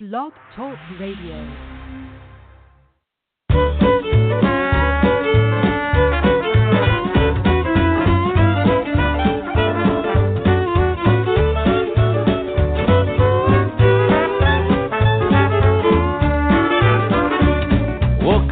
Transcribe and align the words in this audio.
Blog 0.00 0.32
Talk 0.56 0.76
Radio. 0.98 1.83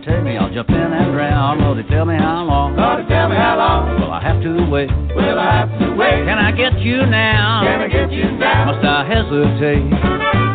Blues 0.00 0.08
overtake 0.08 0.24
me, 0.24 0.36
I'll 0.36 0.52
jump 0.52 0.68
in 0.70 0.76
and 0.76 1.12
drown. 1.12 1.60
Lordy, 1.60 1.82
tell 1.88 2.04
me 2.04 2.16
how 2.16 2.44
long. 2.44 2.76
Lordy, 2.76 3.08
tell 3.08 3.28
me 3.28 3.36
how 3.36 3.56
long. 3.56 4.00
Will 4.00 4.10
I 4.10 4.22
have 4.22 4.42
to 4.42 4.70
wait? 4.70 4.90
Will 5.14 5.38
I 5.38 5.66
have 5.66 5.78
to 5.80 5.94
wait? 5.94 6.24
Can 6.24 6.38
I 6.38 6.52
get 6.52 6.78
you 6.80 7.06
now? 7.06 7.62
Can 7.64 7.80
I 7.80 7.88
get 7.88 8.12
you 8.12 8.30
now? 8.32 8.72
Must 8.72 8.84
I 8.84 9.04
hesitate? 9.06 10.49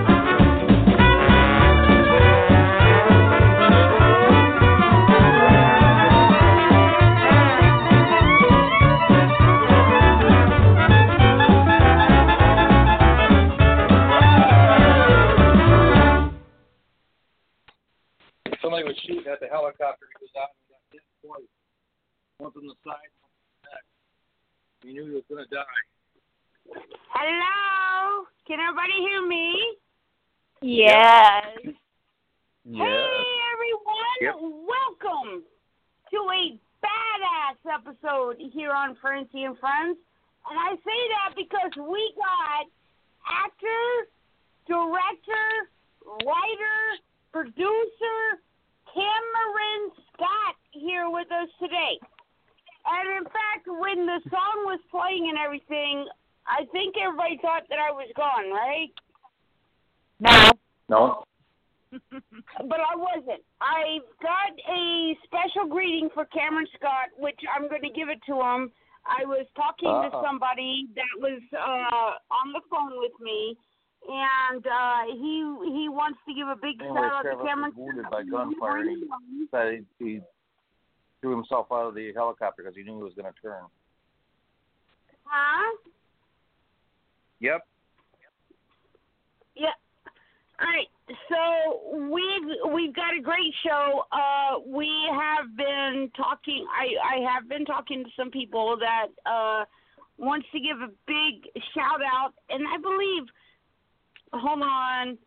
Helicopter. 19.56 20.12
He 20.20 20.28
was 20.28 20.36
out 20.36 20.52
and 20.52 20.68
got 20.68 20.84
hit 20.92 21.00
twice. 21.24 21.48
One 22.44 22.52
from 22.52 22.68
the 22.68 22.76
side, 22.84 23.08
one 23.24 23.32
from 23.32 23.48
the 23.48 23.60
back. 23.72 23.84
He 24.84 24.92
knew 24.92 25.08
he 25.08 25.16
was 25.16 25.24
going 25.32 25.48
to 25.48 25.48
die. 25.48 25.80
Hello? 27.16 28.28
Can 28.44 28.60
everybody 28.60 29.00
hear 29.00 29.24
me? 29.24 29.80
Yes. 30.60 31.72
Hey, 32.68 33.32
everyone. 33.56 34.20
Yep. 34.20 34.36
Welcome 34.44 35.48
to 36.12 36.20
a 36.36 36.60
badass 36.84 37.60
episode 37.64 38.36
here 38.52 38.76
on 38.76 38.98
Francie 39.00 39.48
and 39.48 39.58
Friends. 39.58 39.96
And 40.52 40.60
I 40.60 40.76
say 40.84 41.00
that 41.16 41.32
because 41.40 41.72
we 41.80 42.14
got 42.20 42.68
actor, 43.24 44.12
director, 44.68 45.48
writer, 46.28 46.80
producer, 47.32 48.44
Cameron 48.96 49.92
Scott 50.14 50.56
here 50.72 51.10
with 51.12 51.28
us 51.32 51.50
today. 51.60 52.00
And 52.88 53.18
in 53.18 53.24
fact, 53.26 53.68
when 53.68 54.06
the 54.06 54.22
song 54.32 54.58
was 54.64 54.80
playing 54.90 55.28
and 55.30 55.38
everything, 55.38 56.08
I 56.48 56.66
think 56.72 56.96
everybody 56.96 57.38
thought 57.42 57.64
that 57.70 57.80
I 57.80 57.92
was 57.92 58.08
gone, 58.16 58.54
right? 58.54 58.94
No. 60.20 60.52
No. 60.88 61.24
but 61.92 62.80
I 62.80 62.96
wasn't. 62.96 63.44
I've 63.60 64.08
got 64.22 64.54
a 64.70 65.18
special 65.26 65.68
greeting 65.68 66.10
for 66.14 66.26
Cameron 66.26 66.68
Scott, 66.76 67.10
which 67.18 67.40
I'm 67.56 67.68
going 67.68 67.82
to 67.82 67.90
give 67.90 68.10
it 68.10 68.20
to 68.28 68.36
him. 68.36 68.72
I 69.06 69.26
was 69.26 69.46
talking 69.56 69.90
to 69.90 70.10
Uh-oh. 70.10 70.24
somebody 70.26 70.88
that 70.96 71.14
was 71.20 71.42
uh, 71.54 72.18
on 72.34 72.54
the 72.54 72.62
phone 72.70 72.98
with 72.98 73.14
me, 73.22 73.58
and 74.08 74.66
uh, 74.66 75.02
he 75.08 75.44
he 75.74 75.90
wants 75.90 76.20
to 76.28 76.34
give 76.34 76.48
a 76.48 76.56
big 76.56 76.82
Anyway, 76.82 77.00
shout 77.00 77.14
out 77.14 77.22
to 77.24 77.44
Cameron. 77.44 77.74
was 77.76 77.78
wounded 77.78 78.06
by 78.12 78.24
gunfire 78.24 78.78
and 78.80 79.04
he 79.30 79.46
decided 79.46 79.86
he 80.00 80.22
threw 81.22 81.32
himself 81.36 81.68
out 81.72 81.88
of 81.88 81.96
the 81.96 82.12
helicopter 82.14 82.62
because 82.62 82.76
he 82.76 82.84
knew 82.84 82.98
he 82.98 83.04
was 83.04 83.14
going 83.16 83.32
to 83.32 83.42
turn. 83.42 83.64
Huh? 85.26 85.78
Yep. 87.40 87.66
Yeah. 89.56 89.68
All 90.60 90.68
right. 90.68 90.88
So 91.30 92.08
we've 92.10 92.74
we've 92.74 92.96
got 92.96 93.18
a 93.18 93.22
great 93.22 93.54
show. 93.66 94.04
Uh, 94.12 94.60
we 94.68 94.90
have 95.12 95.56
been 95.58 96.12
talking. 96.16 96.66
I 96.70 97.18
I 97.18 97.34
have 97.34 97.50
been 97.50 97.66
talking 97.66 98.04
to 98.04 98.10
some 98.18 98.30
people 98.32 98.78
that 98.80 99.08
uh 99.26 99.66
wants 100.18 100.48
to 100.54 100.60
give 100.60 100.78
a 100.78 100.92
big 101.08 101.52
shout 101.74 102.02
out, 102.06 102.34
and 102.50 102.68
I 102.68 102.78
believe. 102.78 103.24
Hold 104.36 104.62
on. 104.62 105.18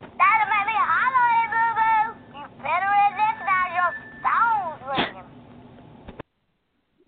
That'll 0.00 0.46
make 0.46 0.66
me 0.70 0.78
holler, 0.78 1.34
boo 1.50 1.74
boo. 1.74 2.38
You 2.38 2.44
better 2.62 2.90
recognize 3.18 3.74
your 3.74 3.92
phone's 4.22 4.82
ringing. 4.86 5.28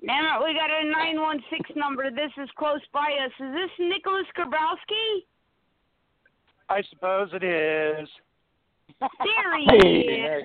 Damn 0.06 0.25
it, 0.27 0.44
we 0.44 0.55
got 0.55 0.71
a 0.71 0.82
916 0.91 1.77
number. 1.77 2.11
This 2.11 2.32
is 2.43 2.49
close 2.59 2.81
by 2.93 3.15
us. 3.25 3.31
Is 3.38 3.55
this 3.55 3.71
Nicholas 3.79 4.27
Grabowski? 4.37 5.23
I 6.69 6.82
suppose 6.91 7.29
it 7.32 7.44
is. 7.44 8.09
There 9.00 9.59
he 9.59 9.87
is. 9.87 10.44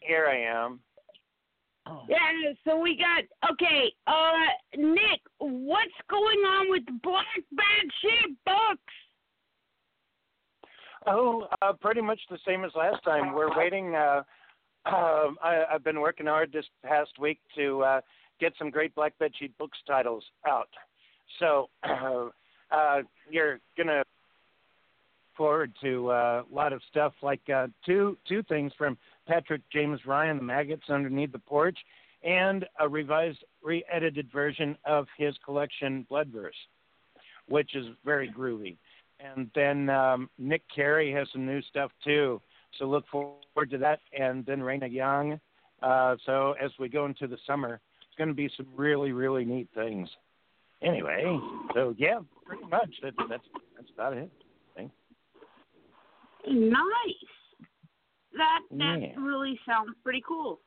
Here 0.00 0.28
I 0.30 0.64
am. 0.64 0.78
Yeah, 2.08 2.52
so 2.64 2.78
we 2.78 2.96
got 2.96 3.24
okay. 3.52 3.92
Uh, 4.06 4.78
Nick, 4.78 5.20
what's 5.38 5.92
going 6.08 6.38
on 6.38 6.70
with 6.70 6.84
Black 7.02 7.26
Bad 7.52 7.86
Shit 8.00 8.30
books? 8.46 8.94
Oh, 11.06 11.46
uh, 11.60 11.72
pretty 11.74 12.00
much 12.00 12.20
the 12.30 12.38
same 12.46 12.64
as 12.64 12.72
last 12.74 13.02
time. 13.04 13.34
We're 13.34 13.56
waiting. 13.56 13.94
Uh, 13.94 14.22
uh, 14.86 15.28
I, 15.42 15.64
I've 15.72 15.84
been 15.84 16.00
working 16.00 16.26
hard 16.26 16.52
this 16.52 16.64
past 16.84 17.18
week 17.18 17.38
to 17.56 17.82
uh, 17.82 18.00
get 18.40 18.52
some 18.58 18.70
great 18.70 18.94
Black 18.94 19.18
Bed 19.18 19.32
Sheet 19.38 19.56
Books 19.58 19.78
titles 19.86 20.24
out. 20.46 20.68
So 21.38 21.68
uh, 21.82 22.28
uh, 22.70 23.02
you're 23.30 23.60
gonna 23.76 24.02
forward 25.36 25.72
to 25.82 26.10
uh, 26.10 26.42
a 26.50 26.54
lot 26.54 26.72
of 26.72 26.80
stuff 26.90 27.12
like 27.22 27.40
uh, 27.54 27.66
two 27.84 28.16
two 28.28 28.42
things 28.44 28.72
from 28.78 28.96
Patrick 29.26 29.62
James 29.72 30.00
Ryan, 30.06 30.38
The 30.38 30.42
Maggots 30.42 30.88
Underneath 30.88 31.32
the 31.32 31.38
Porch, 31.38 31.78
and 32.22 32.64
a 32.80 32.88
revised, 32.88 33.44
re-edited 33.62 34.30
version 34.32 34.76
of 34.84 35.06
his 35.18 35.34
collection 35.44 36.06
Bloodverse, 36.10 36.50
which 37.48 37.74
is 37.74 37.86
very 38.04 38.30
groovy. 38.30 38.76
And 39.20 39.50
then 39.54 39.88
um, 39.90 40.28
Nick 40.38 40.62
Carey 40.74 41.12
has 41.12 41.28
some 41.32 41.46
new 41.46 41.62
stuff 41.62 41.90
too, 42.02 42.40
so 42.78 42.84
look 42.86 43.04
forward 43.08 43.70
to 43.70 43.78
that. 43.78 44.00
And 44.18 44.44
then 44.46 44.60
Raina 44.60 44.92
Young. 44.92 45.40
Uh, 45.82 46.16
so 46.26 46.54
as 46.62 46.70
we 46.78 46.88
go 46.88 47.06
into 47.06 47.26
the 47.26 47.38
summer, 47.46 47.80
it's 48.02 48.16
going 48.16 48.28
to 48.28 48.34
be 48.34 48.50
some 48.56 48.66
really, 48.76 49.12
really 49.12 49.44
neat 49.44 49.68
things. 49.74 50.08
Anyway, 50.82 51.24
so 51.74 51.94
yeah, 51.96 52.18
pretty 52.44 52.64
much 52.64 52.90
that's 53.02 53.16
that's 53.28 53.44
that's 53.76 53.90
about 53.94 54.12
it. 54.12 54.30
Nice. 56.46 56.80
That 58.36 58.60
that 58.72 59.00
Yeah. 59.00 59.14
really 59.18 59.58
sounds 59.66 59.94
pretty 60.02 60.22
cool. 60.26 60.60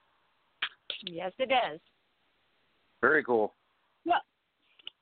Yes, 1.03 1.31
it 1.37 1.49
does. 1.49 1.79
Very 3.01 3.23
cool. 3.23 3.53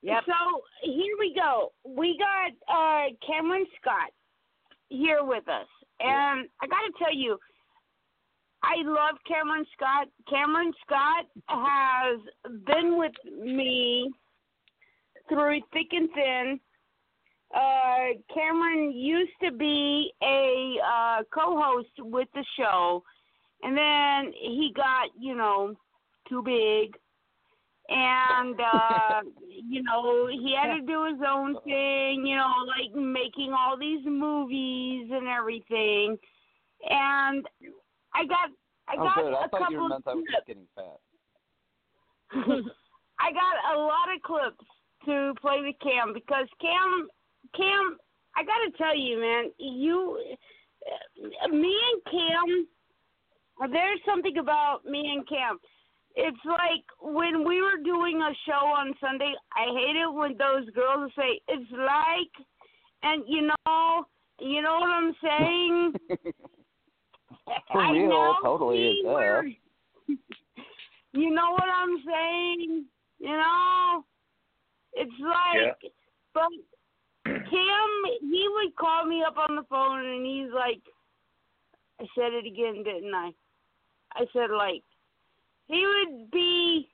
Yep. 0.05 0.23
So 0.27 0.61
here 0.83 1.15
we 1.17 1.33
go. 1.33 1.71
We 1.83 2.15
got 2.19 2.51
uh, 2.71 3.05
Cameron 3.25 3.65
Scott 3.81 4.11
here 4.89 5.23
with 5.23 5.47
us, 5.47 5.65
and 5.99 6.47
I 6.61 6.67
got 6.67 6.81
to 6.81 6.93
tell 7.03 7.13
you, 7.13 7.39
I 8.61 8.83
love 8.83 9.15
Cameron 9.27 9.65
Scott. 9.75 10.07
Cameron 10.29 10.73
Scott 10.85 11.25
has 11.47 12.19
been 12.67 12.99
with 12.99 13.13
me 13.35 14.11
through 15.27 15.61
thick 15.73 15.87
and 15.91 16.09
thin. 16.13 16.59
Uh, 17.55 18.21
Cameron 18.31 18.91
used 18.91 19.33
to 19.43 19.51
be 19.51 20.13
a 20.21 20.75
uh, 20.85 21.23
co-host 21.33 21.89
with 21.97 22.27
the 22.35 22.45
show, 22.59 23.01
and 23.63 23.75
then 23.75 24.33
he 24.33 24.71
got, 24.75 25.09
you 25.19 25.35
know, 25.35 25.73
too 26.29 26.43
big, 26.43 26.95
and 27.89 28.59
uh, 28.73 29.21
you 29.49 29.83
know 29.83 30.27
he 30.27 30.55
had 30.55 30.75
to 30.75 30.81
do 30.81 31.05
his 31.05 31.21
own 31.27 31.55
thing, 31.63 32.25
you 32.25 32.35
know, 32.35 32.51
like 32.67 32.93
making 32.95 33.53
all 33.53 33.77
these 33.77 34.05
movies 34.05 35.09
and 35.11 35.27
everything. 35.27 36.17
And 36.89 37.45
I 38.13 38.25
got, 38.25 38.49
I 38.87 38.95
oh, 38.97 39.03
got. 39.03 39.17
I 39.17 39.45
a 39.45 39.49
couple 39.49 39.89
meant 39.89 40.03
I 40.07 40.11
of 40.11 40.17
was 40.17 40.25
just 40.31 40.47
getting 40.47 40.67
fat. 40.75 40.99
I 43.19 43.31
got 43.31 43.75
a 43.75 43.79
lot 43.79 44.13
of 44.13 44.21
clips 44.23 44.65
to 45.05 45.33
play 45.41 45.61
with 45.61 45.75
Cam 45.81 46.13
because 46.13 46.47
Cam, 46.59 47.07
Cam, 47.55 47.97
I 48.35 48.43
got 48.43 48.59
to 48.65 48.77
tell 48.77 48.95
you, 48.95 49.19
man, 49.19 49.51
you, 49.57 50.19
uh, 51.43 51.47
me 51.47 51.75
and 51.93 52.01
Cam, 52.11 53.71
there's 53.71 53.99
something 54.05 54.37
about 54.37 54.85
me 54.85 55.13
and 55.15 55.27
Cam. 55.27 55.59
It's 56.15 56.37
like 56.45 56.85
when 57.01 57.45
we 57.47 57.61
were 57.61 57.77
doing 57.83 58.21
a 58.21 58.31
show 58.47 58.65
on 58.65 58.93
Sunday. 59.01 59.33
I 59.53 59.65
hate 59.65 59.97
it 59.97 60.13
when 60.13 60.37
those 60.37 60.69
girls 60.73 61.11
say 61.17 61.41
it's 61.47 61.71
like, 61.71 62.47
and 63.03 63.23
you 63.27 63.41
know, 63.67 64.05
you 64.39 64.61
know 64.61 64.79
what 64.79 64.89
I'm 64.89 65.15
saying. 65.21 65.93
For 67.71 67.81
I 67.81 67.91
real, 67.91 68.09
know 68.09 68.35
totally 68.43 69.01
were- 69.03 69.43
does. 69.43 70.17
You 71.13 71.29
know 71.31 71.51
what 71.51 71.63
I'm 71.73 71.95
saying? 72.05 72.85
You 73.19 73.29
know, 73.37 74.03
it's 74.95 75.11
like, 75.21 75.77
but 76.33 76.49
Cam, 77.25 77.89
he 78.19 78.45
would 78.53 78.75
call 78.75 79.05
me 79.05 79.23
up 79.25 79.37
on 79.37 79.55
the 79.55 79.63
phone 79.69 80.05
and 80.05 80.25
he's 80.25 80.51
like, 80.53 80.81
I 82.01 82.05
said 82.15 82.33
it 82.33 82.45
again, 82.45 82.83
didn't 82.83 83.13
I? 83.15 83.31
I 84.13 84.25
said 84.33 84.49
like, 84.51 84.83
he 85.67 85.85
would 85.85 86.31
be, 86.31 86.89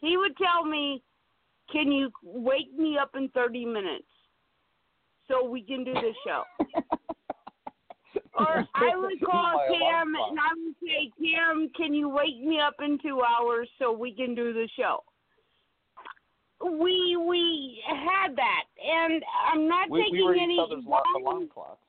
he 0.00 0.16
would 0.16 0.36
tell 0.36 0.64
me, 0.64 1.02
can 1.72 1.90
you 1.92 2.10
wake 2.22 2.72
me 2.76 2.98
up 3.00 3.10
in 3.16 3.28
30 3.30 3.64
minutes 3.64 4.04
so 5.28 5.44
we 5.48 5.62
can 5.62 5.84
do 5.84 5.94
the 5.94 6.12
show? 6.26 6.42
Or 8.38 8.64
I 8.74 8.96
would 8.96 9.20
call 9.20 9.66
Cam 9.68 10.14
and 10.14 10.38
I 10.38 10.54
would 10.54 10.74
say, 10.82 11.10
Cam, 11.20 11.70
can 11.76 11.92
you 11.92 12.08
wake 12.08 12.40
me 12.42 12.58
up 12.60 12.74
in 12.82 12.98
two 13.02 13.20
hours 13.22 13.68
so 13.78 13.92
we 13.92 14.12
can 14.14 14.34
do 14.34 14.52
the 14.52 14.68
show? 14.78 15.02
We 16.62 17.16
we 17.16 17.82
had 17.86 18.36
that, 18.36 18.64
and 18.84 19.22
I'm 19.52 19.68
not 19.68 19.90
We, 19.90 20.02
taking 20.02 20.16
we 20.16 20.22
were 20.24 20.34
any. 20.34 20.54
each 20.54 20.60
other's 20.60 20.84
alarm 20.84 21.48
clocks. 21.52 21.80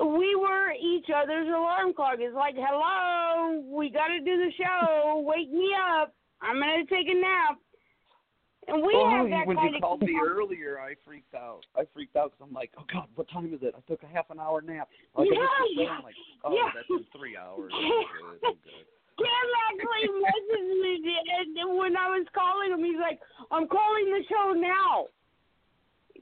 We 0.00 0.34
were 0.34 0.72
each 0.72 1.06
other's 1.14 1.48
alarm 1.48 1.94
clock. 1.94 2.16
It's 2.18 2.34
like, 2.34 2.54
hello, 2.56 3.62
we 3.66 3.90
got 3.90 4.08
to 4.08 4.18
do 4.18 4.36
the 4.36 4.50
show. 4.58 5.22
Wake 5.26 5.50
me 5.52 5.70
up. 6.00 6.14
I'm 6.42 6.58
gonna 6.58 6.84
take 6.90 7.08
a 7.08 7.14
nap. 7.14 7.58
And 8.66 8.80
we 8.80 8.96
well, 8.96 9.10
have 9.10 9.28
that 9.28 9.46
when 9.46 9.56
kind 9.56 9.70
you 9.70 9.76
of 9.76 9.82
called 9.82 10.02
me 10.02 10.16
earlier, 10.24 10.80
I 10.80 10.94
freaked 11.04 11.34
out. 11.34 11.64
I 11.76 11.84
freaked 11.92 12.16
out 12.16 12.32
because 12.32 12.48
I'm 12.48 12.54
like, 12.54 12.72
oh 12.78 12.84
God, 12.90 13.08
what 13.14 13.28
time 13.28 13.52
is 13.52 13.60
it? 13.62 13.74
I 13.76 13.80
took 13.88 14.02
a 14.02 14.08
half 14.08 14.30
an 14.30 14.40
hour 14.40 14.62
nap. 14.62 14.88
Like, 15.16 15.28
Yeah, 15.30 15.44
yeah, 15.76 16.00
I'm 16.00 16.02
like, 16.02 16.16
oh, 16.44 16.52
yeah. 16.56 16.72
that's 16.74 16.88
in 16.88 17.04
three 17.12 17.36
hours. 17.36 17.70
I'm 17.72 17.84
good. 17.84 18.40
I'm 18.48 18.58
good. 18.64 18.84
Cam 19.14 19.46
actually 19.70 20.10
messaged 20.10 20.74
me 20.82 20.94
and 21.38 21.78
when 21.78 21.96
I 21.96 22.10
was 22.10 22.26
calling 22.34 22.72
him. 22.72 22.82
He's 22.82 22.98
like, 22.98 23.20
"I'm 23.52 23.68
calling 23.68 24.10
the 24.10 24.22
show 24.26 24.58
now." 24.58 25.06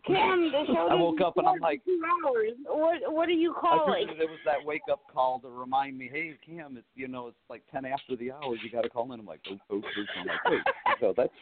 Cam, 0.06 0.50
the 0.50 0.64
show. 0.72 0.88
I 0.90 0.94
woke 0.94 1.20
up 1.20 1.36
and 1.36 1.46
I'm 1.46 1.60
like- 1.60 1.84
two 1.84 2.00
hours. 2.26 2.52
What 2.66 3.12
What 3.12 3.28
are 3.28 3.32
you 3.32 3.54
I 3.56 3.60
calling? 3.60 4.06
figured 4.08 4.20
it 4.20 4.30
was 4.30 4.38
that 4.44 4.64
wake 4.64 4.82
up 4.90 5.00
call 5.12 5.38
to 5.40 5.48
remind 5.48 5.96
me, 5.98 6.08
hey 6.12 6.36
Cam, 6.44 6.76
it's 6.76 6.86
you 6.94 7.08
know 7.08 7.28
it's 7.28 7.36
like 7.48 7.62
ten 7.72 7.84
after 7.84 8.16
the 8.16 8.32
hour. 8.32 8.54
You 8.62 8.70
got 8.70 8.82
to 8.82 8.88
call 8.90 9.12
in. 9.12 9.20
I'm 9.20 9.26
like, 9.26 9.40
oh, 9.50 9.58
oh, 9.70 9.80
oh. 9.84 10.04
I'm 10.20 10.26
like, 10.26 10.44
wait, 10.46 10.60
so 11.00 11.14
that's 11.16 11.32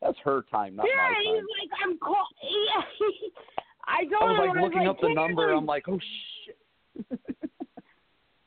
that's 0.00 0.18
her 0.24 0.44
time, 0.50 0.76
not 0.76 0.86
yeah, 0.86 1.10
my 1.10 1.22
he's 1.22 1.42
like, 1.60 1.80
"I'm 1.84 1.98
call." 1.98 2.26
Yeah, 2.42 2.82
I 3.86 4.00
I 4.02 4.24
was 4.24 4.38
like 4.54 4.62
looking 4.62 4.78
like, 4.80 4.88
up 4.88 5.00
the 5.00 5.12
number. 5.12 5.52
I'm 5.52 5.66
like, 5.66 5.88
oh 5.88 5.98
shit. 6.46 6.56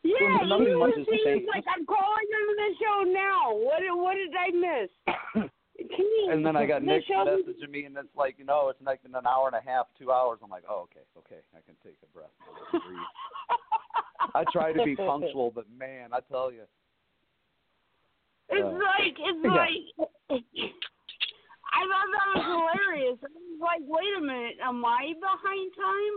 Yeah, 0.04 0.40
the 0.48 0.58
he 0.58 0.76
was, 0.76 0.94
he 0.96 1.12
was 1.12 1.44
like, 1.54 1.64
"I'm 1.74 1.86
calling 1.86 2.28
into 2.34 2.56
the 2.58 2.70
show 2.82 3.04
now." 3.12 3.54
What 3.54 3.82
What 3.98 4.16
did 4.16 4.34
I 4.36 4.50
miss? 4.52 5.50
You, 5.90 6.30
And 6.32 6.46
then 6.46 6.56
I 6.56 6.66
got 6.66 6.84
Nick 6.84 7.04
messaging 7.10 7.70
me, 7.70 7.86
and 7.86 7.98
it's 7.98 8.16
like, 8.16 8.36
you 8.38 8.46
know, 8.46 8.70
it's 8.70 8.82
like 8.86 9.00
in 9.06 9.16
an 9.16 9.26
hour 9.26 9.48
and 9.48 9.56
a 9.56 9.62
half, 9.70 9.88
two 9.98 10.12
hours. 10.12 10.40
I'm 10.44 10.50
like, 10.50 10.64
oh, 10.70 10.88
okay, 10.92 11.06
okay, 11.18 11.42
I 11.56 11.62
can 11.66 11.76
take 11.84 11.98
a 12.04 12.08
breath. 12.16 12.30
I 14.36 14.44
try 14.52 14.72
to 14.72 14.84
be 14.84 14.96
punctual, 14.96 15.52
but 15.54 15.66
man, 15.78 16.14
I 16.14 16.20
tell 16.32 16.52
you, 16.52 16.64
It's 18.50 18.62
Uh, 18.62 18.72
like 18.72 19.16
it's 19.18 19.40
yeah. 19.44 19.52
like 19.52 19.84
I 21.74 21.82
thought 21.88 22.10
that 22.12 22.28
was 22.36 22.46
hilarious. 22.46 23.18
I 23.24 23.28
was 23.32 23.60
like, 23.62 23.82
wait 23.88 24.14
a 24.18 24.22
minute, 24.22 24.58
am 24.62 24.84
I 24.86 25.14
behind 25.20 25.72
time? 25.76 26.16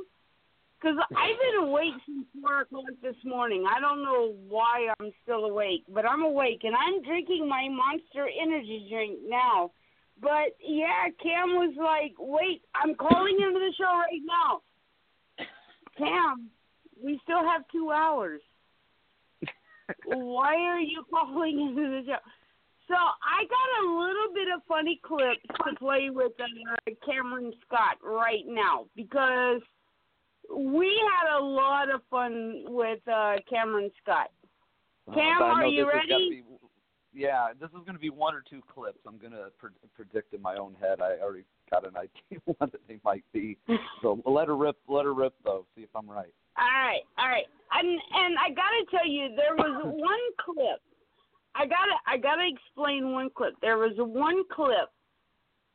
Because 0.85 0.99
I've 1.17 1.39
been 1.41 1.69
awake 1.69 1.95
since 2.05 2.27
four 2.43 2.61
o'clock 2.61 2.85
this 3.01 3.17
morning. 3.25 3.65
I 3.65 3.81
don't 3.81 4.03
know 4.03 4.35
why 4.51 4.93
I'm 5.01 5.13
still 5.23 5.47
awake, 5.47 5.83
but 5.89 6.05
I'm 6.05 6.21
awake 6.21 6.61
and 6.63 6.75
I'm 6.77 7.03
drinking 7.03 7.49
my 7.49 7.69
Monster 7.71 8.29
Energy 8.29 8.87
drink 8.91 9.19
now. 9.27 9.71
But 10.21 10.53
yeah, 10.61 11.09
Cam 11.23 11.57
was 11.57 11.73
like, 11.79 12.13
wait, 12.19 12.61
I'm 12.75 12.95
calling 12.97 13.39
into 13.41 13.61
the 13.61 13.73
show 13.79 13.97
right 13.97 14.21
now. 14.27 14.61
Cam, 15.97 16.51
we 17.03 17.19
still 17.23 17.43
have 17.43 17.63
two 17.73 17.91
hours. 17.91 18.43
Why 20.05 20.55
are 20.57 20.81
you 20.81 21.03
calling 21.09 21.61
into 21.61 21.81
the 21.81 22.03
show? 22.07 22.19
So 22.89 22.95
I 22.95 23.45
got 23.49 23.87
a 23.87 23.89
little 23.89 24.35
bit 24.35 24.49
of 24.55 24.61
funny 24.69 25.01
clips 25.03 25.41
to 25.67 25.75
play 25.79 26.11
with 26.11 26.33
uh, 26.39 26.91
Cameron 27.07 27.55
Scott 27.67 27.97
right 28.03 28.45
now 28.47 28.85
because 28.95 29.63
we 30.51 31.01
had 31.13 31.39
a 31.39 31.43
lot 31.43 31.91
of 31.91 32.01
fun 32.11 32.65
with 32.67 33.01
uh, 33.09 33.37
Cameron 33.49 33.91
Scott. 34.03 34.31
Uh, 35.11 35.15
Cam, 35.15 35.43
I 35.43 35.47
are 35.47 35.67
you 35.67 35.85
this 35.85 35.95
has 35.95 36.03
gotta 36.09 36.15
ready? 36.15 36.31
Be, 36.31 36.45
yeah, 37.13 37.49
this 37.61 37.69
is 37.71 37.85
going 37.85 37.95
to 37.95 37.99
be 38.01 38.11
one 38.11 38.35
or 38.35 38.43
two 38.49 38.61
clips. 38.73 38.99
I'm 39.07 39.19
going 39.19 39.33
to 39.33 39.47
pre- 39.59 39.71
predict 39.95 40.35
in 40.35 40.43
my 40.43 40.57
own 40.57 40.75
head. 40.81 41.01
I 41.01 41.23
already 41.23 41.45
got 41.71 41.87
an 41.87 41.97
idea 41.97 42.41
what 42.59 42.71
they 42.89 42.99
might 43.05 43.25
be. 43.33 43.57
So 44.03 44.21
let 44.27 44.49
her 44.49 44.57
rip, 44.57 44.77
let 44.89 45.05
her 45.05 45.15
rip 45.15 45.35
though. 45.45 45.67
See 45.77 45.83
if 45.83 45.91
I'm 45.95 46.11
right. 46.11 46.33
All 46.57 46.65
right, 46.65 47.03
all 47.19 47.29
right, 47.29 47.47
and 47.73 47.89
and 47.89 48.37
I 48.39 48.51
gotta 48.51 48.85
tell 48.89 49.09
you, 49.09 49.35
there 49.35 49.57
was 49.57 49.83
one 49.85 50.21
clip. 50.39 50.81
I 51.57 51.67
gotta 51.67 51.97
I 52.07 52.17
gotta 52.17 52.49
explain 52.49 53.13
one 53.13 53.31
clip. 53.37 53.55
There 53.61 53.79
was 53.79 53.93
one 53.97 54.45
clip, 54.53 54.89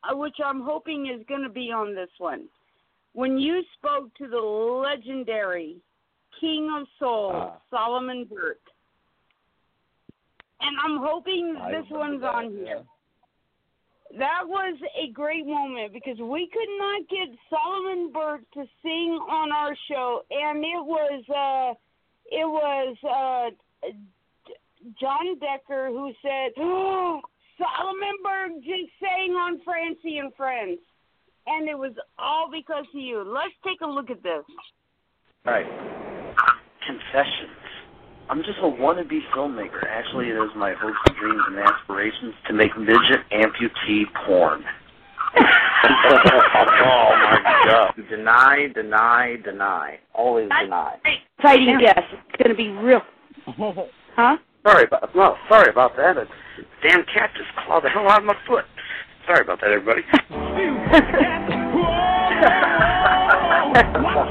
uh, 0.04 0.16
which 0.16 0.38
I'm 0.44 0.62
hoping 0.62 1.08
is 1.08 1.26
gonna 1.28 1.50
be 1.50 1.70
on 1.70 1.96
this 1.96 2.10
one, 2.18 2.48
when 3.14 3.38
you 3.38 3.64
spoke 3.78 4.14
to 4.16 4.28
the 4.28 4.38
legendary 4.40 5.78
King 6.40 6.70
of 6.80 6.88
Soul, 7.00 7.32
Ah. 7.34 7.58
Solomon 7.70 8.26
Burke. 8.26 8.62
And 10.62 10.76
I'm 10.84 10.98
hoping 10.98 11.58
I 11.60 11.72
this 11.72 11.86
one's 11.90 12.22
that, 12.22 12.34
on 12.34 12.52
here. 12.52 12.84
That 14.18 14.44
was 14.48 14.78
a 14.98 15.12
great 15.12 15.46
moment 15.46 15.94
because 15.94 16.18
we 16.20 16.50
could 16.52 16.70
not 16.78 17.08
get 17.10 17.38
Solomon 17.50 18.12
Burke 18.12 18.50
to 18.54 18.66
sing 18.82 19.20
on 19.30 19.52
our 19.52 19.76
show, 19.88 20.22
and 20.32 20.60
it 20.60 20.84
was 20.84 21.24
uh, 21.30 21.74
it 22.32 22.48
was 22.48 22.98
uh, 23.04 23.90
John 25.00 25.40
Decker 25.40 25.88
who 25.90 26.12
said, 26.22 26.52
oh, 26.58 27.22
"Solomon 27.58 28.18
Burke 28.24 28.64
just 28.64 28.92
sang 29.00 29.32
on 29.32 29.62
Francie 29.64 30.18
and 30.18 30.34
Friends," 30.36 30.80
and 31.50 31.68
it 31.68 31.78
was 31.78 31.94
all 32.18 32.50
because 32.52 32.86
of 32.94 33.00
you. 33.00 33.24
Let's 33.26 33.54
take 33.64 33.82
a 33.82 33.88
look 33.88 34.10
at 34.10 34.22
this. 34.24 34.44
All 35.46 35.54
right. 35.54 35.66
Confessions. 36.86 37.58
I'm 38.30 38.40
just 38.44 38.60
a 38.60 38.70
wannabe 38.70 39.20
filmmaker. 39.36 39.86
Actually, 39.88 40.30
it 40.30 40.36
is 40.36 40.52
my 40.56 40.74
hopes, 40.74 40.98
dreams, 41.20 41.42
and 41.48 41.58
aspirations 41.58 42.36
to 42.48 42.54
make 42.54 42.78
midget 42.78 43.22
amputee 43.32 44.04
porn. 44.26 44.64
oh 45.36 47.12
my 47.16 47.62
god. 47.66 47.94
Deny, 48.10 48.68
deny, 48.74 49.36
deny. 49.44 50.00
Always 50.14 50.50
deny. 50.62 50.98
Fighting 51.42 51.80
guess. 51.80 52.00
it's 52.12 52.44
gonna 52.44 52.56
be 52.56 52.70
real. 52.70 53.02
Huh? 54.16 54.36
Sorry 54.68 54.84
about 54.84 55.16
no, 55.16 55.36
sorry 55.48 55.72
about 55.72 55.96
that. 55.96 56.18
A 56.18 56.26
damn 56.84 57.06
cat 57.06 57.30
just 57.38 57.48
clawed 57.66 57.86
the 57.86 57.90
hell 57.90 58.10
out 58.10 58.20
of 58.20 58.26
my 58.26 58.36
foot. 58.46 58.66
Sorry 59.26 59.40
about 59.40 59.62
that, 59.62 59.70
everybody. 59.72 60.02
Oh, 60.92 60.96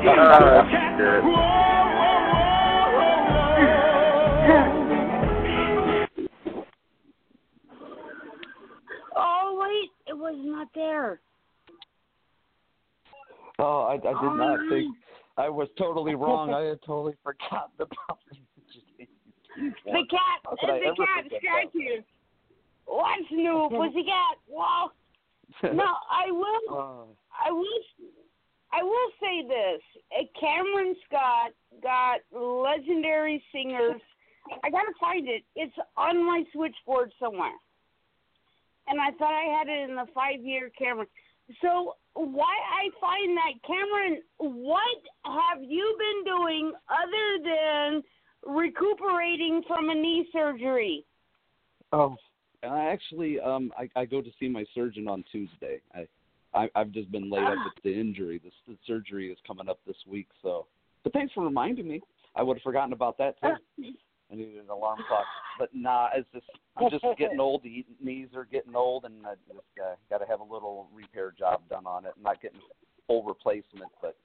shit. 0.00 1.22
Oh 9.16 9.58
wait, 9.60 9.90
it 10.08 10.16
was 10.16 10.34
not 10.38 10.68
there. 10.74 11.20
Oh, 13.60 13.82
I, 13.82 13.94
I 13.94 13.96
did 13.96 14.14
Oh, 14.14 14.34
not 14.34 14.60
no. 14.60 14.68
think. 14.68 14.96
I 15.36 15.48
was 15.48 15.68
totally 15.78 16.14
wrong. 16.16 16.52
I 16.52 16.62
had 16.62 16.82
totally 16.82 17.14
forgotten 17.22 17.70
about 17.78 18.18
The 19.58 20.06
cat, 20.08 20.40
How 20.44 20.54
could 20.60 20.70
I 20.70 20.78
the 20.78 20.94
cat 20.96 21.24
scratched 21.36 21.74
you. 21.74 22.02
What's 22.86 23.30
new, 23.32 23.68
pussycat? 23.70 24.38
Well, 24.48 24.92
no, 25.74 25.94
I 26.10 26.30
will. 26.30 26.60
Oh. 26.70 27.04
I 27.32 27.50
will. 27.50 27.82
I 28.72 28.82
will 28.82 29.10
say 29.20 29.46
this: 29.46 29.82
Uh, 30.16 30.24
Cameron 30.38 30.94
Scott 31.06 31.52
got 31.82 32.20
legendary 32.32 33.42
singers. 33.52 34.00
I 34.64 34.70
gotta 34.70 34.92
find 35.00 35.28
it. 35.28 35.42
It's 35.56 35.74
on 35.96 36.24
my 36.24 36.44
switchboard 36.52 37.12
somewhere, 37.20 37.56
and 38.86 39.00
I 39.00 39.10
thought 39.12 39.34
I 39.34 39.58
had 39.58 39.68
it 39.68 39.88
in 39.88 39.96
the 39.96 40.06
five-year 40.14 40.70
Cameron. 40.78 41.08
So 41.62 41.94
why 42.14 42.44
I 42.44 42.90
find 43.00 43.36
that 43.36 43.52
Cameron, 43.66 44.22
what 44.38 44.98
have 45.24 45.62
you 45.62 45.96
been 45.98 46.34
doing 46.34 46.72
other 46.88 47.42
than 47.42 48.02
recuperating 48.54 49.62
from 49.66 49.88
a 49.90 49.94
knee 49.94 50.28
surgery? 50.32 51.04
Oh, 51.92 52.16
I 52.62 52.90
actually, 52.90 53.38
um, 53.40 53.72
I, 53.78 53.88
I 53.94 54.04
go 54.04 54.20
to 54.20 54.30
see 54.40 54.48
my 54.48 54.64
surgeon 54.74 55.08
on 55.08 55.24
Tuesday. 55.30 55.80
I, 55.94 56.06
I 56.54 56.68
I've 56.74 56.90
just 56.92 57.10
been 57.12 57.30
laid 57.30 57.44
up 57.44 57.56
with 57.64 57.82
the 57.84 57.98
injury. 57.98 58.40
This 58.42 58.52
the 58.66 58.76
surgery 58.86 59.30
is 59.30 59.38
coming 59.46 59.68
up 59.68 59.78
this 59.86 59.96
week, 60.06 60.28
so. 60.42 60.66
But 61.04 61.12
thanks 61.12 61.32
for 61.32 61.44
reminding 61.44 61.86
me. 61.86 62.00
I 62.34 62.42
would 62.42 62.56
have 62.56 62.62
forgotten 62.62 62.92
about 62.92 63.18
that 63.18 63.40
too. 63.40 63.54
I 64.30 64.34
needed 64.34 64.56
an 64.56 64.68
alarm 64.70 64.98
clock, 65.08 65.24
but 65.58 65.70
nah, 65.72 66.08
it's 66.14 66.28
just 66.32 66.46
I'm 66.76 66.90
just 66.90 67.04
getting 67.16 67.40
old. 67.40 67.62
The 67.62 67.84
knees 68.02 68.28
are 68.34 68.44
getting 68.44 68.74
old, 68.74 69.04
and 69.04 69.24
I 69.26 69.34
just 69.46 69.60
uh, 69.82 69.94
got 70.10 70.18
to 70.18 70.26
have 70.26 70.40
a 70.40 70.44
little 70.44 70.88
repair 70.92 71.32
job 71.38 71.62
done 71.70 71.86
on 71.86 72.04
it. 72.04 72.12
not 72.22 72.42
getting 72.42 72.60
full 73.06 73.22
replacement, 73.22 73.90
but 74.02 74.16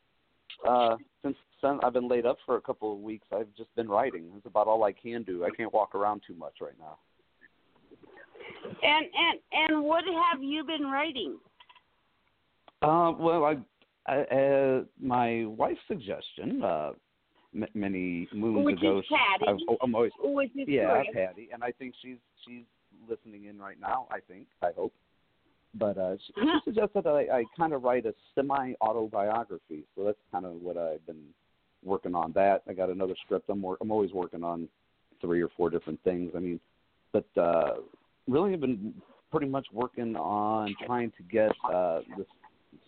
uh 0.68 0.98
since 1.24 1.38
since 1.62 1.80
I've 1.84 1.94
been 1.94 2.08
laid 2.08 2.26
up 2.26 2.38
for 2.46 2.58
a 2.58 2.62
couple 2.62 2.92
of 2.92 3.00
weeks, 3.00 3.28
I've 3.34 3.54
just 3.56 3.74
been 3.76 3.88
writing. 3.88 4.30
That's 4.34 4.46
about 4.46 4.68
all 4.68 4.84
I 4.84 4.92
can 4.92 5.24
do. 5.24 5.46
I 5.46 5.50
can't 5.52 5.74
walk 5.74 5.96
around 5.96 6.22
too 6.28 6.36
much 6.36 6.56
right 6.62 6.78
now. 6.80 6.98
And 8.66 9.06
and 9.06 9.40
and 9.52 9.84
what 9.84 10.04
have 10.06 10.42
you 10.44 10.64
been 10.64 10.84
writing? 10.84 11.38
Uh, 12.82 13.14
well, 13.18 13.46
I, 13.46 13.58
I 14.12 14.22
uh, 14.22 14.84
my 15.00 15.46
wife's 15.46 15.80
suggestion 15.88 16.64
uh, 16.64 16.92
m- 17.56 17.66
many 17.74 18.28
moons 18.34 18.66
Which 18.66 18.80
ago. 18.80 19.00
is 19.00 19.06
Patty. 19.10 19.52
I've, 19.52 19.58
oh, 19.70 19.78
I'm 19.82 19.96
always 19.96 20.12
Which 20.22 20.52
is 20.56 20.68
yeah. 20.68 21.04
Patty, 21.14 21.50
and 21.54 21.64
I 21.64 21.72
think 21.72 21.94
she's 22.02 22.18
she's 22.46 22.64
listening 23.10 23.46
in 23.46 23.60
right 23.60 23.80
now. 23.80 24.08
I 24.12 24.20
think 24.20 24.48
I 24.62 24.72
hope. 24.76 24.94
But 25.76 25.98
uh, 25.98 26.18
she, 26.18 26.34
Uh-huh. 26.38 26.60
she 26.66 26.72
suggested 26.72 27.08
I, 27.08 27.40
I 27.40 27.44
kind 27.58 27.74
of 27.74 27.84
write 27.84 28.06
a 28.06 28.14
semi 28.36 28.74
autobiography, 28.82 29.84
so 29.96 30.04
that's 30.04 30.20
kind 30.32 30.46
of 30.46 30.62
what 30.62 30.78
I've 30.78 31.06
been 31.06 31.24
working 31.84 32.16
on. 32.16 32.32
That 32.34 32.64
I 32.68 32.74
got 32.74 32.90
another 32.90 33.16
script. 33.26 33.50
I'm 33.50 33.62
wor- 33.62 33.78
I'm 33.82 33.92
always 33.92 34.12
working 34.12 34.44
on 34.44 34.68
three 35.20 35.42
or 35.42 35.50
four 35.56 35.70
different 35.70 36.00
things. 36.04 36.32
I 36.36 36.40
mean, 36.40 36.60
but 37.12 37.26
uh, 37.38 37.76
really, 38.28 38.54
I've 38.54 38.62
been 38.62 38.94
pretty 39.32 39.48
much 39.48 39.66
working 39.74 40.16
on 40.16 40.76
trying 40.86 41.12
to 41.18 41.24
get 41.24 41.52
uh, 41.72 42.02
this 42.18 42.28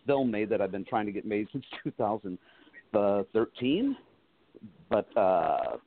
film 0.05 0.29
made 0.31 0.49
that 0.49 0.61
I've 0.61 0.71
been 0.71 0.85
trying 0.85 1.07
to 1.07 1.11
get 1.11 1.25
made 1.25 1.47
since 1.51 1.65
2013. 1.83 3.97
But 4.89 5.17
uh, 5.17 5.77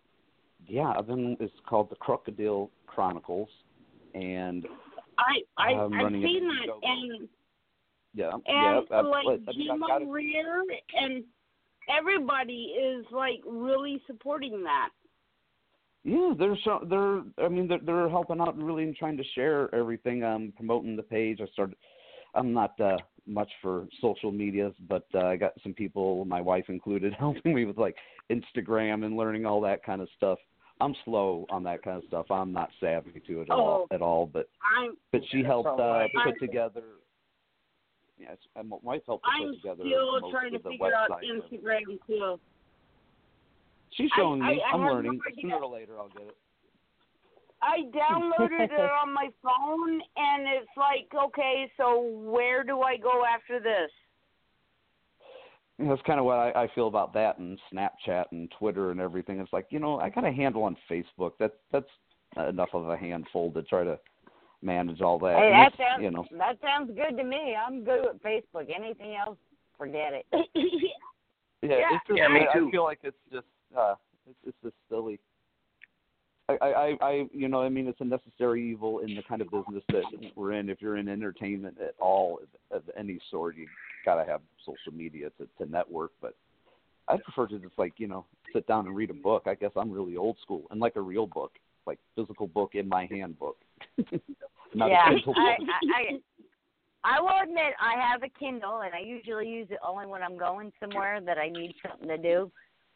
yeah, 0.67 0.93
I've 0.97 1.07
been. 1.07 1.37
It's 1.41 1.53
called 1.69 1.91
the 1.91 1.97
Crocodile 1.97 2.71
Chronicles, 2.87 3.49
and 4.15 4.67
I 5.19 5.43
I 5.57 5.75
I'm 5.75 5.93
I've 5.95 6.07
a 6.07 6.11
seen 6.11 6.49
that 6.49 6.69
and 6.83 7.29
yeah, 8.15 8.33
and 8.33 8.43
yeah. 8.47 8.81
I've, 8.91 9.05
like 9.07 9.27
Jim 9.55 9.71
I've 9.73 9.81
got 9.81 10.03
it. 10.03 10.09
Rear 10.09 10.65
and 10.95 11.25
everybody 11.99 12.75
is 12.79 13.07
like 13.13 13.41
really 13.47 14.03
supporting 14.07 14.63
that. 14.65 14.91
Yeah, 16.05 16.33
they're 16.39 16.57
so 16.65 16.87
they're. 16.89 17.23
I 17.45 17.49
mean, 17.49 17.69
they're 17.69 17.81
they're 17.85 18.09
helping 18.09 18.41
out 18.41 18.55
and 18.55 18.67
really 18.67 18.85
and 18.85 18.97
trying 18.97 19.17
to 19.17 19.25
share 19.35 19.75
everything. 19.75 20.23
Um, 20.23 20.53
promoting 20.57 20.97
the 20.97 21.03
page. 21.03 21.41
I 21.43 21.47
started. 21.53 21.77
I'm 22.35 22.53
not 22.53 22.79
uh, 22.81 22.97
much 23.27 23.51
for 23.61 23.87
social 24.01 24.33
medias, 24.33 24.75
but 24.89 25.07
uh, 25.15 25.27
I 25.27 25.37
got 25.37 25.53
some 25.63 25.75
people, 25.75 26.25
my 26.25 26.41
wife 26.41 26.67
included, 26.69 27.15
helping 27.19 27.55
me 27.55 27.65
with 27.65 27.79
like 27.79 27.97
Instagram 28.31 29.05
and 29.05 29.17
learning 29.17 29.47
all 29.47 29.61
that 29.63 29.85
kind 29.85 30.01
of 30.01 30.09
stuff. 30.17 30.39
I'm 30.81 30.95
slow 31.05 31.45
on 31.51 31.65
that 31.65 31.83
kind 31.83 31.99
of 31.99 32.05
stuff. 32.07 32.31
I'm 32.31 32.53
not 32.53 32.71
savvy 32.81 33.21
to 33.27 33.41
it 33.41 33.43
at 33.43 33.51
all. 33.51 33.87
Oh. 33.91 33.95
At 33.95 34.01
all, 34.01 34.27
but 34.27 34.49
I'm 34.79 34.97
but 35.13 35.23
she 35.31 35.43
helped 35.43 35.69
uh, 35.69 35.83
I'm- 35.83 36.09
put 36.25 36.39
together. 36.41 36.83
Yes, 38.19 38.37
and 38.57 38.69
my 38.69 38.79
wife 38.83 39.03
helped 39.07 39.25
to 39.25 39.31
I'm 39.31 39.51
put 39.51 39.63
together 39.63 39.85
still 39.87 40.31
trying 40.33 40.53
to 40.53 40.59
figure 40.59 40.93
out 40.95 41.11
website. 41.11 41.63
Instagram 41.63 41.99
too. 42.07 42.41
She's 43.93 44.11
I- 44.15 44.17
showing 44.17 44.41
me. 44.41 44.47
I- 44.47 44.69
I 44.69 44.75
I'm 44.75 44.81
have 44.83 44.89
no 44.89 44.95
learning. 44.95 45.21
Sooner 45.41 45.57
or 45.57 45.67
later, 45.75 45.99
I'll 45.99 46.09
get 46.09 46.23
it. 46.23 46.37
I 47.61 47.83
downloaded 47.93 48.71
it 48.71 48.91
on 49.03 49.13
my 49.13 49.31
phone 49.43 50.01
and 50.17 50.47
it's 50.47 50.71
like, 50.77 51.09
okay, 51.13 51.69
so 51.77 52.03
where 52.03 52.63
do 52.63 52.83
I 52.83 52.97
go 52.97 53.25
after 53.25 53.59
this? 53.59 53.91
That's 55.81 56.01
kind 56.03 56.19
of 56.21 56.25
what 56.25 56.39
I, 56.39 56.65
I 56.65 56.69
feel 56.75 56.87
about 56.89 57.13
that 57.15 57.39
and 57.39 57.59
Snapchat 57.73 58.27
and 58.33 58.51
Twitter 58.59 58.91
and 58.93 59.01
everything. 59.01 59.39
It's 59.41 59.53
like 59.53 59.67
you 59.71 59.79
know 59.79 59.99
I 60.01 60.09
got 60.09 60.25
a 60.25 60.33
handle 60.33 60.65
on 60.65 60.77
Facebook. 60.91 61.33
That's 61.39 61.55
that's 61.73 61.89
enough 62.49 62.71
of 62.75 62.89
a 62.89 62.97
handful 62.97 63.51
to 63.53 63.63
try 63.63 63.85
to 63.85 63.99
manage 64.63 65.01
all 65.01 65.19
that. 65.21 65.37
Hey, 65.37 65.51
that 65.51 65.73
sounds 65.77 66.03
you 66.03 66.11
know 66.11 66.25
that 66.37 66.59
sounds 66.61 66.91
good 66.97 67.17
to 67.17 67.25
me. 67.25 67.55
I'm 67.57 67.85
good 67.85 68.07
with 68.13 68.23
Facebook. 68.23 68.73
Anything 68.75 69.15
else, 69.17 69.39
forget 69.77 70.13
it. 70.13 70.27
yeah, 70.33 70.41
Yeah. 71.63 71.77
it's 71.93 72.07
just, 72.09 72.19
Yeah, 72.19 72.29
me 72.29 72.41
I, 72.51 72.57
too. 72.59 72.69
I 72.69 72.71
feel 72.73 72.85
like 72.85 73.01
it's 73.05 73.17
just 73.33 73.47
uh 73.77 73.95
it's, 74.29 74.39
it's 74.47 74.57
just 74.63 74.75
silly. 74.89 75.19
I, 76.49 76.55
I, 76.63 76.97
I, 77.03 77.27
you 77.33 77.49
know, 77.49 77.61
I 77.61 77.69
mean, 77.69 77.87
it's 77.89 78.01
a 78.01 78.05
necessary 78.05 78.71
evil 78.71 79.01
in 79.01 79.15
the 79.15 79.23
kind 79.23 79.43
of 79.43 79.51
business 79.51 79.85
that 79.91 80.05
we're 80.35 80.53
in. 80.53 80.71
If 80.71 80.81
you're 80.81 80.97
in 80.97 81.09
entertainment 81.09 81.77
at 81.79 81.95
all 82.01 82.41
of, 82.71 82.79
of 82.79 82.83
any 82.97 83.19
sort, 83.31 83.57
you 83.57 83.67
gotta 84.05 84.25
have 84.25 84.41
social 84.65 84.97
media 84.97 85.31
to, 85.39 85.47
to 85.59 85.71
network. 85.71 86.13
But 86.23 86.35
I 87.07 87.19
prefer 87.19 87.49
to 87.49 87.59
just 87.59 87.79
like, 87.79 87.95
you 87.99 88.09
know, 88.09 88.25
sit 88.55 88.67
down 88.67 88.87
and 88.87 88.97
read 88.97 89.11
a 89.11 89.15
book. 89.15 89.43
I 89.47 89.55
guess 89.55 89.73
I'm 89.77 89.91
really 89.91 90.17
old 90.17 90.39
school 90.41 90.63
and 90.71 90.81
like 90.81 90.97
a 90.97 91.03
real 91.03 91.27
book, 91.27 91.53
like 91.87 91.99
physical 92.17 92.47
book 92.47 92.71
in 92.75 92.89
my 92.89 93.07
hand 93.07 93.39
book. 93.39 93.59
Not 94.75 94.91
yeah, 94.91 95.11
a 95.11 95.15
Kindle 95.15 95.35
I. 95.37 95.41
I, 95.51 96.01
I 96.01 96.19
I 97.05 97.21
will 97.21 97.41
admit 97.43 97.75
I 97.81 97.95
have 98.01 98.23
a 98.23 98.29
Kindle, 98.39 98.81
and 98.81 98.93
I 98.93 98.99
usually 98.99 99.49
use 99.49 99.69
it 99.71 99.79
only 99.87 100.07
when 100.07 100.23
I'm 100.23 100.37
going 100.37 100.73
somewhere 100.81 101.21
that 101.21 101.39
I 101.39 101.49
need 101.49 101.75
something 101.87 102.09
to 102.09 102.19
do. 102.19 102.51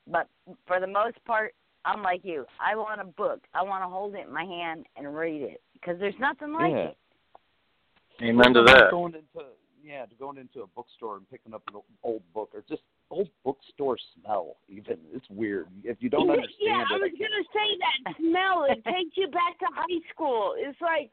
But 0.06 0.28
for 0.66 0.80
the 0.80 0.86
most 0.86 1.22
part, 1.24 1.54
I'm 1.84 2.02
like 2.02 2.20
you. 2.24 2.44
I 2.60 2.76
want 2.76 3.00
a 3.00 3.04
book. 3.04 3.40
I 3.54 3.62
want 3.62 3.82
to 3.84 3.88
hold 3.88 4.14
it 4.14 4.26
in 4.26 4.32
my 4.32 4.44
hand 4.44 4.86
and 4.96 5.14
read 5.14 5.42
it 5.42 5.62
because 5.74 5.98
there's 5.98 6.18
nothing 6.18 6.52
like 6.52 6.72
Yeah. 6.72 6.88
it. 6.88 6.96
Amen 8.22 8.54
to 8.54 8.62
that. 8.62 8.90
Going 8.90 9.14
into 9.14 9.46
yeah, 9.82 10.06
going 10.18 10.38
into 10.38 10.62
a 10.62 10.66
bookstore 10.68 11.16
and 11.16 11.28
picking 11.28 11.52
up 11.52 11.62
an 11.74 11.80
old 12.04 12.22
book 12.32 12.50
or 12.54 12.62
just 12.68 12.82
old 13.10 13.28
bookstore 13.44 13.98
smell. 14.14 14.56
Even 14.68 14.98
it's 15.12 15.28
weird. 15.28 15.66
If 15.82 15.96
you 16.00 16.08
don't 16.08 16.30
understand 16.30 16.56
yeah, 16.60 16.84
I 16.88 16.98
was 16.98 17.10
I 17.12 17.18
gonna 17.18 17.44
say 17.52 17.78
that 17.80 18.16
smell. 18.16 18.64
It 18.70 18.84
takes 18.84 19.16
you 19.16 19.26
back 19.28 19.58
to 19.58 19.66
high 19.74 20.00
school. 20.12 20.54
It's 20.56 20.80
like, 20.80 21.10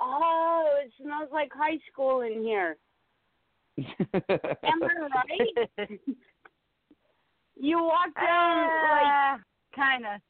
oh, 0.00 0.78
it 0.84 0.92
smells 1.02 1.30
like 1.32 1.50
high 1.52 1.78
school 1.92 2.20
in 2.20 2.42
here. 2.42 2.76
Am 3.78 4.82
I 4.82 5.08
right? 5.10 5.88
you 7.56 7.82
walk 7.82 8.14
down 8.16 8.66
like 8.66 9.06
ah, 9.06 9.38
kind 9.74 10.04
of. 10.04 10.20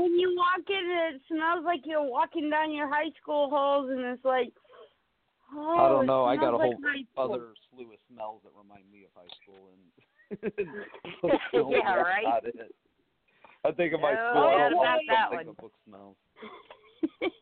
when 0.00 0.14
you 0.18 0.34
walk 0.36 0.60
in, 0.68 1.14
it 1.16 1.20
smells 1.28 1.64
like 1.64 1.80
you're 1.84 2.02
walking 2.02 2.50
down 2.50 2.72
your 2.72 2.88
high 2.88 3.10
school 3.20 3.48
halls, 3.50 3.90
and 3.90 4.00
it's 4.00 4.24
like, 4.24 4.52
oh, 5.54 5.76
I 5.78 5.88
don't 5.88 6.06
know. 6.06 6.24
I 6.24 6.36
got 6.36 6.54
a 6.54 6.58
smells 6.58 6.78
like 6.82 7.06
whole 7.16 7.34
other 7.34 7.46
slew 7.70 7.92
of 7.92 7.98
smells 8.12 8.40
that 8.44 8.52
remind 8.56 8.90
me 8.90 9.04
of 9.04 9.10
high 9.14 9.32
school, 9.42 9.70
and 9.72 9.80
Yeah, 11.70 11.94
right? 11.94 12.24
not 12.24 12.44
it. 12.44 12.74
I 13.64 13.72
think 13.72 13.94
of 13.94 14.00
my 14.00 14.12
Oh, 14.12 14.30
school. 14.30 14.42
I 14.44 14.68
don't 14.68 14.78
about 14.78 15.00
that 15.08 15.30
think 15.30 15.40
one. 15.40 15.48
of 15.48 15.56
book 15.56 15.72
smells. 15.86 16.16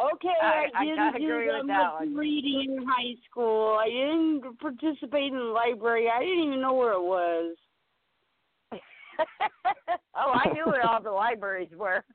Okay, 0.00 0.32
I- 0.40 0.68
I, 0.74 0.80
I 0.80 0.84
didn't 0.84 0.96
gotta 0.96 1.18
do 1.18 1.26
agree 1.26 1.46
that 1.48 1.58
with 1.58 1.66
that 1.66 1.92
much 1.92 2.00
one. 2.00 2.14
reading 2.16 2.76
in 2.78 2.86
high 2.86 3.14
school. 3.28 3.76
I 3.78 3.88
didn't 3.88 4.58
participate 4.58 5.30
in 5.30 5.36
the 5.36 5.44
library. 5.44 6.08
I 6.08 6.20
didn't 6.20 6.44
even 6.44 6.60
know 6.62 6.72
where 6.72 6.94
it 6.94 7.02
was. 7.02 7.54
Oh, 10.16 10.32
I 10.34 10.52
knew 10.52 10.66
where 10.66 10.86
all 10.86 11.02
the 11.02 11.10
libraries 11.10 11.70
were. 11.76 12.04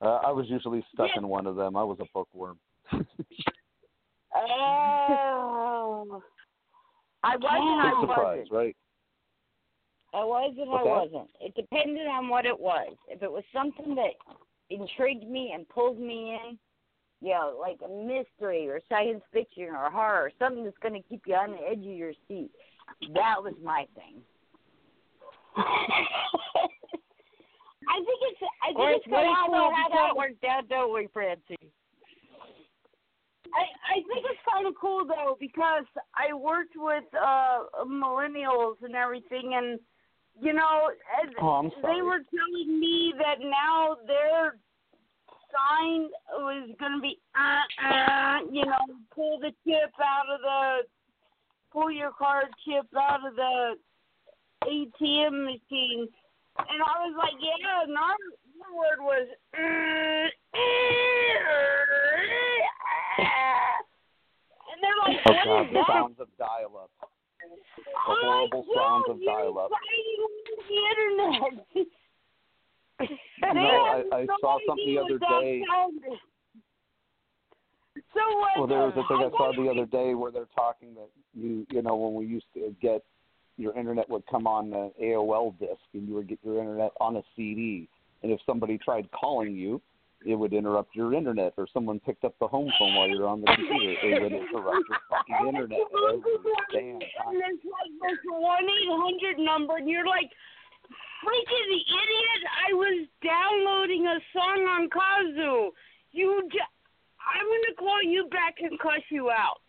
Uh, 0.00 0.20
I 0.26 0.32
was 0.32 0.44
usually 0.48 0.84
stuck 0.92 1.08
in 1.16 1.26
one 1.28 1.46
of 1.46 1.56
them. 1.56 1.76
I 1.76 1.82
was 1.82 1.96
a 1.98 2.04
bookworm. 2.12 2.58
Oh, 4.36 6.22
I 7.22 7.36
wasn't. 7.36 7.80
I 7.80 8.00
surprise, 8.02 8.46
wasn't. 8.50 8.52
right? 8.52 8.76
I 10.12 10.24
was 10.24 10.54
and 10.58 10.68
What's 10.68 10.84
I 10.84 10.88
wasn't. 10.88 11.30
It 11.40 11.54
depended 11.54 12.06
on 12.06 12.28
what 12.28 12.44
it 12.46 12.58
was. 12.58 12.94
If 13.08 13.22
it 13.22 13.30
was 13.30 13.44
something 13.52 13.94
that 13.94 14.12
intrigued 14.70 15.28
me 15.28 15.52
and 15.54 15.68
pulled 15.68 15.98
me 15.98 16.38
in, 16.38 16.58
you 17.20 17.30
know, 17.30 17.56
like 17.58 17.78
a 17.84 17.88
mystery 17.88 18.68
or 18.68 18.80
science 18.88 19.22
fiction 19.32 19.70
or 19.70 19.90
horror, 19.90 20.30
something 20.38 20.64
that's 20.64 20.76
going 20.82 20.94
to 20.94 21.08
keep 21.08 21.22
you 21.26 21.34
on 21.34 21.52
the 21.52 21.68
edge 21.68 21.78
of 21.78 21.84
your 21.84 22.12
seat, 22.28 22.50
that 23.14 23.42
was 23.42 23.54
my 23.62 23.86
thing. 23.94 24.20
I 25.56 25.62
think 27.98 28.18
it's. 28.30 28.40
I 28.62 28.66
think 28.68 28.78
Well, 28.78 28.94
it's 28.96 29.06
we 29.06 29.12
kind 29.12 29.28
all 29.28 29.46
of 29.46 29.52
know 29.52 29.58
cool 29.58 29.72
how 29.76 29.88
because 29.88 30.08
that 30.08 30.16
worked 30.16 30.44
out, 30.44 30.68
don't 30.68 30.92
we, 30.94 31.08
Francie? 31.12 31.56
I 33.54 33.62
I 33.92 33.94
think 33.94 34.26
it's 34.26 34.40
kind 34.50 34.66
of 34.66 34.74
cool 34.80 35.04
though 35.06 35.36
because 35.38 35.84
I 36.14 36.32
worked 36.34 36.74
with 36.76 37.04
uh 37.14 37.64
millennials 37.86 38.76
and 38.82 38.94
everything, 38.94 39.54
and 39.54 39.78
you 40.40 40.52
know, 40.52 40.90
as 41.22 41.30
Oh, 41.40 41.70
they 41.82 42.02
were 42.02 42.20
telling 42.34 42.80
me 42.80 43.14
that 43.18 43.38
now 43.40 43.96
their 44.06 44.56
sign 45.52 46.08
was 46.38 46.70
going 46.80 46.92
to 46.92 47.00
be 47.00 47.18
uh 47.38 47.86
uh, 47.86 48.38
you 48.50 48.64
know, 48.66 48.78
pull 49.14 49.38
the 49.38 49.52
chip 49.64 49.92
out 50.02 50.28
of 50.32 50.40
the 50.40 50.82
pull 51.74 51.90
your 51.90 52.12
card 52.16 52.46
chip 52.64 52.86
out 52.98 53.26
of 53.26 53.34
the 53.34 53.74
ATM 54.64 55.44
machine, 55.44 56.08
and 56.56 56.80
I 56.80 56.94
was 57.04 57.14
like, 57.18 57.34
yeah, 57.40 57.82
and 57.82 57.98
our, 57.98 58.14
our 58.62 58.74
word 58.78 59.00
was. 59.00 59.26
And 64.70 64.78
they're 64.80 65.00
like, 65.04 65.18
Oh 65.26 65.32
what 65.32 65.44
God, 65.44 65.60
is 65.62 65.68
the 65.68 65.74
that? 65.74 65.88
sounds 65.88 66.16
of 66.20 66.28
dial-up. 66.38 66.90
The 67.76 67.82
I'm 68.08 68.16
horrible 68.22 68.64
like, 68.68 68.76
sounds 68.78 69.04
of 69.10 69.18
dial-up. 69.24 69.70
the 70.68 70.74
internet. 70.90 71.86
You 73.00 73.08
They 73.40 73.60
know, 73.60 73.84
have 73.84 74.06
I, 74.12 74.16
I 74.16 74.24
no 74.28 74.34
saw 74.40 74.58
something 74.66 74.86
the 74.86 74.98
other 74.98 75.18
day. 75.18 75.62
sounded. 75.68 76.18
So 78.14 78.20
what? 78.38 78.58
Well, 78.58 78.66
there 78.66 78.78
was 78.86 78.92
a 78.96 79.06
thing 79.08 79.18
I 79.18 79.30
saw 79.36 79.52
the 79.52 79.68
other 79.70 79.86
day 79.86 80.14
where 80.14 80.30
they're 80.32 80.48
talking 80.54 80.94
that 80.94 81.08
you, 81.34 81.66
you 81.70 81.82
know, 81.82 81.96
when 81.96 82.14
we 82.14 82.26
used 82.26 82.46
to 82.54 82.74
get 82.80 83.02
your 83.56 83.76
internet 83.78 84.08
would 84.10 84.26
come 84.26 84.46
on 84.46 84.72
an 84.72 84.90
AOL 85.00 85.58
disk, 85.58 85.80
and 85.92 86.08
you 86.08 86.14
would 86.14 86.28
get 86.28 86.38
your 86.42 86.58
internet 86.58 86.90
on 87.00 87.16
a 87.16 87.22
CD, 87.36 87.88
and 88.22 88.32
if 88.32 88.40
somebody 88.46 88.78
tried 88.78 89.08
calling 89.12 89.54
you, 89.54 89.80
it 90.26 90.34
would 90.34 90.52
interrupt 90.52 90.96
your 90.96 91.12
internet, 91.12 91.52
or 91.56 91.66
someone 91.72 92.00
picked 92.00 92.24
up 92.24 92.34
the 92.40 92.48
home 92.48 92.72
phone 92.78 92.94
while 92.94 93.08
you're 93.08 93.28
on 93.28 93.42
the 93.42 93.46
computer, 93.46 93.94
it 94.02 94.22
would 94.22 94.32
interrupt 94.32 94.88
your 94.88 94.98
fucking 95.10 95.48
internet 95.48 95.78
every 96.08 96.22
damn 96.72 96.98
time. 96.98 97.28
And 97.28 97.40
there's 97.40 97.60
like 97.62 97.92
this 98.00 98.18
one 98.24 98.64
eight 98.64 98.88
hundred 98.88 99.38
number, 99.38 99.76
and 99.76 99.88
you're 99.88 100.06
like, 100.06 100.30
freaking 101.20 101.70
idiot! 101.76 102.42
I 102.68 102.72
was 102.72 103.06
downloading 103.22 104.06
a 104.06 104.18
song 104.32 104.60
on 104.64 104.88
Kazaa. 104.88 105.68
You, 106.12 106.48
j- 106.50 106.72
I'm 107.20 107.44
gonna 107.44 107.74
call 107.78 108.02
you 108.02 108.26
back 108.30 108.56
and 108.60 108.78
cuss 108.80 109.04
you 109.10 109.30
out. 109.30 109.63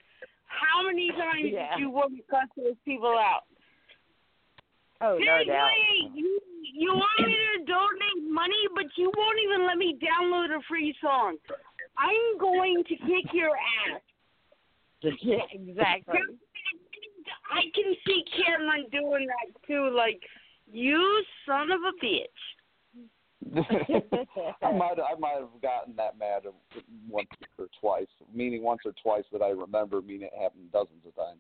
How 0.46 0.84
many 0.84 1.12
times 1.12 1.52
Yeah. 1.52 1.76
did 1.76 1.80
you 1.80 1.90
want 1.90 2.16
to 2.16 2.24
cuss 2.24 2.50
those 2.56 2.78
people 2.86 3.18
out? 3.18 3.46
Oh, 5.02 5.18
no 5.18 5.44
doubt. 5.44 5.72
you 6.14 6.40
you 6.74 6.94
want 6.94 7.28
me 7.28 7.36
to 7.36 7.64
donate 7.66 8.30
money, 8.30 8.68
but 8.74 8.86
you 8.98 9.12
won't 9.16 9.40
even 9.44 9.66
let 9.66 9.78
me 9.78 9.98
download 10.02 10.56
a 10.56 10.62
free 10.68 10.96
song. 11.02 11.38
I'm 11.98 12.38
going 12.38 12.84
to 12.84 12.96
kick 12.96 13.32
your 13.34 13.52
ass. 13.56 14.02
Yeah, 15.22 15.38
exactly. 15.52 16.20
I 17.52 17.62
can 17.74 17.96
see 18.06 18.24
Cameron 18.36 18.88
doing 18.92 19.28
that 19.28 19.68
too. 19.68 19.90
Like, 19.96 20.20
you 20.72 21.24
son 21.46 21.72
of 21.72 21.80
a 21.82 22.06
bitch. 22.06 22.42
I 23.56 24.72
might 24.72 24.98
I 25.00 25.18
might 25.20 25.38
have 25.40 25.62
gotten 25.62 25.96
that 25.98 26.18
mad 26.18 26.44
once 27.08 27.28
or 27.60 27.68
twice, 27.80 28.08
meaning 28.34 28.64
once 28.64 28.82
or 28.86 28.94
twice 29.04 29.24
that 29.32 29.42
I 29.42 29.50
remember, 29.50 30.02
meaning 30.02 30.30
it 30.34 30.42
happened 30.42 30.72
dozens 30.72 31.06
of 31.06 31.16
times. 31.16 31.40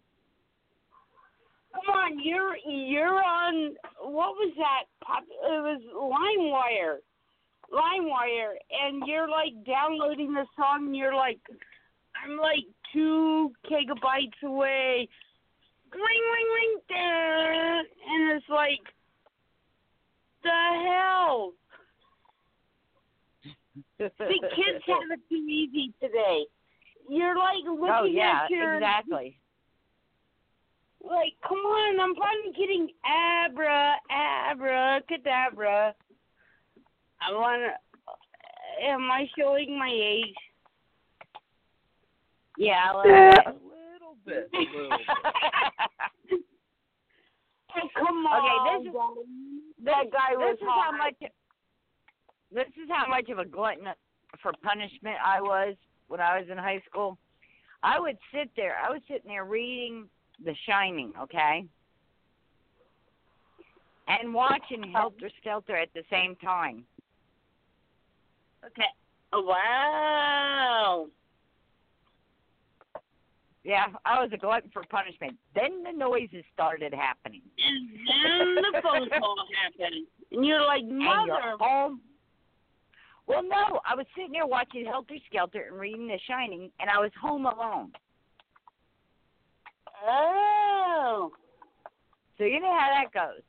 Come 1.74 1.96
on, 1.96 2.20
you're 2.24 2.56
you're 2.58 3.24
on. 3.24 3.76
What 4.02 4.36
was 4.36 4.54
that? 4.58 4.84
Pop, 5.04 5.24
it 5.24 5.62
was 5.62 5.82
LimeWire, 5.94 7.00
LimeWire, 7.74 8.54
and 8.84 9.04
you're 9.08 9.30
like 9.30 9.66
downloading 9.66 10.34
the 10.34 10.46
song. 10.56 10.88
And 10.88 10.96
you're 10.96 11.16
like, 11.16 11.40
I'm 12.24 12.38
like 12.38 12.66
two 12.94 13.52
gigabytes 13.70 14.42
away. 14.44 15.10
Ring, 15.92 16.02
ring, 16.02 16.50
ring, 16.56 16.80
and 18.08 18.38
it's 18.38 18.46
like, 18.50 18.82
the 20.44 20.50
hell. 20.88 21.54
The 24.00 24.10
kids 24.20 24.84
have 24.88 25.12
it 25.12 25.20
too 25.30 25.36
easy 25.50 25.94
today. 26.02 26.46
You're 27.10 27.38
like 27.38 27.64
looking 27.66 27.90
oh 27.92 28.06
yeah, 28.06 28.42
at 28.46 28.50
your 28.50 28.76
exactly. 28.76 29.38
like, 31.04 31.34
come 31.48 31.60
on, 31.60 32.00
I'm 32.00 32.16
finally 32.16 32.52
getting 32.58 32.90
abra, 33.06 33.96
abra, 34.10 35.02
cadabra. 35.10 35.94
I 37.22 37.32
wanna. 37.34 37.70
Am 38.84 39.10
I 39.12 39.28
showing 39.38 39.78
my 39.78 39.90
age? 39.94 40.36
Yeah, 42.58 42.92
a 42.92 43.08
Yeah. 43.08 43.38
little 43.46 44.16
bit. 44.26 44.50
A 44.54 44.58
little 44.58 44.90
bit. 44.98 45.08
Oh, 47.76 47.90
come 47.96 48.26
Okay, 48.26 48.36
on. 48.36 48.84
this 48.84 48.90
is- 48.90 48.96
This, 49.78 49.94
that 49.94 50.12
guy 50.12 50.30
this 50.32 50.40
was 50.40 50.58
is 50.60 50.68
how 50.68 50.92
much. 50.98 51.16
This 52.56 52.68
is 52.82 52.90
how 52.90 53.06
much 53.08 53.28
of 53.30 53.38
a 53.38 53.44
glutton 53.46 53.86
for 54.42 54.54
punishment 54.64 55.18
I 55.24 55.42
was 55.42 55.76
when 56.08 56.22
I 56.22 56.40
was 56.40 56.48
in 56.50 56.58
high 56.58 56.82
school. 56.90 57.18
I 57.84 58.00
would 58.00 58.18
sit 58.34 58.50
there. 58.56 58.78
I 58.82 58.90
was 58.92 59.02
sitting 59.10 59.28
there 59.28 59.44
reading 59.44 60.08
The 60.44 60.56
Shining, 60.66 61.12
okay, 61.22 61.66
and 64.08 64.34
watching 64.34 64.90
Helter 64.94 65.30
Skelter 65.42 65.76
at 65.76 65.90
the 65.94 66.04
same 66.10 66.38
time. 66.38 66.86
Okay. 68.66 68.84
Oh, 69.34 69.42
Wow. 69.42 71.08
Yeah, 73.66 73.88
I 74.06 74.22
was 74.22 74.30
a 74.32 74.38
glutton 74.38 74.70
for 74.72 74.84
punishment. 74.90 75.36
Then 75.56 75.84
the 75.84 75.92
noises 75.92 76.46
started 76.54 76.94
happening. 76.94 77.42
And 77.58 77.90
then 78.56 78.56
the 78.74 78.82
phone 78.82 79.10
call 79.10 79.36
happened, 79.64 80.06
and 80.32 80.46
you're 80.46 80.64
like, 80.64 80.82
And 80.84 81.00
mother. 81.00 81.26
you're 81.28 81.58
home. 81.60 82.00
Well, 83.28 83.44
no, 83.44 83.80
I 83.86 83.96
was 83.96 84.06
sitting 84.16 84.34
there 84.34 84.46
watching 84.46 84.86
Helter 84.86 85.16
Skelter 85.28 85.66
and 85.70 85.80
reading 85.80 86.08
The 86.08 86.20
Shining, 86.28 86.70
and 86.80 86.90
I 86.90 87.00
was 87.00 87.12
home 87.20 87.46
alone. 87.46 87.92
Oh. 90.08 91.32
So 92.38 92.44
you 92.44 92.60
know 92.60 92.78
how 92.78 92.92
that 92.94 93.12
goes. 93.14 93.42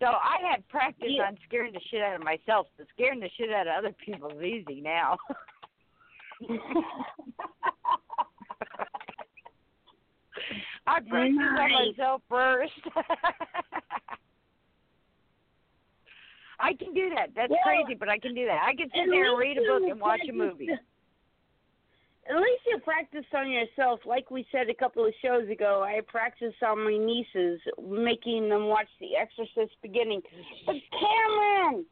So 0.00 0.06
I 0.06 0.36
had 0.50 0.66
practice 0.68 1.08
Yeah. 1.08 1.28
on 1.28 1.38
scaring 1.46 1.72
the 1.72 1.80
shit 1.90 2.02
out 2.02 2.16
of 2.16 2.24
myself, 2.24 2.66
but 2.76 2.88
scaring 2.92 3.20
the 3.20 3.30
shit 3.36 3.52
out 3.52 3.68
of 3.68 3.74
other 3.78 3.92
people 4.04 4.28
is 4.30 4.42
easy 4.42 4.80
now. 4.80 5.16
I 10.86 11.00
practice 11.00 11.38
on 11.38 11.72
myself 11.72 12.22
first. 12.28 12.72
I 16.62 16.74
can 16.74 16.94
do 16.94 17.10
that. 17.16 17.30
That's 17.34 17.50
Well, 17.50 17.58
crazy, 17.64 17.94
but 17.98 18.08
I 18.08 18.18
can 18.18 18.34
do 18.34 18.46
that. 18.46 18.62
I 18.62 18.74
can 18.74 18.88
sit 18.94 19.10
there 19.10 19.30
and 19.30 19.38
read 19.38 19.58
a 19.58 19.62
book 19.62 19.82
and 19.90 20.00
watch 20.00 20.20
a 20.28 20.32
movie. 20.32 20.68
At 22.30 22.36
least 22.36 22.62
you 22.68 22.78
practice 22.78 23.24
on 23.34 23.50
yourself. 23.50 23.98
Like 24.06 24.30
we 24.30 24.46
said 24.52 24.70
a 24.70 24.74
couple 24.74 25.04
of 25.04 25.12
shows 25.20 25.48
ago, 25.50 25.82
I 25.82 26.00
practiced 26.06 26.62
on 26.62 26.84
my 26.84 26.96
nieces, 26.96 27.60
making 27.82 28.48
them 28.48 28.68
watch 28.68 28.86
The 29.00 29.16
Exorcist 29.16 29.74
beginning. 29.82 30.22
But 30.64 30.76
Cameron! 30.92 31.84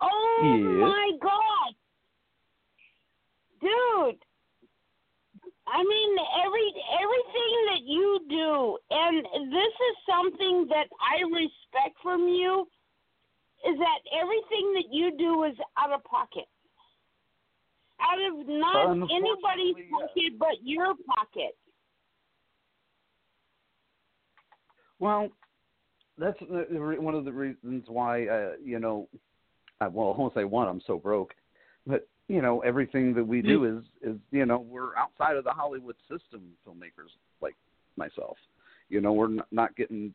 Oh 0.00 0.40
Yes? 0.42 0.80
my 0.80 1.10
god! 1.22 1.74
Dude! 3.60 4.18
I 5.68 5.84
mean, 5.84 6.16
every 6.44 6.74
everything 7.00 7.54
that 7.70 7.82
you 7.84 8.20
do, 8.28 8.78
and 8.90 9.52
this 9.52 9.74
is 9.88 9.96
something 10.10 10.66
that 10.68 10.88
I 11.00 11.22
respect 11.30 11.96
from 12.02 12.22
you, 12.28 12.66
is 13.64 13.78
that 13.78 14.00
everything 14.12 14.74
that 14.74 14.86
you 14.90 15.16
do 15.16 15.44
is 15.44 15.54
out 15.78 15.92
of 15.92 16.02
pocket. 16.04 16.48
Out 18.00 18.18
of 18.18 18.48
not 18.48 18.90
anybody's 19.10 19.76
pocket 19.90 20.38
but 20.38 20.56
your 20.62 20.94
pocket. 21.06 21.56
Well, 24.98 25.28
that's 26.18 26.38
the, 26.40 26.66
the 26.70 26.80
re- 26.80 26.98
one 26.98 27.14
of 27.14 27.24
the 27.24 27.32
reasons 27.32 27.84
why 27.88 28.26
uh, 28.26 28.52
you 28.62 28.78
know, 28.78 29.08
I, 29.80 29.88
well, 29.88 30.14
I 30.14 30.20
won't 30.20 30.34
say 30.34 30.44
one. 30.44 30.68
I'm 30.68 30.82
so 30.86 30.98
broke, 30.98 31.32
but 31.86 32.08
you 32.28 32.42
know, 32.42 32.60
everything 32.60 33.14
that 33.14 33.24
we 33.24 33.42
do 33.42 33.64
is 33.64 33.84
is 34.02 34.16
you 34.30 34.46
know 34.46 34.58
we're 34.58 34.96
outside 34.96 35.36
of 35.36 35.44
the 35.44 35.50
Hollywood 35.50 35.96
system. 36.02 36.42
Filmmakers 36.66 37.10
like 37.40 37.54
myself, 37.96 38.36
you 38.88 39.00
know, 39.00 39.12
we're 39.12 39.38
not 39.50 39.76
getting 39.76 40.14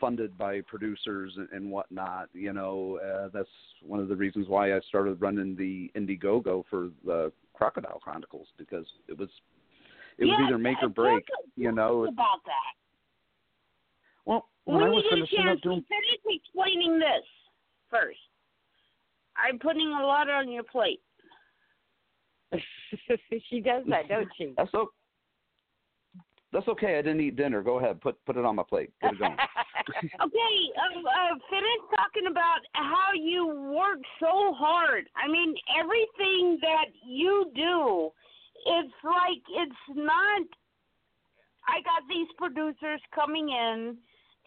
funded 0.00 0.36
by 0.38 0.60
producers 0.62 1.32
and, 1.36 1.48
and 1.52 1.70
whatnot. 1.70 2.28
You 2.32 2.52
know, 2.52 2.98
uh, 3.04 3.28
that's 3.32 3.48
one 3.82 4.00
of 4.00 4.08
the 4.08 4.16
reasons 4.16 4.48
why 4.48 4.74
I 4.74 4.80
started 4.88 5.20
running 5.20 5.54
the 5.56 5.90
Indiegogo 5.96 6.64
for 6.70 6.90
the 7.04 7.32
Crocodile 7.54 8.00
Chronicles 8.00 8.48
because 8.56 8.86
it 9.08 9.18
was 9.18 9.28
it 10.18 10.24
was 10.24 10.40
either 10.46 10.58
make 10.58 10.78
or 10.82 10.88
break. 10.88 11.26
talk 11.26 11.44
You 11.56 11.72
know, 11.72 12.04
about 12.04 12.44
that. 12.46 12.74
well, 14.24 14.48
when 14.64 14.78
When 14.78 14.84
I 14.84 14.88
you 14.88 14.94
was 14.94 15.04
get 15.04 15.12
a 15.12 15.16
finishing 15.16 15.38
up 15.40 15.44
chance, 15.46 15.60
doing 15.62 15.84
finish 15.88 16.40
explaining 16.42 16.98
this 16.98 17.24
first. 17.90 18.18
I'm 19.36 19.58
putting 19.58 19.86
a 19.88 20.06
lot 20.06 20.28
on 20.28 20.50
your 20.50 20.64
plate. 20.64 21.00
she 23.48 23.60
does 23.60 23.84
that, 23.88 24.08
don't 24.08 24.28
she? 24.36 24.54
That's 24.56 24.74
okay. 24.74 24.90
That's 26.52 26.66
okay. 26.68 26.98
I 26.98 27.02
didn't 27.02 27.20
eat 27.20 27.36
dinner. 27.36 27.62
Go 27.62 27.78
ahead. 27.78 28.00
Put 28.00 28.22
put 28.26 28.36
it 28.36 28.44
on 28.44 28.56
my 28.56 28.64
plate. 28.68 28.90
Get 29.00 29.12
it 29.12 29.18
going. 29.20 29.36
Okay, 30.24 30.54
uh, 30.76 31.00
uh, 31.00 31.34
finish 31.48 31.82
talking 31.96 32.26
about 32.30 32.60
how 32.72 33.12
you 33.16 33.46
work 33.46 33.98
so 34.18 34.52
hard. 34.54 35.04
I 35.16 35.30
mean, 35.30 35.54
everything 35.78 36.58
that 36.60 36.86
you 37.06 37.50
do, 37.54 38.10
it's 38.66 38.94
like 39.04 39.42
it's 39.48 39.82
not. 39.96 40.42
I 41.68 41.80
got 41.82 42.02
these 42.08 42.28
producers 42.36 43.00
coming 43.14 43.48
in, 43.48 43.96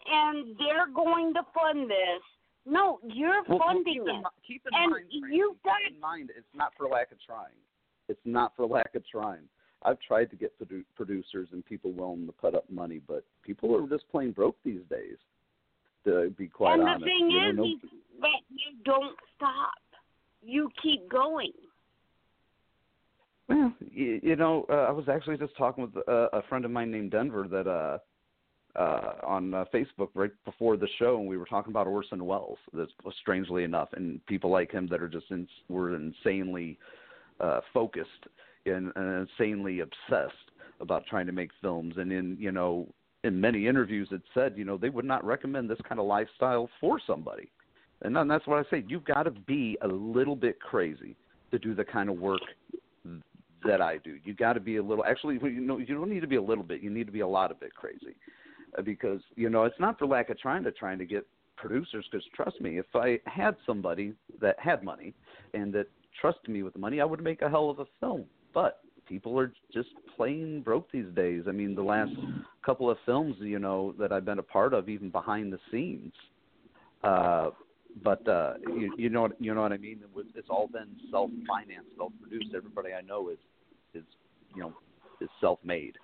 and 0.06 0.56
they're 0.58 0.92
going 0.94 1.34
to 1.34 1.42
fund 1.54 1.90
this. 1.90 2.22
No, 2.66 2.98
you're 3.04 3.42
Well, 3.48 3.58
well, 3.58 3.68
funding 3.68 3.94
keep 3.94 4.02
in, 4.02 4.16
it, 4.16 4.24
keep 4.46 4.62
in 4.66 4.74
and 4.74 4.92
mind, 4.92 5.04
Francie, 5.10 5.36
you've 5.36 5.62
got 5.62 5.78
keep 5.84 5.94
in 5.94 6.00
mind 6.00 6.30
it's 6.36 6.46
not 6.54 6.72
for 6.76 6.88
lack 6.88 7.12
of 7.12 7.18
trying. 7.24 7.58
It's 8.08 8.20
not 8.24 8.52
for 8.56 8.66
lack 8.66 8.94
of 8.94 9.02
trying. 9.06 9.48
I've 9.84 10.00
tried 10.00 10.30
to 10.30 10.36
get 10.36 10.58
produ- 10.58 10.84
producers 10.96 11.48
and 11.52 11.64
people 11.64 11.92
willing 11.92 12.26
to 12.26 12.32
put 12.32 12.54
up 12.54 12.64
money, 12.70 13.00
but 13.06 13.24
people 13.42 13.74
are 13.76 13.86
just 13.88 14.08
plain 14.10 14.32
broke 14.32 14.56
these 14.64 14.80
days. 14.88 15.16
To 16.04 16.30
be 16.36 16.48
quite 16.48 16.78
and 16.78 17.02
the 17.02 17.06
thing 17.06 17.30
you 17.30 17.40
know, 17.40 17.50
is, 17.50 17.56
no- 17.56 17.64
is 17.64 17.90
that 18.20 18.40
you 18.50 18.76
don't 18.84 19.16
stop. 19.36 19.72
You 20.42 20.70
keep 20.82 21.08
going. 21.08 21.52
Well, 23.48 23.72
you, 23.90 24.20
you 24.22 24.36
know, 24.36 24.66
uh, 24.70 24.86
I 24.88 24.90
was 24.90 25.08
actually 25.08 25.38
just 25.38 25.56
talking 25.56 25.84
with 25.84 26.08
uh, 26.08 26.28
a 26.32 26.42
friend 26.48 26.64
of 26.64 26.70
mine 26.70 26.90
named 26.90 27.10
Denver 27.10 27.46
that 27.50 27.66
uh 27.66 27.98
uh 28.78 29.14
on 29.26 29.54
uh, 29.54 29.64
Facebook 29.72 30.08
right 30.14 30.32
before 30.44 30.76
the 30.76 30.88
show, 30.98 31.18
and 31.18 31.28
we 31.28 31.36
were 31.36 31.46
talking 31.46 31.72
about 31.72 31.86
Orson 31.86 32.24
Welles. 32.24 32.58
That's 32.72 32.90
strangely 33.20 33.64
enough, 33.64 33.88
and 33.94 34.24
people 34.26 34.50
like 34.50 34.70
him 34.70 34.86
that 34.88 35.02
are 35.02 35.08
just 35.08 35.30
in, 35.30 35.46
were 35.68 35.94
insanely 35.94 36.78
uh 37.40 37.60
focused 37.72 38.26
and, 38.66 38.92
and 38.96 39.28
insanely 39.28 39.80
obsessed 39.80 40.34
about 40.80 41.04
trying 41.06 41.26
to 41.26 41.32
make 41.32 41.50
films. 41.60 41.94
And 41.96 42.12
in 42.12 42.36
you 42.38 42.52
know, 42.52 42.88
in 43.22 43.40
many 43.40 43.66
interviews, 43.66 44.08
it 44.10 44.22
said 44.32 44.54
you 44.56 44.64
know 44.64 44.76
they 44.76 44.90
would 44.90 45.04
not 45.04 45.24
recommend 45.24 45.68
this 45.70 45.80
kind 45.88 46.00
of 46.00 46.06
lifestyle 46.06 46.68
for 46.80 47.00
somebody. 47.06 47.50
And 48.02 48.14
then 48.14 48.28
that's 48.28 48.46
what 48.46 48.58
I 48.58 48.70
say. 48.70 48.84
You've 48.86 49.04
got 49.04 49.22
to 49.22 49.30
be 49.30 49.78
a 49.82 49.88
little 49.88 50.36
bit 50.36 50.60
crazy 50.60 51.16
to 51.52 51.58
do 51.58 51.74
the 51.74 51.84
kind 51.84 52.10
of 52.10 52.18
work 52.18 52.40
that 53.64 53.80
I 53.80 53.98
do. 53.98 54.18
You've 54.24 54.36
got 54.36 54.52
to 54.54 54.60
be 54.60 54.76
a 54.76 54.82
little. 54.82 55.04
Actually, 55.04 55.38
you 55.42 55.60
know, 55.60 55.78
you 55.78 55.94
don't 55.94 56.10
need 56.10 56.20
to 56.20 56.26
be 56.26 56.36
a 56.36 56.42
little 56.42 56.64
bit. 56.64 56.82
You 56.82 56.90
need 56.90 57.06
to 57.06 57.12
be 57.12 57.20
a 57.20 57.28
lot 57.28 57.50
of 57.50 57.60
bit 57.60 57.74
crazy, 57.74 58.14
uh, 58.78 58.82
because 58.82 59.20
you 59.36 59.48
know 59.48 59.64
it's 59.64 59.78
not 59.80 59.98
for 59.98 60.06
lack 60.06 60.30
of 60.30 60.38
trying 60.38 60.64
to 60.64 60.72
trying 60.72 60.98
to 60.98 61.06
get 61.06 61.26
producers. 61.56 62.06
Because 62.10 62.26
trust 62.34 62.60
me, 62.60 62.78
if 62.78 62.86
I 62.94 63.18
had 63.26 63.56
somebody 63.66 64.14
that 64.40 64.58
had 64.58 64.82
money 64.82 65.14
and 65.54 65.72
that 65.74 65.86
trusted 66.20 66.50
me 66.50 66.62
with 66.62 66.74
the 66.74 66.78
money, 66.78 67.00
I 67.00 67.04
would 67.04 67.22
make 67.22 67.42
a 67.42 67.48
hell 67.48 67.70
of 67.70 67.78
a 67.78 67.86
film. 68.00 68.24
But 68.54 68.80
people 69.06 69.38
are 69.38 69.52
just 69.72 69.88
plain 70.16 70.62
broke 70.62 70.90
these 70.92 71.12
days. 71.14 71.42
I 71.48 71.52
mean, 71.52 71.74
the 71.74 71.82
last 71.82 72.12
couple 72.64 72.88
of 72.88 72.96
films, 73.04 73.36
you 73.40 73.58
know, 73.58 73.94
that 73.98 74.12
I've 74.12 74.24
been 74.24 74.38
a 74.38 74.44
part 74.44 74.72
of, 74.72 74.88
even 74.88 75.10
behind 75.10 75.52
the 75.52 75.58
scenes. 75.70 76.12
Uh, 77.02 77.50
but 78.02 78.26
uh, 78.26 78.54
you, 78.66 78.94
you 78.96 79.10
know, 79.10 79.28
you 79.38 79.54
know 79.54 79.62
what 79.62 79.72
I 79.72 79.76
mean. 79.76 80.00
It's 80.34 80.48
all 80.48 80.68
been 80.68 80.88
self-financed, 81.10 81.90
self-produced. 81.96 82.54
Everybody 82.56 82.92
I 82.92 83.02
know 83.02 83.28
is, 83.28 83.38
is, 83.92 84.04
you 84.54 84.62
know, 84.62 84.72
is 85.20 85.28
self-made. 85.40 85.96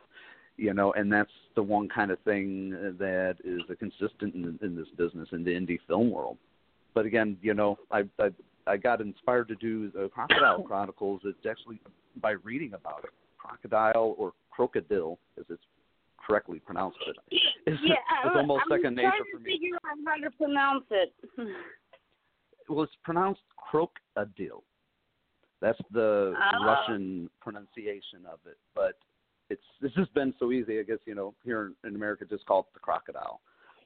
You 0.57 0.75
know, 0.75 0.93
and 0.93 1.11
that's 1.11 1.31
the 1.55 1.63
one 1.63 1.89
kind 1.89 2.11
of 2.11 2.19
thing 2.21 2.71
that 2.99 3.37
is 3.45 3.63
a 3.71 3.77
consistent 3.77 4.35
in, 4.35 4.59
in 4.61 4.77
this 4.77 4.89
business 4.99 5.29
in 5.33 5.43
the 5.43 5.53
indie 5.53 5.79
film 5.89 6.11
world. 6.11 6.37
But 6.93 7.07
again, 7.07 7.39
you 7.41 7.55
know, 7.55 7.79
I 7.91 8.03
I, 8.19 8.31
I 8.71 8.77
got 8.77 9.01
inspired 9.01 9.49
to 9.49 9.55
do 9.57 9.91
the 9.91 10.09
Crocodile 10.15 10.63
Chronicles. 10.69 11.21
It's 11.25 11.45
actually 11.49 11.81
by 12.23 12.33
reading 12.45 12.75
about 12.75 13.05
it. 13.05 13.11
Crocodile 13.39 14.15
or 14.19 14.33
krokodil, 14.57 15.17
as 15.39 15.45
it's 15.49 15.63
correctly 16.25 16.61
pronounced, 16.61 16.99
it's, 17.07 17.19
yeah, 17.31 17.95
it's 18.25 18.35
uh, 18.35 18.39
almost 18.39 18.63
I'm 18.71 18.79
second 18.79 18.97
trying 18.97 19.07
nature 19.11 19.25
to 19.25 19.39
for 19.39 19.43
me. 19.43 19.53
figure 19.53 19.77
out 19.77 19.99
how 20.07 20.17
to 20.23 20.31
pronounce 20.37 20.85
it. 20.91 21.13
Well, 22.69 22.85
it's 22.85 22.93
pronounced 23.03 23.41
krokodil. 23.59 24.63
That's 25.61 25.79
the 25.91 26.35
Oh. 26.37 26.65
Russian 26.65 27.29
pronunciation 27.41 28.25
of 28.33 28.39
it. 28.47 28.59
But 28.77 28.95
it's 29.49 29.65
this 29.83 29.91
has 29.97 30.07
been 30.15 30.33
so 30.39 30.53
easy. 30.53 30.79
I 30.79 30.85
guess 30.85 30.99
you 31.05 31.17
know 31.17 31.35
here 31.43 31.73
in 31.85 31.97
America, 31.97 32.25
just 32.31 32.47
call 32.47 32.61
it 32.61 32.67
the 32.73 32.79
crocodile, 32.79 33.41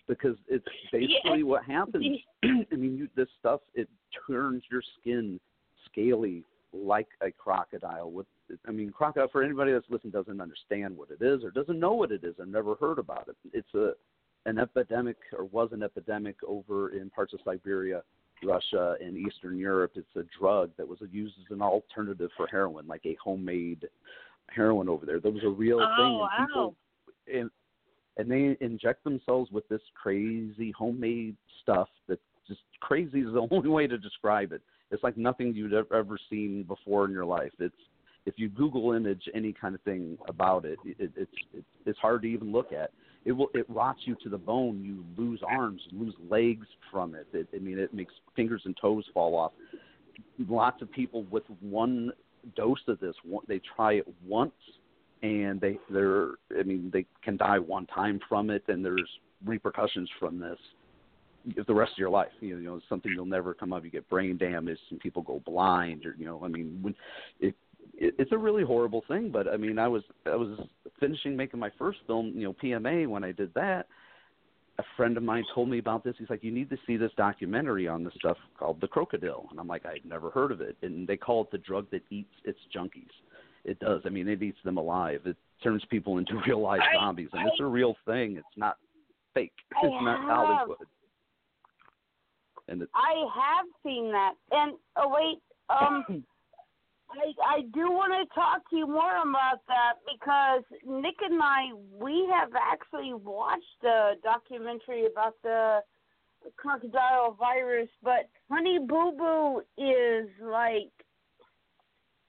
because 0.08 0.36
it's 0.48 0.66
basically 0.92 1.38
Yeah. 1.38 1.44
what 1.44 1.64
happens. 1.64 2.18
I 2.44 2.74
mean, 2.76 2.96
you, 2.96 3.08
this 3.16 3.28
stuff 3.38 3.60
it 3.74 3.88
turns 4.26 4.62
your 4.70 4.82
skin 5.00 5.40
scaly 5.86 6.44
like 6.72 7.08
a 7.20 7.30
crocodile. 7.30 8.10
With 8.10 8.26
I 8.66 8.70
mean, 8.70 8.90
crocodile 8.90 9.28
for 9.28 9.42
anybody 9.42 9.72
that's 9.72 9.88
listening 9.88 10.12
doesn't 10.12 10.40
understand 10.40 10.96
what 10.96 11.10
it 11.10 11.22
is 11.22 11.44
or 11.44 11.50
doesn't 11.50 11.78
know 11.78 11.94
what 11.94 12.12
it 12.12 12.24
is 12.24 12.34
or 12.38 12.46
never 12.46 12.74
heard 12.74 12.98
about 12.98 13.28
it. 13.28 13.36
It's 13.52 13.74
a 13.74 13.92
an 14.46 14.58
epidemic 14.58 15.16
or 15.36 15.44
was 15.44 15.70
an 15.72 15.82
epidemic 15.82 16.36
over 16.46 16.90
in 16.90 17.08
parts 17.08 17.32
of 17.32 17.40
Siberia, 17.44 18.02
Russia, 18.42 18.96
and 19.00 19.16
Eastern 19.16 19.56
Europe. 19.56 19.92
It's 19.94 20.16
a 20.16 20.24
drug 20.38 20.70
that 20.76 20.86
was 20.86 20.98
used 21.10 21.34
as 21.38 21.50
an 21.50 21.62
alternative 21.62 22.30
for 22.36 22.46
heroin, 22.46 22.86
like 22.86 23.06
a 23.06 23.16
homemade 23.22 23.88
heroin 24.48 24.88
over 24.90 25.06
there. 25.06 25.18
There 25.18 25.30
was 25.30 25.44
a 25.44 25.48
real 25.48 25.80
Oh, 25.80 25.96
thing, 25.96 26.04
and 26.06 26.14
oh, 26.20 26.20
wow. 26.20 26.46
people 26.46 26.76
and 27.32 27.50
and 28.16 28.30
they 28.30 28.56
inject 28.60 29.04
themselves 29.04 29.50
with 29.50 29.68
this 29.68 29.80
crazy 30.00 30.72
homemade 30.76 31.36
stuff 31.62 31.88
that 32.08 32.20
just 32.46 32.60
crazy 32.80 33.20
is 33.20 33.32
the 33.32 33.46
only 33.50 33.68
way 33.68 33.86
to 33.86 33.98
describe 33.98 34.52
it. 34.52 34.62
It's 34.90 35.02
like 35.02 35.16
nothing 35.16 35.54
you'd 35.54 35.74
ever, 35.74 36.18
seen 36.30 36.64
before 36.64 37.04
in 37.06 37.10
your 37.10 37.24
life. 37.24 37.52
It's 37.58 37.74
if 38.26 38.34
you 38.38 38.48
Google 38.48 38.92
image 38.92 39.28
any 39.34 39.52
kind 39.52 39.74
of 39.74 39.82
thing 39.82 40.16
about 40.28 40.64
it, 40.64 40.78
it, 40.84 41.12
it's 41.16 41.32
it's 41.52 41.66
it's 41.84 41.98
hard 41.98 42.22
to 42.22 42.28
even 42.28 42.52
look 42.52 42.72
at. 42.72 42.90
It 43.24 43.32
will 43.32 43.48
it 43.54 43.68
rots 43.68 44.00
you 44.04 44.16
to 44.22 44.28
the 44.28 44.38
bone. 44.38 44.82
You 44.82 45.04
lose 45.22 45.40
arms, 45.46 45.82
lose 45.92 46.14
legs 46.30 46.66
from 46.90 47.14
it. 47.14 47.26
it. 47.32 47.48
I 47.54 47.58
mean, 47.58 47.78
it 47.78 47.92
makes 47.92 48.14
fingers 48.36 48.62
and 48.64 48.76
toes 48.80 49.04
fall 49.12 49.34
off. 49.34 49.52
lots 50.48 50.80
of 50.80 50.90
people 50.92 51.24
with 51.30 51.44
one 51.60 52.12
dose 52.56 52.78
of 52.88 53.00
this, 53.00 53.14
they 53.48 53.60
try 53.76 53.94
it 53.94 54.06
once, 54.26 54.52
and 55.22 55.60
they 55.60 55.78
they're 55.90 56.32
I 56.58 56.62
mean 56.64 56.90
they 56.92 57.06
can 57.22 57.36
die 57.36 57.58
one 57.58 57.86
time 57.86 58.20
from 58.28 58.50
it, 58.50 58.64
and 58.68 58.84
there's 58.84 59.08
repercussions 59.44 60.08
from 60.18 60.38
this 60.38 60.58
the 61.66 61.74
rest 61.74 61.92
of 61.92 61.98
your 61.98 62.10
life. 62.10 62.30
You 62.40 62.54
know, 62.54 62.60
you 62.60 62.66
know, 62.66 62.80
something 62.88 63.12
you'll 63.12 63.26
never 63.26 63.54
come 63.54 63.72
up. 63.72 63.84
You 63.84 63.90
get 63.90 64.08
brain 64.08 64.36
damage, 64.36 64.78
and 64.90 65.00
people 65.00 65.22
go 65.22 65.42
blind, 65.44 66.06
or 66.06 66.14
you 66.18 66.24
know, 66.24 66.40
I 66.44 66.48
mean, 66.48 66.78
when 66.82 66.94
it, 67.40 67.54
it 67.94 68.14
it's 68.18 68.32
a 68.32 68.38
really 68.38 68.64
horrible 68.64 69.04
thing. 69.08 69.30
But 69.30 69.48
I 69.48 69.56
mean, 69.56 69.78
I 69.78 69.88
was 69.88 70.02
I 70.26 70.36
was 70.36 70.58
finishing 71.00 71.36
making 71.36 71.60
my 71.60 71.70
first 71.78 71.98
film, 72.06 72.32
you 72.34 72.44
know, 72.44 72.54
PMA 72.62 73.06
when 73.08 73.24
I 73.24 73.32
did 73.32 73.52
that. 73.54 73.86
A 74.78 74.82
friend 74.96 75.16
of 75.16 75.22
mine 75.22 75.44
told 75.54 75.68
me 75.68 75.78
about 75.78 76.02
this. 76.02 76.16
He's 76.18 76.30
like, 76.30 76.42
"You 76.42 76.50
need 76.50 76.68
to 76.70 76.76
see 76.84 76.96
this 76.96 77.12
documentary 77.16 77.86
on 77.86 78.02
this 78.02 78.14
stuff 78.18 78.36
called 78.58 78.80
the 78.80 78.88
crocodile." 78.88 79.46
And 79.50 79.60
I'm 79.60 79.68
like, 79.68 79.86
"I'd 79.86 80.04
never 80.04 80.30
heard 80.30 80.50
of 80.50 80.60
it." 80.60 80.76
And 80.82 81.06
they 81.06 81.16
call 81.16 81.42
it 81.42 81.50
the 81.52 81.58
drug 81.58 81.88
that 81.90 82.02
eats 82.10 82.34
its 82.44 82.58
junkies. 82.74 83.06
It 83.64 83.78
does. 83.78 84.02
I 84.04 84.10
mean, 84.10 84.28
it 84.28 84.42
eats 84.42 84.58
them 84.64 84.76
alive. 84.76 85.22
It 85.24 85.36
turns 85.62 85.82
people 85.90 86.18
into 86.18 86.40
real 86.46 86.60
life 86.60 86.82
zombies, 86.94 87.30
and 87.32 87.48
it's 87.48 87.60
a 87.60 87.66
real 87.66 87.96
thing. 88.06 88.36
It's 88.36 88.46
not 88.56 88.76
fake. 89.32 89.52
I 89.74 89.86
It's 89.86 90.04
not 90.04 90.20
have. 90.20 90.28
Hollywood. 90.28 90.78
And 92.68 92.82
it, 92.82 92.88
I 92.94 93.26
have 93.34 93.66
seen 93.84 94.10
that. 94.12 94.34
And 94.50 94.74
oh 94.96 95.08
wait, 95.08 95.38
um, 95.68 96.04
I 97.10 97.56
I 97.56 97.60
do 97.74 97.90
want 97.90 98.12
to 98.12 98.34
talk 98.34 98.68
to 98.70 98.76
you 98.76 98.86
more 98.86 99.16
about 99.22 99.60
that 99.68 99.94
because 100.10 100.62
Nick 100.86 101.16
and 101.22 101.42
I 101.42 101.72
we 101.98 102.26
have 102.32 102.50
actually 102.54 103.12
watched 103.14 103.84
a 103.84 104.12
documentary 104.22 105.06
about 105.06 105.34
the 105.42 105.80
crocodile 106.56 107.36
virus, 107.38 107.88
but 108.02 108.28
Honey 108.50 108.78
Boo 108.78 109.12
Boo 109.16 109.62
is 109.78 110.28
like. 110.42 110.90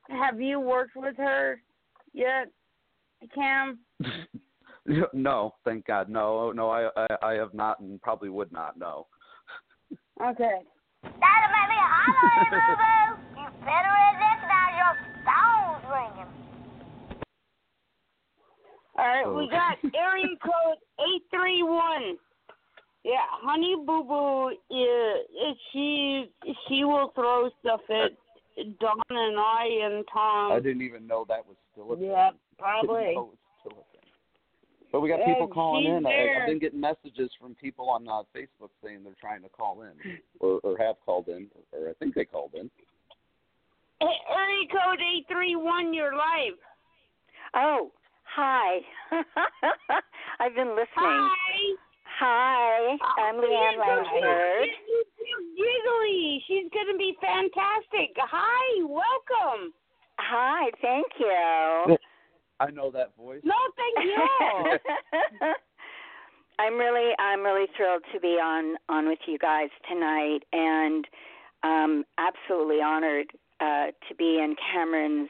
Have 0.09 0.39
you 0.39 0.59
worked 0.59 0.95
with 0.95 1.17
her 1.17 1.61
yet, 2.13 2.49
Cam? 3.33 3.79
no, 5.13 5.53
thank 5.63 5.85
God, 5.87 6.09
no, 6.09 6.51
no, 6.51 6.69
I, 6.69 6.89
I, 6.95 7.07
I 7.21 7.33
have 7.33 7.53
not, 7.53 7.79
and 7.79 8.01
probably 8.01 8.29
would 8.29 8.51
not. 8.51 8.77
No. 8.77 9.07
Okay. 10.21 10.61
That'll 11.03 11.51
make 11.51 11.69
me 11.69 11.79
holler, 11.79 12.45
boo 12.51 12.75
boo. 12.75 13.41
You 13.41 13.47
better 13.65 13.93
recognize 14.21 14.73
your 14.77 14.95
phone's 15.25 15.85
ringing. 15.91 16.31
All 18.97 19.05
right, 19.05 19.27
we 19.27 19.43
oh. 19.43 19.49
got 19.49 19.77
area 19.95 20.27
code 20.41 20.77
eight 21.01 21.23
three 21.31 21.63
one. 21.63 22.17
Yeah, 23.03 23.21
Honey 23.43 23.75
Boo 23.85 24.03
Boo 24.03 24.49
is 24.49 25.55
she 25.71 26.25
she 26.67 26.83
will 26.85 27.11
throw 27.13 27.49
stuff 27.59 27.81
at 27.89 28.11
Don 28.55 28.97
and 29.09 29.37
I 29.39 29.65
and 29.83 30.05
Tom. 30.11 30.51
I 30.53 30.59
didn't 30.59 30.81
even 30.81 31.05
know 31.05 31.25
that 31.27 31.45
was 31.45 31.57
still 31.71 31.91
a 31.91 31.95
thing. 31.97 32.07
Yeah, 32.07 32.29
Didn't 32.31 32.39
probably. 32.57 33.03
know 33.03 33.09
it 33.09 33.15
was 33.15 33.37
still 33.59 33.71
a 33.73 33.85
thing. 33.91 34.09
But 34.91 35.01
we 35.01 35.09
got 35.09 35.19
Yeah, 35.19 35.33
people 35.33 35.47
calling 35.47 35.85
in. 35.85 36.05
I, 36.05 36.39
I've 36.39 36.47
been 36.47 36.59
getting 36.59 36.79
messages 36.79 37.29
from 37.39 37.53
people 37.55 37.89
on 37.89 38.07
uh, 38.07 38.23
Facebook 38.33 38.69
saying 38.83 39.03
they're 39.03 39.13
trying 39.19 39.41
to 39.41 39.49
call 39.49 39.81
in, 39.81 39.91
or, 40.39 40.59
or 40.63 40.77
have 40.77 40.95
called 41.05 41.27
in, 41.27 41.47
or 41.73 41.89
I 41.89 41.93
think 41.99 42.15
they 42.15 42.23
called 42.23 42.51
in. 42.53 42.71
Hey, 43.99 44.07
area 44.29 44.67
code 44.71 44.99
eight 45.01 45.25
three 45.29 45.55
one. 45.55 45.93
You're 45.93 46.13
live. 46.15 46.57
Oh, 47.55 47.91
hi. 48.23 48.79
I've 50.39 50.55
been 50.55 50.69
listening. 50.69 50.87
Hi. 50.95 51.75
Hi, 52.19 52.95
I'm 53.17 53.35
Leanne 53.35 53.77
Langford. 53.77 54.69
Giggly. 55.57 56.43
She's 56.47 56.69
gonna 56.73 56.97
be 56.97 57.13
fantastic. 57.19 58.15
Hi, 58.17 58.83
welcome. 58.83 59.73
Hi, 60.17 60.71
thank 60.81 61.07
you. 61.19 61.97
I 62.61 62.71
know 62.71 62.89
that 62.91 63.15
voice. 63.17 63.41
No, 63.43 63.55
thank 63.75 64.07
you. 64.07 65.47
I'm 66.59 66.75
really 66.77 67.11
I'm 67.19 67.41
really 67.41 67.67
thrilled 67.75 68.03
to 68.13 68.19
be 68.21 68.39
on 68.41 68.77
on 68.87 69.07
with 69.09 69.19
you 69.27 69.37
guys 69.37 69.69
tonight 69.89 70.39
and 70.53 71.05
um 71.63 72.05
absolutely 72.17 72.81
honored 72.81 73.27
uh 73.59 73.87
to 74.07 74.15
be 74.17 74.39
in 74.41 74.55
Cameron's 74.71 75.29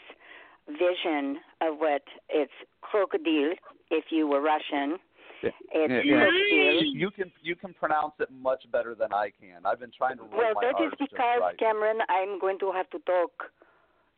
vision 0.68 1.38
of 1.62 1.80
what 1.80 2.04
it's 2.30 2.52
krokodil 2.84 3.54
if 3.90 4.06
you 4.12 4.28
were 4.28 4.42
Russian. 4.42 5.00
It's 5.44 5.56
Yeah, 5.74 6.02
yeah. 6.04 6.26
crocodile. 6.26 6.84
You, 6.84 7.00
you 7.00 7.12
can 7.12 7.32
you 7.42 7.56
can 7.56 7.74
pronounce 7.74 8.14
it 8.20 8.30
much 8.32 8.64
better 8.72 8.96
than 8.96 9.14
I 9.14 9.32
can. 9.40 9.66
I've 9.66 9.80
been 9.80 9.92
trying 9.96 10.18
to 10.18 10.24
roll 10.24 10.38
Well, 10.38 10.54
my 10.56 10.62
that 10.62 10.76
R's 10.76 10.94
is 10.94 10.98
because, 11.00 11.42
right. 11.42 11.58
Cameron, 11.58 12.00
I'm 12.10 12.40
going 12.40 12.60
to 12.60 12.72
have 12.72 12.90
to 12.92 13.00
talk 13.00 13.52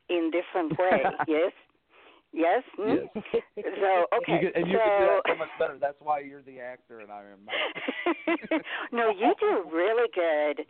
in 0.09 0.31
different 0.31 0.77
way. 0.79 1.03
yes? 1.27 1.51
Yes? 2.33 2.63
Hmm? 2.75 2.89
Yes. 2.89 3.07
So, 3.57 4.05
okay. 4.15 4.33
You 4.33 4.39
can, 4.39 4.61
and 4.61 4.71
you 4.71 4.77
so, 4.77 4.83
can 4.83 4.99
do 5.01 5.05
that 5.07 5.21
so 5.27 5.37
much 5.37 5.49
better. 5.59 5.77
That's 5.79 5.97
why 5.99 6.19
you're 6.19 6.43
the 6.43 6.59
actor 6.59 6.99
and 7.01 7.11
I 7.11 7.21
am 7.21 7.43
not. 7.45 8.61
no, 8.91 9.09
you 9.09 9.33
do 9.39 9.69
really 9.71 10.07
good 10.13 10.65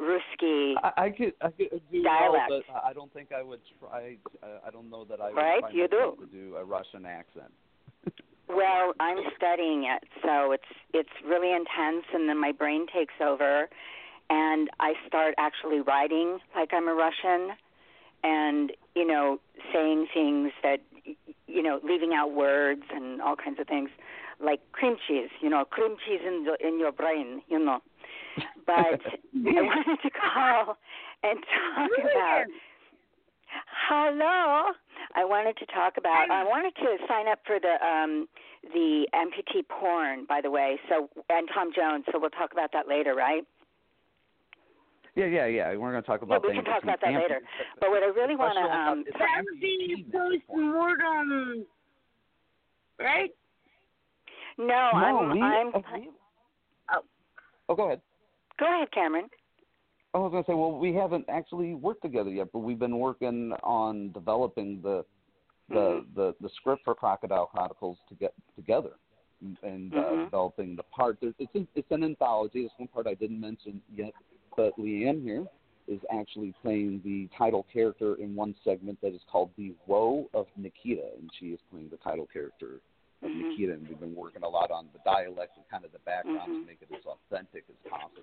Ruski. 0.00 0.74
I, 0.82 1.04
I 1.04 1.10
could 1.10 1.32
I 1.40 1.50
could 1.50 1.80
do 1.90 2.02
Dialect. 2.02 2.50
well, 2.50 2.62
but 2.68 2.84
I 2.84 2.92
don't 2.92 3.12
think 3.12 3.32
I 3.32 3.42
would 3.42 3.60
try. 3.78 4.16
I, 4.42 4.68
I 4.68 4.70
don't 4.70 4.88
know 4.88 5.04
that 5.04 5.20
I 5.20 5.28
would 5.28 5.36
Right, 5.36 5.60
try 5.60 5.70
you 5.70 5.88
myself 5.90 6.18
to 6.20 6.26
do 6.26 6.56
a 6.56 6.64
Russian 6.64 7.04
accent. 7.04 7.52
Well, 8.48 8.94
I'm 8.98 9.18
studying 9.36 9.84
it, 9.84 10.04
so 10.22 10.52
it's 10.52 10.62
it's 10.94 11.10
really 11.26 11.52
intense, 11.52 12.06
and 12.14 12.28
then 12.28 12.40
my 12.40 12.52
brain 12.52 12.86
takes 12.92 13.14
over, 13.20 13.68
and 14.30 14.70
I 14.80 14.94
start 15.06 15.34
actually 15.38 15.80
writing 15.80 16.38
like 16.54 16.70
I'm 16.72 16.88
a 16.88 16.94
Russian, 16.94 17.56
and 18.24 18.72
you 18.94 19.06
know, 19.06 19.38
saying 19.72 20.06
things 20.14 20.52
that 20.62 20.80
you 21.46 21.62
know, 21.62 21.80
leaving 21.82 22.12
out 22.14 22.32
words 22.32 22.82
and 22.90 23.20
all 23.20 23.36
kinds 23.36 23.58
of 23.58 23.66
things, 23.66 23.90
like 24.42 24.60
cream 24.72 24.96
cheese. 25.06 25.30
You 25.40 25.50
know, 25.50 25.64
cream 25.64 25.96
cheese 26.06 26.20
in 26.26 26.44
the, 26.44 26.66
in 26.66 26.78
your 26.78 26.92
brain. 26.92 27.42
You 27.48 27.58
know, 27.58 27.80
but 28.66 28.76
I 28.76 29.00
wanted 29.34 30.00
to 30.02 30.10
call 30.10 30.76
and 31.22 31.38
talk 31.40 31.90
about. 31.98 32.44
Hello. 33.88 34.72
I 35.14 35.24
wanted 35.24 35.56
to 35.58 35.66
talk 35.66 35.96
about. 35.96 36.30
I 36.30 36.44
wanted 36.44 36.74
to 36.76 36.96
sign 37.08 37.28
up 37.28 37.40
for 37.46 37.58
the 37.60 37.74
um 37.84 38.28
the 38.74 39.06
amputee 39.14 39.66
porn, 39.68 40.26
by 40.28 40.40
the 40.42 40.50
way. 40.50 40.78
So 40.88 41.08
and 41.30 41.48
Tom 41.54 41.70
Jones. 41.74 42.04
So 42.12 42.18
we'll 42.18 42.30
talk 42.30 42.52
about 42.52 42.72
that 42.72 42.86
later, 42.88 43.14
right? 43.14 43.42
Yeah, 45.14 45.26
yeah, 45.26 45.46
yeah. 45.46 45.74
We're 45.74 45.90
going 45.90 46.02
to 46.02 46.06
talk 46.06 46.22
about 46.22 46.42
yeah, 46.44 46.50
we 46.50 46.56
can 46.56 46.64
talk 46.64 46.82
about 46.84 47.00
that 47.00 47.08
amp- 47.10 47.22
later. 47.22 47.40
But 47.80 47.90
what 47.90 48.02
I 48.02 48.06
really 48.06 48.36
want 48.36 48.54
to 48.54 48.60
Question 48.60 48.80
um 48.88 49.04
about- 49.08 49.18
That 49.18 49.44
would 49.50 49.60
be 49.60 50.06
post 50.12 50.42
mortem, 50.50 51.66
right? 53.00 53.30
no, 54.58 54.66
No, 54.66 54.74
I'm 54.74 55.30
we- 55.30 55.42
I'm 55.42 55.72
oh, 55.74 57.02
Oh, 57.70 57.74
go 57.74 57.86
ahead. 57.86 58.00
go 58.60 58.66
ahead, 58.66 58.90
Cameron. 58.92 59.28
I 60.14 60.18
was 60.18 60.30
going 60.30 60.42
to 60.42 60.50
say, 60.50 60.54
well, 60.54 60.72
we 60.72 60.94
haven't 60.94 61.26
actually 61.28 61.74
worked 61.74 62.02
together 62.02 62.30
yet, 62.30 62.48
but 62.52 62.60
we've 62.60 62.78
been 62.78 62.98
working 62.98 63.52
on 63.62 64.10
developing 64.12 64.80
the 64.82 65.04
the 65.70 65.74
Mm-hmm. 65.74 66.14
the, 66.14 66.34
the 66.40 66.48
script 66.56 66.82
for 66.82 66.94
Crocodile 66.94 67.44
Chronicles 67.46 67.98
to 68.08 68.14
get 68.14 68.32
together 68.56 68.92
and 69.62 69.94
uh, 69.94 69.98
Mhm. 69.98 70.24
developing 70.24 70.74
the 70.76 70.82
part. 70.84 71.18
There's, 71.20 71.34
it's 71.38 71.54
an, 71.54 71.68
it's 71.74 71.90
an 71.90 72.04
anthology. 72.04 72.60
There's 72.62 72.72
one 72.78 72.88
part 72.88 73.06
I 73.06 73.12
didn't 73.12 73.38
mention 73.38 73.82
yet, 73.94 74.14
but 74.56 74.74
Leanne 74.78 75.22
here 75.22 75.46
is 75.86 76.00
actually 76.10 76.54
playing 76.62 77.02
the 77.04 77.28
title 77.36 77.66
character 77.70 78.14
in 78.14 78.34
one 78.34 78.54
segment 78.64 78.98
that 79.02 79.14
is 79.14 79.20
called 79.30 79.50
The 79.58 79.74
Woe 79.86 80.28
of 80.32 80.46
Nikita, 80.56 81.10
and 81.18 81.30
she 81.38 81.46
is 81.48 81.60
playing 81.70 81.90
the 81.90 81.98
title 81.98 82.26
character 82.32 82.80
of 83.22 83.30
Mhm. 83.30 83.50
Nikita, 83.50 83.72
and 83.74 83.88
we've 83.88 84.00
been 84.00 84.16
working 84.16 84.42
a 84.42 84.48
lot 84.48 84.70
on 84.70 84.88
the 84.94 85.00
dialect 85.04 85.56
and 85.56 85.68
kind 85.68 85.84
of 85.84 85.92
the 85.92 85.98
background 86.00 86.50
to 86.54 86.66
make 86.66 86.80
it 86.80 86.88
as 86.96 87.04
authentic 87.04 87.64
as 87.68 87.76
possible. 87.90 88.22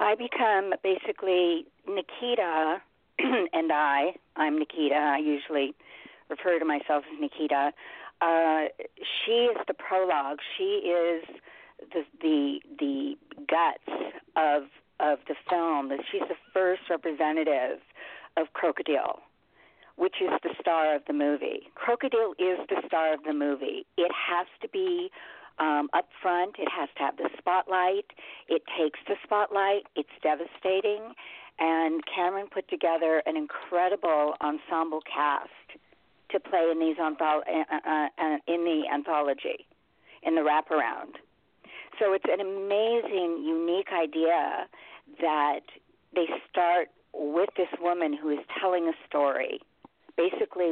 I 0.00 0.14
become 0.14 0.74
basically 0.82 1.66
Nikita, 1.86 2.82
and 3.18 3.72
I. 3.72 4.14
I'm 4.36 4.58
Nikita. 4.58 4.94
I 4.94 5.18
usually 5.18 5.74
refer 6.28 6.58
to 6.58 6.64
myself 6.64 7.04
as 7.12 7.20
Nikita. 7.20 7.72
Uh, 8.20 8.64
she 9.24 9.32
is 9.32 9.56
the 9.66 9.74
prologue. 9.74 10.38
She 10.56 10.64
is 10.64 11.24
the 11.92 12.04
the 12.20 12.60
the 12.78 13.16
guts 13.48 14.14
of 14.36 14.64
of 15.00 15.18
the 15.28 15.34
film. 15.48 15.92
She's 16.10 16.22
the 16.28 16.36
first 16.52 16.82
representative 16.88 17.80
of 18.36 18.52
Crocodile, 18.52 19.20
which 19.96 20.16
is 20.20 20.30
the 20.42 20.54
star 20.60 20.94
of 20.94 21.02
the 21.06 21.12
movie. 21.12 21.68
Crocodile 21.74 22.34
is 22.38 22.58
the 22.68 22.82
star 22.86 23.14
of 23.14 23.24
the 23.24 23.34
movie. 23.34 23.86
It 23.96 24.12
has 24.12 24.46
to 24.62 24.68
be 24.68 25.10
um, 25.58 25.88
up 25.92 26.08
front. 26.20 26.56
It 26.58 26.68
has 26.70 26.88
to 26.96 27.02
have 27.02 27.16
the 27.16 27.30
spotlight. 27.38 28.06
It 28.48 28.62
takes 28.78 28.98
the 29.06 29.14
spotlight. 29.22 29.86
It's 29.96 30.08
devastating. 30.22 31.14
And 31.58 32.02
Cameron 32.06 32.46
put 32.52 32.68
together 32.68 33.22
an 33.26 33.36
incredible 33.36 34.34
ensemble 34.40 35.00
cast 35.02 35.50
to 36.30 36.40
play 36.40 36.68
in 36.70 36.80
these 36.80 36.96
antholo- 36.96 37.46
uh, 37.46 37.88
uh, 37.88 38.08
uh, 38.18 38.36
in 38.48 38.64
the 38.64 38.82
anthology, 38.92 39.66
in 40.22 40.34
the 40.34 40.40
wraparound. 40.40 41.14
So 41.98 42.12
it's 42.12 42.24
an 42.28 42.40
amazing, 42.40 43.44
unique 43.44 43.88
idea 43.92 44.66
that 45.20 45.60
they 46.14 46.26
start 46.50 46.88
with 47.12 47.50
this 47.56 47.68
woman 47.80 48.16
who 48.20 48.30
is 48.30 48.40
telling 48.60 48.88
a 48.88 48.92
story. 49.06 49.60
Basically, 50.16 50.70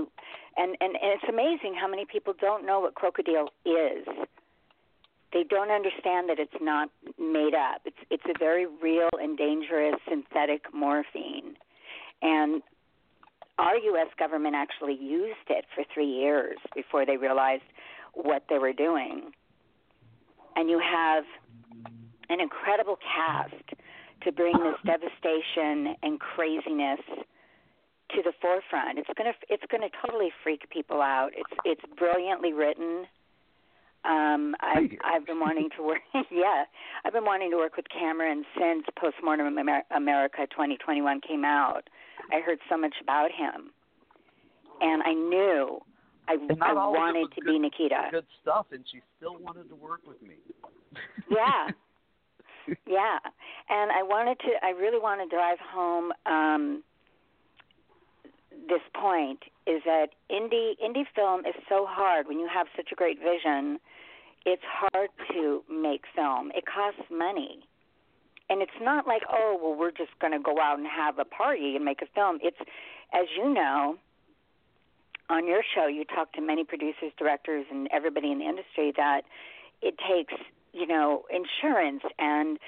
and, 0.56 0.76
and, 0.80 0.96
and 1.02 1.12
it's 1.14 1.24
amazing 1.28 1.74
how 1.80 1.88
many 1.88 2.04
people 2.04 2.32
don't 2.40 2.64
know 2.64 2.80
what 2.80 2.94
crocodile 2.94 3.50
is. 3.64 4.06
They 5.32 5.44
don't 5.44 5.70
understand 5.70 6.28
that 6.28 6.38
it's 6.38 6.60
not 6.60 6.90
made 7.18 7.54
up. 7.54 7.82
It's 7.84 7.96
it's 8.10 8.24
a 8.26 8.38
very 8.38 8.66
real 8.66 9.08
and 9.20 9.36
dangerous 9.36 9.96
synthetic 10.08 10.72
morphine. 10.74 11.56
And 12.20 12.62
our 13.58 13.76
US 13.76 14.08
government 14.18 14.54
actually 14.54 14.94
used 14.94 15.48
it 15.48 15.64
for 15.74 15.84
3 15.92 16.04
years 16.06 16.58
before 16.74 17.04
they 17.06 17.16
realized 17.16 17.64
what 18.14 18.44
they 18.48 18.58
were 18.58 18.72
doing. 18.72 19.32
And 20.56 20.68
you 20.68 20.78
have 20.78 21.24
an 22.28 22.40
incredible 22.40 22.98
cast 22.98 23.64
to 24.24 24.32
bring 24.32 24.56
this 24.58 24.76
devastation 24.84 25.96
and 26.02 26.20
craziness 26.20 27.00
to 28.14 28.22
the 28.22 28.32
forefront. 28.40 28.98
It's 28.98 29.08
gonna 29.16 29.34
it's 29.48 29.64
gonna 29.70 29.88
totally 30.04 30.30
freak 30.42 30.68
people 30.70 31.00
out. 31.00 31.30
It's 31.34 31.52
it's 31.64 31.94
brilliantly 31.98 32.52
written. 32.52 33.06
Um, 34.04 34.54
I've 34.60 34.90
I've 35.04 35.26
been 35.26 35.38
wanting 35.40 35.68
to 35.76 35.82
work. 35.82 36.00
yeah, 36.30 36.64
I've 37.04 37.12
been 37.12 37.24
wanting 37.24 37.50
to 37.52 37.56
work 37.56 37.76
with 37.76 37.86
Cameron 37.88 38.44
since 38.58 38.84
Postmortem 38.98 39.56
Amer- 39.58 39.84
America 39.94 40.46
2021 40.50 41.20
came 41.20 41.44
out. 41.44 41.88
I 42.32 42.40
heard 42.40 42.58
so 42.68 42.76
much 42.76 42.94
about 43.00 43.30
him, 43.30 43.70
and 44.80 45.02
I 45.04 45.12
knew 45.12 45.80
I, 46.28 46.32
I 46.32 46.54
not 46.54 46.76
all 46.76 46.88
of 46.90 46.94
it 46.94 46.98
wanted 46.98 47.34
to 47.34 47.40
good- 47.42 47.46
be 47.52 47.58
Nikita. 47.58 48.08
Good 48.10 48.26
stuff, 48.42 48.66
and 48.72 48.84
she 48.90 49.00
still 49.18 49.36
wanted 49.38 49.68
to 49.68 49.76
work 49.76 50.00
with 50.06 50.20
me. 50.22 50.34
yeah 51.30 51.68
yeah 52.86 53.18
and 53.70 53.90
i 53.90 54.02
wanted 54.02 54.38
to 54.38 54.50
i 54.62 54.70
really 54.70 54.98
want 55.00 55.20
to 55.20 55.34
drive 55.34 55.58
home 55.58 56.12
um 56.26 56.82
this 58.68 58.82
point 58.94 59.40
is 59.66 59.82
that 59.84 60.08
indie 60.30 60.72
indie 60.84 61.06
film 61.14 61.40
is 61.40 61.54
so 61.68 61.86
hard 61.88 62.28
when 62.28 62.38
you 62.38 62.46
have 62.52 62.66
such 62.76 62.90
a 62.92 62.94
great 62.94 63.18
vision 63.18 63.80
it's 64.44 64.62
hard 64.66 65.10
to 65.32 65.62
make 65.70 66.02
film. 66.14 66.50
It 66.54 66.64
costs 66.66 67.10
money. 67.10 67.60
And 68.50 68.60
it's 68.60 68.80
not 68.80 69.06
like 69.06 69.22
oh 69.30 69.58
well 69.62 69.74
we're 69.78 69.92
just 69.92 70.10
going 70.20 70.32
to 70.32 70.38
go 70.38 70.60
out 70.60 70.78
and 70.78 70.86
have 70.86 71.18
a 71.18 71.24
party 71.24 71.74
and 71.76 71.84
make 71.84 72.02
a 72.02 72.06
film. 72.14 72.38
It's 72.42 72.58
as 73.12 73.26
you 73.36 73.52
know 73.52 73.96
on 75.30 75.46
your 75.46 75.62
show 75.74 75.86
you 75.86 76.04
talk 76.04 76.32
to 76.32 76.42
many 76.42 76.64
producers 76.64 77.12
directors 77.18 77.64
and 77.70 77.88
everybody 77.92 78.30
in 78.30 78.40
the 78.40 78.44
industry 78.44 78.92
that 78.96 79.22
it 79.80 79.94
takes 79.96 80.34
you 80.72 80.86
know 80.86 81.24
insurance 81.30 82.02
and 82.18 82.58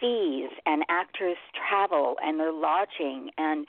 fees 0.00 0.50
and 0.66 0.84
actors 0.88 1.36
travel 1.68 2.16
and 2.22 2.38
their 2.38 2.52
lodging 2.52 3.30
and 3.38 3.66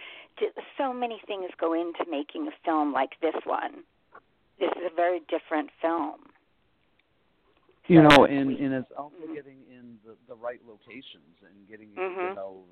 so 0.77 0.93
many 0.93 1.19
things 1.25 1.49
go 1.59 1.73
into 1.73 2.05
making 2.09 2.47
a 2.47 2.51
film 2.63 2.93
like 2.93 3.11
this 3.21 3.35
one. 3.45 3.83
This 4.59 4.69
is 4.77 4.83
a 4.91 4.95
very 4.95 5.19
different 5.29 5.69
film 5.81 6.19
You 7.89 8.03
know, 8.03 8.25
and 8.25 8.51
and 8.51 8.73
it's 8.73 8.91
also 8.95 9.17
getting 9.33 9.57
in 9.67 9.97
the 10.05 10.15
the 10.27 10.35
right 10.35 10.61
locations 10.67 11.35
and 11.41 11.67
getting 11.67 11.89
Mhm. 11.89 12.29
you 12.29 12.35
know 12.35 12.63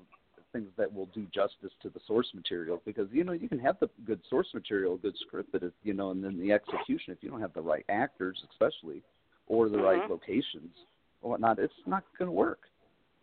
things 0.52 0.70
that 0.76 0.92
will 0.92 1.06
do 1.06 1.26
justice 1.26 1.72
to 1.82 1.90
the 1.90 2.00
source 2.06 2.32
material 2.34 2.80
because 2.86 3.10
you 3.10 3.24
know 3.24 3.32
you 3.32 3.48
can 3.48 3.58
have 3.58 3.78
the 3.80 3.90
good 4.06 4.20
source 4.30 4.54
material, 4.54 4.96
good 4.96 5.16
script, 5.18 5.50
but 5.50 5.62
if 5.64 5.72
you 5.82 5.92
know, 5.92 6.10
and 6.10 6.22
then 6.22 6.38
the 6.38 6.52
execution, 6.52 7.12
if 7.12 7.22
you 7.22 7.30
don't 7.30 7.40
have 7.40 7.52
the 7.52 7.60
right 7.60 7.84
actors, 7.88 8.42
especially, 8.50 9.02
or 9.48 9.68
the 9.68 9.78
right 9.78 10.02
Mhm. 10.02 10.08
locations 10.08 10.74
or 11.20 11.30
whatnot, 11.30 11.58
it's 11.58 11.74
not 11.86 12.04
going 12.16 12.28
to 12.28 12.32
work. 12.32 12.70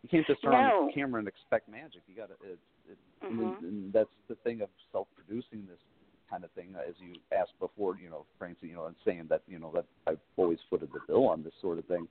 You 0.02 0.10
can't 0.10 0.26
just 0.26 0.42
turn 0.42 0.52
No. 0.52 0.58
on 0.58 0.86
the 0.86 0.92
camera 0.92 1.18
and 1.18 1.26
expect 1.26 1.66
magic. 1.68 2.02
You 2.06 2.14
got 2.14 2.28
to. 2.28 2.46
It, 2.46 2.58
it, 2.90 2.98
and, 3.22 3.40
Mhm. 3.40 3.58
and 3.60 3.92
that's 3.92 4.14
the 4.28 4.36
thing 4.36 4.60
of 4.60 4.68
self-producing 4.92 5.66
this 5.66 5.80
kind 6.30 6.44
of 6.44 6.50
thing, 6.52 6.74
as 6.88 6.94
you 6.98 7.14
asked 7.36 7.58
before. 7.60 7.96
You 8.02 8.10
know, 8.10 8.24
Francie, 8.38 8.68
you 8.68 8.74
know, 8.74 8.86
and 8.86 8.96
saying 9.04 9.26
that 9.30 9.42
you 9.46 9.58
know 9.58 9.70
that 9.74 9.84
I've 10.06 10.18
always 10.36 10.58
footed 10.68 10.90
the 10.92 11.00
bill 11.06 11.28
on 11.28 11.42
this 11.42 11.54
sort 11.60 11.78
of 11.78 11.84
thing, 11.86 12.06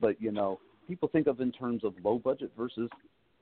but 0.00 0.20
you 0.20 0.32
know, 0.32 0.60
people 0.88 1.08
think 1.08 1.26
of 1.26 1.40
in 1.40 1.52
terms 1.52 1.84
of 1.84 1.94
low 2.04 2.18
budget 2.18 2.52
versus 2.56 2.88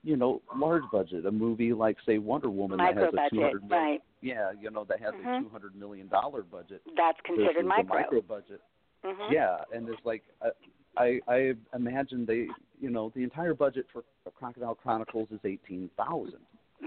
you 0.05 0.17
know 0.17 0.41
large 0.57 0.85
budget. 0.93 1.27
A 1.27 1.31
movie 1.31 1.73
like 1.73 1.97
say 2.07 2.19
Wonder 2.19 2.51
Woman 2.51 2.79
that 2.79 2.95
micro 2.95 3.05
has 3.05 3.09
a 3.09 3.11
two 3.11 3.17
budget 3.17 3.43
hundred 3.43 3.69
million, 3.69 3.89
right 3.89 4.03
yeah, 4.21 4.51
you 4.61 4.71
know, 4.71 4.85
that 4.85 5.01
has 5.01 5.15
Mhm. 5.15 5.39
a 5.39 5.43
two 5.43 5.49
hundred 5.49 5.77
million 5.77 6.09
dollar 6.09 6.43
budget. 6.43 6.83
that's 6.97 7.21
considered 7.25 7.65
micro 7.65 7.99
micro 7.99 8.21
budget. 8.23 8.61
Mhm. 9.05 9.31
Yeah, 9.31 9.59
and 9.73 9.89
it's 9.89 10.05
like 10.05 10.25
uh, 10.43 10.51
I 10.97 11.21
I 11.29 11.55
imagine 11.75 12.25
they 12.27 12.49
you 12.81 12.91
know 12.91 13.13
the 13.15 13.23
entire 13.23 13.55
budget 13.55 13.87
for 13.93 14.03
Krokodil 14.41 14.77
Chronicles 14.79 15.29
is 15.31 15.41
eighteen 15.45 15.89
thousand. 15.97 16.41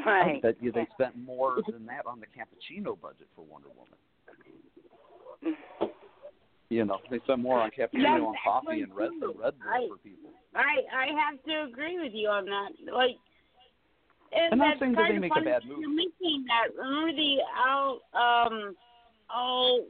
I 0.06 0.10
right 0.10 0.41
bet 0.41 0.56
you 0.62 0.71
they 0.71 0.88
spent 0.93 1.15
more 1.17 1.58
than 1.69 1.86
that 1.88 2.06
on 2.06 2.19
the 2.19 2.25
cappuccino 2.27 2.99
budget 2.99 3.27
for 3.36 3.43
Wonder 3.45 3.67
Woman. 3.75 5.58
You 6.69 6.86
know, 6.86 6.99
they 7.10 7.19
spent 7.19 7.39
more 7.41 7.60
on 7.60 7.69
cappuccino 7.71 8.04
That's 8.04 8.23
and 8.23 8.36
coffee 8.43 8.82
and 8.82 8.95
Red 8.95 9.10
true. 9.10 9.19
than 9.34 9.41
Red 9.41 9.54
Bull 9.60 9.69
I- 9.73 9.88
for 9.89 9.97
people. 9.97 10.30
I 10.56 10.84
I 10.93 11.06
have 11.19 11.41
to 11.43 11.63
agree 11.71 11.99
with 11.99 12.13
you 12.13 12.27
on 12.30 12.45
that. 12.45 12.69
Like, 12.93 13.17
and 14.34 14.54
I'm 14.54 14.58
not 14.60 14.67
that's 14.69 14.80
saying 14.80 14.91
that 14.93 14.97
kind 14.97 15.12
they 15.12 15.15
of 15.17 15.21
make 15.21 15.32
a 15.32 15.36
funny 15.36 15.45
bad 15.51 15.65
movie. 15.65 15.82
You're 15.82 15.89
making 15.95 16.45
that. 16.47 16.67
Remember 16.77 17.12
the 17.13 17.38
Al 17.56 18.01
um 18.13 18.75
oh 19.34 19.86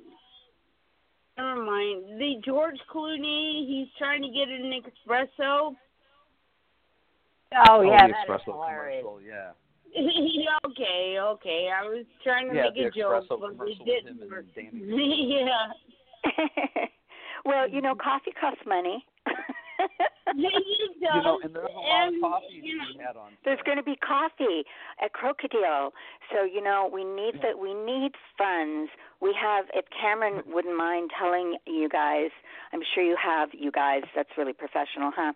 never 1.38 1.64
mind. 1.64 2.20
The 2.20 2.36
George 2.46 2.78
Clooney, 2.94 3.68
he's 3.68 3.88
trying 3.98 4.22
to 4.22 4.30
get 4.30 4.48
an 4.50 4.72
espresso. 4.82 5.76
Oh 7.68 7.82
yeah, 7.82 8.08
the 8.08 8.14
that 8.14 8.24
is 8.24 8.26
espresso 8.28 8.46
hilarious. 8.54 9.04
commercial, 9.04 9.22
yeah. 9.22 9.52
okay, 10.68 11.18
okay. 11.20 11.70
I 11.74 11.84
was 11.84 12.06
trying 12.24 12.50
to 12.50 12.56
Yeah, 12.56 12.70
make 12.74 12.94
a 12.94 12.98
joke, 12.98 13.26
but 13.30 13.60
we 13.60 13.76
didn't 13.86 14.20
him 14.20 14.30
work. 14.30 14.46
and 14.56 14.82
yeah. 15.30 15.72
well 17.46 17.68
you 17.68 17.82
know 17.82 17.96
coffee 17.96 18.32
costs 18.40 18.62
money 18.68 19.04
you 20.36 20.50
You 21.02 21.24
know, 21.24 21.40
and 21.44 21.56
there's 21.56 21.68
a 21.68 21.80
lot 21.80 22.08
of 22.08 22.14
coffee 22.22 22.62
you 22.62 22.80
to 22.80 22.98
be 22.98 23.04
had 23.04 23.18
on. 23.18 23.32
There's 23.44 23.60
going 23.66 23.78
to 23.78 23.84
be 23.84 23.96
coffee 23.96 24.64
at 25.04 25.12
Krokodil, 25.14 25.90
so 26.32 26.44
you 26.44 26.62
know 26.62 26.90
we 26.92 27.04
need 27.04 27.42
that. 27.42 27.58
We 27.58 27.74
need 27.74 28.12
funds. 28.38 28.92
We 29.20 29.36
have. 29.40 29.66
If 29.74 29.86
Cameron 29.90 30.44
wouldn't 30.46 30.78
mind 30.78 31.10
telling 31.18 31.58
you 31.66 31.90
guys, 31.90 32.30
I'm 32.72 32.82
sure 32.94 33.04
you 33.04 33.18
have. 33.18 33.50
You 33.54 33.72
guys, 33.72 34.04
that's 34.16 34.30
really 34.38 34.54
professional, 34.54 35.12
huh? 35.16 35.34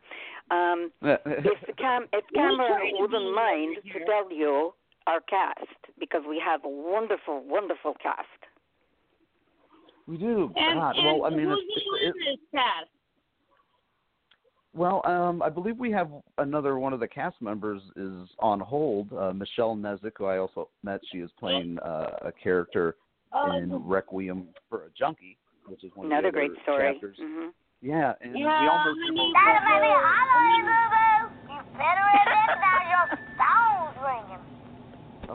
Um, 0.51 0.91
if 1.01 1.59
the 1.65 1.73
Cam, 1.73 2.05
if 2.13 2.23
Cameron 2.33 2.93
wouldn't 2.99 3.33
mind 3.33 3.77
to 3.91 4.05
tell 4.05 4.31
you 4.31 4.73
our 5.07 5.19
cast, 5.21 5.67
because 5.99 6.21
we 6.27 6.41
have 6.43 6.63
a 6.63 6.69
wonderful, 6.69 7.43
wonderful 7.43 7.95
cast. 8.01 8.27
We 10.07 10.17
do. 10.17 10.53
And, 10.55 10.79
God, 10.79 10.95
and 10.95 11.19
well, 11.19 11.25
I 11.25 11.35
mean, 11.35 11.47
who's 11.47 11.59
it's, 11.75 11.85
it's, 12.01 12.17
in 12.17 12.33
this 12.33 12.39
cast? 12.53 12.89
Well, 14.75 15.01
um, 15.05 15.41
I 15.41 15.49
believe 15.49 15.77
we 15.77 15.91
have 15.91 16.11
another 16.37 16.77
one 16.77 16.91
of 16.93 16.99
the 16.99 17.07
cast 17.07 17.41
members 17.41 17.81
is 17.95 18.29
on 18.39 18.59
hold. 18.59 19.11
Uh, 19.13 19.31
Michelle 19.33 19.75
Nezik, 19.75 20.11
who 20.17 20.25
I 20.25 20.37
also 20.37 20.69
met, 20.83 20.99
she 21.11 21.19
is 21.19 21.31
playing 21.39 21.79
uh, 21.79 22.17
a 22.21 22.31
character 22.31 22.95
Oh, 23.33 23.51
in 23.51 23.81
Requiem 23.83 24.47
for 24.69 24.83
a 24.83 24.89
Junkie, 24.97 25.37
which 25.67 25.83
is 25.83 25.91
one 25.95 26.07
Another 26.07 26.27
of 26.27 26.33
the 26.33 26.39
great 26.39 26.51
story. 26.63 26.93
chapters. 26.93 27.17
hmm 27.19 27.47
Yeah, 27.81 28.13
and 28.21 28.33
we 28.33 28.39
Yeah, 28.41 28.69
almost 28.69 28.99
honey, 29.03 29.31
That 29.33 29.59
might 29.65 29.81
be 29.81 29.91
hollering, 29.91 30.65
boo 30.65 30.85
boo. 30.93 31.53
You 31.53 31.59
better 31.75 32.05
recognize 32.15 32.87
your 32.91 33.07
phone's 33.35 33.97
ringing. 34.03 34.43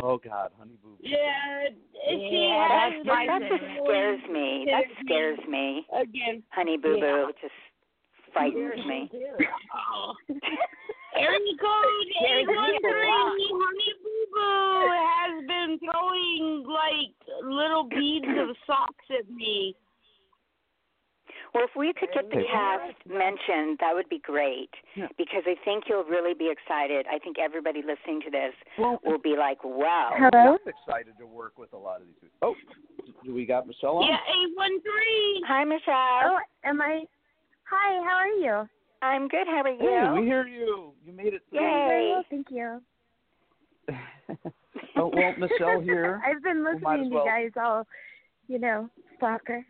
Oh 0.03 0.19
God, 0.19 0.51
Honey 0.59 0.79
Boo. 0.83 0.97
Boo. 0.97 1.09
Yeah, 1.09 1.69
she 2.09 2.49
Yeah, 2.49 2.69
has 2.69 3.05
that, 3.05 3.27
that 3.27 3.41
my 3.41 3.49
just 3.49 3.65
scares 3.85 4.21
me. 4.31 4.67
That 4.71 4.85
scares 5.05 5.39
me. 5.49 5.87
Again. 5.93 6.43
Honey 6.51 6.77
Boo 6.77 6.95
Boo 7.01 7.27
Yeah. 7.27 7.33
just 7.43 7.53
frightens 8.33 8.85
me. 8.87 9.11
Oh. 9.75 10.15
Area 11.17 11.39
code 11.61 12.09
Scares 12.23 12.47
me 12.47 12.55
a 12.55 12.57
813 12.57 13.11
lot. 13.11 13.35
Honey 13.51 13.93
Boo 14.03 14.25
Boo 14.33 14.89
has 14.95 15.35
been 15.47 15.79
throwing 15.83 16.65
like 16.67 17.15
little 17.45 17.85
beads 17.85 18.27
of 18.39 18.57
socks 18.67 19.05
at 19.19 19.29
me. 19.31 19.75
Well, 21.53 21.65
if 21.65 21.71
we 21.77 21.93
could 21.93 22.11
get 22.15 22.31
the 22.31 22.45
cast 22.47 22.95
mentioned, 23.09 23.79
that 23.81 23.91
would 23.93 24.09
be 24.09 24.21
great 24.21 24.71
Yeah. 24.95 25.09
because 25.19 25.43
I 25.47 25.57
think 25.65 25.85
you'll 25.89 26.05
really 26.05 26.33
be 26.35 26.49
excited. 26.49 27.07
I 27.11 27.19
think 27.19 27.39
everybody 27.41 27.83
listening 27.83 28.21
to 28.23 28.31
this 28.31 28.55
Well, 28.79 29.01
will 29.05 29.19
be 29.19 29.35
like, 29.37 29.65
"Wow!" 29.65 30.13
Hello? 30.15 30.59
I'm 30.63 30.69
excited 30.69 31.19
to 31.19 31.27
work 31.27 31.59
with 31.59 31.73
a 31.73 31.77
lot 31.79 32.01
of 32.01 32.07
these 32.07 32.17
people. 32.21 32.39
Oh, 32.43 32.55
do 33.25 33.35
we 33.35 33.45
got 33.47 33.67
Michelle 33.67 33.99
on? 33.99 34.07
Yeah, 34.07 34.19
813. 34.29 35.43
Hi, 35.49 35.65
Michelle. 35.65 36.39
Oh, 36.39 36.39
am 36.65 36.81
I? 36.81 37.03
Hi, 37.71 38.03
how 38.05 38.17
are 38.17 38.27
you? 38.27 38.69
I'm 39.03 39.29
good. 39.29 39.47
How 39.47 39.63
are 39.63 39.69
you? 39.71 39.79
Hey, 39.79 40.21
we 40.21 40.27
hear 40.27 40.47
you. 40.47 40.93
You 41.07 41.13
made 41.13 41.35
it 41.35 41.43
through. 41.51 41.61
Yay. 41.61 42.13
Well, 42.15 42.25
thank 42.29 42.49
you. 42.51 42.81
oh, 44.97 45.11
well, 45.15 45.35
Michelle 45.39 45.81
here. 45.81 46.21
I've 46.27 46.43
been 46.43 46.59
We 46.59 46.63
might 46.63 46.75
as 46.75 46.83
listening 46.83 47.11
to 47.11 47.17
you 47.17 47.25
guys 47.25 47.51
all, 47.57 47.87
you 48.49 48.59
know, 48.59 48.91
stalker. 49.17 49.65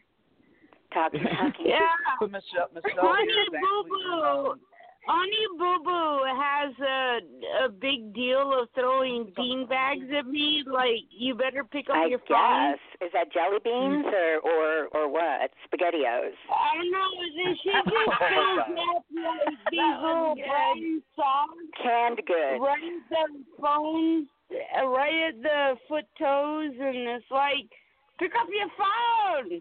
Talking, 0.94 1.22
talking. 1.22 1.52
Yeah. 1.66 1.78
But 2.18 2.30
Michelle, 2.30 2.68
Michelle 2.74 2.94
Honey 2.98 3.30
here 3.30 3.42
is 3.42 3.48
Boo 3.50 3.56
actually 3.56 3.90
Boo. 3.90 4.60
Honey 5.06 5.46
Boo 5.58 5.82
Boo 5.82 6.24
has 6.36 6.72
a 6.78 7.64
a 7.64 7.68
big 7.68 8.12
deal 8.14 8.52
of 8.52 8.68
throwing 8.74 9.32
bean 9.34 9.66
bags 9.66 10.06
at 10.16 10.26
me. 10.26 10.62
Like 10.66 11.08
you 11.10 11.34
better 11.34 11.64
pick 11.64 11.88
up 11.88 11.96
I 11.96 12.06
your 12.06 12.20
phone. 12.28 12.74
is 13.00 13.10
that 13.12 13.32
jelly 13.32 13.58
beans 13.64 14.04
or 14.06 14.38
or 14.44 14.86
or 14.92 15.08
what? 15.10 15.50
Spaghettios. 15.66 16.36
I 16.52 16.76
don't 16.76 16.90
know. 16.92 17.08
She 17.34 17.70
just 17.70 17.88
fills 17.88 18.08
up 18.12 18.20
like 18.20 19.04
these 19.70 19.96
little 20.02 20.36
brown 20.36 21.02
socks 21.16 21.82
Canned 21.82 22.20
goods. 22.26 22.60
right 22.60 22.82
at 22.84 23.08
the 23.10 23.42
phone, 23.60 24.26
uh, 24.52 24.86
right 24.86 25.28
at 25.28 25.42
the 25.42 25.76
foot 25.88 26.04
toes, 26.18 26.72
and 26.78 26.96
it's 27.08 27.24
like, 27.30 27.66
pick 28.18 28.32
up 28.40 28.48
your 28.52 28.68
phone. 28.76 29.60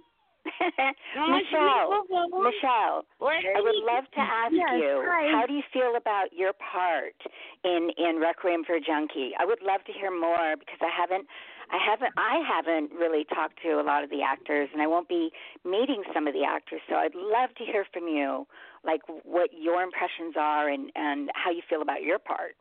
Michelle, 1.15 2.05
Michelle, 2.41 3.05
I 3.21 3.61
would 3.61 3.81
love 3.85 4.05
to 4.13 4.19
ask 4.19 4.53
Yes, 4.53 4.81
you, 4.81 5.03
hi. 5.05 5.31
how 5.31 5.45
do 5.45 5.53
you 5.53 5.63
feel 5.71 5.95
about 5.95 6.33
your 6.33 6.53
part 6.53 7.15
in 7.63 7.91
in 7.97 8.17
Requiem 8.19 8.63
for 8.65 8.75
a 8.75 8.81
Junkie? 8.81 9.31
I 9.39 9.45
would 9.45 9.61
love 9.61 9.83
to 9.85 9.93
hear 9.93 10.11
more 10.11 10.55
because 10.57 10.79
I 10.81 10.89
haven't, 10.89 11.27
I 11.71 11.77
haven't, 11.77 12.13
I 12.17 12.41
haven't 12.45 12.91
really 12.93 13.25
talked 13.25 13.61
to 13.63 13.79
a 13.79 13.83
lot 13.83 14.03
of 14.03 14.09
the 14.09 14.21
actors, 14.21 14.69
and 14.73 14.81
I 14.81 14.87
won't 14.87 15.07
be 15.09 15.31
meeting 15.65 16.03
some 16.13 16.27
of 16.27 16.33
the 16.33 16.43
actors. 16.43 16.81
So 16.89 16.95
I'd 16.95 17.15
love 17.15 17.53
to 17.57 17.65
hear 17.65 17.85
from 17.93 18.07
you, 18.07 18.47
like 18.83 19.01
what 19.23 19.49
your 19.53 19.81
impressions 19.81 20.35
are 20.39 20.69
and 20.69 20.91
and 20.95 21.29
how 21.35 21.51
you 21.51 21.61
feel 21.69 21.81
about 21.81 22.01
your 22.03 22.19
part. 22.19 22.55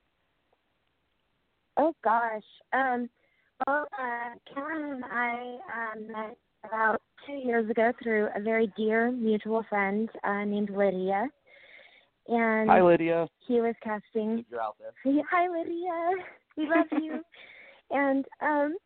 Oh 1.76 1.94
gosh. 2.02 2.42
Um 2.72 3.08
well 3.66 3.86
uh 3.98 4.34
Cameron 4.52 5.02
and 5.02 5.04
I 5.04 5.58
um 5.72 6.06
met 6.08 6.36
about 6.68 7.00
two 7.26 7.34
years 7.34 7.68
ago 7.70 7.92
through 8.02 8.28
a 8.36 8.40
very 8.40 8.72
dear 8.76 9.10
mutual 9.10 9.64
friend 9.68 10.08
uh 10.24 10.44
named 10.44 10.70
Lydia. 10.70 11.28
And 12.28 12.68
Hi, 12.70 12.82
Lydia. 12.82 13.28
he 13.46 13.60
was 13.60 13.74
casting 13.82 14.44
You're 14.50 14.60
out 14.62 14.76
there. 14.78 14.92
Hi 15.30 15.48
Lydia. 15.48 16.24
We 16.56 16.64
love 16.68 16.86
you. 16.92 17.20
and 17.90 18.24
um 18.42 18.76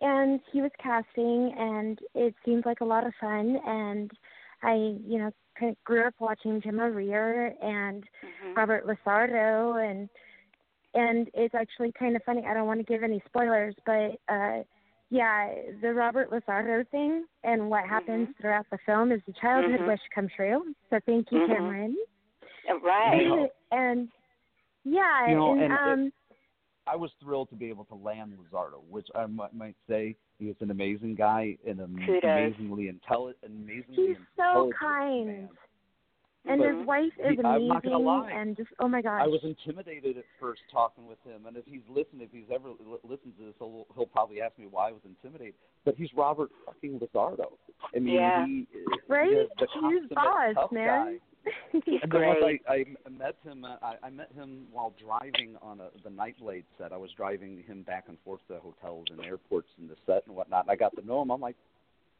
and 0.00 0.40
he 0.52 0.60
was 0.60 0.70
casting 0.82 1.54
and 1.58 1.98
it 2.14 2.34
seemed 2.44 2.66
like 2.66 2.80
a 2.80 2.84
lot 2.84 3.06
of 3.06 3.12
fun 3.20 3.58
and 3.66 4.10
I, 4.62 4.74
you 5.06 5.18
know, 5.18 5.30
kind 5.58 5.72
of 5.72 5.84
grew 5.84 6.06
up 6.06 6.14
watching 6.18 6.60
Jim 6.60 6.80
O'Rear 6.80 7.54
and 7.62 8.04
Mm-hmm. 8.24 8.54
Robert 8.56 8.86
LaSardo 8.86 9.88
and 9.90 10.08
and 10.94 11.28
it's 11.34 11.54
actually 11.54 11.92
kind 11.98 12.14
of 12.16 12.22
funny. 12.24 12.44
I 12.48 12.54
don't 12.54 12.66
want 12.66 12.80
to 12.80 12.92
give 12.92 13.02
any 13.02 13.22
spoilers, 13.26 13.74
but 13.84 14.12
uh 14.28 14.62
yeah, 15.10 15.54
the 15.80 15.92
Robert 15.94 16.30
LaSardo 16.30 16.88
thing 16.90 17.24
and 17.44 17.68
what 17.70 17.84
happens 17.84 18.28
throughout 18.40 18.66
the 18.70 18.78
film 18.86 19.12
is 19.12 19.20
a 19.28 19.32
childhood 19.40 19.80
Mhm. 19.80 19.86
wish 19.88 20.00
come 20.14 20.28
true. 20.28 20.74
So 20.90 20.98
thank 21.06 21.30
you, 21.30 21.38
Mhm. 21.40 21.46
Cameron. 21.46 21.96
Right. 22.82 23.50
and 23.72 24.08
yeah, 24.84 25.28
You 25.28 25.36
know, 25.36 25.52
and, 25.52 25.62
and 25.62 25.72
it- 25.72 25.78
um 25.78 26.12
I 26.86 26.96
was 26.96 27.10
thrilled 27.14 27.48
to 27.48 27.54
be 27.54 27.70
able 27.70 27.86
to 27.86 27.94
land 27.94 28.36
LaSardo, 28.38 28.82
which 28.90 29.08
I 29.14 29.24
might, 29.24 29.54
might 29.54 29.74
say 29.88 30.16
he 30.38 30.50
is 30.50 30.56
an 30.60 30.70
amazing 30.70 31.14
guy 31.14 31.56
and 31.66 31.80
an 31.80 31.96
Kudos. 32.04 32.22
amazingly 32.24 32.88
intelligent, 32.88 33.38
amazingly 33.42 34.08
he's 34.08 34.16
so 34.36 34.66
intelligent 34.66 34.74
kind. 34.78 35.26
man. 35.26 35.48
And 36.46 36.60
But 36.60 36.74
his 36.76 36.86
wife 36.86 37.12
is 37.18 37.38
he- 37.38 37.44
I'm 37.44 37.68
not 37.68 37.84
amazing 37.86 38.04
lie. 38.04 38.30
and 38.32 38.54
just 38.56 38.68
oh 38.78 38.86
my 38.88 39.00
gosh. 39.00 39.22
I 39.24 39.26
was 39.26 39.40
intimidated 39.42 40.18
at 40.18 40.24
first 40.38 40.60
talking 40.70 41.06
with 41.06 41.16
him, 41.24 41.46
and 41.46 41.56
if 41.56 41.64
he's 41.64 41.80
listened, 41.88 42.20
if 42.20 42.30
he's 42.32 42.50
ever 42.52 42.68
li- 42.68 42.98
listened 43.02 43.32
to 43.38 43.46
this, 43.46 43.54
he'll, 43.58 43.86
he'll 43.94 44.06
probably 44.06 44.42
ask 44.42 44.58
me 44.58 44.66
why 44.70 44.88
I 44.88 44.92
was 44.92 45.00
intimidated. 45.06 45.54
But 45.86 45.94
he's 45.96 46.10
Robert 46.14 46.50
fucking 46.66 47.00
LaSardo. 47.00 47.46
I 47.94 47.98
mean, 47.98 48.14
Yeah. 48.14 48.46
he 48.46 48.66
Right? 49.08 49.30
The, 49.30 49.48
the 49.58 49.66
He's 49.72 49.80
consummate 49.80 50.10
boss, 50.14 50.54
tough 50.54 50.72
man. 50.72 51.18
Guy. 51.44 51.50
He's 51.72 52.00
and 52.02 52.10
then 52.12 52.26
once 52.26 52.38
I, 52.68 52.72
I 52.72 52.84
met 53.10 53.36
him, 53.44 53.64
uh, 53.64 53.76
I, 53.82 53.94
I 54.04 54.10
met 54.10 54.30
him 54.32 54.64
while 54.72 54.94
driving 55.02 55.56
on 55.62 55.80
a, 55.80 55.88
the 56.02 56.08
Nightblade 56.10 56.64
set. 56.78 56.90
I 56.92 56.96
was 56.96 57.10
driving 57.16 57.62
him 57.66 57.82
back 57.82 58.04
and 58.08 58.16
forth 58.24 58.40
to 58.48 58.58
hotels 58.60 59.06
and 59.10 59.20
airports 59.24 59.68
and 59.78 59.88
the 59.90 59.96
set 60.06 60.26
and 60.26 60.34
whatnot. 60.36 60.64
And 60.64 60.70
I 60.70 60.76
got 60.76 60.94
to 60.96 61.06
know 61.06 61.20
him. 61.20 61.30
I'm 61.30 61.40
like, 61.42 61.56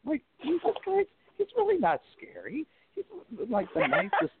like 0.05 0.21
this 0.43 0.59
guy, 0.85 1.01
he's 1.39 1.47
really 1.57 1.79
not 1.79 2.01
scary. 2.15 2.65
He's 2.93 3.03
like 3.55 3.73
the 3.73 3.87
nicest 3.87 4.33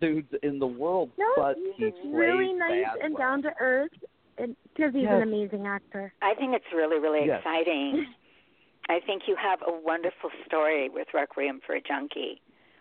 dudes 0.00 0.28
in 0.42 0.58
the 0.58 0.66
world, 0.66 1.10
No, 1.18 1.26
but 1.36 1.56
he's 1.56 1.74
he 1.76 1.90
just 1.90 1.98
really 2.12 2.52
nice 2.52 2.84
and 3.02 3.14
well. 3.14 3.18
down 3.18 3.42
to 3.42 3.50
earth, 3.60 3.90
and 4.38 4.54
because 4.74 4.92
he's 4.92 5.04
Yes. 5.04 5.14
an 5.14 5.22
amazing 5.22 5.66
actor. 5.66 6.12
I 6.22 6.34
think 6.34 6.54
it's 6.54 6.64
really, 6.74 6.98
really 6.98 7.26
Yes. 7.26 7.38
exciting. 7.40 8.06
I 8.88 8.98
think 9.06 9.22
you 9.28 9.36
have 9.36 9.60
a 9.66 9.72
wonderful 9.72 10.30
story 10.46 10.88
with 10.88 11.08
Requiem 11.14 11.60
for 11.66 11.74
a 11.76 11.80
Junkie. 11.80 12.40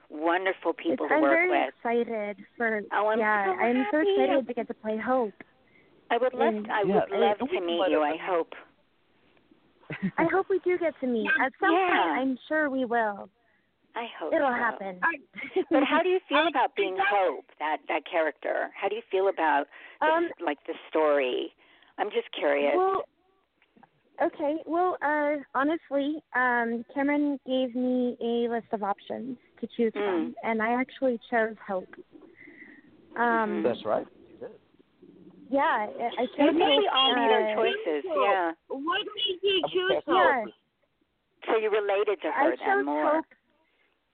Wonderful 0.10 0.74
people 0.74 1.06
It's- 1.06 1.10
to 1.10 1.16
I'm 1.16 1.22
work 1.22 1.32
very 1.32 1.50
with. 1.50 1.70
excited 1.76 2.38
for. 2.58 2.82
Oh, 2.92 3.08
I'm 3.10 3.20
yeah, 3.20 3.46
so 3.46 3.52
I'm 3.62 3.86
so 3.92 3.98
excited 4.00 4.48
to 4.48 4.54
get 4.54 4.68
to 4.68 4.74
play 4.74 4.98
Hope. 4.98 5.34
I 6.10 6.18
would 6.18 6.34
love, 6.34 6.56
And- 6.56 6.72
I 6.72 6.82
Yeah, 6.82 6.96
would 6.96 7.12
and- 7.12 7.22
love 7.22 7.38
to 7.38 7.62
meet 7.62 7.90
you. 7.90 8.02
I 8.02 8.18
hope. 8.18 8.54
I 10.18 10.24
hope 10.26 10.50
we 10.50 10.60
do 10.60 10.78
get 10.78 10.94
to 11.02 11.08
meet 11.08 11.30
at 11.42 11.52
some 11.60 11.72
Yeah. 11.74 11.88
point. 11.90 12.20
I'm 12.20 12.38
sure 12.48 12.70
we 12.70 12.86
will. 12.86 13.30
I 13.96 14.06
hope 14.20 14.34
It'll 14.34 14.48
so. 14.48 14.54
happen. 14.54 15.00
But 15.72 15.84
how 15.84 16.02
do 16.04 16.10
you 16.10 16.20
feel 16.30 16.48
about 16.50 16.76
being 16.76 16.98
Hope, 17.10 17.46
that 17.60 17.78
that 17.88 18.02
character? 18.10 18.70
How 18.80 18.88
do 18.88 18.96
you 18.96 19.02
feel 19.12 19.28
about 19.30 19.66
the, 20.00 20.08
Um, 20.08 20.30
like 20.46 20.58
the 20.68 20.74
story? 20.90 21.54
I'm 21.98 22.10
just 22.12 22.32
curious. 22.32 22.74
Well, 22.76 23.04
okay. 24.24 24.58
Well, 24.66 24.98
uh, 25.02 25.38
honestly, 25.56 26.22
um, 26.36 26.86
Cameron 26.94 27.40
gave 27.46 27.76
me 27.76 28.16
a 28.22 28.50
list 28.50 28.68
of 28.72 28.84
options 28.84 29.38
to 29.60 29.68
choose 29.76 29.94
Mm. 29.94 30.06
from, 30.06 30.36
and 30.44 30.62
I 30.62 30.80
actually 30.80 31.20
chose 31.30 31.56
Hope. 31.68 31.94
Um, 33.18 33.64
That's 33.64 33.84
right. 33.86 34.08
Yeah, 35.50 35.62
I 35.66 36.12
I 36.18 36.26
chose 36.28 36.38
Maybe 36.38 36.58
we 36.60 36.86
Hope. 36.86 36.96
all 36.96 37.16
need 37.16 37.32
our 37.32 37.42
uh, 37.42 37.56
choices. 37.56 38.04
Yeah. 38.06 38.52
What 38.68 39.02
made 39.16 39.40
you 39.42 39.62
choose 39.74 39.92
passing 39.96 40.14
Yeah. 40.14 40.44
Hope? 40.46 40.54
So 41.48 41.58
you 41.58 41.70
related 41.72 42.22
to 42.22 42.28
I 42.30 42.44
her 42.44 42.52
chose 42.52 42.60
then 42.66 42.86
more. 42.86 43.16
Hope. 43.16 43.26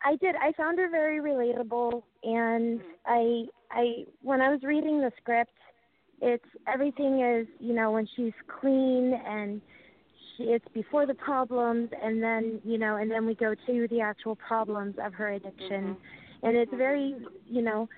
I 0.06 0.16
did. 0.18 0.36
I 0.36 0.52
found 0.52 0.78
her 0.78 0.90
very 0.90 1.20
relatable, 1.20 2.04
and 2.24 2.80
mm-hmm. 2.80 2.88
I, 3.08 3.46
I, 3.72 4.06
when 4.22 4.40
I 4.40 4.50
was 4.50 4.62
reading 4.62 5.02
the 5.02 5.12
script, 5.20 5.52
it's 6.22 6.46
everything 6.72 7.22
is, 7.22 7.48
you 7.60 7.74
know, 7.74 7.92
when 7.92 8.08
she's 8.16 8.34
clean 8.60 9.20
and 9.26 9.62
she, 10.38 10.44
it's 10.44 10.68
before 10.74 11.08
the 11.08 11.16
problems, 11.16 11.90
and 12.04 12.22
then, 12.22 12.44
mm-hmm. 12.44 12.70
you 12.70 12.78
know, 12.78 12.98
and 12.98 13.10
then 13.10 13.26
we 13.26 13.34
go 13.34 13.56
to 13.66 13.88
the 13.90 14.00
actual 14.00 14.36
problems 14.36 14.96
of 15.04 15.14
her 15.16 15.30
addiction, 15.34 15.96
mm-hmm. 15.96 16.48
and 16.48 16.56
it's 16.56 16.74
very, 16.76 17.16
you 17.48 17.64
know, 17.64 17.90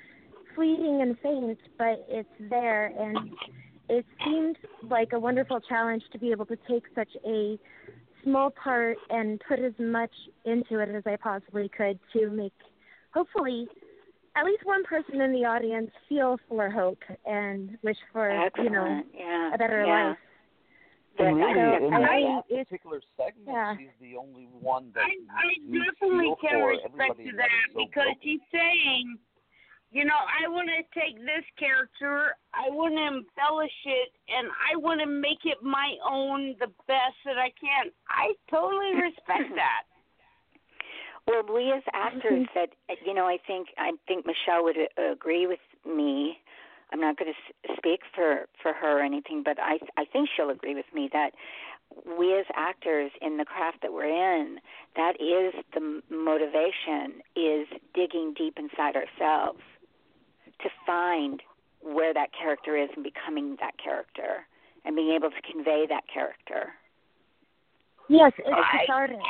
fleeting 0.55 1.01
and 1.01 1.19
faint, 1.19 1.59
but 1.77 2.05
it's 2.07 2.29
there, 2.49 2.87
and 2.97 3.31
it 3.89 4.05
seemed 4.23 4.57
like 4.89 5.11
a 5.11 5.19
wonderful 5.19 5.59
challenge 5.59 6.03
to 6.13 6.19
be 6.19 6.31
able 6.31 6.45
to 6.45 6.57
take 6.69 6.83
such 6.95 7.09
a 7.25 7.59
small 8.23 8.49
part 8.51 8.97
and 9.09 9.41
put 9.47 9.59
as 9.59 9.73
much 9.79 10.11
into 10.45 10.79
it 10.79 10.89
as 10.89 11.03
I 11.05 11.15
possibly 11.17 11.69
could 11.69 11.99
to 12.13 12.29
make 12.29 12.53
hopefully 13.13 13.67
at 14.35 14.45
least 14.45 14.63
one 14.65 14.83
person 14.83 15.21
in 15.21 15.31
the 15.33 15.45
audience 15.45 15.89
feel 16.07 16.37
for 16.47 16.69
hope 16.69 16.99
and 17.25 17.77
wish 17.83 17.97
for 18.13 18.29
Excellent. 18.29 18.69
you 18.69 18.75
know 18.75 19.01
yeah. 19.17 19.53
a 19.53 19.57
better 19.57 19.83
yeah. 19.85 20.09
life. 20.09 20.17
And 21.19 21.39
Yeah, 21.39 21.45
really, 21.45 21.59
I- 21.61 21.77
in 21.87 21.93
I- 21.93 22.41
that 22.47 22.67
particular 22.69 23.01
segment, 23.17 23.47
yeah. 23.47 23.75
she's 23.77 23.87
the 23.99 24.15
only 24.17 24.47
one 24.61 24.91
that 24.93 25.01
I, 25.01 25.15
I 25.33 25.47
definitely 25.65 26.25
feel 26.25 26.35
can 26.49 26.61
respect 26.61 27.17
to 27.17 27.31
that 27.37 27.49
so 27.73 27.79
because 27.79 28.03
broken. 28.13 28.19
she's 28.21 28.39
saying, 28.51 29.17
you 29.91 30.03
know, 30.03 30.19
I 30.19 30.47
want 30.49 30.67
to 30.67 30.99
take 30.99 31.17
this 31.17 31.45
character, 31.57 32.35
I 32.53 32.69
want 32.69 32.95
to 32.95 33.07
embellish 33.07 33.79
it, 33.85 34.09
and 34.27 34.49
I 34.51 34.75
want 34.75 34.99
to 34.99 35.07
make 35.07 35.45
it 35.45 35.63
my 35.63 35.95
own 36.03 36.55
the 36.59 36.67
best 36.87 37.15
that 37.25 37.37
I 37.37 37.51
can. 37.55 37.91
I 38.09 38.33
totally 38.51 38.95
respect 38.95 39.55
that. 39.55 39.87
Well, 41.25 41.43
we 41.53 41.71
as 41.71 41.83
actors 41.93 42.47
that 42.55 42.69
you 43.05 43.13
know, 43.13 43.25
I 43.25 43.37
think 43.47 43.69
I 43.77 43.91
think 44.07 44.25
Michelle 44.25 44.63
would 44.63 44.77
uh, 44.77 45.11
agree 45.11 45.47
with 45.47 45.63
me. 45.85 46.39
I'm 46.91 47.01
not 47.01 47.17
going 47.17 47.33
to 47.33 47.73
speak 47.75 48.01
for 48.13 48.47
for 48.61 48.73
her 48.73 48.99
or 48.99 49.03
anything, 49.03 49.41
but 49.43 49.57
I 49.59 49.79
I 49.95 50.03
think 50.03 50.29
she'll 50.35 50.49
agree 50.49 50.75
with 50.75 50.87
me 50.93 51.09
that 51.13 51.31
we 52.19 52.37
as 52.37 52.45
actors 52.53 53.11
in 53.21 53.37
the 53.37 53.45
craft 53.45 53.77
that 53.81 53.93
we're 53.93 54.11
in, 54.11 54.59
that 54.97 55.13
is 55.21 55.53
the 55.73 56.01
motivation 56.13 57.23
is 57.35 57.67
digging 57.93 58.33
deep 58.37 58.57
inside 58.59 58.95
ourselves 58.95 59.61
to 60.61 60.69
find 60.85 61.41
where 61.81 62.13
that 62.13 62.29
character 62.33 62.75
is 62.75 62.89
and 62.95 63.03
becoming 63.03 63.55
that 63.59 63.73
character 63.81 64.45
and 64.85 64.95
being 64.95 65.11
able 65.11 65.29
to 65.29 65.41
convey 65.51 65.85
that 65.87 66.03
character. 66.11 66.73
Yes, 68.09 68.31
it's 68.37 68.47
I- 68.49 68.85
artist. 68.89 69.21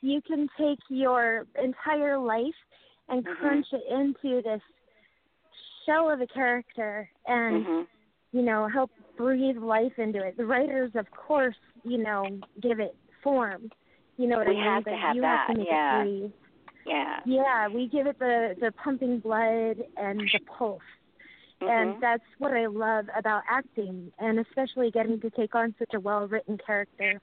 You 0.00 0.20
can 0.22 0.48
take 0.58 0.78
your 0.88 1.46
entire 1.62 2.18
life 2.18 2.54
and 3.08 3.24
Mhm. 3.24 3.36
crunch 3.36 3.72
it 3.72 3.82
into 3.86 4.42
this 4.42 4.62
shell 5.84 6.10
of 6.10 6.20
a 6.20 6.26
character 6.26 7.10
and 7.26 7.66
Mhm. 7.66 7.86
you 8.32 8.42
know 8.42 8.66
help 8.68 8.90
breathe 9.16 9.56
life 9.58 9.98
into 9.98 10.22
it. 10.24 10.36
The 10.36 10.46
writers, 10.46 10.94
of 10.94 11.10
course, 11.10 11.56
you 11.84 11.98
know, 11.98 12.24
give 12.60 12.80
it 12.80 12.94
form. 13.22 13.70
You 14.16 14.28
know 14.28 14.38
what 14.38 14.46
We 14.48 14.54
I 14.54 14.56
mean? 14.56 14.64
have 14.64 14.84
to 14.84 14.90
but 14.90 14.98
have 14.98 15.16
you 15.16 15.22
that, 15.22 15.46
have 15.46 15.48
to 15.48 15.58
make 15.58 15.68
yeah. 15.68 16.00
it 16.00 16.04
breathe. 16.04 16.32
Yeah. 16.86 17.20
Yeah, 17.24 17.68
we 17.68 17.88
give 17.88 18.06
it 18.06 18.18
the 18.18 18.56
the 18.60 18.72
pumping 18.72 19.20
blood 19.20 19.84
and 19.96 20.20
the 20.20 20.40
pulse. 20.46 20.82
and 21.60 21.94
Mhm. 21.94 22.00
that's 22.00 22.24
what 22.38 22.52
I 22.52 22.66
love 22.66 23.08
about 23.16 23.42
acting, 23.48 24.12
and 24.18 24.38
especially 24.38 24.90
getting 24.90 25.20
to 25.20 25.30
take 25.30 25.54
on 25.54 25.74
such 25.78 25.94
a 25.94 26.00
well-written 26.00 26.58
character. 26.58 27.20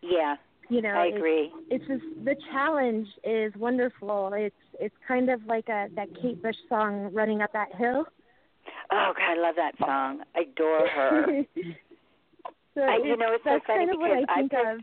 Yeah. 0.00 0.36
You 0.70 0.80
know, 0.82 0.90
I 0.90 1.06
agree. 1.06 1.52
It's, 1.70 1.86
just 1.86 2.04
the 2.24 2.36
challenge 2.50 3.08
is 3.24 3.54
wonderful. 3.56 4.32
It's 4.34 4.54
it's 4.78 4.94
kind 5.06 5.30
of 5.30 5.44
like 5.46 5.68
a 5.68 5.88
that 5.96 6.08
Kate 6.20 6.40
Bush 6.42 6.56
song, 6.68 7.12
"Running 7.12 7.40
Up 7.42 7.52
That 7.52 7.74
Hill." 7.74 8.06
Oh 8.90 9.12
God, 9.16 9.30
I 9.30 9.34
love 9.34 9.56
that 9.56 9.76
song. 9.78 10.22
I 10.34 10.40
adore 10.40 10.86
her. 10.88 11.44
so 12.74 12.82
I, 12.82 12.96
you 12.96 13.16
know, 13.16 13.32
it's 13.32 13.44
so 13.44 13.60
funny 13.66 13.86
kind 13.86 13.90
of 13.90 13.98
because 13.98 14.24
I 14.28 14.34
think 14.36 14.50
picked, 14.50 14.66
of. 14.66 14.80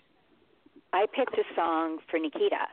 I 0.93 1.05
picked 1.13 1.37
a 1.37 1.43
song 1.55 1.99
for 2.09 2.19
Nikita, 2.19 2.67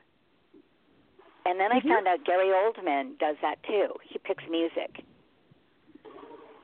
and 1.47 1.59
then 1.61 1.71
Mhm. 1.71 1.77
I 1.77 1.81
found 1.81 2.09
out 2.09 2.25
Gary 2.25 2.49
Oldman 2.49 3.19
does 3.19 3.37
that 3.43 3.63
too. 3.65 3.95
He 4.03 4.19
picks 4.19 4.47
music. 4.49 5.05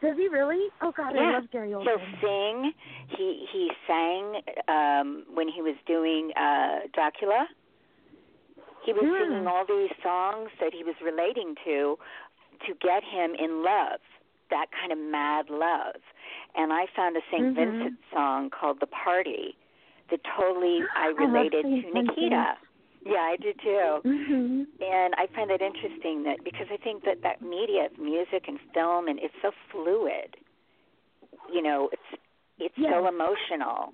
Does 0.01 0.17
he 0.17 0.29
really? 0.29 0.69
Oh 0.81 0.93
God, 0.93 1.17
I 1.17 1.21
yeah. 1.23 1.31
love 1.33 1.51
Gary 1.51 1.71
Oldman. 1.73 1.83
He'll 1.85 2.21
sing. 2.21 2.75
He 3.09 3.47
he 3.51 3.73
sang 3.87 4.43
um 4.69 5.25
when 5.35 5.49
he 5.49 5.61
was 5.63 5.75
doing 5.87 6.33
uh 6.37 6.81
Dracula. 6.93 7.49
He 8.85 8.93
was 8.93 9.05
Hmm. 9.05 9.19
singing 9.31 9.47
all 9.47 9.65
these 9.65 9.91
songs 10.03 10.51
that 10.61 10.73
he 10.73 10.85
was 10.85 10.95
relating 11.03 11.57
to 11.65 11.99
to 12.67 12.75
get 12.75 13.03
him 13.05 13.35
in 13.35 13.63
love, 13.63 14.01
that 14.51 14.67
kind 14.73 14.93
of 14.93 14.99
mad 14.99 15.51
love. 15.51 15.97
And 16.55 16.73
I 16.73 16.87
found 16.95 17.17
a 17.17 17.21
St. 17.31 17.43
Mhm. 17.45 17.55
Vincent 17.55 17.99
song 18.13 18.51
called 18.51 18.81
The 18.81 18.87
Party 18.87 19.57
that 20.11 20.21
totally 20.25 20.83
I 20.95 21.07
I 21.07 21.07
related 21.09 21.65
St. 21.65 21.87
to 21.87 21.93
Vincent. 21.93 22.59
Nikita. 23.05 23.11
Yeah, 23.15 23.21
I 23.23 23.37
do 23.37 23.53
too. 23.63 24.01
hmm 24.09 24.63
And 24.83 25.15
I 25.17 25.27
find 25.35 25.51
that 25.51 25.61
interesting 25.63 26.23
that 26.25 26.39
because 26.45 26.67
I 26.73 26.77
think 26.77 27.05
that 27.05 27.23
that 27.23 27.43
media 27.43 27.87
of 27.87 27.99
music 27.99 28.45
and 28.47 28.59
film 28.75 29.09
and 29.09 29.19
it's 29.19 29.35
so 29.43 29.51
fluid. 29.73 30.37
You 31.53 31.63
know, 31.63 31.89
it's 31.93 32.21
it's 32.59 32.75
so 32.77 33.07
emotional. 33.07 33.93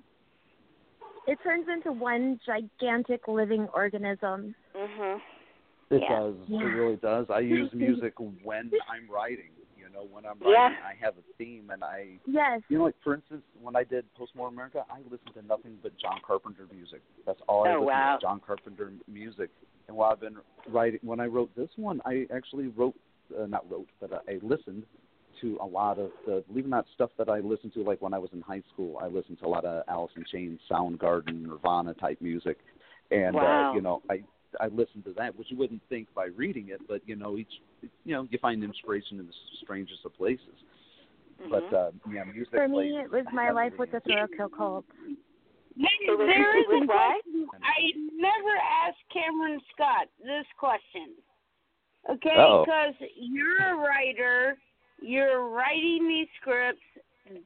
It 1.27 1.39
turns 1.43 1.67
into 1.71 1.91
one 1.91 2.39
gigantic 2.45 3.27
living 3.27 3.67
organism. 3.73 4.55
Mhm. 4.75 5.21
It 5.91 6.01
Yeah. 6.01 6.19
does. 6.19 6.35
Yeah. 6.47 6.61
It 6.61 6.65
really 6.65 6.95
does. 6.97 7.29
I 7.29 7.39
use 7.57 7.73
music 7.73 8.13
when 8.43 8.71
I'm 8.89 9.09
writing. 9.09 9.51
Know, 9.95 10.03
when 10.11 10.25
I'm 10.25 10.37
writing, 10.39 10.77
Yeah. 10.77 10.85
I 10.85 10.93
have 10.99 11.17
a 11.17 11.21
theme, 11.37 11.69
and 11.69 11.81
I, 11.81 12.19
Yes. 12.25 12.61
you 12.67 12.77
know, 12.77 12.83
like 12.83 12.99
for 13.01 13.13
instance, 13.13 13.43
when 13.61 13.77
I 13.77 13.85
did 13.85 14.13
Postmortem 14.15 14.55
America, 14.55 14.85
I 14.89 14.99
listened 15.09 15.33
to 15.35 15.41
nothing 15.41 15.79
but 15.81 15.95
John 15.97 16.19
Carpenter 16.21 16.67
music. 16.69 17.01
That's 17.25 17.39
all 17.47 17.63
I 17.65 17.69
Oh, 17.69 17.71
listened 17.73 17.87
wow. 17.87 18.15
to, 18.17 18.21
John 18.21 18.41
Carpenter 18.41 18.91
music. 19.07 19.49
And 19.87 19.95
while 19.95 20.11
I've 20.11 20.19
been 20.19 20.37
writing, 20.67 20.99
when 21.03 21.21
I 21.21 21.27
wrote 21.27 21.55
this 21.55 21.69
one, 21.77 22.01
I 22.05 22.27
actually 22.33 22.67
wrote, 22.67 22.95
uh, 23.39 23.45
not 23.45 23.69
wrote, 23.71 23.87
but 24.01 24.11
uh, 24.11 24.19
I 24.27 24.39
listened 24.41 24.85
to 25.39 25.57
a 25.61 25.65
lot 25.65 25.97
of 25.97 26.11
the, 26.25 26.43
believe 26.47 26.65
it 26.65 26.67
or 26.67 26.71
not, 26.71 26.87
stuff 26.93 27.11
that 27.17 27.29
I 27.29 27.39
listened 27.39 27.73
to. 27.75 27.83
Like 27.83 28.01
when 28.01 28.13
I 28.13 28.17
was 28.17 28.31
in 28.33 28.41
high 28.41 28.63
school, 28.73 28.97
I 29.01 29.07
listened 29.07 29.39
to 29.39 29.45
a 29.45 29.47
lot 29.49 29.63
of 29.63 29.83
Alice 29.87 30.11
in 30.17 30.25
Chains, 30.29 30.59
Soundgarden, 30.69 31.43
Nirvana 31.43 31.93
type 31.93 32.19
music, 32.19 32.57
and 33.11 33.35
Wow. 33.35 33.69
uh, 33.71 33.75
you 33.75 33.81
know, 33.81 34.01
I 34.09 34.23
I 34.59 34.67
listened 34.67 35.05
to 35.05 35.13
that, 35.17 35.37
which 35.37 35.47
you 35.51 35.57
wouldn't 35.57 35.81
think 35.89 36.07
by 36.13 36.25
reading 36.25 36.69
it, 36.69 36.81
but 36.87 37.01
you 37.05 37.15
know, 37.15 37.37
each 37.37 37.51
you 38.03 38.13
know, 38.13 38.27
you 38.29 38.37
find 38.39 38.63
inspiration 38.63 39.19
in 39.19 39.27
the 39.27 39.33
strangest 39.63 40.05
of 40.05 40.15
places. 40.15 40.55
But 41.49 41.71
uh, 41.73 41.91
yeah, 42.11 42.23
music. 42.23 42.53
For 42.53 42.67
me, 42.67 42.73
plays 42.75 43.05
it 43.05 43.11
was 43.11 43.25
my 43.33 43.51
life 43.51 43.73
with 43.77 43.91
the 43.91 43.99
Thrill 44.01 44.27
Kill 44.35 44.49
Kult. 44.49 44.85
There, 45.75 46.15
was- 46.15 46.27
there 46.27 46.57
it 46.57 46.61
is 46.61 46.67
was 46.69 46.83
a 46.83 46.87
question 46.87 47.47
I 47.61 47.91
never 48.15 48.55
asked 48.87 49.03
Cameron 49.11 49.59
Scott 49.73 50.07
this 50.19 50.45
question. 50.57 51.15
Okay, 52.09 52.35
Uh-oh. 52.37 52.63
because 52.65 52.93
you're 53.17 53.73
a 53.73 53.75
writer, 53.75 54.57
you're 55.01 55.49
writing 55.49 56.07
these 56.07 56.27
scripts, 56.39 56.79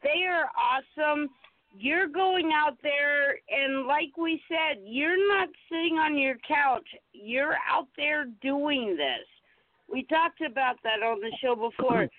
they 0.03 0.25
are 0.27 0.49
awesome. 0.53 1.29
You're 1.77 2.07
going 2.07 2.51
out 2.53 2.77
there, 2.81 3.39
and 3.49 3.85
like 3.85 4.17
we 4.17 4.41
said, 4.47 4.81
you're 4.83 5.27
not 5.29 5.49
sitting 5.69 5.97
on 5.97 6.17
your 6.17 6.35
couch. 6.47 6.87
You're 7.13 7.55
out 7.71 7.87
there 7.95 8.25
doing 8.41 8.95
this. 8.97 9.25
We 9.91 10.03
talked 10.03 10.41
about 10.41 10.75
that 10.83 11.03
on 11.05 11.19
the 11.19 11.31
show 11.41 11.55
before. 11.55 12.09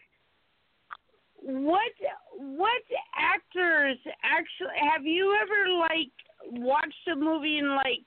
what 1.42 1.92
what 2.36 2.82
actors 3.16 3.96
actually 4.22 4.76
have 4.92 5.04
you 5.06 5.36
ever 5.40 5.72
like 5.78 6.12
watched 6.62 7.08
a 7.10 7.16
movie 7.16 7.58
and 7.58 7.70
like 7.70 8.04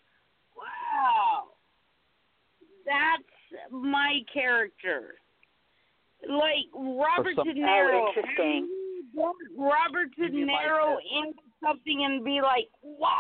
wow 0.56 1.46
that's 2.86 3.72
my 3.72 4.20
character 4.32 5.16
like 6.30 6.70
robert 6.76 7.36
de 7.36 7.54
niro 7.54 8.08
interesting. 8.10 8.70
Have 9.16 9.34
you 9.52 9.58
done 9.58 9.66
robert 9.68 10.10
de 10.16 10.26
You 10.26 10.32
mean 10.46 10.48
like 10.48 10.66
niro 10.66 10.96
that? 10.96 11.18
into 11.28 11.40
something 11.64 12.06
and 12.06 12.24
be 12.24 12.42
like 12.42 12.68
wow 12.82 13.20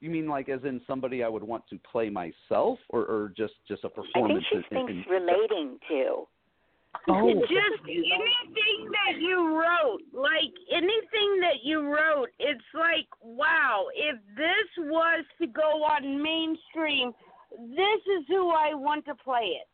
You 0.00 0.10
mean 0.10 0.28
like 0.28 0.48
as 0.48 0.64
in 0.64 0.80
somebody 0.86 1.22
I 1.22 1.28
would 1.28 1.42
want 1.44 1.64
to 1.68 1.78
play 1.92 2.08
myself, 2.10 2.78
or 2.88 3.02
or 3.04 3.32
just 3.36 3.54
just 3.68 3.84
a 3.84 3.88
I 3.88 3.90
think 3.90 4.06
performance? 4.12 4.44
she 4.50 4.56
in- 4.56 4.64
thinks 4.70 4.92
in- 4.92 5.04
relating 5.12 5.78
to. 5.88 6.26
Oh, 7.08 7.32
just 7.32 7.82
anything 7.86 8.90
that 8.98 9.20
you 9.20 9.56
wrote, 9.56 10.00
like 10.12 10.52
anything 10.72 11.30
that 11.40 11.62
you 11.62 11.82
wrote, 11.86 12.30
it's 12.40 12.64
like, 12.74 13.06
wow, 13.22 13.86
if 13.94 14.16
this 14.36 14.68
was 14.86 15.24
to 15.40 15.46
go 15.46 15.84
on 15.84 16.20
mainstream, 16.20 17.12
this 17.52 18.00
is 18.18 18.24
who 18.26 18.50
I 18.50 18.74
want 18.74 19.04
to 19.06 19.14
play 19.14 19.54
it. 19.62 19.68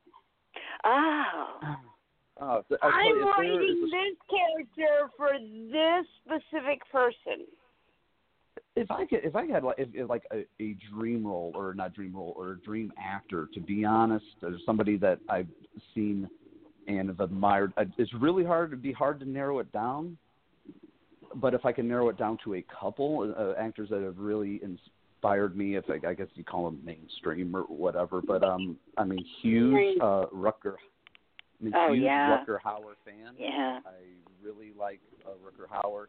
Oh. 0.84 1.58
oh. 1.64 1.76
Oh, 2.38 2.62
so 2.68 2.76
I 2.82 2.90
tell 2.90 3.16
you, 3.16 3.22
I'm 3.22 3.28
writing 3.28 3.84
is 3.84 3.90
this 3.90 4.16
character 4.28 5.10
for 5.16 5.30
this 5.40 6.06
specific 6.24 6.80
person. 6.92 7.46
if 8.74 8.90
I 8.90 9.06
could, 9.06 9.20
if 9.24 9.34
I 9.34 9.46
had 9.46 9.64
like, 9.64 9.76
if, 9.78 9.88
if 9.94 10.08
like 10.08 10.24
a, 10.32 10.44
a 10.62 10.76
dream 10.92 11.26
role 11.26 11.52
or 11.54 11.72
not 11.72 11.94
dream 11.94 12.14
role 12.14 12.34
or 12.36 12.52
a 12.52 12.58
dream 12.60 12.92
actor, 13.02 13.48
to 13.54 13.60
be 13.60 13.84
honest, 13.84 14.26
or 14.42 14.52
somebody 14.66 14.98
that 14.98 15.18
I've 15.30 15.48
seen 15.94 16.28
and 16.86 17.08
have 17.08 17.20
admired, 17.20 17.72
it's 17.96 18.12
really 18.14 18.44
hard. 18.44 18.70
It'd 18.70 18.82
be 18.82 18.92
hard 18.92 19.18
to 19.20 19.28
narrow 19.28 19.58
it 19.60 19.72
down. 19.72 20.18
But 21.36 21.54
if 21.54 21.64
I 21.64 21.72
can 21.72 21.88
narrow 21.88 22.08
it 22.10 22.18
down 22.18 22.38
to 22.44 22.54
a 22.54 22.64
couple 22.80 23.34
uh, 23.36 23.60
actors 23.60 23.88
that 23.90 24.02
have 24.02 24.18
really 24.18 24.60
inspired 24.62 25.56
me, 25.56 25.76
if 25.76 25.84
I, 25.88 26.06
I 26.06 26.14
guess 26.14 26.28
you 26.34 26.44
call 26.44 26.66
them 26.66 26.80
mainstream 26.84 27.56
or 27.56 27.62
whatever, 27.62 28.20
but 28.20 28.44
um, 28.44 28.76
I 28.96 29.04
mean, 29.04 29.24
huge 29.42 29.98
uh, 30.00 30.26
Rutger. 30.34 30.76
I'm 31.60 31.72
a 31.72 31.76
Oh, 31.76 31.92
huge 31.92 32.04
yeah. 32.04 32.44
Rutger 32.44 32.58
Hauer 32.64 32.94
fan. 33.04 33.34
Yeah. 33.38 33.80
I 33.86 33.92
really 34.42 34.72
like 34.78 35.00
uh, 35.24 35.30
Rutger 35.44 35.68
Hauer, 35.68 36.06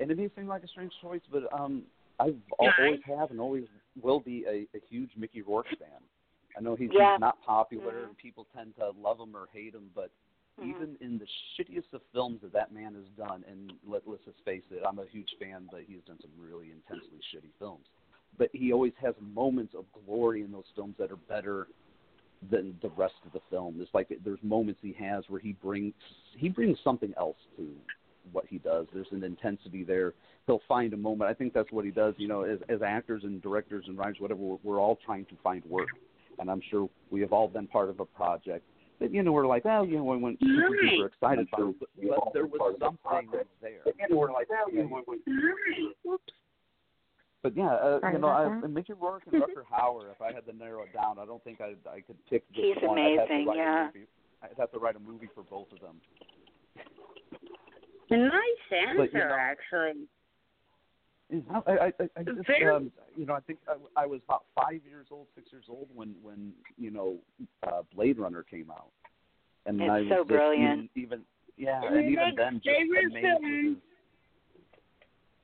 and 0.00 0.10
it 0.10 0.16
may 0.16 0.28
seem 0.36 0.46
like 0.46 0.62
a 0.62 0.68
strange 0.68 0.92
choice, 1.02 1.20
but 1.30 1.52
um, 1.52 1.82
I've 2.18 2.36
al- 2.60 2.72
always 2.78 3.00
have 3.06 3.30
and 3.30 3.40
always 3.40 3.64
will 4.00 4.20
be 4.20 4.44
a, 4.48 4.66
a 4.76 4.80
huge 4.88 5.10
Mickey 5.16 5.42
Rourke 5.42 5.66
fan. 5.78 6.00
I 6.56 6.60
know 6.62 6.74
he's, 6.74 6.90
Yeah. 6.92 7.14
he's 7.14 7.20
not 7.20 7.40
popular, 7.42 7.92
Mhm. 7.92 8.04
and 8.08 8.16
people 8.18 8.46
tend 8.54 8.74
to 8.76 8.90
love 8.98 9.20
him 9.20 9.36
or 9.36 9.48
hate 9.52 9.74
him, 9.74 9.90
but 9.94 10.10
Mhm. 10.58 10.68
even 10.70 10.96
in 11.00 11.18
the 11.18 11.26
shittiest 11.56 11.92
of 11.92 12.00
films 12.12 12.40
that 12.40 12.52
that 12.52 12.72
man 12.72 12.94
has 12.94 13.04
done, 13.16 13.44
and 13.46 13.72
let, 13.86 14.06
let's 14.08 14.24
just 14.24 14.40
face 14.44 14.64
it, 14.70 14.82
I'm 14.86 14.98
a 14.98 15.04
huge 15.06 15.34
fan, 15.38 15.68
but 15.70 15.82
he's 15.82 16.02
done 16.06 16.18
some 16.20 16.30
really 16.38 16.70
intensely 16.72 17.18
shitty 17.32 17.52
films. 17.58 17.86
But 18.38 18.50
he 18.54 18.72
always 18.72 18.94
has 19.00 19.14
moments 19.20 19.74
of 19.74 19.84
glory 19.92 20.42
in 20.42 20.52
those 20.52 20.68
films 20.74 20.96
that 20.98 21.10
are 21.10 21.16
better 21.16 21.68
than 22.50 22.76
the 22.82 22.90
rest 22.96 23.14
of 23.24 23.32
the 23.32 23.40
film. 23.50 23.76
It's 23.80 23.92
like 23.94 24.08
there's 24.24 24.38
moments 24.42 24.80
he 24.82 24.92
has 24.98 25.24
where 25.28 25.40
he 25.40 25.52
brings 25.52 25.94
he 26.36 26.48
brings 26.48 26.78
something 26.84 27.12
else 27.16 27.36
to 27.56 27.68
what 28.32 28.44
he 28.46 28.58
does. 28.58 28.86
There's 28.92 29.06
an 29.12 29.22
intensity 29.24 29.84
there. 29.84 30.12
He'll 30.46 30.62
find 30.68 30.92
a 30.92 30.96
moment. 30.96 31.30
I 31.30 31.34
think 31.34 31.52
that's 31.54 31.70
what 31.72 31.84
he 31.84 31.90
does. 31.90 32.14
You 32.18 32.28
know, 32.28 32.42
as 32.42 32.58
as 32.68 32.82
actors 32.82 33.22
and 33.24 33.40
directors 33.42 33.84
and 33.88 33.96
writers, 33.96 34.16
whatever, 34.18 34.40
we're, 34.40 34.58
we're 34.62 34.80
all 34.80 34.98
trying 35.04 35.24
to 35.26 35.34
find 35.42 35.64
work, 35.66 35.88
and 36.38 36.50
I'm 36.50 36.62
sure 36.70 36.88
we 37.10 37.20
have 37.20 37.32
all 37.32 37.48
been 37.48 37.66
part 37.66 37.88
of 37.88 38.00
a 38.00 38.04
project. 38.04 38.64
that 39.00 39.12
you 39.12 39.22
know, 39.22 39.32
we're 39.32 39.46
like, 39.46 39.64
well, 39.64 39.86
you 39.86 39.96
know, 39.96 40.04
we 40.04 40.16
went 40.16 40.38
super 40.40 40.70
Right. 40.70 40.98
duper 40.98 41.06
excited 41.06 41.48
about 41.52 41.68
it, 41.70 41.76
but, 41.80 41.88
but 42.08 42.32
there 42.32 42.46
was 42.46 42.76
something 42.80 43.30
there. 43.60 43.82
And 44.00 44.16
we're 44.16 44.32
like, 44.32 44.48
well, 44.50 44.70
you 44.70 44.88
know, 46.04 46.18
But 47.46 47.56
yeah, 47.56 47.74
uh, 47.74 48.00
Sorry 48.00 48.14
you 48.14 48.18
know, 48.18 48.26
I, 48.26 48.60
that. 48.60 48.68
Mickey 48.70 48.92
Rourke 48.92 49.22
and 49.30 49.40
Rutger 49.40 49.62
Hauer. 49.72 50.10
If 50.10 50.20
I 50.20 50.32
had 50.32 50.44
to 50.46 50.52
narrow 50.52 50.82
it 50.82 50.92
down, 50.92 51.20
I 51.20 51.24
don't 51.24 51.44
think 51.44 51.60
I 51.60 51.74
I 51.88 52.00
could 52.00 52.16
pick 52.28 52.42
just 52.52 52.60
He's 52.66 52.74
one. 52.82 52.98
I'd 52.98 53.18
amazing, 53.20 53.46
a 53.48 53.56
yeah. 53.56 53.88
I'd 54.42 54.58
have 54.58 54.72
to 54.72 54.78
write 54.80 54.96
a 54.96 54.98
movie 54.98 55.28
for 55.32 55.44
both 55.44 55.68
of 55.70 55.78
them. 55.78 56.00
A 58.10 58.16
nice 58.16 58.32
answer, 58.72 58.94
But, 58.98 59.12
you 59.12 59.18
know- 59.20 59.36
actually. 59.38 60.08
I, 61.68 61.70
I, 61.70 61.86
I, 61.86 61.92
I 62.18 62.22
just, 62.24 62.46
Very- 62.48 62.68
um, 62.68 62.90
you 63.16 63.26
know, 63.26 63.34
I 63.34 63.40
think 63.40 63.60
I, 63.68 64.02
I 64.02 64.06
was 64.06 64.20
about 64.28 64.42
five 64.60 64.80
years 64.88 65.06
old, 65.12 65.28
six 65.36 65.46
years 65.52 65.66
old 65.68 65.86
when, 65.94 66.16
when 66.22 66.52
you 66.76 66.90
know, 66.90 67.14
uh, 67.64 67.82
Blade 67.94 68.18
Runner 68.18 68.42
came 68.42 68.72
out, 68.72 68.90
and 69.66 69.80
It's 69.80 69.88
I 69.88 70.00
was 70.00 70.08
so 70.08 70.16
just 70.18 70.28
brilliant. 70.30 70.90
Even, 70.96 71.04
even 71.04 71.20
yeah, 71.56 71.80
And 71.84 71.96
and 71.96 72.10
even 72.10 72.34
then, 72.36 72.60
just 72.64 72.76
amazed 73.12 73.44
his. 73.44 73.76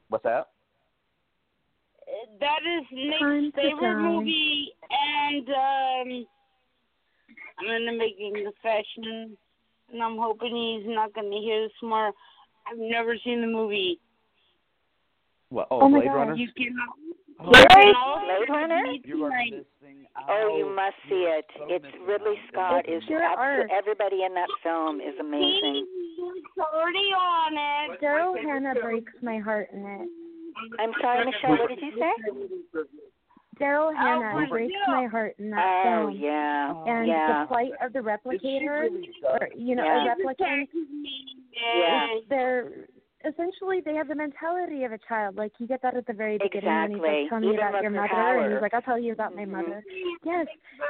What's 0.08 0.24
that? 0.24 0.51
That 2.40 2.60
is 2.66 3.18
Time 3.20 3.44
Nick's 3.44 3.56
favorite 3.56 3.94
die. 3.94 4.00
movie, 4.02 4.72
and 4.90 5.48
um, 5.48 6.26
I'm 7.58 7.66
gonna 7.66 7.96
make 7.96 8.16
the 8.18 8.52
fashion. 8.62 9.36
and 9.92 10.02
I'm 10.02 10.16
hoping 10.18 10.54
he's 10.54 10.94
not 10.94 11.12
going 11.14 11.30
to 11.30 11.38
hear 11.38 11.62
this 11.62 11.72
more. 11.82 12.12
I've 12.66 12.78
never 12.78 13.16
seen 13.24 13.40
the 13.40 13.46
movie. 13.46 13.98
What? 15.48 15.68
Oh, 15.70 15.82
Oh 15.82 15.88
my 15.88 15.98
Blade 16.00 16.08
God. 16.08 16.14
Runner. 16.16 16.34
You 16.34 16.48
cannot. 16.56 16.88
Oh, 17.40 17.46
you 17.46 18.44
Blade 18.46 18.48
Runner? 18.48 18.82
You 19.04 19.24
are 19.24 19.30
tonight. 19.30 19.52
missing 19.82 20.06
out. 20.16 20.24
Oh, 20.28 20.56
you 20.58 20.74
must 20.74 20.94
see 21.08 21.24
it. 21.28 21.44
so 21.58 21.66
It's 21.68 21.84
Ridley. 22.06 22.36
Scott 22.52 22.84
It's 22.86 23.02
is 23.04 23.08
Sure 23.08 23.20
abso- 23.20 23.66
everybody 23.70 24.22
in 24.24 24.32
that 24.34 24.48
film 24.62 25.00
is 25.00 25.14
amazing. 25.18 25.86
He's 26.16 26.62
already 26.62 27.08
on 27.12 27.52
it. 27.92 28.00
Daryl 28.00 28.36
Hannah 28.40 28.74
breaks 28.80 29.12
my 29.22 29.38
heart 29.38 29.68
in 29.72 29.80
it. 29.84 30.08
I'm 30.78 30.92
sorry, 31.00 31.26
Michelle. 31.26 31.50
What 31.58 31.68
did 31.68 31.78
you 31.82 31.92
say? 31.98 32.86
Daryl 33.60 33.94
Hannah 33.94 34.32
Brazil. 34.32 34.48
breaks 34.48 34.74
my 34.88 35.06
heart 35.06 35.34
in 35.38 35.50
that 35.50 35.82
Oh 35.86 36.08
film. 36.08 36.18
yeah, 36.18 36.72
And 36.86 37.06
yeah. 37.06 37.42
the 37.44 37.48
flight 37.48 37.72
of 37.82 37.92
the 37.92 37.98
replicator, 38.00 38.82
really 38.88 39.10
or 39.28 39.48
you 39.54 39.74
know, 39.76 39.84
Yeah. 39.84 40.04
a 40.12 40.16
replicant, 40.16 40.68
Yeah. 41.76 42.06
they're 42.28 42.68
essentially 43.24 43.80
they 43.80 43.94
have 43.94 44.08
the 44.08 44.14
mentality 44.16 44.82
of 44.84 44.90
a 44.92 44.98
child. 44.98 45.36
Like 45.36 45.52
you 45.60 45.66
get 45.68 45.80
that 45.82 45.94
at 45.96 46.06
the 46.06 46.12
very 46.12 46.38
beginning 46.38 46.64
when 46.64 46.90
he's 46.90 46.96
Exactly. 46.98 47.20
like, 47.22 47.28
"Tell 47.28 47.40
me 47.40 47.48
Even 47.54 47.58
about 47.68 47.82
your 47.82 47.90
Rutger 47.92 47.94
mother," 48.10 48.38
and 48.38 48.52
he's 48.54 48.62
like, 48.62 48.74
"I'll 48.74 48.82
tell 48.82 48.98
you 48.98 49.12
about 49.12 49.36
my 49.36 49.44
Mhm. 49.44 49.48
mother." 49.50 49.84
Yes, 50.24 50.46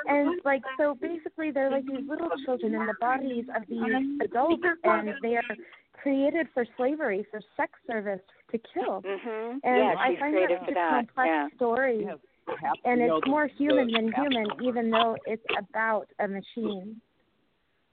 and 0.07 0.41
like 0.45 0.63
so 0.79 0.95
basically 0.95 1.51
they're 1.51 1.69
like 1.71 1.85
these 1.85 2.09
little 2.09 2.31
children 2.45 2.75
in 2.75 2.87
the 2.87 2.95
bodies 3.01 3.49
of 3.55 3.67
these 3.67 4.19
adults, 4.21 4.65
and 4.85 5.15
they 5.21 5.37
are 5.37 5.57
created 5.93 6.49
for 6.55 6.65
slavery, 6.77 7.25
for 7.25 7.41
sex 7.57 7.79
service, 7.87 8.23
to 8.53 8.59
kill. 8.59 9.03
Mhm. 9.03 9.61
And 9.65 9.77
yeah, 9.79 9.95
I 9.99 10.17
find 10.17 10.35
created 10.35 10.51
that 10.51 10.61
for 10.61 10.67
such 10.67 10.75
that. 10.75 10.91
complex 10.91 11.29
Yeah. 11.29 11.49
story, 11.57 12.05
Yeah, 12.05 12.73
and 12.85 13.01
you 13.01 13.07
know, 13.07 13.17
it's 13.17 13.25
the- 13.25 13.31
more 13.31 13.47
human 13.47 13.87
the 13.89 13.93
than 13.95 14.13
half- 14.13 14.27
human, 14.29 14.63
even 14.65 14.91
though 14.91 15.17
it's 15.27 15.45
about 15.59 16.09
a 16.21 16.29
machine. 16.29 17.01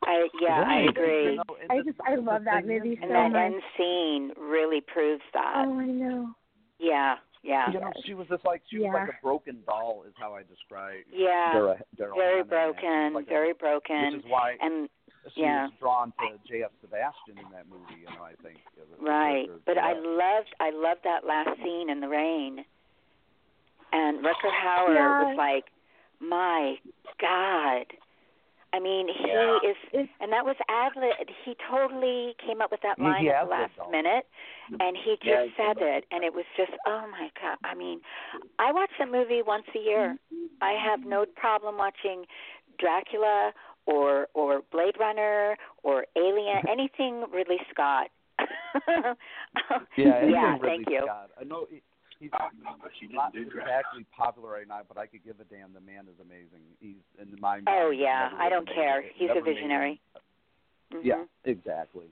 I 0.03 0.30
yeah, 0.41 0.64
I 0.66 0.80
agree. 0.89 1.32
You 1.32 1.36
know, 1.38 1.43
I 1.70 1.82
just 1.82 1.99
I 2.05 2.16
love 2.16 2.45
that 2.45 2.64
thing 2.66 2.76
is, 2.78 2.84
movie 2.84 2.99
And 3.01 3.12
that 3.12 3.32
much. 3.32 3.41
end 3.41 3.62
scene 3.78 4.32
really 4.38 4.82
proves 4.82 5.22
that. 5.34 5.66
Oh, 5.68 5.80
I 5.80 5.86
know. 5.86 6.34
Yeah, 6.80 7.18
yeah, 7.43 7.70
You 7.72 7.82
know, 7.82 7.91
she 8.05 8.14
was 8.14 8.26
just 8.30 8.45
like 8.45 8.62
she 8.70 8.80
was 8.80 8.91
like 8.93 9.10
a 9.10 9.18
broken 9.22 9.62
doll, 9.66 10.03
is 10.07 10.14
how 10.18 10.34
I 10.36 10.43
describe. 10.43 11.03
yeah. 11.12 11.51
Daryl, 11.53 11.82
Daryl 11.97 12.16
Very 12.16 12.38
Hannah 12.38 12.39
in 12.39 12.39
that. 12.39 12.39
She 12.39 12.39
was 12.39 12.47
broken, 12.47 13.14
like 13.14 13.26
a- 13.26 13.30
very 13.30 13.53
broken. 13.53 14.05
Which 14.16 14.26
is 14.26 14.32
why 14.32 14.57
and 14.62 14.89
she 15.36 15.41
yeah. 15.41 15.63
was 15.65 15.71
drawn 15.80 16.13
to 16.19 16.38
J.F. 16.47 16.71
Sebastian 16.82 17.38
in 17.38 17.49
that 17.51 17.65
movie. 17.69 18.01
You 18.01 18.05
know, 18.15 18.23
I 18.23 18.34
think. 18.43 18.57
Right, 18.99 19.49
or- 19.49 19.59
but 19.65 19.77
I 19.77 19.93
loved 19.93 20.53
I 20.59 20.71
loved 20.71 21.01
that 21.03 21.25
last 21.25 21.57
scene 21.63 21.89
in 21.89 21.99
the 21.99 22.07
rain, 22.09 22.65
and 23.91 24.19
Rutger 24.23 24.51
Hauer 24.51 24.95
Yeah. 24.95 25.23
was 25.23 25.38
like, 25.38 25.65
"My 26.19 26.77
God." 27.19 27.86
I 28.71 28.77
mean, 28.77 29.07
he 29.07 29.27
Yeah. 29.27 29.57
is, 29.63 30.07
and 30.19 30.32
that 30.32 30.45
was 30.45 30.55
ad-lib. 30.69 31.27
He 31.43 31.55
totally 31.71 32.36
came 32.38 32.61
up 32.61 32.69
with 32.69 32.82
that 32.82 32.99
line 32.99 33.27
at 33.27 33.45
the 33.45 33.49
last 33.49 33.80
all. 33.80 33.89
minute, 33.89 34.27
and 34.80 34.95
he 34.95 35.17
just 35.17 35.25
Yeah, 35.25 35.73
said 35.73 35.82
it, 35.82 36.05
and 36.11 36.23
it 36.23 36.36
was 36.36 36.45
just, 36.55 36.71
oh 36.86 37.07
my 37.07 37.32
God. 37.41 37.57
I 37.63 37.73
mean, 37.73 37.99
I 38.59 38.71
watch 38.71 38.91
that 38.99 39.09
movie 39.09 39.41
once 39.41 39.65
a 39.73 39.80
year. 39.80 40.19
Mm-hmm. 40.32 40.45
I 40.61 40.73
have 40.73 41.03
no 41.03 41.25
problem 41.25 41.77
watching 41.77 42.27
Dracula 42.77 43.53
or 43.89 44.27
or 44.33 44.61
Blade 44.71 44.95
Runner 44.99 45.55
or 45.83 46.05
Alien, 46.15 46.61
anything 46.69 47.25
Ridley 47.33 47.59
Scott. 47.71 48.07
Yeah, 49.97 50.23
yeah, 50.25 50.53
anything 50.53 50.59
thank 50.61 50.79
Ridley 50.87 50.93
you. 50.93 51.07
I 51.39 51.43
know 51.43 51.65
he, 51.69 51.81
he's 52.19 52.31
not 53.11 53.33
exactly 53.35 54.05
popular 54.15 54.51
right 54.51 54.67
now, 54.67 54.81
but 54.87 54.97
I 54.97 55.07
could 55.07 55.23
give 55.25 55.35
a 55.39 55.43
damn. 55.45 55.73
The 55.73 55.81
man 55.81 56.05
is 56.05 56.19
amazing. 56.21 56.61
He's 56.79 57.01
in 57.19 57.35
my 57.41 57.55
mind. 57.61 57.67
Oh 57.69 57.89
yeah, 57.89 58.29
I 58.37 58.47
don't 58.49 58.65
made 58.65 58.75
care. 58.75 59.01
it- 59.01 59.11
He's 59.15 59.27
never 59.27 59.39
a 59.39 59.43
visionary. 59.43 59.99
it. 60.15 60.21
Mhm. 60.95 61.01
Yeah, 61.03 61.23
exactly. 61.45 62.05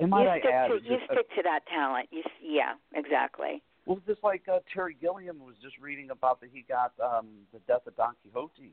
And 0.00 0.10
might 0.10 0.24
you 0.24 0.28
I 0.30 0.38
stick 0.40 0.50
add, 0.52 0.68
to 0.68 0.74
you 0.74 0.80
just 0.98 1.10
a- 1.10 1.14
stick 1.14 1.28
to 1.36 1.42
that 1.44 1.60
talent. 1.66 2.08
You 2.10 2.22
yeah, 2.42 2.74
exactly. 2.94 3.62
Well, 3.86 4.00
just 4.06 4.22
like 4.24 4.48
uh, 4.48 4.60
Terry 4.72 4.96
Gilliam 5.00 5.38
was 5.44 5.56
just 5.62 5.76
reading 5.78 6.10
about 6.10 6.40
that 6.40 6.50
he 6.52 6.64
got 6.68 6.92
um, 7.02 7.26
the 7.52 7.58
death 7.68 7.86
of 7.86 7.96
Don 7.96 8.14
Quixote 8.22 8.72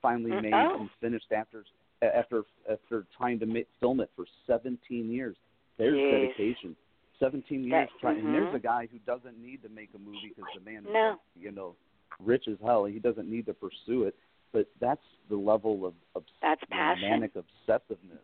finally 0.00 0.30
Mm, 0.30 0.42
made 0.42 0.54
oh. 0.54 0.80
and 0.80 0.90
finished 1.00 1.30
after 1.32 1.64
after 2.02 2.42
after 2.70 3.06
trying 3.16 3.38
to 3.40 3.46
ma- 3.46 3.60
film 3.80 4.00
it 4.00 4.10
for 4.16 4.24
17 4.46 5.10
years. 5.10 5.36
There's 5.78 5.94
Jeez. 5.96 6.10
dedication. 6.36 6.76
17 7.18 7.64
years 7.64 7.88
That- 7.92 8.00
trying, 8.00 8.18
and 8.18 8.34
there's 8.34 8.48
mhm. 8.52 8.56
a 8.56 8.58
guy 8.58 8.86
who 8.90 8.98
doesn't 9.06 9.38
need 9.38 9.62
to 9.62 9.68
make 9.68 9.90
a 9.94 9.98
movie 9.98 10.32
because 10.34 10.50
the 10.54 10.60
man 10.60 10.84
is 10.84 10.92
No. 10.92 11.10
like, 11.10 11.18
you 11.36 11.50
know 11.52 11.76
rich 12.20 12.46
as 12.48 12.58
hell. 12.62 12.84
He 12.84 12.98
doesn't 12.98 13.28
need 13.28 13.46
to 13.46 13.54
pursue 13.54 14.04
it, 14.04 14.14
but 14.52 14.66
that's 14.80 15.02
the 15.30 15.36
level 15.36 15.86
of, 15.86 15.94
of 16.14 16.24
That's 16.42 16.62
passion. 16.70 17.08
manic 17.08 17.32
obsessiveness. 17.34 18.20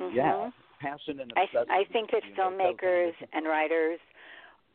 Mhm. 0.00 0.14
Yeah, 0.14 0.50
passion 0.80 1.20
and 1.20 1.32
I 1.36 1.46
obsessiveness. 1.46 1.70
I 1.70 1.84
think 1.92 2.10
that 2.10 2.24
you 2.24 2.34
know, 2.34 2.50
filmmakers 2.50 3.12
doesn't- 3.12 3.30
and 3.34 3.46
writers 3.46 4.00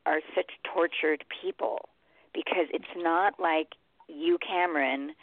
are 0.06 0.22
such 0.36 0.50
tortured 0.64 1.26
people 1.42 1.90
because 2.34 2.68
it's 2.72 2.96
not 2.96 3.40
like 3.40 3.76
you, 4.08 4.38
Cameron, 4.38 5.14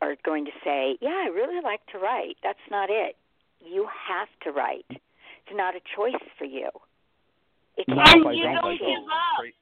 are 0.00 0.16
going 0.24 0.44
to 0.46 0.52
say, 0.64 0.96
"Yeah, 1.00 1.24
I 1.26 1.28
really 1.28 1.60
like 1.62 1.84
to 1.92 1.98
write." 1.98 2.36
That's 2.42 2.58
not 2.70 2.88
it. 2.90 3.16
You 3.60 3.86
have 4.08 4.28
to 4.44 4.50
write. 4.52 4.86
It's 4.90 5.52
not 5.56 5.74
a 5.76 5.80
choice 5.96 6.20
for 6.38 6.44
you. 6.46 6.68
It 7.76 7.86
No, 7.88 7.96
can't 7.96 8.20
if 8.20 8.26
I 8.26 8.30
be 8.32 8.40
don't, 8.42 8.54
a 8.54 8.58
I 8.58 8.60
choice. 8.60 8.78
don't. 8.80 9.54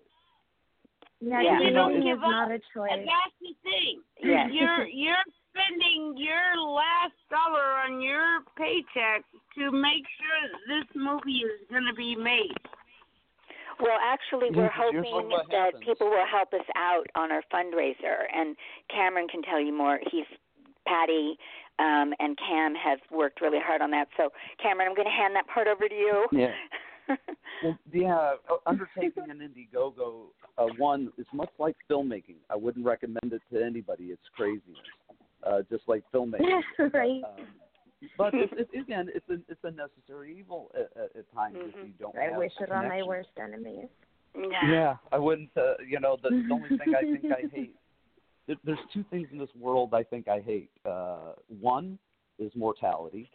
Yeah, 1.21 1.41
Yeah. 1.43 1.59
yeah. 1.61 1.61
You 1.67 1.73
don't 1.75 2.01
give 2.03 2.19
is 2.19 2.25
up. 2.25 2.31
not 2.31 2.51
a 2.53 2.61
choice. 2.75 2.91
And 2.93 3.03
that's 3.03 3.35
the 3.41 3.55
thing. 3.63 4.03
Yes. 4.23 4.51
You're 4.53 4.87
you're 4.87 5.25
spending 5.51 6.15
your 6.17 6.57
last 6.71 7.15
dollar 7.31 7.83
on 7.85 8.01
your 8.01 8.43
paycheck 8.57 9.25
to 9.57 9.73
make 9.73 10.05
sure 10.19 10.41
that 10.53 10.63
this 10.69 10.87
movie 10.95 11.43
is 11.43 11.59
going 11.71 11.85
to 11.89 11.95
be 11.95 12.15
made. 12.15 12.55
Well, 13.81 13.99
actually, 14.03 14.49
we're 14.51 14.71
here's 14.91 15.07
hoping 15.07 15.29
that 15.29 15.55
happens. 15.55 15.85
people 15.85 16.09
will 16.09 16.27
help 16.31 16.53
us 16.53 16.67
out 16.77 17.07
on 17.15 17.31
our 17.31 17.43
fundraiser, 17.53 18.27
and 18.35 18.57
Cameron 18.91 19.29
can 19.29 19.43
tell 19.43 19.61
you 19.61 19.73
more. 19.73 20.01
He's 20.11 20.27
Patty 20.87 21.39
um, 21.79 22.13
and 22.19 22.37
Cam 22.39 22.75
have 22.75 22.99
worked 23.11 23.41
really 23.41 23.59
hard 23.65 23.83
on 23.83 23.91
that. 23.93 24.09
So, 24.17 24.31
Cameron, 24.63 24.89
I'm 24.89 24.95
going 24.95 25.07
to 25.07 25.13
hand 25.13 25.35
that 25.37 25.47
part 25.47 25.69
over 25.69 25.89
to 25.89 25.95
you. 25.95 26.27
Yeah. 26.33 26.53
Well, 27.65 27.79
yeah, 27.91 28.35
uh, 28.51 28.57
undertaking 28.67 29.31
an 29.31 29.39
Indiegogo, 29.39 30.27
uh, 30.59 30.67
one 30.77 31.11
is 31.17 31.27
much 31.33 31.49
like 31.59 31.75
filmmaking. 31.91 32.37
I 32.51 32.57
wouldn't 32.57 32.85
recommend 32.85 33.33
it 33.33 33.41
to 33.51 33.65
anybody. 33.65 34.05
It's 34.05 34.23
craziness, 34.37 34.77
uh, 35.43 35.63
just 35.71 35.85
like 35.89 36.05
filmmaking. 36.15 36.61
right. 36.93 37.23
Um, 37.25 37.47
but 38.17 38.33
it's, 38.35 38.53
it's, 38.57 38.71
again, 38.87 39.09
it's 39.15 39.29
a 39.29 39.35
it's 39.51 39.61
a 39.65 39.71
necessary 39.71 40.37
evil 40.39 40.71
at, 40.75 40.91
at, 41.03 41.17
at 41.17 41.33
times 41.35 41.57
if 41.61 41.75
you 41.87 41.93
don't. 41.99 42.17
I 42.17 42.25
have 42.31 42.37
wish 42.37 42.53
a 42.61 42.65
it 42.65 42.71
on 42.73 42.89
my 42.89 43.03
worst 43.03 43.29
enemies. 43.43 43.87
Yeah, 44.69 44.97
I 45.11 45.19
wouldn't. 45.19 45.51
Uh, 45.57 45.75
you 45.87 45.99
know, 46.01 46.17
the, 46.23 46.29
the 46.31 46.55
only 46.55 46.69
thing 46.69 46.95
I 46.97 47.01
think 47.03 47.25
I 47.33 47.43
hate. 47.55 47.75
There, 48.47 48.57
there's 48.65 48.79
two 48.93 49.05
things 49.11 49.29
in 49.33 49.39
this 49.39 49.49
world 49.59 49.95
I 49.95 50.03
think 50.03 50.29
I 50.29 50.41
hate. 50.41 50.71
Uh, 50.85 51.33
one 51.61 51.99
is 52.39 52.53
mortality. 52.55 53.31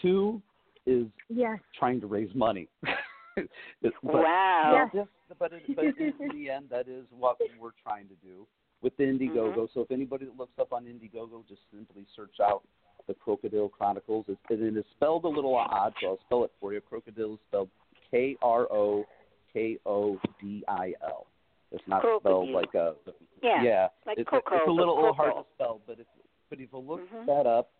Two 0.00 0.40
is 0.86 1.06
Yes. 1.28 1.58
trying 1.78 2.00
to 2.00 2.06
raise 2.06 2.34
money. 2.34 2.68
It- 3.36 3.50
but, 3.82 4.14
Wow. 4.14 4.88
But, 4.92 4.98
this- 5.28 5.36
but, 5.40 5.52
it, 5.52 5.62
but 5.74 5.84
in 5.86 6.28
the 6.32 6.50
end, 6.50 6.66
that 6.70 6.86
is 6.86 7.04
what 7.10 7.36
we're 7.58 7.70
trying 7.82 8.06
to 8.06 8.14
do 8.24 8.46
with 8.80 8.96
the 8.96 9.02
Indiegogo. 9.04 9.56
Mhm. 9.56 9.68
So 9.74 9.80
if 9.80 9.90
anybody 9.90 10.26
that 10.26 10.36
looks 10.36 10.56
up 10.60 10.72
on 10.72 10.84
Indiegogo, 10.84 11.44
just 11.48 11.62
simply 11.72 12.06
search 12.14 12.38
out 12.40 12.62
the 13.06 13.14
Krokodil 13.14 13.70
Chronicles. 13.70 14.26
It, 14.28 14.38
it 14.50 14.76
is 14.76 14.84
spelled 14.96 15.24
a 15.24 15.28
little 15.28 15.54
odd, 15.54 15.92
so 16.00 16.08
I'll 16.08 16.18
spell 16.26 16.44
it 16.44 16.52
for 16.60 16.72
you. 16.72 16.80
Krokodil 16.80 17.34
is 17.34 17.38
spelled 17.48 17.68
K 18.10 18.36
R 18.42 18.62
O 18.72 19.04
K 19.52 19.78
O 19.86 20.18
D 20.40 20.64
I 20.68 20.92
L. 21.02 21.26
It's 21.72 21.82
not 21.88 22.02
spelled 22.20 22.50
like 22.50 22.74
a 22.74 22.94
Yeah, 23.42 23.62
yeah. 23.62 23.88
like 24.06 24.18
it's, 24.18 24.30
Coco, 24.30 24.56
it's 24.56 24.68
a 24.68 24.70
little, 24.70 24.94
little 24.96 25.12
hard 25.12 25.34
to 25.34 25.44
spell, 25.54 25.80
but 25.86 25.98
if 25.98 26.06
but 26.50 26.60
if 26.60 26.68
you 26.72 26.78
look 26.78 27.00
Mhm. 27.10 27.26
that 27.26 27.46
up 27.46 27.70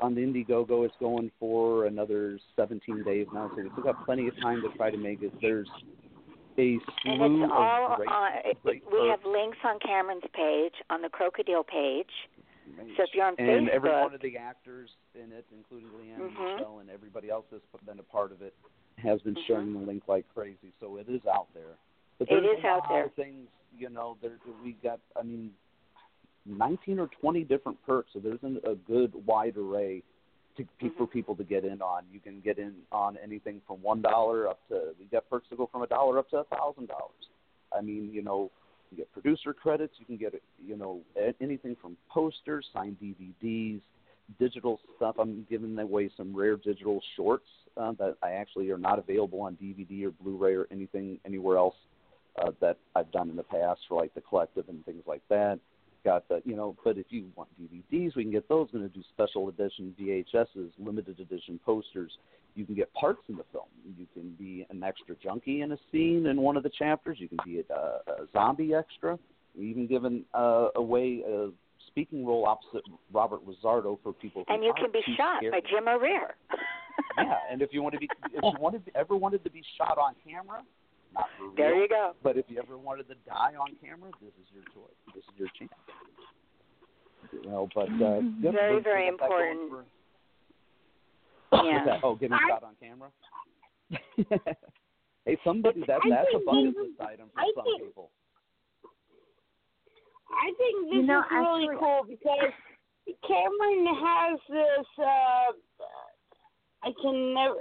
on 0.00 0.14
the 0.14 0.22
Indiegogo, 0.22 0.86
it's 0.86 0.96
going 0.98 1.30
for 1.38 1.86
another 1.86 2.38
17 2.56 3.02
days 3.02 3.26
now, 3.32 3.50
so 3.50 3.62
we 3.62 3.68
still 3.70 3.82
got 3.82 4.04
plenty 4.06 4.28
of 4.28 4.36
time 4.40 4.62
to 4.62 4.68
try 4.76 4.90
to 4.90 4.96
make 4.96 5.22
it. 5.22 5.32
There's 5.40 5.68
a 6.56 6.72
And 6.72 6.80
slew 7.18 7.44
it's 7.44 7.52
all 7.52 7.92
of 7.92 7.96
great, 7.96 8.58
great 8.62 8.82
we 8.90 9.08
have 9.08 9.24
links 9.24 9.58
on 9.64 9.78
Cameron's 9.80 10.24
page, 10.32 10.74
on 10.90 11.02
the 11.02 11.08
Krokodil 11.08 11.66
page. 11.66 12.10
So 12.96 13.02
if 13.04 13.10
you're 13.14 13.24
on 13.26 13.34
and 13.38 13.66
Facebook, 13.68 13.74
every 13.74 13.90
one 13.90 14.14
of 14.14 14.20
the 14.20 14.36
actors 14.36 14.90
in 15.14 15.32
it, 15.32 15.44
including 15.52 15.88
Leanne 15.90 16.30
Mhm. 16.30 16.54
Michelle 16.56 16.78
and 16.80 16.90
everybody 16.90 17.30
else 17.30 17.46
that's 17.50 17.64
been 17.84 17.98
a 17.98 18.02
part 18.02 18.32
of 18.32 18.42
it, 18.42 18.54
has 18.96 19.20
been 19.22 19.34
Mhm. 19.34 19.46
sharing 19.46 19.72
the 19.72 19.80
link 19.80 20.06
like 20.08 20.28
crazy. 20.34 20.72
So 20.80 20.96
it 20.96 21.08
is 21.08 21.24
out 21.26 21.52
there. 21.54 21.76
But 22.18 22.28
It 22.30 22.42
there's 22.42 22.58
is 22.58 22.64
a 22.64 22.68
out 22.68 22.78
lot 22.80 22.88
there. 22.88 23.04
Of 23.04 23.14
things, 23.14 23.48
you 23.76 23.88
know, 23.88 24.16
there 24.20 24.38
we 24.62 24.72
got. 24.72 25.00
I 25.16 25.22
mean, 25.22 25.54
19 26.46 26.98
or 26.98 27.08
20 27.08 27.44
different 27.44 27.80
perks. 27.84 28.12
So 28.12 28.20
there's 28.20 28.42
an, 28.42 28.60
a 28.64 28.74
good 28.74 29.14
wide 29.26 29.56
array 29.56 30.02
to, 30.56 30.64
Mm-hmm. 30.64 30.88
for 30.96 31.06
people 31.06 31.36
to 31.36 31.44
get 31.44 31.64
in 31.64 31.80
on. 31.80 32.04
You 32.10 32.20
can 32.20 32.40
get 32.40 32.58
in 32.58 32.74
on 32.90 33.16
anything 33.18 33.60
from 33.66 33.80
one 33.82 34.02
dollar 34.02 34.48
up 34.48 34.66
to 34.68 34.94
we 34.98 35.06
got 35.06 35.28
perks 35.30 35.48
to 35.50 35.56
go 35.56 35.66
from 35.66 35.82
a 35.82 35.86
dollar 35.86 36.18
up 36.18 36.28
to 36.30 36.38
a 36.38 36.44
thousand 36.44 36.88
dollars. 36.88 37.28
I 37.72 37.80
mean, 37.80 38.10
you 38.12 38.22
know, 38.22 38.50
you 38.90 38.98
get 38.98 39.12
producer 39.12 39.52
credits. 39.52 39.94
You 39.98 40.06
can 40.06 40.16
get 40.16 40.40
you 40.64 40.76
know 40.76 41.00
anything 41.40 41.76
from 41.80 41.96
posters, 42.08 42.66
signed 42.72 42.96
DVDs, 43.02 43.80
digital 44.38 44.80
stuff. 44.96 45.16
I'm 45.18 45.46
giving 45.48 45.78
away 45.78 46.10
some 46.16 46.34
rare 46.34 46.56
digital 46.56 47.00
shorts 47.16 47.48
uh, 47.76 47.92
that 47.98 48.16
I 48.22 48.32
actually 48.32 48.70
are 48.70 48.78
not 48.78 48.98
available 48.98 49.40
on 49.40 49.56
DVD 49.62 50.06
or 50.06 50.10
Blu-ray 50.10 50.54
or 50.54 50.66
anything 50.70 51.18
anywhere 51.24 51.58
else 51.58 51.76
uh, 52.40 52.50
that 52.60 52.78
I've 52.94 53.10
done 53.12 53.30
in 53.30 53.36
the 53.36 53.42
past 53.42 53.80
for 53.88 54.00
like 54.00 54.14
the 54.14 54.20
collective 54.20 54.68
and 54.68 54.84
things 54.84 55.02
like 55.06 55.22
that. 55.28 55.58
Got 56.04 56.28
the 56.28 56.40
you 56.44 56.54
know, 56.56 56.76
but 56.84 56.96
if 56.96 57.06
you 57.10 57.26
want 57.34 57.48
DVDs, 57.60 58.14
we 58.16 58.22
can 58.22 58.30
get 58.32 58.48
those. 58.48 58.68
We're 58.72 58.80
Going 58.80 58.90
to 58.90 58.96
do 58.96 59.04
special 59.14 59.48
edition 59.48 59.94
VHSs, 60.00 60.70
limited 60.78 61.18
edition 61.20 61.58
posters. 61.64 62.12
You 62.54 62.64
can 62.64 62.74
get 62.74 62.92
parts 62.94 63.20
in 63.28 63.36
the 63.36 63.44
film. 63.52 63.66
You 63.98 64.06
can 64.14 64.30
be 64.38 64.66
an 64.70 64.82
extra 64.82 65.14
junkie 65.22 65.62
in 65.62 65.72
a 65.72 65.78
scene 65.92 66.26
in 66.26 66.40
one 66.40 66.56
of 66.56 66.62
the 66.62 66.70
chapters. 66.70 67.18
You 67.20 67.28
can 67.28 67.38
be 67.44 67.62
a, 67.68 67.74
a 67.74 68.26
zombie 68.32 68.74
extra. 68.74 69.18
We 69.56 69.66
even 69.70 69.86
given 69.86 70.24
uh, 70.34 70.68
away 70.76 71.22
a 71.28 71.48
speaking 71.88 72.24
role 72.24 72.46
opposite 72.46 72.84
Robert 73.12 73.40
LaSardo 73.46 73.98
for 74.02 74.12
people 74.12 74.44
who 74.46 74.54
And 74.54 74.62
you 74.62 74.72
can 74.76 74.92
be 74.92 75.00
shot 75.16 75.38
scared. 75.38 75.52
by 75.52 75.60
Jim 75.68 75.88
O'Rear. 75.88 76.34
yeah, 77.18 77.38
and 77.50 77.60
if 77.60 77.70
you 77.72 77.82
want 77.82 77.94
to 77.94 77.98
be, 77.98 78.08
if 78.32 78.42
you 78.42 78.52
wanted, 78.60 78.82
ever 78.94 79.16
wanted 79.16 79.42
to 79.44 79.50
be 79.50 79.62
shot 79.76 79.98
on 79.98 80.14
camera, 80.28 80.62
There 81.56 81.72
real, 81.72 81.82
you 81.82 81.88
go. 81.88 82.12
But 82.22 82.36
if 82.36 82.44
you 82.48 82.58
ever 82.58 82.76
wanted 82.78 83.08
to 83.08 83.14
die 83.26 83.54
on 83.58 83.74
camera, 83.82 84.10
this 84.20 84.30
is 84.40 84.46
your 84.54 84.62
choice. 84.74 84.94
This 85.14 85.24
is 85.24 85.34
your 85.38 85.48
chance. 85.58 85.72
You 87.32 87.50
know, 87.50 87.68
but 87.74 87.88
uh, 87.88 88.20
Very, 88.40 88.80
very 88.80 89.10
we 89.10 89.16
got 89.18 89.20
that 89.20 89.28
going 89.28 89.50
important. 89.52 89.70
for- 91.50 91.64
Yeah. 91.64 91.72
What's 91.74 91.86
that? 91.90 92.00
Oh, 92.04 92.14
getting 92.14 92.34
I- 92.34 92.48
shot 92.48 92.62
on 92.62 92.74
camera. 92.80 93.10
hey, 95.24 95.36
somebody 95.44 95.80
that 95.86 96.00
I 96.04 96.08
that's 96.10 96.28
a 96.28 96.38
think 96.38 96.44
bucket 96.46 96.64
this- 96.74 96.82
list 96.88 97.00
item 97.00 97.28
for 97.34 97.40
I 97.40 97.52
some 97.56 97.64
think- 97.64 97.82
people. 97.88 98.10
I 100.30 100.52
think 100.58 100.86
this 100.92 100.94
You 100.94 101.02
know, 101.02 101.20
is 101.20 101.32
really 101.32 101.68
cool 101.78 102.04
because 102.06 102.52
Cameron 103.26 103.86
has 103.96 104.38
this. 104.48 104.86
uh 105.00 105.52
I 106.84 106.92
can 107.02 107.34
never. 107.34 107.56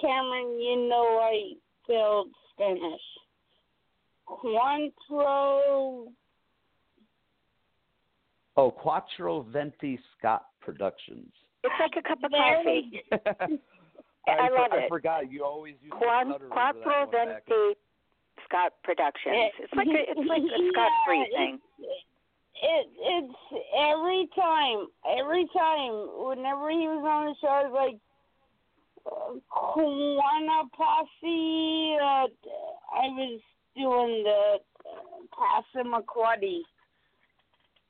Cameron, 0.00 0.58
you 0.60 0.88
know 0.88 1.18
I 1.20 1.52
failed 1.86 2.28
Spanish. 2.52 3.00
Cuantro. 4.28 6.06
Oh, 8.56 8.70
Quattro 8.70 9.42
Venti 9.52 9.98
Scott 10.18 10.46
Productions. 10.60 11.30
It's 11.62 11.74
like 11.80 11.92
a 12.04 12.08
cup 12.08 12.22
of 12.24 12.30
Very- 12.30 13.04
coffee. 13.12 13.60
I, 14.28 14.32
I 14.32 14.48
love 14.48 14.72
I 14.72 14.76
it. 14.78 14.88
forgot 14.88 15.30
you 15.30 15.44
always 15.44 15.74
used 15.82 15.92
to 15.92 15.98
Quan- 15.98 16.26
stutter 16.30 16.46
over 16.46 16.54
that 16.54 16.82
Quattro 16.82 17.00
one 17.00 17.10
back 17.12 17.42
in- 17.46 17.54
Venti 17.54 17.78
Scott 18.48 18.72
Productions. 18.82 19.52
It's 19.60 19.72
like 19.74 19.86
a 19.86 20.02
it's 20.10 20.28
like 20.28 20.42
a 20.42 20.68
Scott 20.72 20.90
free 21.06 21.28
Yeah, 21.30 21.38
thing. 21.38 21.58
It 22.62 22.86
it's 22.98 23.34
every 23.76 24.28
time, 24.34 24.86
every 25.18 25.46
time. 25.54 25.92
Whenever 26.26 26.70
he 26.70 26.88
was 26.88 27.04
on 27.06 27.26
the 27.26 27.34
show, 27.40 27.48
I 27.48 27.62
was 27.68 27.72
like, 27.74 27.98
uh, 29.06 30.62
Posse. 30.76 31.96
Uh, 32.02 32.26
I 32.92 33.08
was 33.08 33.40
doing 33.76 34.24
the 34.24 34.58
uh, 34.84 35.22
Passamaquoddy. 35.32 36.60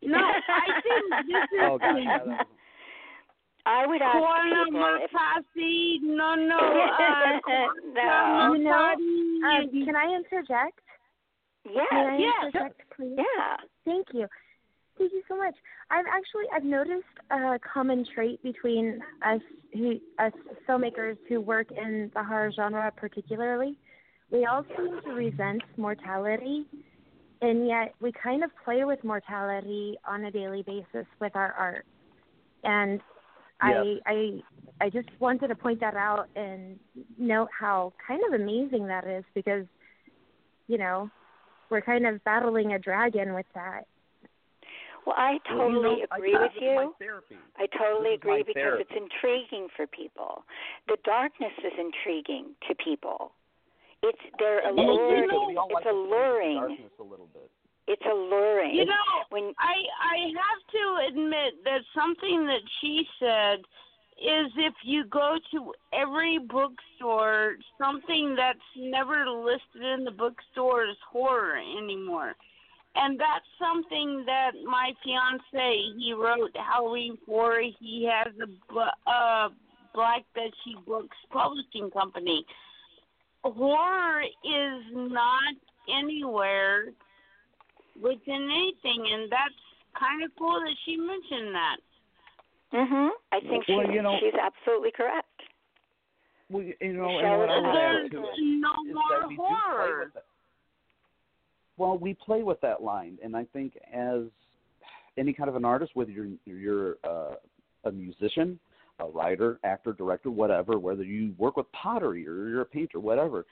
No, 0.02 0.18
I 0.18 0.80
think 0.82 1.26
this 1.26 1.42
is. 1.52 1.60
Oh, 1.62 1.78
gosh, 1.78 1.96
yeah, 2.04 2.42
I 3.66 3.86
would 3.86 4.00
ask 4.00 4.18
Juana 4.18 4.64
people 4.64 4.98
if 5.02 5.10
Posse. 5.10 6.00
No, 6.02 6.34
no. 6.34 6.58
Uh, 7.46 7.68
no. 7.94 8.52
You 8.54 8.64
know, 8.64 8.94
um, 9.48 9.84
can 9.84 9.96
I 9.96 10.14
interject? 10.16 10.80
Yes, 11.64 11.86
May 11.92 11.98
I 11.98 12.18
yes. 12.18 12.32
interject, 12.46 12.80
please? 12.96 13.16
Yeah. 13.16 13.56
Thank 13.84 14.06
you. 14.12 14.26
Thank 14.99 15.12
you 15.12 15.22
so 15.28 15.36
much. 15.36 15.55
I've 15.90 16.07
actually 16.07 16.44
I've 16.55 16.64
noticed 16.64 17.05
a 17.30 17.59
common 17.59 18.07
trait 18.14 18.42
between 18.42 19.01
us 19.24 19.40
who 19.72 19.99
us 20.18 20.32
filmmakers 20.68 21.16
who 21.28 21.40
work 21.40 21.70
in 21.70 22.11
the 22.14 22.24
horror 22.24 22.51
genre 22.55 22.90
particularly. 22.97 23.76
We 24.30 24.47
all 24.47 24.64
seem 24.76 25.01
to 25.03 25.11
resent 25.11 25.62
mortality 25.76 26.66
and 27.42 27.66
yet 27.66 27.94
we 28.01 28.12
kind 28.12 28.42
of 28.42 28.51
play 28.64 28.84
with 28.84 29.05
mortality 29.05 29.97
on 30.09 30.24
a 30.24 30.30
daily 30.30 30.62
basis 30.62 31.07
with 31.20 31.34
our 31.36 31.53
art. 31.53 31.86
And. 32.64 33.01
I 33.59 33.97
I 34.05 34.42
I 34.82 34.90
just 34.90 35.09
wanted 35.18 35.49
to 35.49 35.55
point 35.55 35.80
that 35.80 35.94
out 35.94 36.28
and 36.36 36.78
note 37.16 37.49
how 37.59 37.94
kind 38.07 38.20
of 38.28 38.38
amazing 38.38 38.86
that 38.88 39.07
is 39.07 39.24
because 39.34 39.64
you 40.66 40.78
know, 40.78 41.11
we're 41.70 41.80
kind 41.80 42.07
of 42.07 42.22
battling 42.24 42.72
a 42.72 42.78
dragon 42.78 43.34
with 43.34 43.47
that. 43.55 43.86
Well, 45.07 45.14
I 45.16 45.38
Well, 45.48 45.70
you 45.70 45.76
totally 45.78 45.96
know, 46.02 46.07
agree 46.12 46.32
this 46.32 46.50
with 46.54 46.62
you. 46.62 46.92
I 47.57 47.66
totally 47.78 48.11
This 48.11 48.18
agree 48.18 48.42
because 48.42 48.54
therapy. 48.54 48.84
it's 48.90 48.96
intriguing 48.98 49.68
for 49.76 49.86
people. 49.86 50.44
The 50.88 50.96
darkness 51.04 51.52
is 51.62 51.72
intriguing 51.78 52.57
to 52.68 52.74
people. 52.74 53.32
It's 54.02 54.18
they're 54.38 54.62
Well, 54.64 54.74
alluring. 54.74 55.28
do, 55.30 55.46
we 55.46 55.57
all 55.57 55.66
It's 55.66 55.74
like 55.74 55.84
to 55.84 55.90
play 55.90 55.94
with 55.94 56.11
the 56.11 56.11
alluring. 56.11 56.59
darkness 56.59 56.92
a 56.98 57.02
little 57.04 57.26
bit. 57.32 57.50
It's 57.86 58.02
alluring. 58.04 58.74
You 58.74 58.84
know, 58.86 59.07
when 59.30 59.54
I 59.59 59.76
I 60.02 60.16
have 60.34 60.61
to 60.74 61.07
admit 61.09 61.62
that 61.64 61.82
something 61.94 62.44
that 62.46 62.62
she 62.80 63.09
said 63.20 63.61
is 64.18 64.50
if 64.57 64.74
you 64.82 65.04
go 65.04 65.38
to 65.52 65.72
every 65.92 66.38
bookstore, 66.38 67.57
something 67.78 68.34
that's 68.34 68.59
never 68.76 69.28
listed 69.28 69.82
in 69.82 70.04
the 70.04 70.11
bookstore 70.11 70.84
is 70.86 70.96
horror 71.09 71.59
anymore. 71.59 72.34
And 72.99 73.20
that's 73.20 73.44
something 73.59 74.24
that 74.24 74.53
my 74.64 74.92
fiance 75.05 75.76
he 75.99 76.14
wrote 76.16 76.57
Halloween 76.57 77.18
for. 77.26 77.61
He 77.78 78.09
has 78.11 78.32
a 78.42 78.47
bu- 78.72 79.11
uh, 79.11 79.51
Black 79.94 80.24
Bedsheet 80.36 80.84
Books 80.86 81.16
publishing 81.30 81.90
company. 81.90 82.44
Horror 83.44 84.22
is 84.22 84.82
not 84.92 85.55
anywhere 85.88 86.86
within 88.01 88.49
anything, 88.51 89.07
and 89.12 89.30
that's 89.30 89.55
kind 89.99 90.22
of 90.24 90.30
cool 90.38 90.61
that 90.61 90.74
she 90.84 90.97
mentioned 90.97 91.55
that. 91.55 91.76
Mhm. 92.72 93.11
I 93.32 93.40
think 93.40 93.68
Well, 93.68 93.82
she's 93.86 93.94
you 93.94 94.03
know- 94.03 94.18
she's 94.18 94.34
absolutely 94.34 94.90
correct. 94.90 95.28
Well, 96.51 96.62
you 96.62 96.76
you 96.80 96.92
know, 96.94 97.09
Show 97.09 97.26
and 97.26 97.38
what 97.40 97.51
I 97.51 97.59
up. 97.59 97.74
There's 97.74 98.11
to 98.11 98.42
no 98.42 98.74
more 98.84 99.20
that 99.20 99.28
we 99.28 99.36
do 99.36 99.42
play 99.42 99.55
horror. 99.55 100.12
Well, 101.76 101.98
we 101.98 102.14
play 102.14 102.42
with 102.42 102.60
that 102.62 102.82
line, 102.82 103.18
and 103.22 103.36
I 103.36 103.44
think 103.52 103.74
as 103.92 104.22
any 105.18 105.32
kind 105.32 105.48
of 105.48 105.56
an 105.56 105.64
artist, 105.64 105.92
whether 105.94 106.10
you're 106.10 106.28
you're 106.44 106.96
uh, 107.04 107.34
a 107.84 107.92
musician, 107.92 108.58
a 109.00 109.06
writer, 109.06 109.58
actor, 109.64 109.92
director, 109.92 110.30
whatever, 110.30 110.78
whether 110.78 111.04
you 111.04 111.34
work 111.38 111.56
with 111.56 111.70
pottery 111.72 112.26
or 112.26 112.48
you're 112.48 112.62
a 112.62 112.66
painter, 112.66 112.98
whatever, 112.98 113.44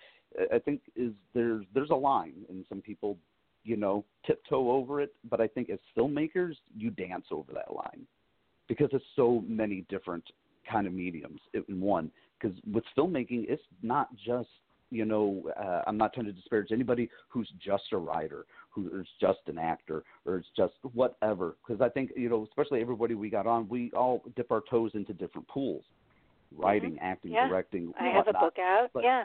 I 0.53 0.59
think 0.59 0.81
is 0.97 1.13
there's 1.35 1.65
there's 1.75 1.91
a 1.91 1.95
line, 1.95 2.45
and 2.49 2.65
some 2.69 2.81
people, 2.81 3.17
you 3.63 3.77
know, 3.77 4.05
tiptoe 4.27 4.71
over 4.71 5.01
it, 5.01 5.13
but 5.29 5.41
I 5.41 5.47
think 5.47 5.71
as 5.71 5.79
filmmakers, 5.97 6.55
you 6.77 6.91
dance 6.91 7.27
over 7.31 7.53
that 7.53 7.75
line 7.75 8.07
because 8.69 8.89
it's 8.93 9.05
so 9.17 9.45
many 9.47 9.85
different 9.89 10.25
kind 10.71 10.87
of 10.87 10.93
mediums 10.93 11.41
in 11.69 11.81
one. 11.81 12.11
Because 12.41 12.57
with 12.73 12.85
filmmaking, 12.97 13.45
it's 13.49 13.63
not 13.83 14.09
just 14.17 14.49
you 14.95 15.05
know, 15.05 15.51
uh, 15.59 15.83
I'm 15.87 15.97
not 15.97 16.13
trying 16.13 16.27
to 16.27 16.33
disparage 16.33 16.69
anybody 16.73 17.11
who's 17.29 17.51
just 17.65 17.85
a 17.93 17.99
writer, 17.99 18.47
who's 18.71 19.09
just 19.21 19.41
an 19.47 19.59
actor, 19.59 20.05
or 20.25 20.39
is 20.39 20.45
just 20.57 20.75
whatever. 20.93 21.57
Because 21.67 21.81
I 21.81 21.89
think 21.89 22.13
you 22.17 22.29
know, 22.29 22.45
especially 22.49 22.81
everybody 22.81 23.15
we 23.15 23.31
got 23.31 23.47
on, 23.47 23.69
we 23.69 23.91
all 23.93 24.23
dip 24.37 24.51
our 24.51 24.63
toes 24.71 24.93
into 24.95 25.13
different 25.13 25.49
pools, 25.49 25.85
writing, 26.57 26.99
acting, 27.01 27.33
Yeah. 27.33 27.49
directing. 27.49 27.93
I 27.99 28.09
have 28.09 28.29
a 28.29 28.33
book 28.33 28.59
out. 28.59 28.91
But, 28.93 29.05
yeah. 29.05 29.25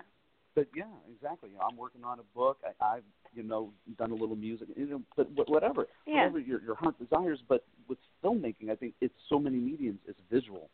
But 0.56 0.68
yeah, 0.76 0.86
exactly. 1.14 1.50
You 1.52 1.58
know, 1.58 1.64
I'm 1.70 1.78
working 1.78 2.04
on 2.04 2.20
a 2.20 2.24
book. 2.36 2.58
I, 2.66 2.96
I've 2.96 3.04
you 3.34 3.44
know 3.44 3.72
done 3.98 4.12
a 4.12 4.16
little 4.16 4.36
music, 4.36 4.68
you 4.76 4.88
know, 4.88 5.02
but, 5.16 5.36
but 5.36 5.50
whatever, 5.50 5.88
Yeah. 6.08 6.16
whatever 6.16 6.40
your 6.40 6.62
your 6.62 6.76
heart 6.76 6.96
desires. 7.00 7.40
But 7.48 7.64
with 7.88 8.00
filmmaking, 8.24 8.70
I 8.72 8.76
think 8.76 8.94
it's 9.02 9.14
so 9.30 9.40
many 9.40 9.58
mediums. 9.58 10.00
It's 10.08 10.20
visual. 10.32 10.70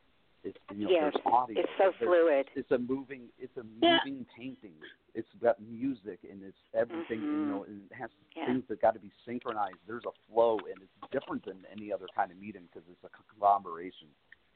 It's 0.46 0.58
you 0.70 0.86
know, 0.86 0.92
Yes. 0.92 1.12
there's 1.12 1.26
audio. 1.26 1.60
It's 1.60 1.72
so 1.78 1.92
fluid. 1.98 2.48
It's 2.54 2.70
a 2.70 2.78
moving. 2.78 3.30
It's 3.40 3.58
a 3.58 3.66
Yeah. 3.82 3.98
moving 4.06 4.26
painting. 4.38 4.76
It's 5.16 5.28
got 5.42 5.60
music 5.60 6.20
and 6.30 6.44
it's 6.44 6.58
everything. 6.76 7.24
You 7.24 7.30
Mhm. 7.30 7.48
know, 7.48 7.64
and 7.64 7.90
it 7.90 7.96
has 7.96 8.12
Yeah. 8.36 8.46
things 8.46 8.68
that 8.68 8.80
got 8.80 8.94
to 8.94 9.00
be 9.00 9.12
synchronized. 9.26 9.80
There's 9.88 10.06
a 10.06 10.12
flow, 10.28 10.60
and 10.60 10.82
it's 10.82 11.10
different 11.12 11.44
than 11.46 11.66
any 11.66 11.92
other 11.92 12.08
kind 12.16 12.32
of 12.32 12.38
medium 12.38 12.68
because 12.68 12.88
it's 12.88 13.04
a 13.04 13.10
conglomeration 13.10 14.14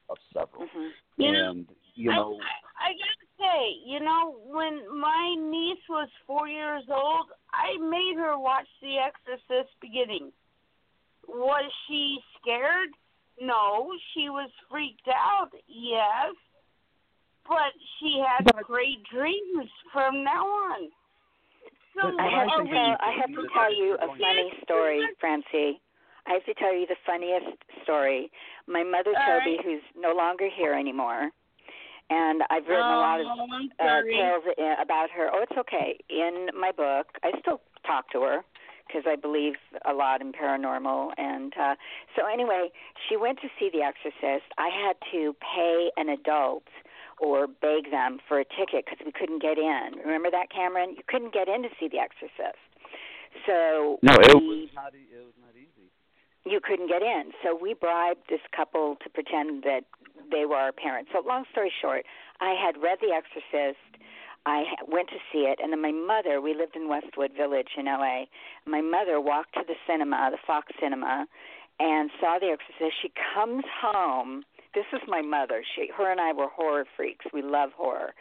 of 0.10 0.20
several. 0.32 0.68
Mhm. 0.68 0.94
You 1.18 1.32
know, 1.34 1.66
you 1.96 2.12
know, 2.12 2.40
I, 2.40 2.90
I 2.90 2.94
gotta 2.94 3.28
say, 3.38 3.70
you 3.84 4.00
know, 4.00 4.30
when 4.46 4.88
my 4.96 5.36
niece 5.36 5.88
was 5.90 6.10
four 6.28 6.48
years 6.48 6.88
old, 6.90 7.32
I 7.52 7.78
made 7.78 8.16
her 8.18 8.38
watch 8.38 8.70
The 8.80 9.00
Exorcist 9.00 9.80
beginning. 9.80 10.32
Was 11.28 11.72
she 11.88 12.24
scared? 12.38 12.94
No. 13.42 13.92
She 14.14 14.30
was 14.30 14.50
freaked 14.70 15.08
out, 15.08 15.50
yes. 15.68 16.36
But 17.48 17.74
she 18.00 18.22
had 18.22 18.46
great 18.64 19.02
dreams 19.12 19.70
from 19.92 20.24
now 20.24 20.46
on. 20.46 20.90
So 22.00 22.08
I 22.08 22.30
have 22.30 22.66
to 22.66 22.70
tell 22.70 22.98
I 23.02 23.12
have 23.20 23.30
to 23.30 23.48
tell 23.54 23.74
you 23.74 23.96
a 23.96 24.08
funny 24.08 24.54
story, 24.64 25.02
Francie. 25.20 25.82
I 26.28 26.34
have 26.34 26.46
to 26.46 26.54
tell 26.54 26.74
you 26.76 26.86
the 26.86 26.96
funniest 27.06 27.58
story. 27.84 28.30
My 28.68 28.84
mother 28.84 29.12
All 29.18 29.40
Toby, 29.40 29.58
right. 29.58 29.66
who's 29.66 29.82
no 29.98 30.14
longer 30.14 30.48
here 30.56 30.74
anymore, 30.74 31.32
and 32.10 32.44
I've 32.52 32.68
written 32.68 32.86
a 32.86 33.02
lot 33.02 33.20
of 33.20 33.26
Oh, 33.26 33.70
uh, 33.80 34.02
tales 34.04 34.44
about 34.82 35.10
her. 35.10 35.30
Oh, 35.34 35.42
it's 35.42 35.58
okay. 35.58 35.98
In 36.10 36.50
my 36.58 36.72
book, 36.72 37.08
I 37.24 37.32
still 37.42 37.62
talk 37.86 38.12
to 38.12 38.22
her 38.22 38.46
because 38.90 39.04
I 39.06 39.16
believe 39.16 39.54
a 39.86 39.94
lot 39.94 40.20
in 40.22 40.34
paranormal. 40.34 41.12
And 41.18 41.54
uh, 41.54 41.76
so, 42.18 42.26
anyway, 42.26 42.70
she 43.08 43.16
went 43.16 43.38
to 43.42 43.48
see 43.60 43.70
The 43.72 43.86
Exorcist. 43.86 44.50
I 44.58 44.70
had 44.74 44.98
to 45.14 45.36
pay 45.38 45.92
an 45.96 46.10
adult 46.10 46.66
or 47.22 47.46
beg 47.48 47.92
them 47.92 48.18
for 48.28 48.40
a 48.40 48.46
ticket 48.46 48.86
because 48.90 48.98
we 49.06 49.12
couldn't 49.14 49.42
get 49.42 49.58
in. 49.60 50.00
Remember 50.04 50.32
that, 50.32 50.50
Cameron? 50.50 50.96
You 50.98 51.04
couldn't 51.08 51.34
get 51.34 51.48
in 51.48 51.62
to 51.62 51.70
see 51.80 51.88
The 51.88 52.00
Exorcist. 52.00 52.58
So 53.46 54.00
No, 54.02 54.14
it 54.18 54.34
we- 54.42 54.66
was 54.66 54.74
not. 54.74 54.94
It 54.98 55.22
was 55.22 55.38
not 55.40 55.54
easy. 55.54 55.92
you 56.50 56.60
couldn't 56.60 56.88
get 56.88 57.04
in. 57.04 57.32
So 57.44 57.54
we 57.56 57.74
bribed 57.76 58.26
this 58.30 58.42
couple 58.56 58.96
to 59.04 59.10
pretend 59.10 59.64
that 59.64 59.84
they 60.32 60.46
were 60.46 60.56
our 60.56 60.72
parents. 60.72 61.12
So 61.14 61.22
long 61.28 61.46
story 61.52 61.72
short, 61.82 62.06
I 62.42 62.56
had 62.58 62.82
read 62.82 62.98
The 63.02 63.14
Exorcist. 63.14 63.78
I 64.46 64.64
went 64.88 65.10
to 65.10 65.20
see 65.32 65.40
it, 65.40 65.60
and 65.62 65.72
then 65.72 65.82
my 65.82 65.92
mother. 65.92 66.42
We 66.42 66.54
lived 66.54 66.76
in 66.76 66.88
Westwood 66.88 67.32
Village 67.36 67.70
in 67.78 67.86
LA. 67.86 68.26
My 68.66 68.82
mother 68.82 69.20
walked 69.20 69.54
to 69.56 69.64
the 69.68 69.76
cinema, 69.88 70.30
the 70.32 70.38
Fox 70.46 70.72
Cinema, 70.82 71.28
and 71.80 72.10
saw 72.20 72.40
The 72.40 72.48
Exorcist. 72.48 72.96
She 73.02 73.12
comes 73.34 73.64
home. 73.82 74.44
This 74.74 74.86
is 74.94 75.02
my 75.08 75.22
mother. 75.22 75.64
She, 75.76 75.90
her, 75.96 76.12
and 76.12 76.22
I 76.22 76.34
were 76.34 76.48
horror 76.48 76.86
freaks. 76.96 77.26
We 77.34 77.42
love 77.42 77.72
horror. 77.76 78.14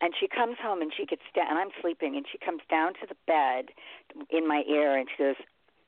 And 0.00 0.14
she 0.18 0.28
comes 0.28 0.56
home 0.62 0.80
and 0.80 0.92
she 0.96 1.04
gets 1.04 1.22
down, 1.34 1.46
and 1.50 1.58
I'm 1.58 1.70
sleeping, 1.80 2.16
and 2.16 2.24
she 2.30 2.38
comes 2.38 2.62
down 2.70 2.94
to 2.94 3.06
the 3.08 3.16
bed 3.26 3.66
in 4.30 4.48
my 4.48 4.62
ear, 4.68 4.96
and 4.96 5.08
she 5.14 5.22
goes, 5.22 5.36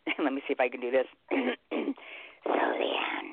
"Let 0.22 0.33
me 0.33 0.43
see 0.47 0.53
if 0.53 0.61
I 0.61 0.68
can 0.68 0.80
do 0.80 0.91
this." 0.91 1.07
so, 1.33 2.51
Leanne, 2.51 3.33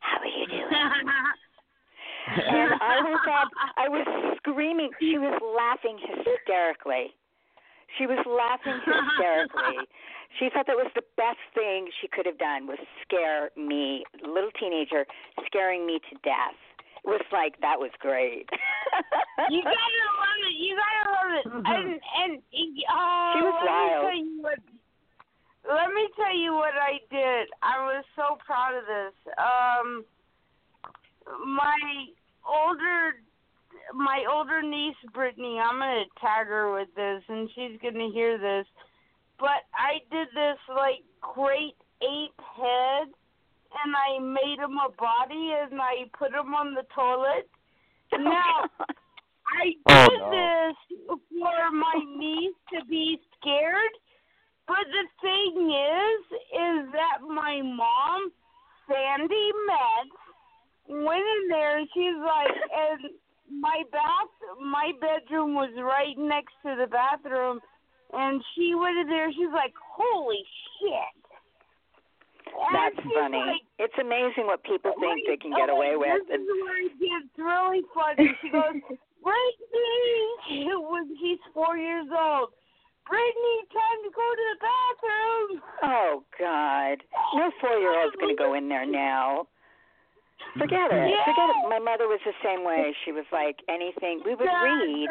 how 0.00 0.18
are 0.18 0.26
you 0.26 0.46
doing? 0.46 0.70
and 2.36 2.70
I 2.80 3.00
was 3.06 3.20
up, 3.26 3.48
I 3.76 3.88
was 3.88 4.06
screaming. 4.38 4.90
She 5.00 5.18
was 5.18 5.34
laughing 5.42 5.98
hysterically. 5.98 7.14
She 7.98 8.06
was 8.06 8.22
laughing 8.26 8.78
hysterically. 8.86 9.82
She 10.38 10.48
thought 10.54 10.66
that 10.70 10.78
was 10.78 10.90
the 10.94 11.02
best 11.16 11.42
thing 11.54 11.90
she 12.00 12.06
could 12.06 12.24
have 12.24 12.38
done 12.38 12.66
was 12.66 12.78
scare 13.02 13.50
me, 13.58 14.04
little 14.22 14.54
teenager, 14.58 15.04
scaring 15.46 15.86
me 15.86 15.98
to 16.10 16.14
death. 16.22 16.54
It 17.02 17.08
was 17.08 17.24
like 17.32 17.58
that 17.60 17.80
was 17.80 17.90
great. 17.98 18.46
you 19.50 19.62
gotta 19.66 20.04
love 20.22 20.40
it. 20.46 20.54
You 20.54 20.78
gotta 20.78 21.04
love 21.10 21.32
it. 21.34 21.46
And 21.66 21.88
and 21.98 22.32
uh, 22.38 23.32
She 23.34 23.40
was 23.42 23.56
let 23.58 23.66
wild. 23.66 24.04
Me 24.04 24.06
tell 24.06 24.22
you 24.22 24.38
what, 24.42 24.58
let 25.66 25.88
me 25.90 26.04
tell 26.14 26.36
you 26.36 26.52
what 26.54 26.74
I 26.78 27.00
did. 27.10 27.48
I 27.62 27.82
was 27.82 28.04
so 28.14 28.38
proud 28.44 28.76
of 28.76 28.84
this. 28.86 29.16
Um, 29.34 30.04
my 31.26 32.06
older 32.48 33.14
my 33.94 34.24
older 34.30 34.62
niece 34.62 34.96
Brittany, 35.12 35.58
I'm 35.58 35.78
gonna 35.78 36.04
tag 36.20 36.46
her 36.46 36.72
with 36.72 36.88
this, 36.94 37.22
and 37.28 37.48
she's 37.54 37.78
gonna 37.82 38.10
hear 38.12 38.38
this. 38.38 38.66
But 39.38 39.66
I 39.74 40.00
did 40.10 40.28
this 40.28 40.58
like 40.68 41.02
great 41.20 41.76
ape 42.02 42.40
head, 42.56 43.08
and 43.84 43.94
I 43.96 44.18
made 44.20 44.58
him 44.58 44.78
a 44.78 44.90
body, 44.96 45.54
and 45.60 45.80
I 45.80 46.10
put 46.16 46.32
him 46.32 46.54
on 46.54 46.74
the 46.74 46.84
toilet. 46.94 47.48
Now 48.12 48.68
I 49.50 49.74
Oh, 49.88 50.06
no. 50.18 50.30
this 50.30 50.76
for 51.08 51.70
my 51.72 51.98
niece 52.16 52.54
to 52.74 52.84
be 52.86 53.18
scared. 53.38 53.94
But 54.68 54.86
the 54.86 55.06
thing 55.20 55.72
is, 55.72 56.20
is 56.54 56.92
that 56.92 57.26
my 57.26 57.60
mom, 57.60 58.30
Sandy 58.86 59.50
Metz, 59.66 60.19
went 60.90 61.22
in 61.22 61.48
there 61.48 61.78
and 61.78 61.88
she's 61.94 62.18
like, 62.18 62.50
and 62.50 63.14
my 63.50 63.82
bath, 63.90 64.34
my 64.60 64.92
bedroom 65.00 65.54
was 65.54 65.70
right 65.78 66.18
next 66.18 66.54
to 66.62 66.76
the 66.78 66.86
bathroom, 66.86 67.60
and 68.12 68.42
she 68.54 68.74
went 68.74 68.98
in 68.98 69.08
there. 69.08 69.30
She's 69.32 69.54
like, 69.54 69.74
holy 69.78 70.42
shit. 70.78 71.20
And 72.50 72.74
That's 72.74 73.06
funny. 73.14 73.38
like, 73.38 73.62
it's 73.78 73.98
amazing 74.00 74.46
what 74.46 74.62
people 74.64 74.92
think 74.98 75.22
they 75.26 75.38
can 75.38 75.54
get 75.54 75.70
oh, 75.70 75.78
away 75.78 75.94
with. 75.94 76.26
This 76.26 76.42
is 76.42 76.50
where 76.66 76.82
it 76.82 76.98
gets 76.98 77.30
really 77.38 77.82
funny. 77.94 78.26
She 78.42 78.50
goes, 78.50 78.74
Brittany, 79.22 80.74
when 80.90 81.14
she's 81.22 81.38
four 81.54 81.76
years 81.76 82.06
old. 82.10 82.50
Brittany, 83.06 83.56
time 83.74 84.00
to 84.06 84.10
go 84.14 84.26
to 84.34 84.44
the 84.50 84.58
bathroom. 84.62 85.48
Oh 85.82 86.22
God, 86.38 87.02
no 87.34 87.50
four-year-old's 87.60 88.14
going 88.20 88.36
to 88.36 88.38
go 88.38 88.54
in 88.54 88.68
there 88.68 88.86
now. 88.86 89.46
Forget 90.58 90.90
it. 90.90 91.10
Forget 91.24 91.48
it. 91.50 91.68
My 91.68 91.78
mother 91.78 92.08
was 92.08 92.20
the 92.24 92.34
same 92.42 92.64
way. 92.64 92.94
She 93.04 93.12
was 93.12 93.24
like 93.32 93.62
anything. 93.68 94.22
We 94.24 94.34
would 94.34 94.48
read. 94.48 95.08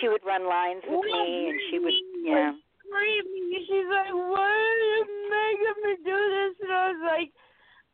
She 0.00 0.08
would 0.08 0.24
run 0.24 0.48
lines 0.48 0.82
with 0.86 1.04
me, 1.04 1.48
and 1.50 1.60
she 1.70 1.78
would, 1.78 1.92
yeah. 2.24 2.52
Screaming. 2.86 3.64
She's 3.68 3.88
like, 3.90 4.12
why 4.12 4.48
are 4.48 4.80
you 4.80 5.04
making 5.28 5.78
me 5.84 5.92
do 6.04 6.16
this? 6.16 6.54
And 6.62 6.72
I 6.72 6.88
was 6.88 7.02
like, 7.04 7.30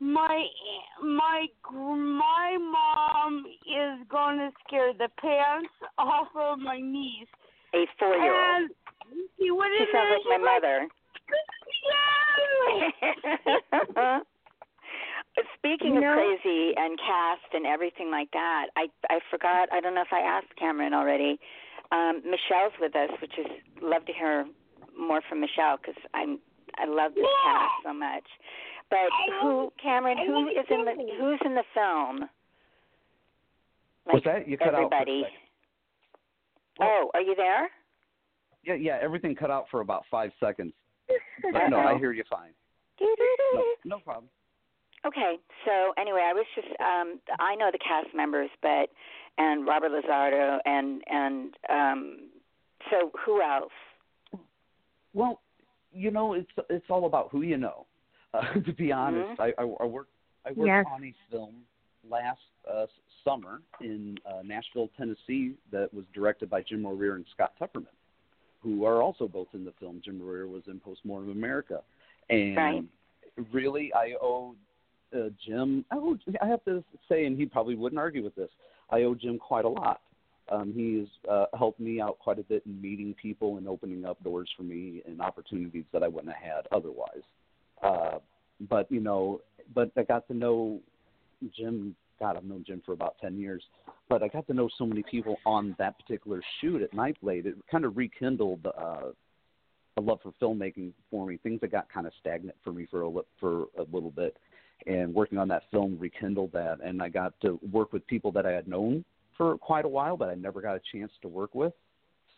my 0.00 0.46
my 1.02 1.46
my 1.70 2.58
mom 2.58 3.46
is 3.66 4.06
going 4.08 4.38
to 4.38 4.50
scare 4.66 4.92
the 4.92 5.08
pants 5.20 5.72
off 5.98 6.28
of 6.36 6.58
my 6.58 6.78
niece. 6.78 7.28
A 7.74 7.86
four-year-old. 7.98 8.70
She 9.38 9.46
She 9.46 9.86
sounds 9.92 10.10
like 10.14 10.40
my 10.40 10.44
mother. 10.44 10.88
Speaking 15.58 15.98
No. 15.98 16.12
of 16.12 16.14
crazy 16.16 16.74
and 16.76 16.98
cast 16.98 17.52
and 17.54 17.66
everything 17.66 18.10
like 18.10 18.30
that, 18.32 18.66
I 18.76 18.86
I 19.10 19.18
forgot. 19.30 19.68
I 19.72 19.80
don't 19.80 19.94
know 19.94 20.02
if 20.02 20.12
I 20.12 20.20
asked 20.20 20.54
Cameron 20.56 20.94
already. 20.94 21.38
Um, 21.90 22.22
Michelle's 22.24 22.72
with 22.80 22.94
us, 22.94 23.10
which 23.20 23.36
is 23.38 23.46
love 23.82 24.04
to 24.06 24.12
hear 24.12 24.46
more 24.96 25.20
from 25.28 25.40
Michelle 25.40 25.76
because 25.76 26.00
I'm 26.14 26.38
I 26.78 26.84
love 26.86 27.14
this 27.14 27.24
Yeah. 27.26 27.52
cast 27.58 27.72
so 27.82 27.92
much. 27.92 28.26
But 28.90 29.10
who, 29.40 29.72
Cameron? 29.82 30.18
I 30.18 30.26
Who 30.26 30.32
love 30.34 30.48
is 30.50 30.66
in 30.70 30.84
the 30.84 30.94
who's 31.18 31.40
in 31.44 31.54
the 31.54 31.64
film? 31.74 32.28
What's 34.04 34.24
that? 34.26 34.46
You 34.46 34.56
cut 34.58 34.74
out 34.74 34.92
everybody. 34.92 35.22
second. 35.22 35.38
Oh, 36.80 37.10
are 37.14 37.20
you 37.22 37.34
there? 37.34 37.70
Yeah, 38.62 38.74
yeah. 38.74 38.98
Everything 39.00 39.34
cut 39.34 39.50
out 39.50 39.66
for 39.70 39.80
about 39.80 40.04
five 40.10 40.30
seconds. 40.38 40.72
But 41.52 41.68
no, 41.68 41.78
I 41.78 41.98
hear 41.98 42.12
you 42.12 42.24
fine. 42.30 42.52
No, 43.54 43.62
no 43.84 43.98
problem. 43.98 44.28
Okay, 45.06 45.36
so 45.66 45.92
anyway, 45.98 46.22
I 46.24 46.32
was 46.32 46.46
just 46.54 46.68
um 46.80 47.20
I 47.38 47.54
know 47.56 47.70
the 47.70 47.78
cast 47.78 48.14
members, 48.14 48.50
but 48.62 48.88
and 49.38 49.66
Robert 49.66 49.90
LaSardo 49.90 50.58
and 50.64 51.02
and 51.06 51.54
um 51.68 52.18
so 52.90 53.10
who 53.24 53.42
else? 53.42 53.72
Well, 55.12 55.40
you 55.92 56.10
know, 56.10 56.34
it's 56.34 56.50
it's 56.70 56.86
all 56.88 57.06
about 57.06 57.28
who 57.30 57.42
you 57.42 57.56
know. 57.56 57.86
Uh, 58.32 58.52
to 58.66 58.72
be 58.72 58.92
honest, 58.92 59.38
I, 59.38 59.52
I 59.58 59.62
I 59.80 59.84
worked 59.84 60.10
I 60.46 60.52
worked 60.52 60.68
Yes. 60.68 60.86
on 60.90 61.04
a 61.04 61.14
film 61.30 61.54
last 62.08 62.40
uh, 62.70 62.86
summer 63.24 63.62
in 63.80 64.18
uh, 64.26 64.42
Nashville, 64.44 64.90
Tennessee, 64.96 65.54
that 65.72 65.92
was 65.94 66.04
directed 66.14 66.50
by 66.50 66.62
Jim 66.62 66.84
O'Rear 66.84 67.14
and 67.14 67.24
Scott 67.32 67.52
Tupperman, 67.60 67.86
who 68.60 68.84
are 68.84 69.02
also 69.02 69.26
both 69.26 69.48
in 69.54 69.64
the 69.64 69.72
film. 69.80 70.02
Jim 70.04 70.20
O'Rear 70.22 70.46
was 70.46 70.62
in 70.66 70.80
Postmortem 70.80 71.30
America, 71.30 71.80
and 72.28 72.56
Right. 72.56 72.84
really, 73.52 73.92
I 73.94 74.14
owe 74.20 74.54
uh, 75.14 75.28
Jim. 75.44 75.84
I, 75.90 75.96
owe, 75.96 76.16
I 76.42 76.46
have 76.46 76.64
to 76.64 76.82
say, 77.08 77.26
and 77.26 77.38
he 77.38 77.46
probably 77.46 77.74
wouldn't 77.74 77.98
argue 77.98 78.22
with 78.22 78.34
this. 78.34 78.50
I 78.90 79.02
owe 79.02 79.14
Jim 79.14 79.38
quite 79.38 79.64
a 79.64 79.68
lot. 79.68 80.00
Um, 80.50 80.72
he's 80.74 81.08
uh, 81.30 81.46
helped 81.56 81.80
me 81.80 82.00
out 82.00 82.18
quite 82.18 82.38
a 82.38 82.42
bit 82.42 82.62
in 82.66 82.80
meeting 82.80 83.14
people 83.20 83.56
and 83.56 83.66
opening 83.66 84.04
up 84.04 84.22
doors 84.22 84.48
for 84.56 84.62
me 84.62 85.02
and 85.06 85.20
opportunities 85.20 85.84
that 85.92 86.02
I 86.02 86.08
wouldn't 86.08 86.34
have 86.34 86.42
had 86.42 86.66
otherwise. 86.70 87.22
Uh, 87.82 88.18
but 88.68 88.90
you 88.90 89.00
know, 89.00 89.40
but 89.74 89.90
I 89.96 90.02
got 90.02 90.26
to 90.28 90.34
know 90.34 90.80
Jim. 91.56 91.96
God, 92.20 92.36
I've 92.36 92.44
known 92.44 92.64
Jim 92.66 92.82
for 92.84 92.92
about 92.92 93.16
ten 93.20 93.38
years, 93.38 93.62
but 94.08 94.22
I 94.22 94.28
got 94.28 94.46
to 94.46 94.54
know 94.54 94.68
so 94.78 94.86
many 94.86 95.02
people 95.10 95.36
on 95.46 95.74
that 95.78 95.98
particular 95.98 96.40
shoot 96.60 96.82
at 96.82 96.92
Nightblade. 96.92 97.46
It 97.46 97.56
kind 97.70 97.84
of 97.84 97.96
rekindled 97.96 98.66
uh, 98.66 99.10
a 99.96 100.00
love 100.00 100.20
for 100.22 100.32
filmmaking 100.40 100.92
for 101.10 101.26
me. 101.26 101.38
Things 101.38 101.60
that 101.60 101.72
got 101.72 101.92
kind 101.92 102.06
of 102.06 102.12
stagnant 102.20 102.56
for 102.62 102.72
me 102.72 102.86
for 102.90 103.02
a 103.02 103.10
for 103.40 103.66
a 103.78 103.82
little 103.92 104.10
bit, 104.10 104.36
and 104.86 105.14
working 105.14 105.38
on 105.38 105.48
that 105.48 105.64
film 105.70 105.96
rekindled 105.98 106.52
that. 106.52 106.78
And 106.84 107.02
I 107.02 107.08
got 107.08 107.38
to 107.42 107.58
work 107.72 107.92
with 107.92 108.06
people 108.06 108.30
that 108.32 108.46
I 108.46 108.52
had 108.52 108.68
known 108.68 109.04
for 109.36 109.56
quite 109.58 109.84
a 109.84 109.88
while, 109.88 110.16
but 110.16 110.28
I 110.28 110.34
never 110.34 110.60
got 110.60 110.76
a 110.76 110.80
chance 110.92 111.10
to 111.22 111.28
work 111.28 111.54
with. 111.54 111.72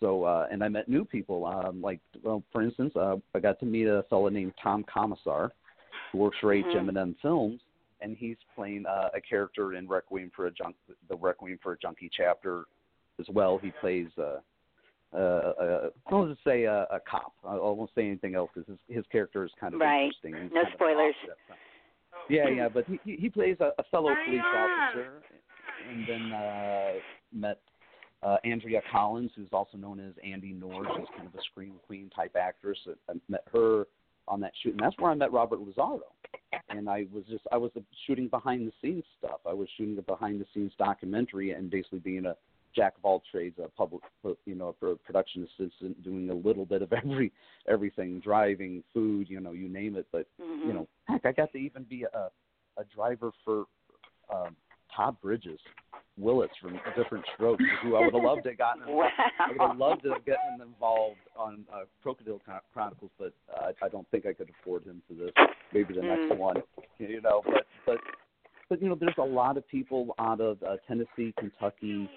So, 0.01 0.25
uh, 0.25 0.47
and 0.51 0.63
I 0.63 0.69
met 0.69 0.89
new 0.89 1.05
people. 1.05 1.47
Um, 1.47 1.81
like, 1.81 2.01
well, 2.23 2.43
for 2.53 2.63
instance, 2.63 2.95
uh, 2.97 3.17
I 3.35 3.41
got 3.41 3.59
to 3.61 3.67
meet 3.67 3.87
a 3.87 4.05
fellow 4.11 4.29
named 4.29 4.53
Tom 4.63 4.85
Commissar, 4.85 5.53
who 6.13 6.19
works 6.19 6.37
for 6.39 6.55
Mhm. 6.55 6.75
HM&M 6.75 7.15
Films, 7.23 7.61
and 8.01 8.17
he's 8.17 8.37
playing 8.55 8.85
uh, 8.87 9.11
a 9.15 9.21
character 9.21 9.75
in 9.75 9.89
Requiem 9.89 10.31
for 10.37 10.47
a 10.47 10.51
Junk, 10.51 10.77
the 11.09 11.17
Requiem 11.17 11.59
for 11.63 11.73
a 11.73 11.79
Junkie 11.79 12.11
chapter, 12.15 12.65
as 13.19 13.29
well. 13.31 13.57
He 13.59 13.71
plays. 13.81 14.09
Uh, 14.19 14.41
uh, 15.15 15.17
uh, 15.17 15.91
I'll 16.09 16.27
just 16.27 16.45
say 16.45 16.65
a, 16.65 16.83
a 16.91 17.01
cop. 17.09 17.33
I 17.47 17.55
won't 17.55 17.91
say 17.95 18.05
anything 18.05 18.35
else 18.35 18.51
because 18.53 18.69
his, 18.69 18.97
his 18.97 19.07
character 19.07 19.45
is 19.45 19.53
kind 19.59 19.73
of 19.73 19.81
Right. 19.81 20.03
interesting. 20.03 20.35
He's 20.35 20.53
No 20.53 20.63
kind 20.63 20.67
of 20.67 20.73
spoilers. 20.75 21.15
Yeah, 22.29 22.49
yeah, 22.49 22.69
but 22.69 22.85
he 22.87 23.17
he 23.17 23.29
plays 23.29 23.57
a, 23.61 23.71
a 23.79 23.85
fellow 23.91 24.13
police 24.25 24.41
officer, 24.45 25.23
and 25.91 26.09
then 26.09 26.33
uh 26.33 26.93
met 27.33 27.61
uh, 28.23 28.37
Andrea 28.45 28.81
Collins, 28.91 29.31
who's 29.37 29.49
also 29.53 29.77
known 29.77 30.01
as 30.01 30.15
Andy 30.25 30.53
Norr. 30.53 30.85
She's 30.97 31.07
kind 31.17 31.29
of 31.29 31.35
a 31.35 31.43
scream 31.51 31.75
queen 31.87 32.11
type 32.15 32.35
actress. 32.37 32.79
I 33.09 33.13
met 33.29 33.45
her 33.53 33.87
on 34.29 34.41
that 34.41 34.53
shoot, 34.63 34.73
and 34.73 34.81
that's 34.81 34.97
where 34.99 35.11
I 35.11 35.15
met 35.15 35.33
Robert 35.33 35.61
LaSardo. 35.61 36.01
And 36.69 36.89
I 36.89 37.07
was 37.13 37.25
just 37.31 37.45
I 37.53 37.57
was 37.57 37.71
shooting 38.07 38.29
behind 38.29 38.67
the 38.67 38.73
scenes 38.83 39.05
stuff. 39.19 39.41
I 39.47 39.53
was 39.53 39.69
shooting 39.77 39.97
a 39.99 40.03
behind 40.03 40.41
the 40.41 40.47
scenes 40.53 40.73
documentary 40.79 41.53
and 41.53 41.71
basically 41.71 42.01
being 42.01 42.27
a 42.27 42.37
jack 42.77 42.95
of 42.99 43.05
all 43.05 43.23
trades, 43.33 43.59
a 43.65 43.69
public, 43.69 44.03
you 44.45 44.55
know, 44.55 44.75
a 44.83 44.95
production 44.97 45.49
assistant, 45.59 46.03
doing 46.05 46.31
a 46.31 46.35
little 46.35 46.67
bit 46.67 46.83
of 46.83 46.93
every 47.05 47.33
everything, 47.69 48.21
driving, 48.21 48.85
food, 48.95 49.29
you 49.29 49.41
know, 49.41 49.53
you 49.53 49.69
name 49.69 49.97
it. 49.97 50.07
But 50.13 50.27
Mm-hmm. 50.41 50.69
you 50.69 50.75
know, 50.75 50.89
heck, 51.09 51.25
I 51.25 51.33
got 51.33 51.51
to 51.53 51.59
even 51.59 51.85
be 51.85 52.05
a 52.05 52.31
a 52.79 52.85
driver 52.95 53.31
for 53.45 53.65
um, 54.33 54.55
Todd 54.95 55.17
Bridges, 55.23 55.59
Willis 56.19 56.51
from 56.61 56.75
a 56.75 56.81
Diff'rent 56.97 57.25
Strokes, 57.35 57.63
who 57.83 57.97
I 57.97 58.01
would 58.05 58.13
have 58.15 58.23
loved 58.23 58.43
to 58.45 58.51
have 58.51 58.59
gotten. 58.59 58.83
Wow. 58.95 59.09
I 59.41 59.53
would 59.53 59.61
have 59.61 59.77
loved 59.79 60.03
to 60.05 60.11
have 60.11 60.25
gotten 60.27 60.61
involved 60.61 61.21
on 61.37 61.65
uh, 61.73 61.85
Krokodil 62.05 62.41
Chronicles, 62.73 63.11
but 63.19 63.33
uh, 63.55 63.73
I 63.83 63.89
don't 63.89 64.09
think 64.11 64.27
I 64.27 64.33
could 64.33 64.51
afford 64.61 64.85
him 64.85 65.01
for 65.09 65.15
this. 65.15 65.33
Maybe 65.73 65.95
the 65.95 66.03
next 66.03 66.31
Mm. 66.33 66.39
one, 66.39 66.57
you 66.99 67.21
know. 67.23 67.43
But 67.45 67.67
but 67.87 67.99
but 68.69 68.83
you 68.83 68.89
know, 68.89 68.97
there's 68.99 69.15
a 69.19 69.23
lot 69.25 69.57
of 69.57 69.67
people 69.69 70.15
out 70.19 70.41
of 70.41 70.63
uh, 70.63 70.77
Tennessee, 70.89 71.33
Kentucky, 71.39 72.09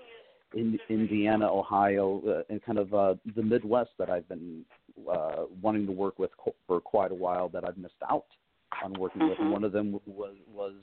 in, 0.54 0.80
Indiana, 0.90 1.52
Ohio, 1.52 2.22
uh, 2.28 2.42
and 2.52 2.62
kind 2.64 2.78
of 2.80 2.94
uh, 2.94 3.16
the 3.36 3.44
Midwest 3.44 3.92
that 4.00 4.10
I've 4.10 4.28
been 4.28 4.66
uh, 5.10 5.44
wanting 5.62 5.86
to 5.86 5.92
work 5.92 6.20
with 6.20 6.32
co- 6.38 6.56
for 6.68 6.80
quite 6.82 7.12
a 7.12 7.16
while 7.16 7.50
that 7.50 7.64
I've 7.68 7.78
missed 7.78 8.02
out 8.10 8.26
on 8.84 8.94
working 8.94 9.28
with. 9.28 9.38
And 9.40 9.50
Mhm. 9.50 9.52
one 9.52 9.64
of 9.64 9.72
them 9.72 10.00
was 10.06 10.36
was 10.54 10.74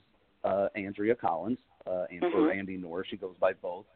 uh, 0.45 0.69
Andrea 0.77 1.15
Collins 1.15 1.59
uh, 1.87 2.07
and 2.11 2.23
or 2.25 2.49
Mhm. 2.49 2.59
Andy 2.59 2.77
Norr. 2.77 3.05
She 3.05 3.17
goes 3.17 3.37
by 3.39 3.53
both. 3.55 3.87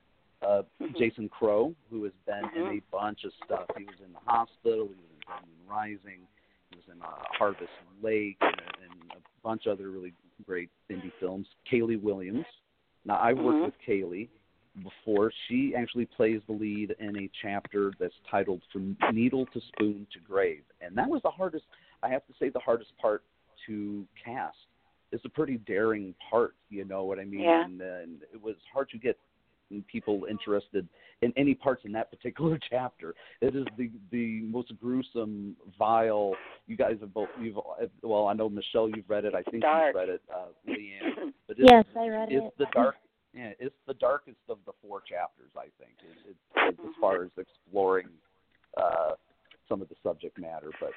Uh, 0.42 0.62
Mhm. 0.80 0.96
Jason 0.96 1.28
Crow, 1.28 1.74
who 1.90 2.02
has 2.04 2.12
been 2.26 2.44
in 2.56 2.64
Mhm. 2.64 2.78
a 2.78 2.82
bunch 2.90 3.24
of 3.24 3.32
stuff. 3.44 3.66
He 3.76 3.84
was 3.84 4.00
in 4.00 4.12
the 4.12 4.18
hospital. 4.20 4.88
He 4.88 4.94
was 4.94 5.42
in 5.44 5.68
Rising. 5.68 6.26
He 6.70 6.76
was 6.76 6.88
in 6.88 7.00
uh, 7.02 7.06
Harvest 7.38 7.70
Lake 8.02 8.38
and, 8.40 8.60
and 8.82 9.12
a 9.12 9.20
bunch 9.42 9.66
of 9.66 9.78
other 9.78 9.90
really 9.90 10.12
great 10.46 10.70
indie 10.88 11.12
films. 11.20 11.46
Kaylee 11.66 12.00
Williams. 12.00 12.46
Now 13.04 13.16
I 13.18 13.32
worked 13.32 13.58
Mhm. 13.58 13.64
with 13.66 13.78
Kaylee 13.86 14.28
before. 14.82 15.32
She 15.48 15.74
actually 15.76 16.06
plays 16.06 16.40
the 16.46 16.52
lead 16.52 16.94
in 17.00 17.16
a 17.16 17.30
chapter 17.42 17.92
that's 17.98 18.14
titled 18.30 18.62
"From 18.72 18.96
Needle 19.12 19.46
to 19.46 19.60
Spoon 19.68 20.06
to 20.12 20.20
Grave," 20.20 20.62
and 20.80 20.96
that 20.96 21.08
was 21.08 21.22
the 21.22 21.30
hardest. 21.30 21.64
I 22.02 22.08
have 22.08 22.26
to 22.26 22.32
say, 22.38 22.48
the 22.48 22.60
hardest 22.60 22.90
part 23.00 23.22
to 23.66 24.04
cast. 24.24 24.56
It's 25.12 25.24
a 25.24 25.28
pretty 25.28 25.58
daring 25.66 26.14
part, 26.30 26.54
you 26.70 26.84
know 26.84 27.04
what 27.04 27.18
I 27.18 27.24
mean? 27.24 27.40
Yeah. 27.40 27.64
And, 27.64 27.80
and 27.80 28.22
it 28.32 28.40
was 28.40 28.54
hard 28.72 28.88
to 28.90 28.98
get 28.98 29.18
people 29.86 30.26
interested 30.28 30.88
in 31.22 31.32
any 31.36 31.54
parts 31.54 31.82
in 31.84 31.92
that 31.92 32.10
particular 32.10 32.58
chapter. 32.70 33.14
It 33.40 33.54
is 33.54 33.64
the 33.76 33.90
the 34.10 34.40
most 34.42 34.72
gruesome, 34.80 35.56
vile. 35.78 36.34
You 36.66 36.76
guys 36.76 36.96
have 37.00 37.12
both. 37.12 37.28
You've 37.40 37.58
well, 38.02 38.26
I 38.26 38.32
know 38.34 38.48
Michelle, 38.48 38.88
you've 38.88 39.08
read 39.08 39.24
it. 39.24 39.34
I 39.34 39.42
think 39.50 39.62
Dark. 39.62 39.94
you've 39.94 40.00
read 40.00 40.08
it, 40.08 40.22
uh, 40.34 40.46
Leanne. 40.68 41.32
But 41.48 41.58
it's, 41.58 41.68
Yes, 41.70 41.84
I 41.98 42.06
read 42.08 42.28
it's 42.30 42.46
it. 42.46 42.52
the 42.58 42.66
dark. 42.72 42.94
Yeah, 43.34 43.52
it's 43.58 43.74
the 43.86 43.94
darkest 43.94 44.38
of 44.48 44.58
the 44.66 44.72
four 44.82 45.00
chapters. 45.00 45.50
I 45.56 45.66
think 45.78 45.92
it, 46.02 46.36
it, 46.56 46.76
as 46.80 46.94
far 47.00 47.22
as 47.22 47.30
exploring 47.38 48.08
uh, 48.76 49.12
some 49.68 49.80
of 49.82 49.88
the 49.88 49.96
subject 50.02 50.38
matter, 50.38 50.70
but. 50.80 50.90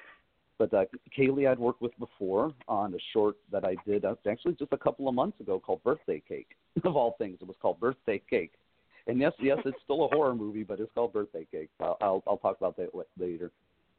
But 0.59 0.71
uh, 0.71 0.85
Kaylee, 1.17 1.49
I'd 1.49 1.57
worked 1.57 1.81
with 1.81 1.97
before 1.97 2.53
on 2.67 2.93
a 2.93 2.97
short 3.11 3.35
that 3.51 3.65
I 3.65 3.75
did 3.87 4.05
uh, 4.05 4.13
actually 4.29 4.53
just 4.53 4.71
a 4.71 4.77
couple 4.77 5.09
of 5.09 5.15
months 5.15 5.39
ago 5.39 5.59
called 5.59 5.83
Birthday 5.83 6.21
Cake. 6.25 6.49
Of 6.85 6.95
all 6.95 7.15
things, 7.17 7.39
it 7.41 7.47
was 7.47 7.57
called 7.59 7.79
Birthday 7.79 8.21
Cake. 8.29 8.53
And 9.07 9.19
yes, 9.19 9.33
yes, 9.39 9.57
it's 9.65 9.77
still 9.83 10.05
a 10.05 10.07
horror 10.09 10.35
movie, 10.35 10.63
but 10.63 10.79
it's 10.79 10.91
called 10.93 11.11
Birthday 11.11 11.47
Cake. 11.51 11.69
I'll 11.79 11.97
I'll, 12.01 12.23
I'll 12.27 12.37
talk 12.37 12.57
about 12.57 12.77
that 12.77 12.89
later. 13.19 13.51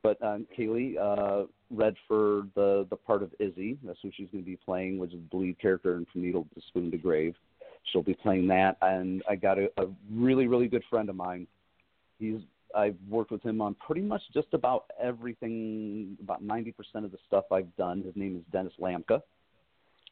But 0.02 0.22
um, 0.22 0.46
Kaylee 0.56 0.96
uh, 0.98 1.46
read 1.70 1.96
for 2.06 2.46
the 2.54 2.86
the 2.88 2.96
part 2.96 3.22
of 3.22 3.34
Izzy. 3.38 3.78
That's 3.84 3.98
who 4.02 4.10
she's 4.14 4.28
going 4.30 4.44
to 4.44 4.50
be 4.50 4.56
playing, 4.56 4.98
which 4.98 5.12
is 5.12 5.20
the 5.30 5.36
lead 5.36 5.58
character 5.60 5.96
in 5.96 6.06
From 6.12 6.22
Needle 6.22 6.46
to 6.54 6.60
Spoon 6.68 6.90
to 6.90 6.98
Grave. 6.98 7.34
She'll 7.90 8.02
be 8.02 8.14
playing 8.14 8.46
that, 8.48 8.76
and 8.82 9.22
I 9.28 9.36
got 9.36 9.58
a, 9.58 9.70
a 9.78 9.86
really 10.10 10.46
really 10.46 10.68
good 10.68 10.84
friend 10.90 11.08
of 11.08 11.16
mine. 11.16 11.46
He's 12.18 12.40
I've 12.76 12.96
worked 13.08 13.30
with 13.30 13.42
him 13.42 13.60
on 13.60 13.74
pretty 13.74 14.00
much 14.00 14.22
just 14.32 14.48
about 14.52 14.86
everything, 15.00 16.16
about 16.22 16.42
ninety 16.42 16.72
percent 16.72 17.04
of 17.04 17.12
the 17.12 17.18
stuff 17.26 17.44
I've 17.52 17.74
done. 17.76 18.02
His 18.02 18.16
name 18.16 18.36
is 18.36 18.42
Dennis 18.52 18.72
Lamka. 18.80 19.22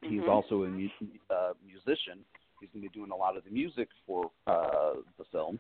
He's 0.03 0.20
Mhm. 0.23 0.29
also 0.29 0.64
a 0.64 0.68
mu- 0.68 0.89
uh, 1.31 1.53
musician. 1.64 2.25
He's 2.61 2.68
going 2.73 2.83
to 2.85 2.89
be 2.91 2.95
doing 2.99 3.11
a 3.11 3.16
lot 3.16 3.37
of 3.37 3.45
the 3.45 3.51
music 3.51 3.89
for 4.07 4.31
uh, 4.47 4.95
the 5.18 5.25
film, 5.33 5.59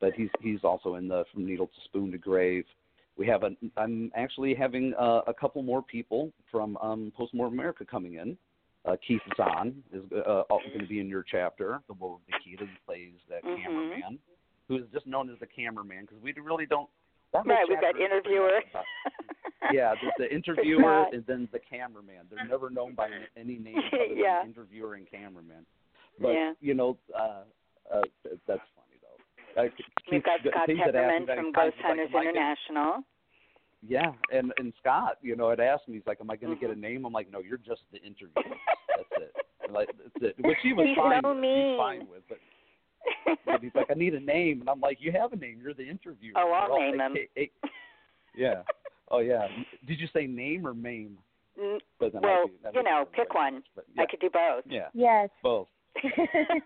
but 0.00 0.14
he's 0.14 0.30
he's 0.40 0.62
also 0.64 0.94
in 0.94 1.08
the 1.08 1.24
From 1.32 1.44
Needle 1.46 1.66
to 1.66 1.80
Spoon 1.84 2.10
to 2.12 2.18
Grave. 2.18 2.64
We 3.18 3.26
have 3.26 3.42
a. 3.42 3.50
I'm 3.76 4.10
actually 4.14 4.54
having 4.54 4.94
uh, 4.94 5.22
a 5.26 5.34
couple 5.34 5.62
more 5.62 5.82
people 5.82 6.32
from 6.50 6.78
um, 6.78 7.12
Postmortem 7.14 7.58
America 7.58 7.84
coming 7.84 8.14
in. 8.14 8.38
Uh, 8.84 8.96
Keith 9.06 9.20
Zahn 9.36 9.82
is 9.92 10.02
uh, 10.12 10.42
going 10.48 10.80
to 10.80 10.86
be 10.86 10.98
in 10.98 11.08
your 11.08 11.22
chapter. 11.22 11.80
The 11.86 11.94
Will 11.94 12.16
of 12.16 12.20
Nikita 12.30 12.64
he 12.64 12.76
plays 12.84 13.12
the 13.28 13.36
Mhm. 13.46 13.62
cameraman, 13.62 14.18
who 14.68 14.76
is 14.76 14.84
just 14.92 15.06
known 15.06 15.30
as 15.30 15.38
the 15.38 15.46
cameraman 15.46 16.02
because 16.02 16.18
we 16.20 16.32
really 16.32 16.66
don't. 16.66 16.90
That 17.32 17.46
Right, 17.46 17.66
we've 17.68 17.80
got 17.80 17.98
interviewer. 17.98 18.60
yeah, 19.72 19.94
there's 20.00 20.12
the 20.18 20.34
interviewer 20.34 21.06
and 21.12 21.24
then 21.26 21.48
the 21.52 21.60
cameraman. 21.60 22.26
They're 22.28 22.44
never 22.44 22.68
known 22.70 22.94
by 22.94 23.08
any 23.36 23.56
name 23.58 23.78
other 23.78 24.08
than 24.08 24.18
Yeah. 24.18 24.44
interviewer 24.44 24.94
and 24.94 25.08
cameraman. 25.08 25.64
But 26.18 26.32
Yeah. 26.34 26.54
you 26.60 26.74
know, 26.74 26.98
uh, 27.14 27.44
uh, 27.90 28.02
that's 28.46 28.68
funny 28.74 28.98
though. 29.00 29.62
Uh, 29.62 29.68
We've 30.10 30.22
got 30.24 30.40
Scott 30.40 30.66
Keith 30.66 30.78
Pepperman 30.78 31.24
from 31.26 31.52
Ghost 31.52 31.76
like, 31.76 31.86
Hunters 31.86 32.10
"Am 32.14 32.22
International. 32.22 33.04
Yeah, 33.86 34.12
and 34.32 34.52
and 34.58 34.72
Scott, 34.80 35.18
you 35.22 35.34
know, 35.34 35.50
had 35.50 35.58
asked 35.60 35.88
me, 35.88 35.94
he's 35.96 36.06
like, 36.06 36.18
"Am 36.20 36.30
I 36.30 36.36
going 36.36 36.50
to 36.56 36.56
Mm-hmm. 36.56 36.66
get 36.72 36.76
a 36.76 36.80
name?" 36.80 37.04
I'm 37.04 37.12
like, 37.12 37.30
"No, 37.32 37.40
you're 37.40 37.58
just 37.58 37.82
the 37.92 37.98
interviewer. 37.98 38.30
that's 38.96 39.08
it. 39.22 39.32
Like 39.72 39.88
that's 39.88 40.24
it." 40.38 40.44
Which 40.44 40.58
he 40.62 40.72
was 40.72 40.86
He's 40.86 40.96
fine. 40.96 41.20
so 41.22 41.30
with. 41.30 41.38
mean. 41.38 41.70
He's 41.70 41.78
fine 41.78 42.06
with, 42.08 42.22
but. 42.28 42.38
but 43.44 43.60
he's 43.60 43.74
like, 43.74 43.86
I 43.90 43.94
need 43.94 44.14
a 44.14 44.20
name, 44.20 44.60
and 44.60 44.70
I'm 44.70 44.80
like, 44.80 44.98
you 45.00 45.10
have 45.10 45.32
a 45.32 45.36
name. 45.36 45.58
You're 45.60 45.74
the 45.74 45.88
interviewer. 45.88 46.34
Oh, 46.36 46.52
I'll 46.52 46.78
name 46.78 47.00
him. 47.00 47.16
Yeah. 48.36 48.62
Oh 49.10 49.18
yeah. 49.18 49.46
Did 49.86 50.00
you 50.00 50.06
say 50.14 50.26
name 50.26 50.66
or 50.66 50.72
mame? 50.72 51.18
Mm, 51.60 51.78
But 52.00 52.12
then 52.14 52.22
well, 52.22 52.46
I 52.64 52.70
you 52.72 52.82
know, 52.82 53.04
pick 53.12 53.34
one. 53.34 53.62
But, 53.74 53.84
I 53.98 54.06
could 54.06 54.20
do 54.20 54.30
both. 54.32 54.64
Yeah. 54.66 54.88
Yes. 54.94 55.28
Both. 55.42 55.68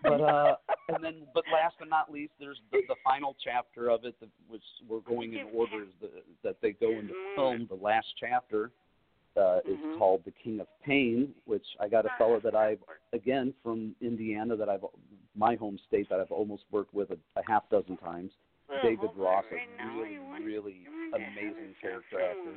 But 0.03 0.21
uh, 0.21 0.55
and 0.89 1.03
then, 1.03 1.23
but 1.33 1.43
last 1.51 1.75
but 1.79 1.89
not 1.89 2.11
least, 2.11 2.33
there's 2.39 2.59
the, 2.71 2.79
the 2.87 2.95
final 3.03 3.35
chapter 3.43 3.89
of 3.89 4.05
it, 4.05 4.19
that, 4.19 4.29
which 4.47 4.63
we're 4.87 4.99
going 5.01 5.33
in 5.33 5.47
order 5.53 5.83
is 5.83 5.89
the, 6.01 6.09
that 6.43 6.57
they 6.61 6.71
go 6.71 6.91
into 6.91 7.13
film. 7.35 7.67
The 7.69 7.75
last 7.75 8.07
chapter 8.19 8.71
uh, 9.35 9.59
is 9.65 9.77
Mhm. 9.77 9.97
called 9.97 10.21
"The 10.25 10.31
King 10.31 10.59
of 10.59 10.67
Pain," 10.83 11.33
which 11.45 11.65
I 11.79 11.87
got 11.87 12.05
a 12.05 12.09
fellow 12.17 12.39
that 12.39 12.55
I've 12.55 12.79
again 13.13 13.53
from 13.63 13.95
Indiana 14.01 14.55
that 14.55 14.69
I've 14.69 14.85
my 15.35 15.55
home 15.55 15.77
state 15.87 16.09
that 16.09 16.19
I've 16.19 16.31
almost 16.31 16.63
worked 16.71 16.93
with 16.93 17.11
a, 17.11 17.17
a 17.39 17.43
half 17.47 17.69
dozen 17.69 17.97
times. 17.97 18.31
David 18.83 19.11
Ross, 19.15 19.45
a 19.51 19.97
really, 19.97 20.17
really 20.43 20.75
amazing 21.13 21.73
character 21.81 22.19
actor. 22.19 22.55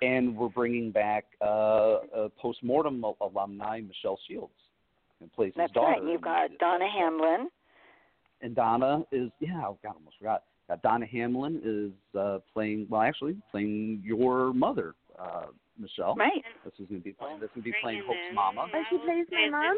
And 0.00 0.36
we're 0.36 0.48
bringing 0.48 0.90
back 0.90 1.26
uh, 1.40 1.98
a 2.12 2.28
postmortem 2.40 3.04
al- 3.04 3.16
alumni, 3.20 3.80
Michelle 3.86 4.18
Shields, 4.26 4.52
and 5.22 5.32
plays 5.32 5.52
That's 5.56 5.70
his 5.70 5.74
daughter. 5.74 6.00
right. 6.00 6.10
You've 6.10 6.20
got 6.20 6.50
Donna 6.58 6.86
Hamlin. 6.88 7.48
And 8.42 8.54
Donna 8.54 9.04
is 9.12 9.30
yeah, 9.40 9.62
oh 9.66 9.78
God, 9.82 9.90
I 9.90 9.94
almost 9.94 10.18
forgot. 10.18 10.42
Uh, 10.68 10.76
Donna 10.82 11.06
Hamlin 11.06 11.60
is 11.64 12.18
uh, 12.18 12.38
playing 12.52 12.86
well, 12.90 13.02
actually 13.02 13.36
playing 13.50 14.02
your 14.04 14.52
mother, 14.52 14.94
uh, 15.18 15.46
Michelle. 15.78 16.14
Right. 16.16 16.42
This 16.64 16.72
is 16.78 16.86
going 16.88 17.00
to 17.00 17.04
be 17.04 17.12
playing. 17.12 17.40
This 17.40 17.50
is 17.56 17.62
going 17.62 17.64
to 17.64 17.70
be 17.70 17.74
playing 17.82 18.02
Hope's 18.06 18.34
mama. 18.34 18.66
Oh, 18.72 18.82
she 18.90 18.98
plays 18.98 19.26
my 19.30 19.48
mom? 19.50 19.76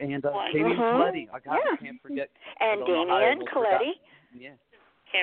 And 0.00 0.24
uh, 0.24 0.30
Damien 0.52 0.76
Mhm. 0.76 0.92
Coletti. 0.92 1.28
I 1.32 1.38
God, 1.40 1.58
Yeah. 1.64 1.72
I 1.72 1.76
can't 1.76 2.02
forget. 2.02 2.28
And 2.60 2.80
don't 2.86 3.10
I 3.10 3.20
Damien 3.20 3.38
almost 3.38 3.50
forgot. 3.52 3.80
Coletti. 3.80 3.92
Yeah. 4.34 4.50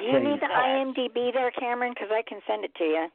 You 0.02 0.20
need 0.20 0.40
the 0.40 0.46
IMDb 0.46 1.34
there, 1.34 1.50
Cameron, 1.52 1.94
because 1.94 2.10
I 2.12 2.22
can 2.28 2.40
send 2.48 2.64
it 2.64 2.74
to 2.76 2.84
you. 2.84 3.08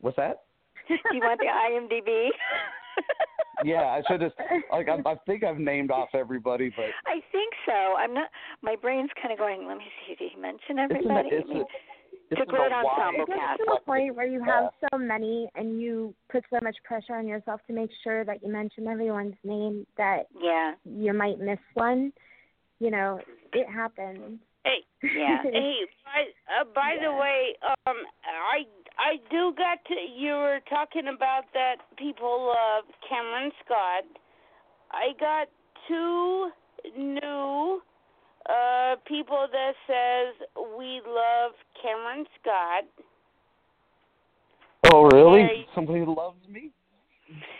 What's 0.00 0.16
that? 0.16 0.42
Do 0.88 0.94
you 1.12 1.20
want 1.20 1.40
the 1.40 1.46
IMDb? 1.46 2.28
Yeah, 3.64 3.82
I 3.82 4.02
should 4.08 4.22
have. 4.22 4.32
Like, 4.72 4.88
I, 4.88 4.96
I 5.08 5.14
think 5.26 5.44
I've 5.44 5.58
named 5.58 5.90
off 5.90 6.08
everybody, 6.14 6.72
but 6.74 6.86
I 7.06 7.20
think 7.30 7.52
so. 7.66 7.72
I'm 7.72 8.14
not. 8.14 8.28
My 8.62 8.74
brain's 8.76 9.10
kind 9.20 9.32
of 9.32 9.38
going. 9.38 9.66
Let 9.68 9.78
me 9.78 9.84
see. 10.06 10.14
Did 10.14 10.30
he 10.34 10.40
mention 10.40 10.58
it's, 10.58 10.70
an, 10.70 10.78
everybody? 10.78 11.28
it's, 11.32 11.48
I 11.50 11.52
mean, 11.52 11.62
a, 11.62 11.66
it's 12.30 12.38
a 12.38 12.42
an 12.42 12.48
great 12.48 12.70
wide- 12.70 12.84
ensemble 12.86 13.22
It 13.24 13.28
gets 13.28 13.40
cast. 13.40 13.60
to 13.66 13.72
a 13.72 13.80
point 13.80 14.16
where 14.16 14.26
you 14.26 14.42
have 14.44 14.70
so 14.90 14.98
many 14.98 15.48
and 15.54 15.80
you 15.80 16.14
put 16.30 16.44
so 16.50 16.58
much 16.62 16.76
pressure 16.84 17.14
on 17.14 17.26
yourself 17.28 17.60
to 17.66 17.72
make 17.74 17.90
sure 18.02 18.24
that 18.24 18.42
you 18.42 18.50
mention 18.50 18.86
everyone's 18.86 19.34
name 19.44 19.86
that 19.98 20.28
yeah. 20.40 20.72
you 20.84 21.12
might 21.12 21.38
miss 21.38 21.58
one. 21.74 22.12
You 22.80 22.90
know, 22.90 23.20
it 23.52 23.68
happens. 23.68 24.38
Hey, 24.64 24.78
Yeah. 25.02 25.38
hey. 25.42 25.80
By, 26.04 26.22
uh, 26.60 26.64
by 26.74 26.96
the 27.02 27.12
way, 27.12 27.54
um, 27.86 27.96
I 28.24 28.64
I 29.02 29.16
do 29.30 29.52
got 29.58 29.78
to. 29.88 29.94
You 30.16 30.32
were 30.34 30.60
talking 30.70 31.08
about 31.14 31.44
that 31.54 31.76
people, 31.98 32.54
uh, 32.54 32.82
Cameron 33.08 33.50
Scott. 33.64 34.04
I 34.92 35.12
got 35.18 35.48
two 35.88 36.50
new 36.96 37.82
uh, 38.48 38.94
people 39.06 39.46
that 39.50 39.72
says 39.88 40.46
we 40.78 41.00
love 41.06 41.52
Cameron 41.82 42.26
Scott. 42.40 42.84
Oh, 44.92 45.08
really? 45.12 45.42
Very- 45.42 45.66
Somebody 45.74 46.04
loves 46.06 46.38
me? 46.48 46.70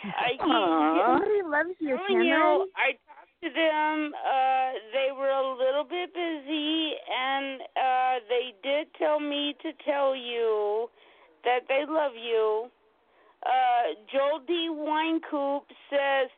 I, 0.04 0.36
Aw. 0.40 1.18
Somebody 1.18 1.42
loves 1.44 1.70
you, 1.80 1.96
telling 1.96 2.26
you, 2.26 2.34
Cameron. 2.34 2.68
I 2.76 2.92
talked 3.02 3.42
to 3.42 3.48
them. 3.50 4.12
Uh, 4.14 4.70
they 4.92 5.10
were 5.16 5.30
a 5.30 5.56
little 5.58 5.84
bit 5.84 6.12
busy, 6.14 6.92
and 7.10 7.62
uh, 7.74 8.14
they 8.28 8.54
did 8.62 8.86
tell 8.98 9.18
me 9.18 9.56
to 9.62 9.72
tell 9.84 10.14
you 10.14 10.88
that 11.44 11.60
they 11.68 11.84
love 11.88 12.12
you. 12.14 12.70
Uh, 13.44 13.94
Joel 14.12 14.40
D. 14.46 14.68
Winecoop 14.70 15.62
says, 15.90 16.30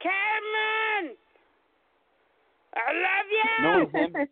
Cameron, 0.00 1.16
I 2.74 2.92
love 2.92 3.28
you. 3.30 3.44
Knowing 3.62 3.90
him, 4.14 4.28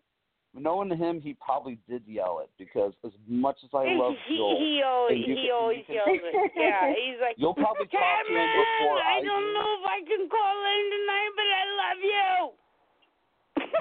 knowing 0.54 0.96
him, 0.96 1.20
he 1.20 1.34
probably 1.34 1.78
did 1.88 2.02
yell 2.06 2.40
it 2.42 2.50
because 2.58 2.92
as 3.04 3.12
much 3.28 3.56
as 3.64 3.70
I 3.74 3.84
love 3.94 4.14
he, 4.26 4.36
Joel, 4.36 4.56
he 4.58 4.82
always 4.84 5.18
he 5.26 5.34
can- 5.34 5.50
always 5.52 5.84
can- 5.86 5.94
yells 5.96 6.08
it. 6.22 6.52
Yeah, 6.56 6.92
he's 6.96 7.20
like 7.20 7.36
You'll 7.36 7.54
probably 7.54 7.86
talk 7.86 8.00
to 8.00 8.32
him 8.32 8.36
Cameron, 8.36 8.56
before 8.56 8.98
I 9.00 9.18
I 9.18 9.24
don't 9.24 9.48
do. 9.48 9.52
know 9.52 9.68
if 9.80 9.84
I 9.84 9.98
can 10.08 10.28
call 10.28 10.56
in 10.64 10.84
tonight, 10.96 11.32
but 11.36 11.48
I 11.52 11.64
love 11.80 12.00
you. 12.02 12.32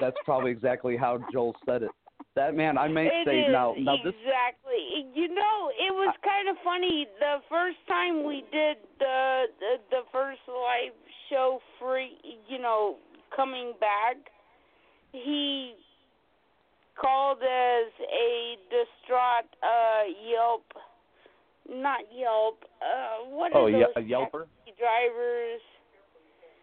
That's 0.00 0.16
probably 0.24 0.50
exactly 0.50 0.96
how 0.96 1.18
Joel 1.32 1.54
said 1.64 1.82
it. 1.84 1.90
That 2.36 2.56
man, 2.56 2.76
I 2.76 2.88
may 2.88 3.06
It 3.06 3.26
say 3.26 3.40
is, 3.46 3.52
now. 3.52 3.74
Now 3.78 3.94
this 4.02 4.12
exactly. 4.12 5.06
You 5.14 5.28
know, 5.28 5.70
it 5.70 5.92
was 5.94 6.14
kind 6.24 6.48
of 6.48 6.56
funny 6.64 7.06
the 7.20 7.38
first 7.48 7.78
time 7.86 8.26
we 8.26 8.42
did 8.50 8.78
the, 8.98 9.44
the 9.60 9.76
the 9.90 10.00
first 10.10 10.40
live 10.48 10.92
show 11.30 11.60
free. 11.78 12.18
You 12.48 12.58
know, 12.58 12.96
coming 13.36 13.74
back, 13.78 14.16
he 15.12 15.74
called 17.00 17.38
as 17.38 17.92
a 18.02 18.56
distraught 18.68 19.46
uh 19.62 20.02
Yelp, 20.28 20.66
not 21.70 22.00
Yelp. 22.12 22.64
Uh, 22.82 23.30
what 23.30 23.54
are 23.54 23.68
Oh, 23.68 23.70
those 23.70 23.84
a 23.96 24.00
Yelper? 24.00 24.46
drivers? 24.76 25.60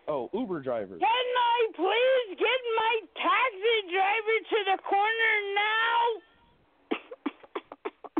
Oh 0.07 0.29
Uber 0.33 0.61
drivers. 0.61 0.99
Can 0.99 1.07
I 1.07 1.67
please 1.75 2.37
get 2.37 2.59
my 2.77 2.99
taxi 3.15 3.77
driver 3.91 4.37
to 4.49 4.57
the 4.71 4.77
corner 4.83 5.33
now? 5.55 6.21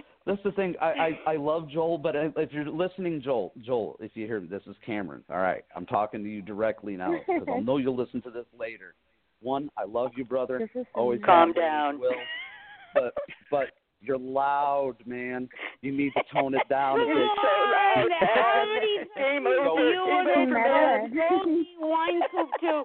That's 0.25 0.43
the 0.43 0.51
thing. 0.51 0.75
I, 0.81 0.85
I 1.25 1.31
I 1.33 1.35
love 1.37 1.69
Joel, 1.69 1.97
but 1.97 2.15
if 2.15 2.51
you're 2.51 2.65
listening, 2.65 3.21
Joel, 3.21 3.53
Joel, 3.61 3.97
if 3.99 4.11
you 4.15 4.25
hear 4.25 4.39
me, 4.39 4.47
this 4.47 4.63
is 4.67 4.75
Cameron. 4.85 5.23
All 5.29 5.37
right, 5.37 5.63
I'm 5.75 5.85
talking 5.85 6.23
to 6.23 6.29
you 6.29 6.41
directly 6.41 6.95
now 6.95 7.13
because 7.27 7.47
I 7.53 7.59
know 7.63 7.77
you'll 7.77 7.97
listen 7.97 8.21
to 8.23 8.31
this 8.31 8.45
later. 8.57 8.95
One, 9.41 9.69
I 9.77 9.85
love 9.85 10.11
you, 10.15 10.23
brother. 10.23 10.69
Always 10.93 11.21
Calm 11.25 11.53
down. 11.53 11.99
Will. 11.99 12.11
But 12.93 13.13
but 13.49 13.67
you're 14.01 14.17
loud, 14.17 14.95
man. 15.05 15.47
You 15.81 15.91
need 15.91 16.11
to 16.17 16.23
tone 16.33 16.53
it 16.55 16.67
down 16.69 16.99
a 16.99 17.05
Come 17.05 17.13
bit. 17.15 17.23
on, 17.23 18.11
how 18.35 18.65
many 18.67 18.97
Game 19.15 19.47
over. 19.47 19.89
you 19.89 19.93
Game 19.93 20.07
want 20.07 20.29
over. 20.29 21.09
to 21.09 21.29
Goldie 21.29 21.69
wine 21.79 22.21
coop 22.31 22.49
to? 22.61 22.83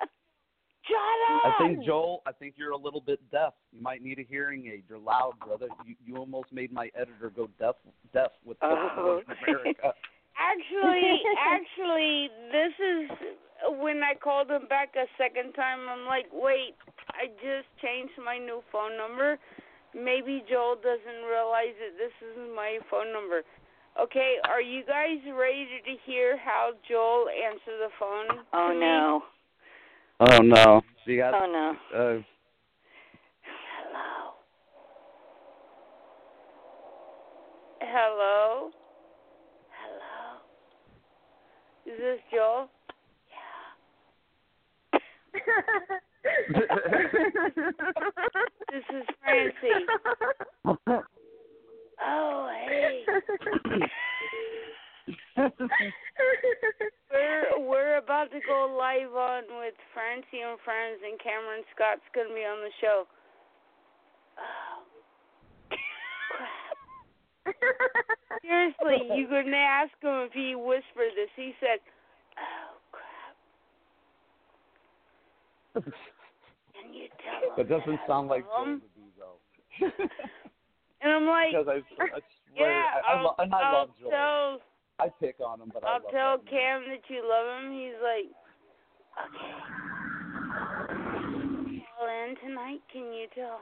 Shut 0.87 0.97
up! 1.35 1.55
I 1.61 1.65
think 1.67 1.85
Joel, 1.85 2.23
I 2.27 2.33
think 2.33 2.55
you're 2.57 2.71
a 2.71 2.77
little 2.77 3.01
bit 3.01 3.19
deaf. 3.33 3.55
You 3.73 3.83
might 3.83 4.03
need 4.03 4.21
a 4.21 4.23
hearing 4.23 4.71
aid. 4.73 4.85
You're 4.89 4.99
loud, 5.01 5.33
brother. 5.45 5.67
You 5.85 5.97
you 6.05 6.17
almost 6.17 6.53
made 6.53 6.73
my 6.73 6.91
editor 6.95 7.33
go 7.35 7.49
deaf 7.59 7.75
deaf 8.13 8.31
with 8.45 8.59
the 8.61 8.67
Oh. 8.67 9.21
America. 9.43 9.93
Actually, 10.39 11.19
actually, 11.41 12.29
this 12.53 12.73
is 12.79 13.11
when 13.81 14.03
I 14.03 14.15
called 14.15 14.51
him 14.51 14.69
back 14.69 14.91
a 14.95 15.07
second 15.17 15.55
time. 15.55 15.81
I'm 15.89 16.05
like, 16.07 16.27
wait, 16.31 16.75
I 17.09 17.29
just 17.41 17.67
changed 17.83 18.13
my 18.23 18.37
new 18.37 18.61
phone 18.71 18.99
number. 18.99 19.39
Maybe 19.97 20.45
Joel 20.49 20.77
doesn't 20.77 21.25
realize 21.25 21.73
that 21.81 21.97
this 21.97 22.13
is 22.21 22.37
my 22.55 22.79
phone 22.91 23.15
number. 23.15 23.43
Okay, 24.01 24.35
are 24.45 24.61
you 24.61 24.85
guys 24.85 25.17
ready 25.35 25.67
to 25.87 25.97
hear 26.05 26.37
how 26.37 26.73
Joel 26.87 27.29
answered 27.31 27.81
the 27.81 27.89
phone? 27.99 28.45
Oh 28.53 28.69
to 28.69 28.75
me? 28.75 28.81
no. 28.81 29.23
Oh 30.21 30.39
no. 30.43 30.83
So 31.05 31.11
you 31.11 31.17
got 31.17 31.33
Oh 31.33 31.47
no. 31.47 31.73
uh 31.99 32.21
Hello. 33.89 34.35
Hello. 37.81 38.71
Hello. 39.81 40.41
Is 41.87 41.99
this 41.99 42.21
Joel? 42.31 42.69
This 48.73 48.85
is 48.91 49.07
Francie. 49.23 49.87
Oh, 52.05 52.49
hey. 52.69 53.05
We're 57.11 57.59
we're 57.59 57.97
about 57.99 58.31
to 58.33 58.41
go 58.47 58.77
live 58.79 59.15
on 59.15 59.43
with 59.59 59.75
Francie 59.95 60.43
and 60.45 60.59
friends, 60.65 61.01
and 61.05 61.19
Cameron 61.21 61.65
Scott's 61.75 62.09
gonna 62.15 62.35
be 62.35 62.45
on 62.45 62.61
the 62.61 62.71
show. 62.81 63.07
Oh. 64.39 64.83
Seriously, 68.43 68.99
you 69.17 69.27
couldn't 69.29 69.55
ask 69.55 69.93
him 70.03 70.27
if 70.27 70.33
he 70.33 70.55
whispered 70.55 71.15
this. 71.17 71.31
He 71.37 71.55
said, 71.61 71.81
"Oh 72.37 72.79
crap." 72.93 73.37
You 76.97 77.09
tell 77.21 77.45
him 77.45 77.53
that 77.57 77.69
doesn't 77.69 78.01
that 78.01 78.09
sound 78.09 78.29
like 78.29 78.45
love 78.49 78.65
Joel 78.65 78.73
him? 78.73 78.81
to 78.81 78.89
though. 79.21 79.39
And 81.03 81.13
I'm 81.13 81.27
like, 81.27 81.53
because 81.53 81.69
I, 81.69 81.77
I 82.03 82.21
swear, 82.57 82.71
yeah, 82.73 82.85
I, 83.07 83.13
I, 83.13 83.23
lo- 83.23 83.35
and 83.39 83.55
I 83.55 83.61
I'll 83.61 83.73
love 83.81 83.89
Joel. 84.01 84.11
tell 84.11 84.61
I 84.99 85.09
pick 85.21 85.37
on 85.45 85.61
him, 85.61 85.71
but 85.73 85.85
I 85.85 85.89
I'll 85.89 86.01
love 86.01 86.11
tell 86.11 86.37
that 86.39 86.51
man. 86.51 86.53
Cam 86.53 86.83
that 86.89 87.05
you 87.15 87.21
love 87.21 87.47
him. 87.63 87.73
He's 87.73 88.01
like, 88.03 88.33
okay. 89.29 89.53
Call 91.99 92.09
in 92.09 92.35
tonight. 92.43 92.81
Can 92.91 93.13
you 93.13 93.27
tell? 93.35 93.61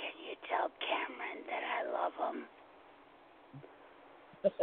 Can 0.00 0.14
you 0.24 0.34
tell 0.48 0.70
Cameron 0.80 1.44
that 1.52 1.62
I 1.68 1.84
love 1.92 2.34
him? 2.34 2.44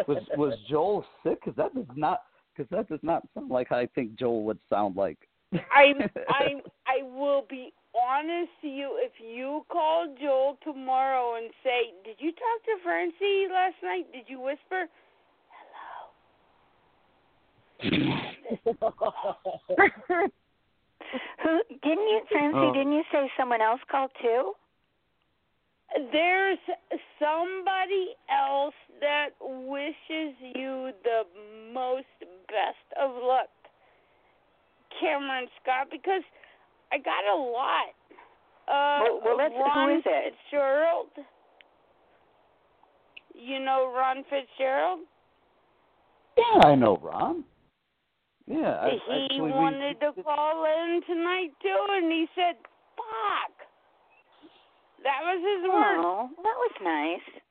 was 0.07 0.23
was 0.37 0.59
Joel 0.67 1.05
sick? 1.23 1.39
Because 1.39 1.55
that 1.57 1.73
does 1.75 1.95
not 1.95 2.23
because 2.55 2.69
that 2.71 2.89
does 2.89 2.99
not 3.03 3.23
sound 3.33 3.51
like 3.51 3.67
how 3.69 3.77
I 3.77 3.87
think 3.93 4.17
Joel 4.17 4.43
would 4.43 4.59
sound 4.69 4.95
like. 4.95 5.17
I 5.53 5.93
I 6.29 6.55
I 6.87 7.03
will 7.03 7.45
be 7.49 7.73
honest 7.95 8.51
to 8.61 8.67
you. 8.67 8.99
If 9.01 9.13
you 9.19 9.65
call 9.69 10.07
Joel 10.19 10.57
tomorrow 10.63 11.35
and 11.35 11.51
say, 11.63 11.93
"Did 12.03 12.17
you 12.19 12.31
talk 12.31 12.63
to 12.65 12.77
Francie 12.83 13.47
last 13.51 13.75
night? 13.83 14.11
Did 14.11 14.25
you 14.27 14.39
whisper?" 14.39 14.87
Hello. 15.49 16.11
Who 21.43 21.61
didn't 21.83 22.09
you, 22.09 22.21
Francie? 22.29 22.57
Oh. 22.57 22.73
Didn't 22.73 22.93
you 22.93 23.03
say 23.11 23.31
someone 23.37 23.61
else 23.61 23.81
called 23.89 24.11
too? 24.21 24.53
There's 26.11 26.59
somebody 27.19 28.15
else 28.31 28.75
that 29.01 29.29
wishes 29.41 30.35
you 30.39 30.91
the 31.03 31.23
most 31.73 32.07
best 32.47 32.87
of 32.99 33.11
luck, 33.21 33.49
Cameron 34.99 35.47
Scott, 35.61 35.87
because 35.91 36.23
I 36.91 36.97
got 36.97 37.23
a 37.25 37.35
lot. 37.35 37.93
Uh, 38.67 38.99
Well- 39.03 39.21
well, 39.23 39.37
let's- 39.37 39.53
who 39.55 39.61
Ron 39.63 39.91
is 39.91 40.03
it? 40.05 40.33
Fitzgerald. 40.35 41.09
You 43.33 43.59
know 43.59 43.91
Ron 43.95 44.23
Fitzgerald? 44.25 44.99
Yeah, 46.37 46.59
I 46.63 46.75
know 46.75 46.97
Ron. 46.97 47.43
Yeah, 48.47 48.79
I, 48.81 48.89
he 48.91 49.23
actually, 49.23 49.41
we- 49.41 49.51
wanted 49.51 49.99
to 50.01 50.13
call 50.23 50.65
in 50.65 51.01
tonight 51.07 51.51
too, 51.61 51.85
and 51.89 52.11
he 52.11 52.27
said, 52.35 52.57
"Fuck." 52.95 53.67
That 55.03 55.21
was 55.23 55.39
his 55.39 55.69
word. 55.69 56.05
Oh, 56.05 56.29
that 56.37 56.43
was 56.43 56.71
nice. 56.81 57.41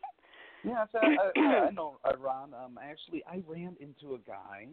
Yeah, 0.62 0.84
so 0.92 0.98
I, 1.02 1.30
I, 1.40 1.66
I 1.66 1.70
know 1.70 1.98
uh, 2.04 2.12
Ron. 2.18 2.52
Um, 2.54 2.78
actually, 2.82 3.24
I 3.26 3.42
ran 3.48 3.76
into 3.80 4.14
a 4.14 4.18
guy 4.18 4.68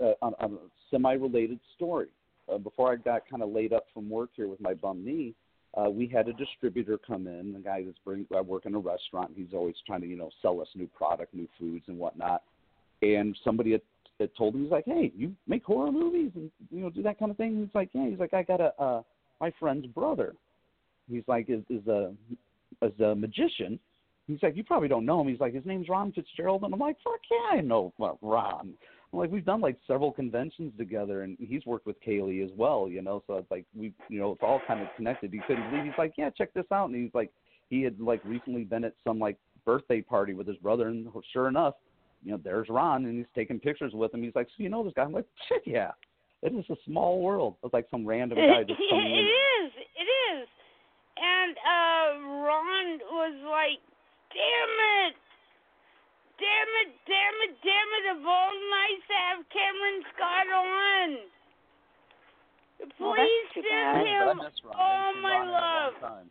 uh, 0.00 0.12
on, 0.20 0.34
on 0.40 0.54
a 0.54 0.58
semi-related 0.90 1.60
story. 1.76 2.08
Uh, 2.52 2.58
before 2.58 2.92
I 2.92 2.96
got 2.96 3.28
kind 3.28 3.42
of 3.42 3.50
laid 3.50 3.72
up 3.72 3.86
from 3.92 4.08
work 4.08 4.30
here 4.34 4.48
with 4.48 4.60
my 4.60 4.74
bum 4.74 5.04
knee, 5.04 5.34
uh, 5.76 5.88
we 5.90 6.06
had 6.06 6.28
a 6.28 6.32
distributor 6.32 6.98
come 6.98 7.26
in. 7.26 7.52
The 7.52 7.58
guy 7.58 7.82
that's 7.84 7.98
bring. 8.04 8.26
I 8.34 8.40
work 8.40 8.66
in 8.66 8.74
a 8.74 8.78
restaurant. 8.78 9.32
He's 9.36 9.52
always 9.52 9.74
trying 9.86 10.00
to, 10.00 10.06
you 10.06 10.16
know, 10.16 10.30
sell 10.40 10.60
us 10.60 10.68
new 10.74 10.88
product, 10.88 11.34
new 11.34 11.48
foods, 11.58 11.84
and 11.88 11.98
whatnot. 11.98 12.42
And 13.02 13.36
somebody 13.44 13.72
had, 13.72 13.82
had 14.18 14.30
told 14.36 14.54
him, 14.54 14.62
he's 14.62 14.72
like, 14.72 14.86
"Hey, 14.86 15.12
you 15.14 15.34
make 15.46 15.64
horror 15.64 15.92
movies 15.92 16.32
and 16.34 16.50
you 16.70 16.80
know 16.80 16.90
do 16.90 17.02
that 17.02 17.18
kind 17.18 17.30
of 17.30 17.36
thing." 17.36 17.58
He's 17.58 17.74
like, 17.74 17.90
"Yeah." 17.92 18.08
He's 18.08 18.18
like, 18.18 18.34
"I 18.34 18.42
got 18.42 18.60
a 18.60 18.72
uh, 18.82 19.02
my 19.40 19.52
friend's 19.60 19.86
brother." 19.86 20.34
He's 21.10 21.24
like, 21.28 21.50
"Is 21.50 21.62
is 21.68 21.86
a 21.86 22.14
is 22.82 22.98
a 23.00 23.14
magician." 23.14 23.78
He's 24.26 24.42
like, 24.42 24.56
you 24.56 24.62
probably 24.62 24.88
don't 24.88 25.06
know 25.06 25.22
him. 25.22 25.28
He's 25.28 25.40
like, 25.40 25.54
his 25.54 25.64
name's 25.64 25.88
Ron 25.88 26.12
Fitzgerald, 26.12 26.62
and 26.62 26.74
I'm 26.74 26.78
like, 26.78 26.96
fuck 27.02 27.18
yeah, 27.30 27.58
I 27.58 27.60
know 27.62 27.94
uh, 27.98 28.12
Ron. 28.20 28.74
Like 29.12 29.30
we've 29.30 29.44
done 29.44 29.60
like 29.60 29.76
several 29.86 30.12
conventions 30.12 30.72
together, 30.76 31.22
and 31.22 31.36
he's 31.40 31.64
worked 31.64 31.86
with 31.86 31.96
Kaylee 32.02 32.44
as 32.44 32.50
well, 32.56 32.88
you 32.88 33.00
know. 33.02 33.22
So 33.26 33.34
it's 33.36 33.50
like 33.50 33.64
we, 33.74 33.92
you 34.08 34.20
know, 34.20 34.32
it's 34.32 34.42
all 34.42 34.60
kind 34.66 34.80
of 34.80 34.88
connected. 34.96 35.32
He 35.32 35.40
couldn't 35.46 35.70
believe. 35.70 35.84
He's 35.84 35.94
like, 35.98 36.12
yeah, 36.18 36.30
check 36.30 36.52
this 36.54 36.66
out, 36.72 36.90
and 36.90 37.02
he's 37.02 37.14
like, 37.14 37.30
he 37.70 37.82
had 37.82 37.98
like 38.00 38.20
recently 38.24 38.64
been 38.64 38.84
at 38.84 38.94
some 39.04 39.18
like 39.18 39.36
birthday 39.64 40.02
party 40.02 40.34
with 40.34 40.46
his 40.46 40.56
brother, 40.58 40.88
and 40.88 41.08
sure 41.32 41.48
enough, 41.48 41.74
you 42.24 42.32
know, 42.32 42.40
there's 42.42 42.68
Ron, 42.68 43.06
and 43.06 43.16
he's 43.16 43.26
taking 43.34 43.58
pictures 43.58 43.92
with 43.94 44.12
him. 44.12 44.22
He's 44.22 44.34
like, 44.34 44.48
so 44.48 44.62
you 44.62 44.68
know 44.68 44.84
this 44.84 44.92
guy? 44.94 45.02
I'm 45.04 45.12
like, 45.12 45.26
shit, 45.48 45.62
yeah. 45.64 45.92
It 46.42 46.52
is 46.54 46.64
a 46.70 46.76
small 46.86 47.20
world. 47.20 47.56
It's 47.64 47.74
like 47.74 47.86
some 47.90 48.06
random 48.06 48.38
guy 48.46 48.62
just 48.62 48.80
coming 48.90 49.06
it 49.06 49.18
in. 49.18 49.26
is. 49.26 49.72
It 49.96 50.38
is. 50.38 50.48
And 51.18 51.56
uh 51.56 52.28
Ron 52.46 52.98
was 53.10 53.36
like, 53.50 53.82
"Damn 54.30 55.10
it, 55.10 55.16
damn 56.38 56.70
it, 56.86 56.90
damn 57.06 57.38
it, 57.46 57.54
damn 57.62 57.90
it! 57.98 58.04
Of 58.16 58.20
all 58.26 58.54
nights 58.70 59.04
to 59.10 59.16
have 59.28 59.40
Cameron 59.50 59.98
Scott 60.14 60.46
on. 60.54 61.10
Please 62.78 62.94
Well, 63.02 63.16
send 63.54 63.66
bad. 63.66 64.06
him 64.06 64.22
But 64.22 64.38
I 64.38 64.46
miss 64.46 64.58
Ron. 64.62 64.74
I 64.74 64.78
oh, 64.78 64.82
all 64.82 65.06
haven't 65.10 65.22
my 65.22 65.34
Ron 65.34 65.42
in 65.42 65.48
a 65.48 65.52
long 65.52 65.92
love." 65.98 66.26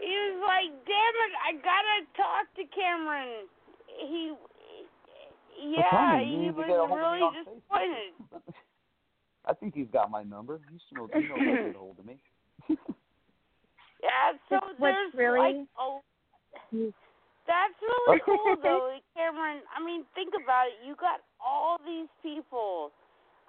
He 0.00 0.06
was 0.08 0.38
like, 0.40 0.70
"Damn 0.86 1.16
it, 1.26 1.32
I 1.44 1.50
gotta 1.60 1.96
talk 2.16 2.44
to 2.56 2.64
Cameron." 2.72 3.46
He, 4.00 4.32
yeah, 5.76 6.20
he 6.24 6.50
was 6.50 6.64
get 6.66 6.78
a 6.78 6.86
hold 6.86 6.92
of 6.92 6.96
me 6.96 7.02
really 7.04 7.20
disappointed. 7.44 8.14
I 9.44 9.52
think 9.54 9.74
he's 9.74 9.88
got 9.92 10.10
my 10.10 10.22
number. 10.22 10.60
He 10.70 10.78
should 10.88 10.96
know, 10.96 11.08
he 11.12 11.20
knows 11.28 11.36
how 11.36 11.44
to 11.44 11.66
get 11.66 11.76
a 11.76 11.78
hold 11.78 11.98
of 11.98 12.06
me. 12.06 12.16
Yeah, 14.02 14.32
so 14.48 14.56
what's 14.78 14.96
there's 14.96 15.12
really- 15.12 15.38
like 15.58 15.66
oh, 15.78 16.00
that's 16.72 17.76
really 17.82 18.20
cool 18.24 18.56
though, 18.62 18.98
Cameron. 19.16 19.62
I 19.74 19.84
mean, 19.84 20.04
think 20.14 20.34
about 20.34 20.68
it. 20.68 20.86
You 20.86 20.94
got 20.94 21.20
all 21.44 21.78
these 21.84 22.08
people. 22.22 22.92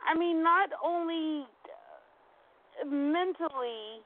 I 0.01 0.17
mean, 0.17 0.43
not 0.43 0.69
only 0.83 1.45
uh, 2.81 2.85
mentally 2.85 4.01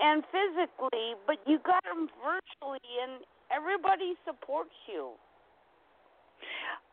and 0.00 0.22
physically, 0.28 1.16
but 1.26 1.36
you 1.46 1.58
got 1.64 1.82
them 1.84 2.08
virtually, 2.20 2.84
and 3.02 3.24
everybody 3.54 4.14
supports 4.26 4.74
you. 4.88 5.12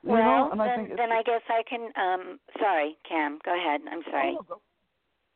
You 0.03 0.09
know, 0.09 0.13
Well, 0.13 0.51
and 0.53 0.61
I 0.61 0.67
then, 0.67 0.85
think 0.87 0.97
then 0.97 1.11
I 1.11 1.21
guess 1.23 1.41
I 1.49 1.61
can. 1.67 1.91
Um, 1.99 2.39
sorry, 2.59 2.95
Cam. 3.07 3.39
Go 3.43 3.53
ahead. 3.53 3.81
I'm 3.91 4.01
sorry. 4.09 4.37
Oh, 4.39 4.45
no, 4.47 4.55
go, 4.55 4.61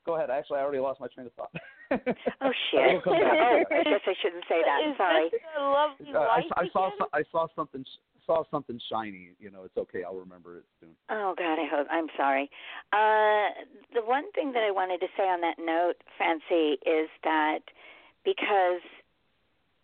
go 0.06 0.16
ahead. 0.16 0.30
Actually, 0.30 0.60
I 0.60 0.64
already 0.64 0.80
lost 0.80 1.02
my 1.02 1.08
train 1.08 1.28
of 1.28 1.34
thought. 1.34 1.52
Oh 1.92 2.52
shit. 2.72 2.92
We'll 2.94 3.02
come 3.02 3.14
back. 3.20 3.34
oh, 3.38 3.64
I 3.72 3.84
guess 3.84 4.02
I 4.08 4.14
shouldn't 4.22 4.46
say 4.50 4.62
that. 4.66 4.82
Is 4.90 4.98
sorry. 4.98 5.30
this 5.32 5.42
a 5.58 5.62
lovely 5.62 6.08
Uh, 6.14 6.20
I, 6.20 6.38
life 6.38 6.46
I 6.58 6.68
saw 6.74 6.88
again? 6.88 6.98
so- 7.00 7.10
I 7.14 7.24
saw 7.32 7.48
something 7.56 7.86
saw 8.26 8.44
something 8.50 8.80
shiny. 8.90 9.30
You 9.40 9.52
know, 9.52 9.64
it's 9.66 9.78
okay. 9.78 10.04
I'll 10.04 10.16
remember 10.18 10.58
it 10.58 10.64
soon. 10.80 10.90
Oh 11.10 11.36
God, 11.38 11.60
I 11.62 11.68
hope 11.70 11.86
I'm 11.92 12.08
sorry. 12.18 12.50
Uh, 12.92 13.54
the 13.94 14.02
one 14.04 14.32
thing 14.32 14.52
that 14.54 14.64
I 14.64 14.72
wanted 14.72 15.00
to 15.02 15.08
say 15.16 15.24
on 15.24 15.42
that 15.42 15.58
note, 15.60 15.98
Francie, 16.18 16.80
is 16.90 17.08
that 17.24 17.60
because 18.26 18.82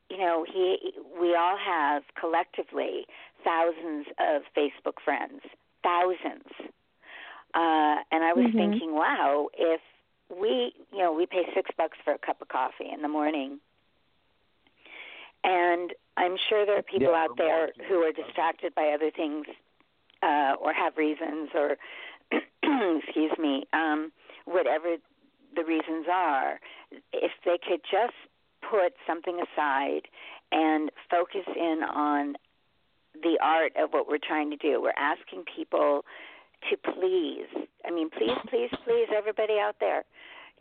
you 0.09 0.17
know 0.17 0.43
he, 0.51 0.91
we 1.19 1.35
all 1.35 1.55
have 1.57 2.01
collectively 2.19 3.05
thousands 3.43 4.07
of 4.19 4.41
Facebook 4.57 4.97
friends, 5.05 5.41
thousands. 5.83 6.49
Uh, 7.53 7.99
and 8.11 8.23
I 8.23 8.31
was 8.33 8.45
Mhm. 8.45 8.53
thinking, 8.57 8.95
wow, 8.95 9.49
if 9.53 9.81
we, 10.39 10.73
you 10.91 10.99
know, 10.99 11.13
we 11.13 11.25
pay 11.25 11.43
six 11.55 11.69
bucks 11.77 11.97
for 12.03 12.13
a 12.13 12.17
cup 12.17 12.41
of 12.41 12.47
coffee 12.47 12.89
in 12.91 13.01
the 13.01 13.07
morning, 13.07 13.59
and 15.43 15.91
I'm 16.17 16.37
sure 16.49 16.65
there 16.65 16.77
are 16.77 16.83
people 16.83 17.09
Yeah, 17.09 17.23
out 17.23 17.37
there 17.37 17.71
who 17.87 17.95
are 18.03 18.11
distracted 18.11 18.75
by 18.75 18.89
other 18.93 19.11
things 19.11 19.45
uh, 20.23 20.55
or 20.59 20.73
have 20.73 20.97
reasons 20.97 21.49
or 21.55 21.77
excuse 22.63 23.31
me, 23.39 23.65
um, 23.73 24.11
whatever 24.45 24.97
the 25.55 25.63
reasons 25.63 26.05
are, 26.11 26.59
if 27.11 27.31
they 27.45 27.57
could 27.57 27.81
just 27.89 28.13
put 28.61 28.93
something 29.07 29.41
aside 29.41 30.03
and 30.51 30.91
focus 31.09 31.45
in 31.55 31.81
on 31.83 32.35
the 33.13 33.37
art 33.41 33.73
of 33.77 33.91
what 33.91 34.07
we're 34.07 34.17
trying 34.25 34.49
to 34.51 34.57
do. 34.57 34.81
We're 34.81 34.93
asking 34.97 35.43
people 35.55 36.05
to 36.69 36.77
please. 36.77 37.47
I 37.85 37.91
mean, 37.91 38.09
please, 38.09 38.37
please, 38.49 38.69
please, 38.85 39.07
everybody 39.15 39.53
out 39.59 39.75
there. 39.79 40.03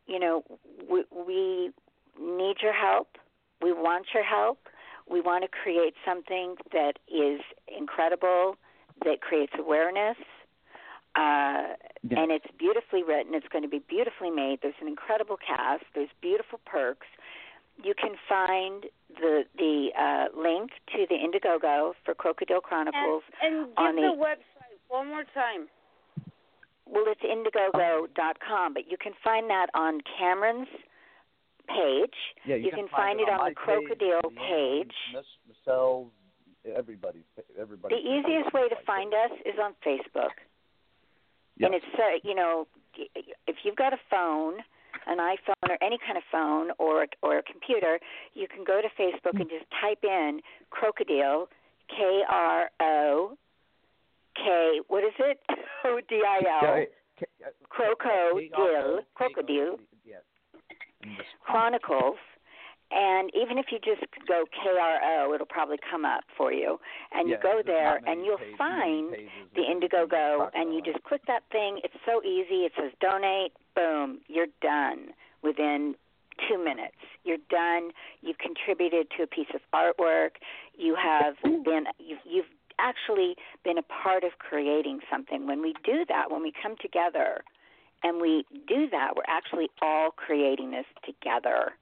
You 0.07 0.19
know, 0.19 0.43
we, 0.91 1.05
we 1.15 1.71
need 2.21 2.57
your 2.63 2.73
help. 2.73 3.09
We 3.63 3.73
want 3.73 4.07
your 4.15 4.25
help. 4.25 4.59
We 5.09 5.21
want 5.21 5.43
to 5.45 5.49
create 5.49 5.95
something 6.05 6.55
that 6.73 6.95
is 7.09 7.41
incredible, 7.77 8.57
that 9.05 9.21
creates 9.21 9.53
awareness, 9.59 10.17
uh, 11.17 11.75
Yeah. 12.03 12.21
and 12.21 12.31
it's 12.31 12.47
beautifully 12.59 13.03
written. 13.03 13.35
It's 13.35 13.49
going 13.49 13.63
to 13.65 13.69
be 13.69 13.81
beautifully 13.81 14.31
made. 14.31 14.61
There's 14.63 14.79
an 14.81 14.89
incredible 14.89 15.37
cast. 15.37 15.85
There's 15.95 16.11
beautiful 16.23 16.61
perks. 16.65 17.07
You 17.83 17.95
can 17.95 18.15
find 18.29 18.85
the 19.21 19.45
the 19.57 19.91
uh, 19.99 20.27
link 20.39 20.71
to 20.95 21.07
the 21.09 21.17
Indiegogo 21.17 21.95
for 22.05 22.15
Krokodil 22.15 22.63
Chronicles 22.63 23.23
and, 23.43 23.55
and 23.55 23.67
give 23.69 23.79
on 23.79 23.97
the 23.97 24.03
the 24.03 24.23
website 24.23 24.77
one 24.89 25.09
more 25.09 25.25
time. 25.35 25.69
Well, 26.91 27.05
it's 27.07 27.23
Indiegogo.com, 27.23 28.75
but 28.75 28.91
you 28.91 28.97
can 29.01 29.13
find 29.23 29.49
that 29.49 29.67
on 29.75 30.01
Cameron's 30.19 30.69
page. 31.69 32.19
Yeah, 32.45 32.57
you, 32.57 32.71
can, 32.71 32.89
find, 32.89 33.21
it 33.21 33.29
on, 33.29 33.39
my 33.39 33.51
the 33.51 33.55
Krokodil 33.55 34.23
page. 34.35 34.93
Miss 35.15 35.25
Michelle's, 35.47 36.11
everybody's, 36.67 37.23
everybody. 37.59 37.95
The 37.95 38.03
easiest 38.03 38.53
way 38.53 38.69
to 38.69 38.77
find 38.85 39.15
us 39.15 39.31
is 39.47 39.55
on 39.63 39.75
Facebook. 39.87 40.35
And 41.63 41.75
it's 41.75 41.85
uh, 41.95 42.19
you 42.25 42.35
know, 42.35 42.67
if 43.47 43.57
you've 43.65 43.77
got 43.77 43.93
a 43.93 43.99
phone, 44.11 44.55
an 45.07 45.19
iPhone 45.19 45.69
or 45.69 45.77
any 45.83 45.99
kind 45.99 46.17
of 46.17 46.25
phone 46.33 46.71
or 46.79 47.07
or 47.23 47.39
a 47.39 47.43
computer, 47.43 48.01
you 48.35 48.49
can 48.49 48.65
go 48.65 48.81
to 48.81 48.89
Facebook 49.01 49.39
and 49.39 49.51
just 49.51 49.67
type 49.81 50.03
in 50.03 50.41
krokodil, 50.73 51.47
K 51.89 52.23
R 52.29 52.71
O 52.81 53.37
K. 54.43 54.81
What 54.89 55.05
is 55.05 55.13
it? 55.19 55.39
O 55.85 55.99
D 56.09 56.21
I 56.27 56.41
L. 56.47 56.85
Krokodil, 57.73 59.01
krokodil 59.19 59.79
Yeah. 60.05 60.17
Chronicles. 61.43 62.17
And 62.93 63.31
even 63.41 63.57
if 63.57 63.67
you 63.71 63.79
just 63.79 64.03
go 64.27 64.45
KRO, 64.51 65.33
it'll 65.35 65.47
probably 65.47 65.79
come 65.91 66.05
up 66.05 66.25
for 66.37 66.53
you. 66.53 66.79
And 67.13 67.29
you 67.29 67.37
go 67.43 67.63
there 67.65 68.01
and 68.05 68.25
you'll 68.27 68.37
pages- 68.39 68.57
find 68.59 69.13
the 69.55 69.63
Indiegogo 69.63 70.51
and 70.55 70.75
you 70.75 70.83
just 70.83 71.03
click 71.05 71.23
that 71.29 71.45
thing. 71.53 71.81
It's 71.85 71.95
so 72.05 72.21
easy. 72.25 72.67
It 72.67 72.73
says 72.77 72.91
donate. 73.01 73.53
Boom. 73.77 74.21
You're 74.27 74.49
done 74.61 75.11
within 75.43 75.95
two 76.49 76.59
minutes. 76.63 76.97
You're 77.25 77.39
done. 77.49 77.93
You've 78.23 78.39
contributed 78.39 79.07
to 79.17 79.23
a 79.23 79.27
piece 79.27 79.51
of 79.55 79.61
artwork. 79.73 80.31
You 80.77 80.97
have 80.97 81.37
been 81.65 81.85
you've, 81.99 82.19
you've 82.29 82.47
actually 82.81 83.37
been 83.65 83.79
a 83.79 83.83
part 83.83 84.25
of 84.25 84.33
creating 84.39 85.01
something. 85.11 85.47
When 85.47 85.63
we 85.63 85.75
do 85.85 86.05
that, 86.09 86.31
when 86.31 86.43
we 86.43 86.53
come 86.63 86.75
together 86.81 87.43
and 88.03 88.21
we 88.21 88.45
do 88.67 88.89
that, 88.91 89.15
we're 89.17 89.29
actually 89.29 89.69
all 89.83 90.11
creating 90.11 90.71
this 90.71 90.87
together. 91.05 91.73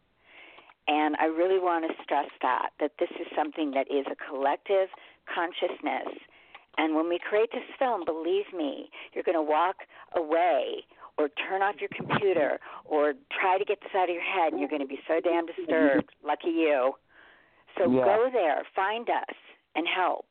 And 0.89 1.17
I 1.21 1.27
really 1.27 1.59
want 1.59 1.85
to 1.87 2.03
stress 2.03 2.31
that 2.43 2.71
that 2.81 2.93
this 2.99 3.11
is 3.21 3.27
something 3.37 3.73
that 3.73 3.87
is 3.91 4.07
a 4.11 4.17
collective 4.17 4.89
consciousness. 5.33 6.17
And 6.79 6.95
when 6.95 7.09
we 7.09 7.19
create 7.19 7.51
this 7.53 7.67
film, 7.79 8.05
believe 8.05 8.47
me, 8.57 8.89
you're 9.13 9.25
going 9.25 9.37
to 9.37 9.43
walk 9.43 9.77
away 10.17 10.85
or 11.19 11.29
turn 11.29 11.61
off 11.61 11.75
your 11.81 11.91
computer 11.95 12.59
or 12.85 13.15
try 13.39 13.59
to 13.59 13.65
get 13.65 13.81
this 13.81 13.91
out 13.97 14.09
of 14.09 14.15
your 14.15 14.23
head 14.23 14.53
and 14.53 14.61
you're 14.61 14.71
going 14.71 14.81
to 14.81 14.87
be 14.87 15.01
so 15.07 15.21
damn 15.21 15.45
disturbed. 15.47 16.11
Lucky 16.25 16.51
you. 16.51 16.93
So 17.77 17.91
Yeah. 17.91 18.05
go 18.05 18.31
there, 18.33 18.63
find 18.75 19.11
us, 19.11 19.37
and 19.75 19.87
help. 19.87 20.27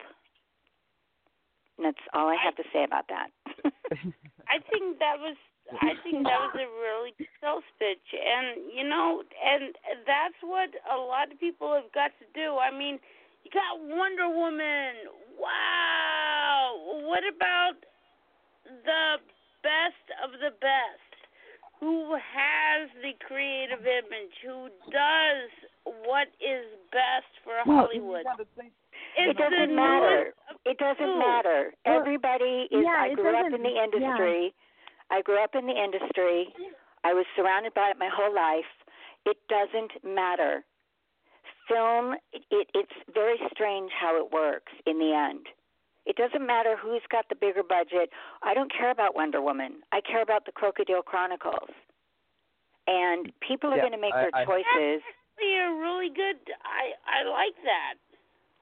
And 1.77 1.85
that's 1.85 2.05
all 2.13 2.27
I 2.27 2.37
have 2.41 2.55
to 2.57 2.65
say 2.73 2.83
about 2.83 3.05
that. 3.09 3.29
I 4.49 4.57
think 4.69 4.99
that 4.99 5.21
was 5.21 5.37
I 5.67 5.99
think 5.99 6.23
that 6.23 6.39
was 6.47 6.55
a 6.55 6.69
really 6.79 7.11
good 7.17 7.27
sales 7.43 7.67
pitch, 7.75 8.07
and 8.15 8.71
you 8.71 8.87
know, 8.87 9.19
and 9.19 9.75
that's 10.07 10.39
what 10.39 10.71
a 10.87 10.95
lot 10.95 11.31
of 11.31 11.39
people 11.39 11.75
have 11.75 11.91
got 11.91 12.15
to 12.23 12.25
do. 12.31 12.55
I 12.55 12.71
mean, 12.71 12.99
you 13.43 13.51
got 13.51 13.75
Wonder 13.75 14.29
Woman. 14.31 15.11
Wow. 15.35 17.03
What 17.03 17.23
about 17.27 17.83
the 18.63 19.19
best 19.63 20.07
of 20.23 20.39
the 20.39 20.55
best? 20.55 21.07
Who 21.79 22.15
has 22.15 22.89
the 23.03 23.13
creative 23.27 23.83
image? 23.83 24.35
Who 24.47 24.71
does 24.89 25.51
what 26.07 26.27
is 26.39 26.65
best 26.91 27.29
for 27.43 27.59
Well, 27.67 27.87
Hollywood? 27.87 28.25
It 29.17 29.29
It's 29.33 29.37
the 29.37 29.49
doesn't 29.49 29.75
matter. 29.75 30.33
of 30.49 30.57
It 30.65 30.77
doesn't 30.77 30.97
two. 31.13 31.17
matter. 31.19 31.73
Well, 31.85 31.99
Everybody 31.99 32.67
is. 32.71 32.83
yeah, 32.83 33.01
I 33.09 33.13
grew 33.13 33.35
up 33.35 33.45
in 33.45 33.51
doesn't- 33.51 33.63
the 33.63 33.69
yeah. 33.71 33.83
industry. 33.83 34.53
I 35.09 35.21
grew 35.21 35.39
up 35.41 35.55
in 35.55 35.65
the 35.65 35.73
industry. 35.73 36.53
I 37.03 37.13
was 37.13 37.25
surrounded 37.35 37.73
by 37.73 37.89
it 37.89 37.97
my 37.97 38.09
whole 38.09 38.33
life. 38.33 38.65
It 39.25 39.37
doesn't 39.47 40.03
matter. 40.03 40.63
Film. 41.67 42.15
It, 42.31 42.43
it, 42.51 42.67
it's 42.73 42.93
very 43.13 43.37
strange 43.51 43.91
how 43.91 44.15
it 44.17 44.31
works 44.31 44.71
in 44.85 44.99
the 44.99 45.13
end. 45.13 45.47
It 46.05 46.15
doesn't 46.15 46.45
matter 46.45 46.77
who's 46.77 47.01
got 47.11 47.27
the 47.27 47.35
bigger 47.35 47.63
budget. 47.63 48.11
I 48.41 48.53
don't 48.53 48.71
care 48.71 48.91
about 48.91 49.15
Wonder 49.15 49.41
Woman. 49.41 49.81
I 49.91 49.99
care 50.01 50.21
about 50.21 50.45
the 50.45 50.53
Krokodil 50.53 51.03
Chronicles. 51.03 51.69
And 52.87 53.31
people 53.41 53.71
are 53.71 53.75
Yeah, 53.75 53.81
going 53.81 53.91
to 53.93 53.97
make 53.99 54.13
I- 54.13 54.21
their 54.21 54.35
I- 54.35 54.45
choices. 54.45 55.03
You're 55.39 55.75
really 55.75 56.09
good. 56.09 56.37
I 56.65 56.93
I 57.05 57.23
like 57.23 57.55
that. 57.63 57.95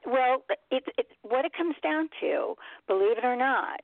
Well, 0.06 0.44
it's 0.70 0.86
it's 0.96 1.10
what 1.22 1.44
it 1.44 1.52
comes 1.56 1.74
down 1.82 2.08
to, 2.20 2.54
believe 2.86 3.18
it 3.18 3.24
or 3.24 3.36
not, 3.36 3.80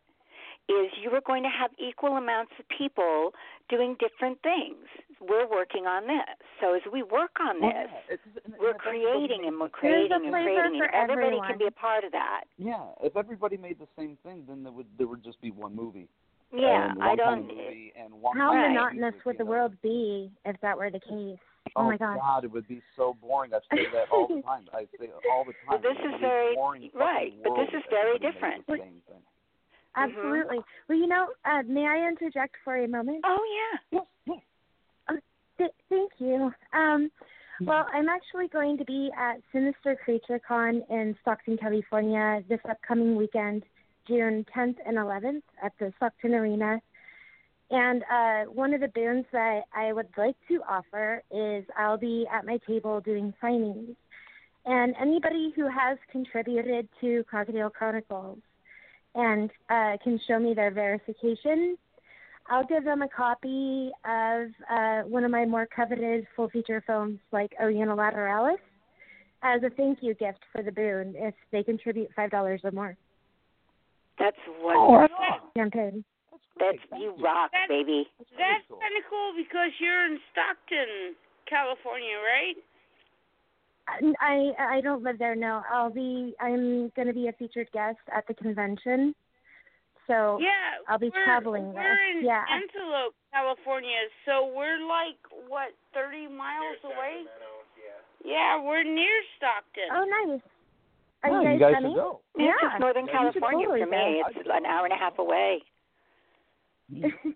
is 0.69 0.91
you 1.03 1.11
are 1.11 1.21
going 1.21 1.43
to 1.43 1.49
have 1.51 1.71
equal 1.79 2.17
amounts 2.17 2.53
of 2.59 2.65
people 2.69 3.33
doing 3.69 3.97
different 3.99 4.39
things. 4.43 4.87
We're 5.21 5.49
working 5.49 5.87
on 5.87 6.07
this. 6.07 6.39
So 6.61 6.75
as 6.75 6.83
we 6.93 7.03
work 7.03 7.37
on 7.41 7.61
this, 7.61 7.73
yeah, 7.75 8.15
it's- 8.15 8.19
and- 8.45 8.55
and 8.55 8.55
we're 8.59 8.71
if 8.71 8.79
creating 8.79 9.47
and 9.47 9.59
we're 9.59 9.69
creating 9.69 10.09
There's 10.09 10.23
a 10.23 10.25
and 10.27 10.33
creating 10.33 10.65
and 10.65 10.79
for 10.79 10.95
everybody 10.95 11.27
everyone. 11.27 11.49
can 11.49 11.59
be 11.59 11.67
a 11.67 11.71
part 11.73 12.05
of 12.05 12.13
that. 12.13 12.45
Yeah, 12.59 12.87
if 13.03 13.17
everybody 13.17 13.57
made 13.57 13.79
the 13.79 13.89
same 13.97 14.17
thing, 14.23 14.45
then 14.47 14.63
there 14.63 14.73
would 14.73 14.87
there 14.99 15.07
would 15.09 15.23
just 15.25 15.41
be 15.41 15.51
one 15.51 15.75
movie. 15.75 16.09
Yeah, 16.53 16.91
and 16.91 17.03
I 17.03 17.15
don't 17.17 17.49
kind 17.49 17.51
of 17.51 17.57
movie 17.57 17.93
and 17.97 18.21
one 18.21 18.37
How 18.37 18.53
monotonous 18.53 19.15
would 19.25 19.39
the 19.39 19.45
know? 19.45 19.51
world 19.51 19.81
be 19.83 20.31
if 20.45 20.61
that 20.61 20.77
were 20.77 20.91
the 20.91 21.01
case? 21.01 21.39
Oh, 21.77 21.83
Oh, 21.83 21.85
my 21.85 21.97
gosh. 21.97 22.19
God, 22.19 22.45
it 22.45 22.51
would 22.53 22.69
be 22.69 22.83
so 22.97 23.17
boring. 23.21 23.53
I 23.55 23.59
say 23.75 23.85
that 23.93 24.09
all 24.13 24.29
the 24.29 24.43
time. 24.43 24.67
I 24.75 24.83
say 24.99 25.07
it 25.07 25.15
all 25.33 25.45
the 25.45 25.53
time. 25.53 25.69
Well, 25.69 25.79
this 25.81 25.97
is 26.05 26.21
very 26.21 26.55
boring 26.55 26.91
right, 26.95 27.33
but 27.43 27.55
this 27.57 27.69
is 27.73 27.83
very 27.91 28.19
different. 28.19 28.67
the 28.67 28.75
same 28.75 29.01
thing. 29.09 29.23
Absolutely. 29.97 30.59
Well, 30.89 30.99
you 30.99 31.07
know, 31.07 31.29
uh, 31.45 31.63
may 31.67 31.87
I 31.87 32.09
interject 32.09 32.57
for 32.65 32.77
a 32.77 32.89
moment? 32.89 33.25
Oh 33.27 33.79
yeah. 33.93 34.01
Oh, 35.09 35.19
th- 35.59 35.71
thank 35.89 36.13
you. 36.19 36.51
Um, 36.73 37.11
well, 37.61 37.87
I'm 37.93 38.09
actually 38.09 38.49
going 38.49 38.77
to 38.79 38.85
be 38.85 39.11
at 39.17 39.37
Sinister 39.53 39.97
Creature 40.03 40.41
Con 40.47 40.83
in 40.91 41.15
Stockton, 41.23 41.57
California 41.59 42.43
this 42.49 42.61
upcoming 42.69 43.17
weekend, 43.17 43.63
June 44.09 44.45
10th 44.57 44.77
and 44.87 44.97
11th 44.97 45.43
at 45.63 45.73
the 45.79 45.93
Stockton 45.99 46.35
Arena. 46.35 46.81
And 47.73 48.03
uh, 48.03 48.51
one 48.53 48.75
of 48.75 48.83
the 48.83 48.89
boons 48.89 49.25
that 49.33 49.63
I 49.75 49.95
would 49.95 50.09
like 50.19 50.37
to 50.49 50.61
offer 50.69 51.23
is 51.31 51.65
I'll 51.77 51.97
be 51.97 52.27
at 52.31 52.45
my 52.45 52.59
table 52.69 53.01
doing 53.01 53.33
signings. 53.43 53.97
And 54.67 54.95
anybody 55.01 55.55
who 55.57 55.69
has 55.71 55.97
contributed 56.11 56.87
to 57.01 57.25
Krokodil 57.33 57.73
Chronicles 57.73 58.39
and 59.15 59.51
uh, 59.71 59.97
can 60.05 60.21
show 60.29 60.39
me 60.39 60.53
their 60.53 60.71
verification, 60.71 61.79
I'll 62.51 62.67
give 62.67 62.85
them 62.85 63.01
a 63.01 63.09
copy 63.09 63.91
of 64.05 64.49
uh, 64.71 65.09
one 65.09 65.25
of 65.25 65.31
my 65.31 65.47
more 65.47 65.67
coveted 65.75 66.27
full 66.37 66.51
feature 66.51 66.85
films, 66.87 67.21
like 67.33 67.53
Oriental 67.59 67.97
Lateralis, 67.97 68.57
as 69.43 69.63
a 69.63 69.71
thank 69.71 70.01
you 70.03 70.13
gift 70.13 70.41
for 70.53 70.63
the 70.63 70.73
boon 70.73 71.15
if 71.17 71.35
they 71.51 71.63
contribute 71.63 72.11
five 72.15 72.31
dollars 72.31 72.61
or 72.65 72.71
more. 72.71 72.99
That's 74.19 74.37
wonderful. 74.61 75.17
Campaign. 75.57 76.05
That's 76.59 76.79
you 77.01 77.15
rock, 77.23 77.51
That's- 77.53 77.69
baby. 77.69 78.07
That's 78.37 78.65
kind 78.69 78.95
of 78.97 79.05
cool 79.09 79.33
because 79.37 79.71
you're 79.81 80.05
in 80.07 80.19
Stockton, 80.33 81.15
California, 81.49 82.17
right? 82.23 82.57
I 84.21 84.53
I 84.59 84.81
don't 84.81 85.03
live 85.03 85.19
there. 85.19 85.35
No, 85.35 85.63
I'll 85.71 85.91
be. 85.91 86.35
I'm 86.41 86.91
going 86.95 87.09
to 87.09 87.15
be 87.15 87.29
a 87.29 87.33
featured 87.33 87.69
guest 87.73 87.99
at 88.15 88.27
the 88.29 88.35
convention. 88.35 89.15
So 90.07 90.39
Yeah, 90.41 90.83
I'll 90.89 90.99
be 90.99 91.11
we're, 91.15 91.25
traveling 91.25 91.73
We're 91.75 91.83
there. 91.83 92.11
in 92.19 92.25
yeah. 92.25 92.45
Antelope, 92.51 93.15
California, 93.33 93.99
so 94.27 94.51
we're 94.55 94.79
like 94.87 95.19
what, 95.49 95.71
thirty 95.95 96.27
miles 96.29 96.79
away? 96.85 97.23
Yeah, 98.25 98.63
we're 98.63 98.85
near 98.85 99.19
Stockton. 99.37 99.91
Oh, 99.93 100.05
nice. 100.31 100.41
Are 101.25 101.31
Oh, 101.31 101.41
you 101.41 101.47
guys, 101.47 101.55
you 101.55 101.59
guys 101.61 101.75
coming? 101.75 101.91
should 101.93 101.97
go. 102.03 102.21
Yeah, 102.37 102.45
Yeah, 102.47 102.71
it's 102.71 102.81
Northern 102.81 103.07
you 103.07 103.11
should 103.11 103.19
California 103.43 103.67
for 103.67 103.87
me. 103.87 104.23
go. 104.23 104.41
It's 104.41 104.49
an 104.53 104.67
hour 104.67 104.85
and 104.87 104.93
a 104.95 104.97
half 104.99 105.19
away. 105.19 105.63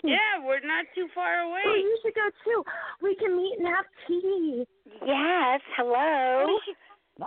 Yeah, 0.04 0.38
we're 0.44 0.60
not 0.60 0.86
too 0.94 1.08
far 1.14 1.40
away. 1.40 1.62
Oh, 1.66 1.74
you 1.74 1.98
should 2.02 2.14
go 2.14 2.28
too. 2.44 2.62
We 3.02 3.14
can 3.16 3.36
meet 3.36 3.56
and 3.58 3.68
have 3.68 3.84
tea. 4.06 4.64
Yes, 5.04 5.60
hello. 5.76 6.46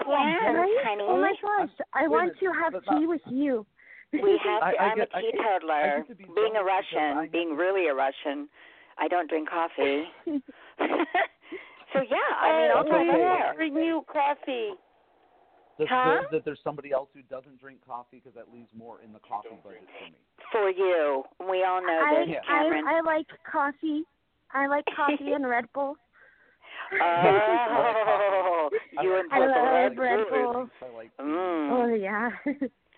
Plans, 0.04 0.38
oh, 0.48 0.54
Right? 0.54 0.78
honey. 0.86 1.04
Oh 1.08 1.20
my 1.22 1.34
gosh, 1.42 1.70
I 1.94 2.02
wait 2.02 2.08
a 2.08 2.10
want 2.10 2.40
to 2.40 2.52
have 2.62 2.74
tea 3.00 3.08
with 3.08 3.22
you. 3.30 3.66
We 4.14 4.40
have. 4.46 4.62
I- 4.64 4.72
To, 4.74 4.82
I 4.82 4.86
I'm 4.92 4.98
get- 4.98 5.10
a 5.14 5.18
I- 5.18 5.22
tea 5.22 5.32
toddler. 5.38 6.06
be 6.08 6.26
Being 6.36 6.56
a 6.56 6.64
Russian, 6.64 7.30
being 7.32 7.56
really 7.56 7.88
a 7.88 7.94
Russian, 7.96 8.48
I 8.98 9.08
don't 9.08 9.28
drink 9.30 9.50
coffee. 9.50 10.04
so 10.26 12.02
yeah, 12.02 12.30
I 12.42 12.52
mean, 12.62 12.72
I'll 12.72 12.84
That's 12.84 12.90
go 12.90 13.00
okay. 13.02 13.18
there. 13.18 13.54
Bring 13.56 13.76
you 13.76 14.04
coffee. 14.12 14.72
That's 15.80 15.90
Huh? 15.90 16.20
good 16.30 16.38
that 16.38 16.44
there's 16.46 16.60
somebody 16.64 16.92
else 16.92 17.08
who 17.16 17.22
doesn't 17.24 17.58
drink 17.60 17.80
coffee 17.88 18.20
because 18.22 18.36
that 18.36 18.52
leaves 18.54 18.70
more 18.76 19.00
in 19.02 19.14
the 19.14 19.20
coffee 19.20 19.56
budget 19.64 19.88
for 19.98 20.06
me. 20.12 20.20
For 20.52 20.70
you, 20.70 21.24
we 21.50 21.64
all 21.64 21.82
know 21.82 22.02
I, 22.06 22.20
this, 22.26 22.36
Yeah. 22.36 22.42
Cameron. 22.46 22.86
I 22.86 22.98
I 22.98 23.02
like 23.02 23.26
coffee. 23.50 24.04
I 24.54 24.68
like 24.68 24.84
coffee 24.96 25.32
and 25.32 25.48
Red 25.48 25.66
Bull. 25.74 25.96
Oh, 27.02 28.70
you 29.04 29.16
and 29.16 29.32
I 29.32 29.40
Red 29.40 29.54
Bull. 29.54 29.64
love 29.64 29.74
Red 29.74 29.98
Red 29.98 30.26
Bull. 30.30 30.54
Bull. 30.54 30.70
I 30.82 30.96
like 30.98 31.12
Mm. 31.18 31.72
Oh 31.72 31.94
yeah. 31.94 32.30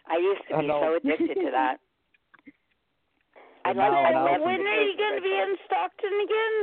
I 0.07 0.17
used 0.17 0.41
to 0.49 0.57
be 0.59 0.67
so 0.67 0.95
addicted 0.97 1.35
to 1.35 1.51
that. 1.51 1.77
I 3.65 3.69
And 3.69 3.77
love 3.77 3.91
now- 3.93 3.99
I 4.05 4.11
now 4.11 4.25
love 4.25 4.35
it's 4.35 4.45
When 4.45 4.61
are 4.65 4.81
you 4.81 4.97
going 4.97 5.15
to 5.17 5.21
be 5.21 5.33
in 5.37 5.55
Stockton 5.65 6.13
again? 6.25 6.55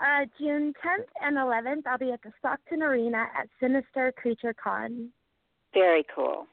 Uh, 0.00 0.26
June 0.38 0.72
10th 0.84 1.08
and 1.22 1.36
11th, 1.36 1.86
I'll 1.86 1.98
be 1.98 2.12
at 2.12 2.22
the 2.22 2.32
Stockton 2.38 2.82
Arena 2.82 3.26
at 3.36 3.48
Sinister 3.60 4.12
Creature 4.16 4.54
Con. 4.62 5.08
Very 5.74 6.04
cool. 6.14 6.46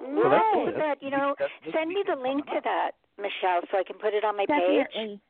Well, 0.00 0.30
that's 0.30 0.44
Well, 0.54 0.66
good. 0.66 0.74
that, 0.76 1.02
you 1.02 1.10
know, 1.10 1.34
That's 1.38 1.52
send 1.72 1.90
me 1.90 2.02
the 2.06 2.16
link 2.16 2.44
to 2.46 2.60
that, 2.64 2.92
Michelle, 3.16 3.62
so 3.70 3.78
I 3.78 3.84
can 3.84 3.96
put 3.96 4.14
it 4.14 4.24
on 4.24 4.36
my 4.36 4.46
page. 4.46 4.86
Definitely. 4.86 5.20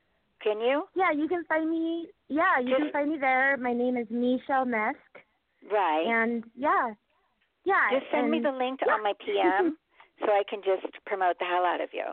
Can 0.42 0.60
you? 0.60 0.84
Yeah, 0.94 1.10
you 1.10 1.26
can 1.28 1.44
find 1.44 1.68
me. 1.68 2.09
Yeah, 2.28 2.60
you 2.60 2.76
can 2.76 2.90
find 2.92 3.10
me 3.10 3.18
there. 3.18 3.56
My 3.56 3.72
name 3.72 3.96
is 3.96 4.06
Michelle 4.10 4.66
Mesk, 4.66 4.94
Right. 5.70 6.06
and 6.06 6.44
yeah, 6.56 6.94
yeah. 7.64 7.90
just 7.90 8.06
send 8.12 8.30
me 8.30 8.40
the 8.40 8.52
link 8.52 8.80
yeah. 8.86 8.92
on 8.92 9.02
my 9.02 9.14
PM 9.24 9.76
so 10.20 10.26
I 10.26 10.44
can 10.48 10.60
just 10.62 10.86
promote 11.06 11.38
the 11.40 11.44
hell 11.44 11.64
out 11.64 11.80
of 11.80 11.88
you. 11.92 12.05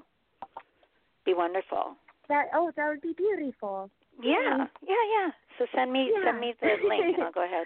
Be 1.25 1.33
wonderful. 1.33 1.95
That 2.27 2.47
oh, 2.53 2.71
that 2.75 2.89
would 2.89 3.01
be 3.01 3.13
beautiful. 3.13 3.91
Yeah, 4.21 4.65
yeah, 4.81 5.05
yeah. 5.15 5.29
So 5.57 5.65
send 5.75 5.91
me 5.91 6.11
Yeah. 6.13 6.31
send 6.31 6.39
me 6.39 6.53
the 6.59 6.67
link 6.89 7.03
and 7.15 7.23
I'll 7.23 7.31
go 7.31 7.43
ahead. 7.45 7.65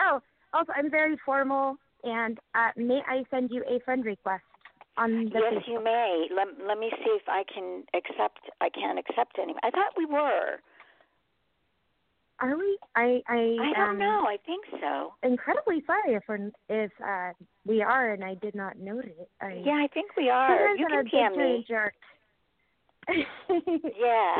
Oh, 0.00 0.20
also, 0.52 0.72
I'm 0.76 0.90
very 0.90 1.16
formal, 1.24 1.76
and 2.04 2.38
uh, 2.54 2.70
may 2.76 3.00
I 3.08 3.24
send 3.30 3.50
you 3.50 3.62
a 3.68 3.80
friend 3.84 4.04
request 4.04 4.44
on 4.98 5.24
the 5.26 5.38
Yes, 5.38 5.54
Facebook? 5.54 5.68
you 5.68 5.82
may. 5.82 6.26
Let 6.34 6.48
let 6.66 6.78
me 6.78 6.90
see 6.90 7.10
if 7.10 7.28
I 7.28 7.44
can 7.52 7.84
accept. 7.94 8.40
I 8.60 8.68
can't 8.68 8.98
accept 8.98 9.38
any. 9.40 9.54
I 9.62 9.70
thought 9.70 9.92
we 9.96 10.06
were. 10.06 10.58
Are 12.40 12.56
we? 12.56 12.78
I 12.96 13.22
I 13.28 13.56
I 13.60 13.72
don't 13.76 13.90
am 13.92 13.98
know. 13.98 14.24
I 14.26 14.36
think 14.44 14.64
so. 14.80 15.14
incredibly 15.22 15.82
sorry 15.86 16.14
if 16.14 16.22
we're, 16.28 16.50
if 16.68 16.90
uh, 17.06 17.32
we 17.66 17.82
are, 17.82 18.12
and 18.12 18.24
I 18.24 18.34
did 18.34 18.54
not 18.54 18.78
note 18.78 19.04
it. 19.04 19.28
I, 19.40 19.62
Yeah, 19.64 19.80
I 19.84 19.88
think 19.94 20.10
we 20.16 20.28
are. 20.28 20.74
You 20.76 20.86
can 20.88 21.00
a 21.00 21.04
PM 21.04 21.38
me. 21.38 21.64
jerk. 21.68 21.94
Yeah. 23.98 24.38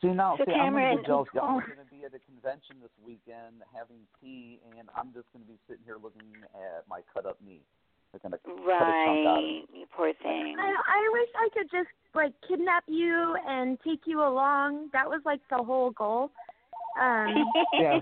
See 0.00 0.08
now, 0.14 0.36
So 0.38 0.44
see, 0.46 0.52
I'm 0.52 0.72
gonna 0.74 0.94
Cameron- 0.94 0.96
get 0.98 1.06
jealous. 1.06 1.28
Y'all 1.34 1.58
are 1.58 1.66
gonna 1.66 1.88
be 1.90 2.04
at 2.04 2.14
a 2.14 2.20
convention 2.20 2.76
this 2.80 2.94
weekend 3.04 3.62
having 3.74 3.98
tea, 4.20 4.60
and 4.78 4.88
I'm 4.96 5.12
just 5.12 5.26
gonna 5.32 5.44
be 5.44 5.58
sitting 5.66 5.82
here 5.84 5.96
looking 6.00 6.28
at 6.54 6.86
my 6.88 7.00
cut 7.12 7.26
up 7.26 7.36
knee. 7.44 7.60
They're 8.12 8.20
gonna 8.22 8.38
cut 8.38 8.52
a 8.52 8.56
chunk 8.56 8.68
out 9.26 9.38
of 9.38 9.44
me. 9.44 9.66
Right. 9.66 9.78
You 9.80 9.86
poor 9.94 10.12
thing. 10.22 10.56
I 10.58 10.70
I 10.70 11.10
wish 11.12 11.28
I 11.34 11.48
could 11.52 11.70
just 11.70 11.90
like 12.14 12.32
kidnap 12.46 12.84
you 12.86 13.36
and 13.46 13.78
take 13.80 14.06
you 14.06 14.22
along. 14.22 14.88
That 14.92 15.08
was 15.08 15.20
like 15.26 15.40
the 15.50 15.58
whole 15.58 15.90
goal. 15.90 16.30
Um, 17.00 17.44
Yeah, 17.74 18.00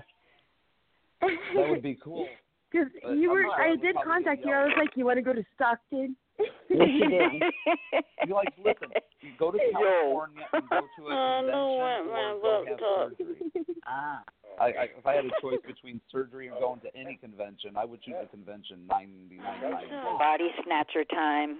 that 1.21 1.69
would 1.69 1.81
be 1.81 1.95
cool. 2.03 2.27
Because 2.71 2.87
you 3.15 3.29
I'm 3.31 3.35
were, 3.35 3.41
sure 3.43 3.53
I 3.61 3.71
I 3.71 3.75
did 3.75 3.95
contact 4.03 4.45
you. 4.45 4.53
I 4.53 4.63
was 4.65 4.73
like, 4.77 4.89
you 4.95 5.05
want 5.05 5.17
to 5.17 5.21
go 5.23 5.33
to 5.33 5.43
Stockton? 5.55 6.15
Yes, 6.39 6.49
you 6.69 7.09
did. 7.09 7.31
You 8.27 8.33
like 8.33 8.49
listen, 8.59 8.91
you 9.21 9.31
go 9.39 9.51
to 9.51 9.57
Yo. 9.57 9.71
California 9.71 10.43
and 10.51 10.69
go 10.69 10.81
to 10.97 11.07
a 11.07 11.11
I 11.15 11.39
convention 11.39 11.53
don't 11.53 11.77
want 11.79 12.03
my 12.11 12.19
or 12.27 12.41
go 12.41 12.65
have 12.67 12.79
laptop. 12.79 13.17
surgery. 13.17 13.39
Ah, 13.87 14.19
I, 14.59 14.65
I, 14.65 14.83
if 14.99 15.05
I 15.05 15.13
had 15.13 15.23
a 15.25 15.29
choice 15.39 15.59
between 15.65 16.01
surgery 16.11 16.47
and 16.49 16.59
going 16.59 16.81
to 16.81 16.93
any 16.97 17.15
convention, 17.15 17.77
I 17.77 17.85
would 17.85 18.01
choose 18.01 18.15
the 18.19 18.27
convention 18.27 18.83
ninety 18.89 19.37
nine 19.37 19.61
times. 19.61 20.19
Body 20.19 20.49
snatcher 20.65 21.05
time. 21.05 21.59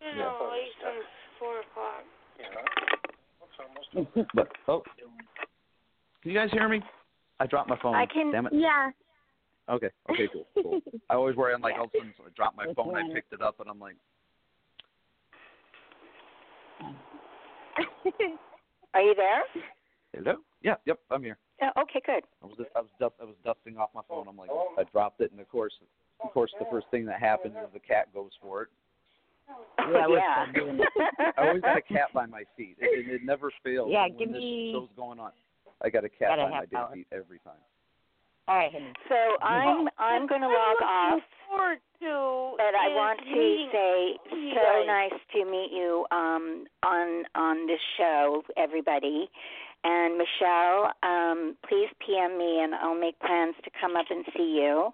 You 0.00 0.18
know, 0.18 0.52
late 0.52 0.94
four 1.40 1.60
o'clock. 1.66 2.04
but 4.34 4.48
oh, 4.68 4.82
can 6.22 6.30
you 6.30 6.38
guys 6.38 6.50
hear 6.52 6.68
me? 6.68 6.80
I 7.40 7.46
dropped 7.46 7.68
my 7.68 7.78
phone. 7.82 7.94
I 7.94 8.06
can- 8.06 8.30
Damn 8.30 8.46
it. 8.46 8.52
Yeah. 8.54 8.90
Okay. 9.70 9.90
Okay. 10.10 10.28
Cool. 10.32 10.46
Cool. 10.62 10.80
I 11.10 11.14
always 11.14 11.36
worry. 11.36 11.54
I'm 11.54 11.60
like, 11.60 11.74
all 11.74 11.84
of 11.84 11.90
a 11.94 11.98
sudden, 11.98 12.14
so 12.16 12.24
I 12.24 12.30
drop 12.34 12.56
my 12.56 12.66
phone. 12.74 12.96
I 12.96 13.02
picked 13.14 13.32
it 13.32 13.40
up, 13.40 13.60
and 13.60 13.68
I'm 13.68 13.78
like, 13.78 13.96
Are 18.94 19.00
you 19.00 19.14
there? 19.14 19.42
hello. 20.14 20.38
Yeah. 20.62 20.74
Yep. 20.86 20.98
I'm 21.10 21.22
here. 21.22 21.38
Yeah, 21.60 21.70
okay, 21.78 22.00
good. 22.04 22.24
I 22.42 22.46
was 22.46 22.56
I 22.74 22.80
was 22.80 22.88
dust, 22.98 23.14
I 23.20 23.24
was 23.24 23.36
dusting 23.44 23.76
off 23.76 23.90
my 23.94 24.00
phone. 24.08 24.26
I'm 24.28 24.36
like, 24.36 24.48
oh, 24.50 24.74
I 24.78 24.84
dropped 24.84 25.20
it, 25.20 25.30
and 25.30 25.40
of 25.40 25.48
course, 25.50 25.74
of 26.24 26.32
course, 26.32 26.50
the 26.58 26.64
first 26.70 26.86
thing 26.90 27.04
that 27.04 27.20
happens 27.20 27.54
is 27.54 27.68
the 27.74 27.80
cat 27.80 28.12
goes 28.14 28.30
for 28.40 28.62
it. 28.62 28.68
Oh, 29.78 29.92
yeah, 29.92 30.06
we're 30.06 30.18
yeah. 30.18 30.46
still 30.48 30.64
doing 30.64 30.78
it. 30.80 31.34
I 31.38 31.48
always 31.48 31.62
got 31.62 31.76
a 31.76 31.82
cat 31.82 32.08
by 32.14 32.24
my 32.24 32.44
feet. 32.56 32.76
It, 32.78 33.06
it, 33.06 33.14
it 33.14 33.24
never 33.24 33.50
fails. 33.62 33.88
Yeah, 33.90 34.06
when 34.08 34.18
give 34.18 34.28
this 34.32 34.40
me- 34.40 34.72
show's 34.72 34.88
going 34.96 35.18
on. 35.18 35.32
I 35.82 35.90
got 35.90 36.04
a 36.04 36.08
cat 36.08 36.28
Got 36.28 36.38
a 36.38 36.44
by 36.44 36.50
my 36.50 36.66
damn 36.66 36.92
feet 36.92 37.06
every 37.12 37.38
time. 37.40 37.60
All 38.50 38.56
right, 38.56 38.72
honey. 38.72 38.92
So 39.08 39.14
I'm 39.46 39.86
I'm 39.98 40.26
going 40.26 40.40
to 40.40 40.48
log 40.48 40.82
off. 40.82 41.20
to 41.20 42.56
But 42.58 42.74
I 42.74 42.88
want 42.98 43.20
to 43.20 43.66
say 43.70 44.18
you 44.36 44.54
so 44.54 44.60
guys. 44.60 44.86
nice 44.86 45.20
to 45.34 45.44
meet 45.44 45.70
you 45.70 46.04
um, 46.10 46.64
on 46.82 47.26
on 47.36 47.68
this 47.68 47.78
show, 47.96 48.42
everybody. 48.56 49.30
And 49.84 50.18
Michelle, 50.18 50.90
um, 51.04 51.56
please 51.68 51.88
PM 52.04 52.36
me, 52.38 52.60
and 52.60 52.74
I'll 52.74 52.98
make 52.98 53.20
plans 53.20 53.54
to 53.62 53.70
come 53.80 53.94
up 53.94 54.06
and 54.10 54.24
see 54.36 54.58
you. 54.60 54.90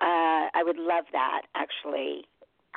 Uh, 0.00 0.54
I 0.54 0.62
would 0.62 0.78
love 0.78 1.04
that, 1.12 1.42
actually. 1.56 2.26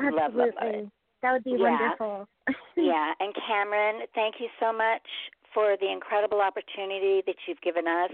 Love, 0.02 0.34
love, 0.34 0.49
Absolutely. 0.49 0.65
love 0.65 0.76
it. 0.85 0.89
That 1.22 1.31
would 1.34 1.44
be 1.44 1.52
Yeah. 1.52 1.77
wonderful. 1.77 2.27
yeah, 2.76 3.14
and 3.19 3.35
Cameron, 3.48 4.07
thank 4.15 4.35
you 4.39 4.48
so 4.60 4.73
much 4.73 5.06
for 5.53 5.77
the 5.80 5.91
incredible 5.91 6.41
opportunity 6.41 7.22
that 7.27 7.35
you've 7.48 7.61
given 7.61 7.88
us 7.88 8.11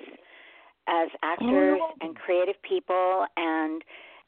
as 0.88 1.10
actors 1.24 1.80
and 2.02 2.16
creative 2.16 2.56
people 2.62 3.26
and 3.38 3.82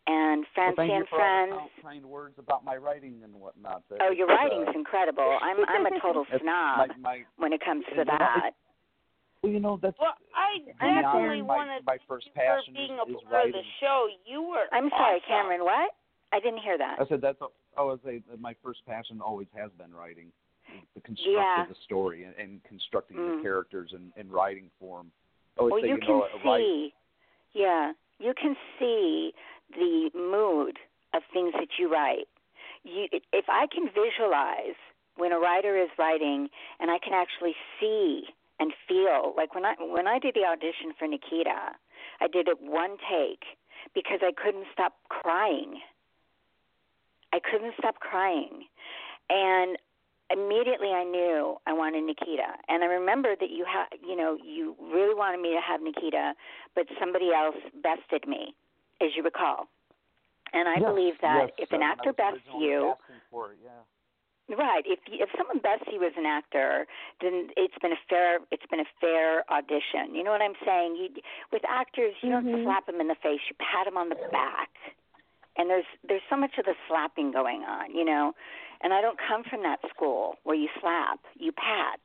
and 0.08 0.46
Well, 0.46 0.52
Francie 0.54 0.76
thank 0.78 0.90
you 0.92 0.96
and 0.98 1.08
for 1.10 1.18
all 1.18 1.46
the 1.46 1.50
friends. 1.58 1.72
kind- 1.82 1.84
kind 1.84 2.06
words 2.06 2.36
about 2.38 2.64
my 2.64 2.78
writing 2.78 3.22
and 3.24 3.34
whatnot. 3.34 3.82
That 3.90 4.00
Oh, 4.02 4.12
your 4.12 4.30
it's, 4.32 4.38
writing's 4.38 4.68
uh, 4.70 4.78
incredible. 4.78 5.38
I'm 5.42 5.58
I'm 5.68 5.86
a 5.88 6.00
total 6.00 6.26
snob 6.42 6.90
my- 6.90 6.96
my- 7.02 7.26
when 7.38 7.54
it 7.54 7.62
comes 7.66 7.84
to 7.86 7.92
you 7.92 8.06
know, 8.06 8.18
that. 8.20 8.52
Well, 9.42 9.52
you 9.52 9.60
know 9.60 9.80
that's 9.82 9.98
Well, 10.00 10.14
I 10.36 10.62
I 10.80 11.02
definitely 11.02 11.42
my, 11.42 11.56
want 11.58 11.70
to 11.80 11.84
my 11.86 11.98
first 12.08 12.30
for 12.34 12.40
passion 12.40 12.74
being 12.74 12.94
is, 12.94 13.00
a 13.02 13.10
is 13.18 13.24
part 13.30 13.48
of 13.48 13.52
the 13.54 13.58
writing. 13.58 13.64
show. 13.82 14.08
You 14.26 14.42
were. 14.44 14.66
I'm 14.72 14.90
sorry, 14.92 15.18
awesome. 15.18 15.28
Cameron. 15.28 15.64
What? 15.66 15.92
I 16.34 16.40
didn't 16.40 16.60
hear 16.62 16.78
that. 16.78 16.98
I 17.00 17.06
said 17.08 17.22
that's. 17.22 17.40
I 17.78 17.82
would 17.84 18.02
say 18.04 18.22
that 18.30 18.40
my 18.40 18.56
first 18.64 18.86
passion 18.86 19.22
always 19.22 19.48
has 19.56 19.70
been 19.78 19.94
writing, 19.94 20.32
the 20.96 21.02
construct 21.02 21.34
Yeah. 21.36 21.64
of 21.64 21.70
the 21.70 21.76
story 21.84 22.24
and, 22.24 22.34
and 22.38 22.64
constructing 22.64 23.18
Mm. 23.18 23.38
the 23.38 23.44
characters 23.44 23.92
and, 23.94 24.14
in 24.18 24.30
writing 24.32 24.70
form. 24.80 25.10
I 25.10 25.25
would 25.64 25.72
well, 25.72 25.82
say, 25.82 25.88
you, 25.88 25.96
you 25.96 26.00
can 26.00 26.10
know, 26.10 26.24
a 26.24 26.48
write- 26.48 26.62
see, 26.62 26.94
yeah, 27.54 27.92
you 28.20 28.34
can 28.40 28.56
see 28.80 29.34
the 29.72 30.10
mood 30.14 30.78
of 31.14 31.24
things 31.34 31.54
that 31.54 31.80
you 31.80 31.92
write. 31.92 32.28
You, 32.84 33.08
if 33.12 33.46
I 33.48 33.68
can 33.74 33.88
visualize 33.88 34.78
when 35.16 35.32
a 35.32 35.40
writer 35.40 35.78
is 35.82 35.90
writing, 35.98 36.50
and 36.80 36.92
I 36.92 37.00
can 37.00 37.14
actually 37.14 37.56
see 37.80 38.24
and 38.60 38.74
feel, 38.88 39.34
like 39.36 39.56
when 39.56 39.66
I 39.66 39.76
when 39.80 40.08
I 40.08 40.20
did 40.20 40.36
the 40.36 40.46
audition 40.46 40.94
for 40.98 41.08
Nikita, 41.08 41.76
I 42.22 42.28
did 42.28 42.48
it 42.48 42.58
one 42.62 42.98
take 43.10 43.44
because 43.94 44.20
I 44.22 44.32
couldn't 44.32 44.66
stop 44.72 44.94
crying. 45.10 45.80
I 47.34 47.40
couldn't 47.40 47.74
stop 47.78 48.00
crying, 48.00 48.66
and 49.30 49.78
immediately 50.32 50.90
I 50.90 51.04
knew 51.04 51.58
I 51.68 51.74
wanted 51.74 52.04
Nikita. 52.04 52.58
And 52.68 52.84
I 52.84 52.88
remember 52.88 53.36
that 53.40 53.50
you 53.50 53.66
had, 53.66 53.88
you 54.02 54.16
know, 54.16 54.38
you 54.44 54.76
really 54.82 55.14
wanted 55.16 55.42
me 55.42 55.54
to 55.54 55.62
have 55.62 55.82
Nikita, 55.82 56.34
but 56.76 56.86
somebody 57.00 57.32
else 57.34 57.56
bested 57.84 58.28
me, 58.28 58.56
as 59.02 59.10
you 59.16 59.24
recall. 59.24 59.68
And 60.54 60.70
I 60.70 60.80
Yes, 60.80 60.90
believe 60.90 61.14
that 61.22 61.48
yes, 61.58 61.68
if 61.68 61.72
an 61.72 61.82
uh, 61.82 61.86
I 61.86 61.92
actor 61.92 62.14
bests 62.14 62.40
you, 62.54 62.94
for 63.30 63.52
it, 63.52 63.60
yeah. 63.64 63.84
Right. 64.48 64.84
If 64.86 65.00
if 65.10 65.30
someone 65.38 65.58
bests 65.58 65.90
you 65.92 66.06
as 66.06 66.14
an 66.18 66.28
actor, 66.28 66.86
then 67.20 67.50
it's 67.58 67.74
been 67.82 67.92
a 67.92 68.02
fair 68.08 68.38
it's 68.52 68.66
been 68.70 68.80
a 68.80 68.92
fair 69.02 69.42
audition. 69.50 70.14
You 70.14 70.24
know 70.24 70.30
what 70.30 70.42
I'm 70.42 70.54
saying? 70.64 70.96
You 70.98 71.10
with 71.52 71.64
actors, 71.68 72.14
you 72.22 72.30
don't 72.30 72.46
Mhm. 72.46 72.64
slap 72.64 72.86
them 72.86 73.02
in 73.02 73.08
the 73.08 73.16
face. 73.16 73.42
You 73.50 73.56
pat 73.58 73.86
them 73.86 73.98
on 73.98 74.10
the 74.10 74.22
back. 74.32 74.70
And 75.58 75.70
there's 75.70 75.86
there's 76.08 76.22
so 76.30 76.36
much 76.38 76.52
of 76.60 76.66
the 76.66 76.74
slapping 76.88 77.32
going 77.32 77.62
on, 77.64 77.96
you 77.96 78.04
know. 78.06 78.34
And 78.82 78.94
I 78.94 79.02
don't 79.02 79.18
come 79.18 79.44
from 79.50 79.64
that 79.64 79.80
school 79.90 80.36
where 80.44 80.56
you 80.56 80.68
slap, 80.82 81.20
you 81.40 81.52
pat. 81.54 82.00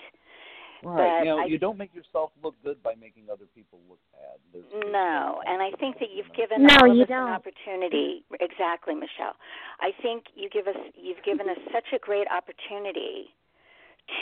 Right. 0.82 0.96
But 0.96 1.18
you 1.18 1.30
know, 1.30 1.38
I- 1.40 1.44
you 1.46 1.58
don't 1.58 1.76
make 1.76 1.92
yourself 1.94 2.30
look 2.42 2.54
good 2.64 2.82
by 2.82 2.94
making 2.94 3.24
other 3.30 3.44
people 3.54 3.80
look 3.88 3.98
bad. 4.12 4.38
There's, 4.52 4.64
there's 4.72 4.92
No, 4.92 5.42
and 5.46 5.60
I 5.60 5.72
think 5.78 5.98
that 5.98 6.10
you've 6.14 6.32
given 6.32 6.62
No, 6.64 6.74
all 6.80 6.90
of 6.90 6.96
you 6.96 7.02
us 7.02 7.08
don't. 7.08 7.28
an 7.28 7.34
opportunity. 7.34 8.24
Exactly, 8.40 8.94
Michelle. 8.94 9.36
I 9.80 9.90
think 10.00 10.24
you 10.34 10.48
give 10.48 10.66
us 10.68 10.76
you've 10.94 11.22
given 11.24 11.50
us 11.50 11.58
such 11.72 11.92
a 11.92 11.98
great 11.98 12.28
opportunity 12.30 13.34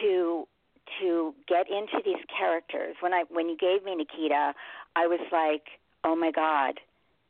to 0.01 0.49
to 1.01 1.35
get 1.47 1.69
into 1.69 2.01
these 2.05 2.25
characters. 2.37 2.97
When 3.01 3.13
I 3.13 3.25
when 3.29 3.49
you 3.49 3.57
gave 3.57 3.85
me 3.85 3.95
Nikita, 3.95 4.55
I 4.97 5.07
was 5.07 5.21
like, 5.31 5.79
"Oh 6.03 6.17
my 6.17 6.31
god, 6.33 6.81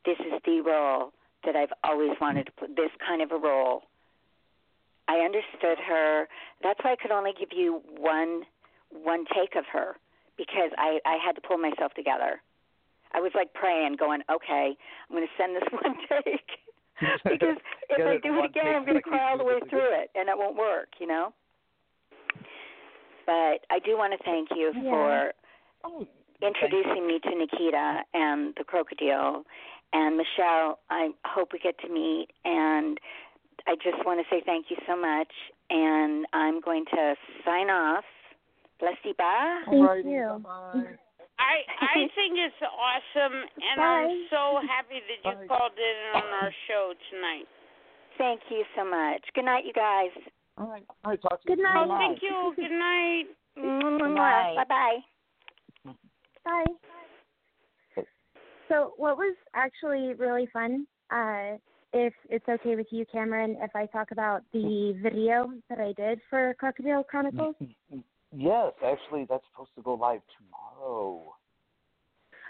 this 0.05 0.17
is 0.19 0.41
the 0.45 0.61
role 0.61 1.11
that 1.45 1.55
I've 1.55 1.73
always 1.83 2.11
wanted 2.19 2.45
to 2.47 2.51
put 2.53 2.75
this 2.75 2.91
kind 3.05 3.21
of 3.21 3.31
a 3.31 3.37
role." 3.37 3.83
I 5.07 5.25
understood 5.25 5.79
her. 5.87 6.27
That's 6.61 6.79
why 6.83 6.93
I 6.93 6.95
could 6.95 7.11
only 7.11 7.33
give 7.37 7.49
you 7.51 7.81
one 7.97 8.45
one 8.91 9.25
take 9.33 9.55
of 9.55 9.65
her 9.71 9.97
because 10.37 10.71
I 10.77 10.99
I 11.05 11.17
had 11.23 11.33
to 11.33 11.41
pull 11.41 11.57
myself 11.57 11.93
together. 11.93 12.41
I 13.11 13.19
was 13.19 13.31
like 13.33 13.53
praying, 13.53 13.95
going, 13.97 14.21
"Okay, 14.29 14.77
I'm 15.09 15.15
going 15.15 15.25
to 15.25 15.33
send 15.37 15.55
this 15.55 15.67
one 15.81 15.95
take." 16.07 16.49
because 17.23 17.57
if 17.89 18.05
I 18.05 18.17
do 18.21 18.37
it 18.37 18.45
again, 18.45 18.75
I'm 18.75 18.83
going 18.85 18.95
to 18.95 19.01
cry 19.01 19.31
all 19.31 19.37
the 19.37 19.43
way 19.43 19.59
through 19.69 19.93
it, 19.97 20.11
and 20.15 20.27
it 20.27 20.37
won't 20.37 20.57
work, 20.57 20.89
you 20.99 21.07
know. 21.07 21.33
But 23.25 23.65
I 23.69 23.79
do 23.83 23.97
want 23.97 24.13
to 24.13 24.23
thank 24.23 24.49
you 24.55 24.73
Yeah. 24.75 24.91
for 24.91 25.31
Oh, 25.85 26.07
introducing 26.41 27.07
me 27.07 27.19
to 27.19 27.29
Nikita 27.29 28.01
and 28.13 28.53
the 28.57 28.63
Krokodil, 28.63 29.43
and 29.93 30.17
Michelle. 30.17 30.79
I 30.89 31.09
hope 31.25 31.49
we 31.53 31.59
get 31.59 31.79
to 31.79 31.89
meet, 31.89 32.27
and 32.45 32.97
I 33.67 33.75
just 33.75 34.05
want 34.05 34.19
to 34.19 34.25
say 34.33 34.41
thank 34.45 34.67
you 34.69 34.77
so 34.87 34.95
much. 34.95 35.31
And 35.69 36.25
I'm 36.33 36.61
going 36.61 36.85
to 36.93 37.15
sign 37.45 37.69
off. 37.69 38.03
Bless 38.79 38.95
you, 39.03 39.13
bye. 39.17 39.61
Thank 39.65 40.05
you. 40.05 40.41
I 41.39 41.63
I 41.81 42.07
think 42.15 42.35
it's 42.35 42.61
awesome, 42.63 43.33
and 43.33 43.77
Bye. 43.77 43.83
I'm 43.83 44.27
so 44.29 44.59
happy 44.67 44.99
that 44.99 45.19
you 45.23 45.47
called 45.47 45.77
in 45.77 46.21
on 46.21 46.27
our 46.41 46.51
show 46.67 46.93
tonight. 47.11 47.47
Thank 48.17 48.41
you 48.49 48.63
so 48.75 48.83
much. 48.83 49.21
Good 49.33 49.45
night, 49.45 49.63
you 49.65 49.73
guys. 49.73 50.11
All 50.57 50.67
right. 50.67 50.83
All 51.05 51.11
right. 51.11 51.21
Talk 51.21 51.41
to 51.41 51.49
you. 51.49 51.55
Good 51.55 51.59
you. 51.59 51.63
night. 51.63 51.87
Oh, 51.87 51.97
thank 51.97 52.21
you. 52.21 52.53
Good 52.55 52.71
night. 52.71 53.23
Bye 54.55 54.63
bye. 54.67 54.99
Bye. 56.49 58.03
So, 58.67 58.93
what 58.97 59.17
was 59.17 59.35
actually 59.55 60.13
really 60.13 60.47
fun, 60.53 60.85
uh, 61.11 61.57
if 61.91 62.13
it's 62.29 62.47
okay 62.47 62.75
with 62.75 62.85
you, 62.91 63.05
Cameron, 63.11 63.57
if 63.61 63.75
I 63.75 63.87
talk 63.87 64.11
about 64.11 64.43
the 64.53 64.95
video 65.01 65.51
that 65.69 65.79
I 65.79 65.93
did 65.93 66.19
for 66.29 66.55
Krokodil 66.61 67.05
Chronicles? 67.07 67.55
Yes, 68.31 68.73
actually, 68.85 69.25
that's 69.27 69.43
supposed 69.51 69.71
to 69.75 69.81
go 69.81 69.95
live 69.95 70.21
tomorrow. 70.37 71.33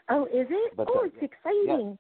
Oh, 0.10 0.26
is 0.26 0.46
it? 0.50 0.74
But, 0.76 0.90
oh, 0.92 1.06
it's 1.06 1.16
exciting. 1.24 1.98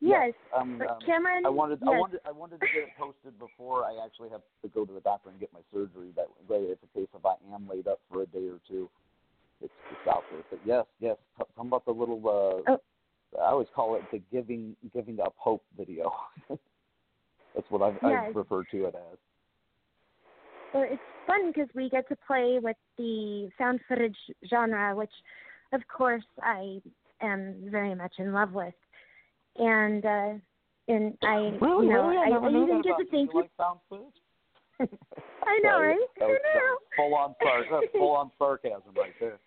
Yes, 0.00 0.32
Yes. 0.34 0.34
um, 0.52 0.82
um, 0.82 0.98
Cameron, 1.06 1.46
I 1.46 1.48
wanted, 1.48 1.78
I 1.86 1.92
yes. 1.92 2.00
wanted, 2.00 2.20
I 2.26 2.32
wanted 2.32 2.60
to 2.62 2.66
get 2.66 2.82
it 2.82 2.98
posted 2.98 3.38
before 3.38 3.84
I 3.84 4.04
actually 4.04 4.30
have 4.30 4.42
to 4.62 4.68
go 4.68 4.84
to 4.84 4.92
the 4.92 5.00
doctor 5.00 5.30
and 5.30 5.38
get 5.38 5.52
my 5.52 5.60
surgery. 5.72 6.10
That 6.16 6.26
way, 6.48 6.66
if 6.66 6.78
a 6.82 6.98
case 6.98 7.06
if 7.14 7.24
I 7.24 7.34
am 7.54 7.68
laid 7.68 7.86
up 7.86 8.00
for 8.10 8.22
a 8.22 8.26
day 8.26 8.48
or 8.48 8.58
two, 8.66 8.90
it's 9.62 9.72
it's 9.90 10.08
out 10.08 10.24
there. 10.30 10.42
But 10.50 10.60
yes, 10.64 10.84
yes, 11.00 11.16
t- 11.38 11.44
tell 11.54 11.64
'em 11.64 11.68
about 11.68 11.84
the 11.84 11.92
little. 11.92 12.20
Uh, 12.66 12.72
Oh. 12.72 12.80
I 13.40 13.50
always 13.50 13.68
call 13.74 13.96
it 13.96 14.02
the 14.12 14.18
giving 14.32 14.76
giving 14.94 15.20
up 15.20 15.34
hope 15.36 15.62
video. 15.76 16.12
That's 16.48 17.68
what 17.70 17.82
I've, 17.82 17.98
Yes. 18.02 18.26
I've 18.28 18.36
referred 18.36 18.66
to 18.70 18.84
it 18.86 18.94
as. 18.94 19.18
Well, 20.72 20.84
it's 20.88 21.02
fun 21.26 21.52
because 21.52 21.68
we 21.74 21.88
get 21.88 22.08
to 22.08 22.16
play 22.26 22.58
with 22.62 22.76
the 22.98 23.50
found 23.58 23.80
footage 23.88 24.16
genre, 24.48 24.94
which, 24.94 25.10
of 25.72 25.80
course, 25.88 26.24
I 26.42 26.80
am 27.20 27.68
very 27.70 27.94
much 27.94 28.14
in 28.18 28.32
love 28.32 28.52
with. 28.52 28.74
And 29.56 30.04
uh, 30.04 30.32
and 30.88 31.18
I, 31.22 31.56
Really, 31.60 31.86
you 31.86 31.92
know, 31.92 32.08
really? 32.08 32.32
I 32.32 32.36
I, 32.36 32.44
I 32.44 32.48
even 32.50 32.82
get 32.82 32.96
to 32.98 33.04
thank 33.10 33.32
You 33.32 33.40
like 33.40 33.50
found 33.56 33.80
footage? 33.88 34.06
I 35.42 35.58
know, 35.62 35.80
right? 35.80 35.98
That 36.18 36.28
was 36.28 36.78
full 36.96 37.14
on 37.14 37.34
sar- 37.42 37.82
full 37.92 38.10
on 38.10 38.30
sarcasm 38.38 38.92
right 38.96 39.14
there. 39.18 39.38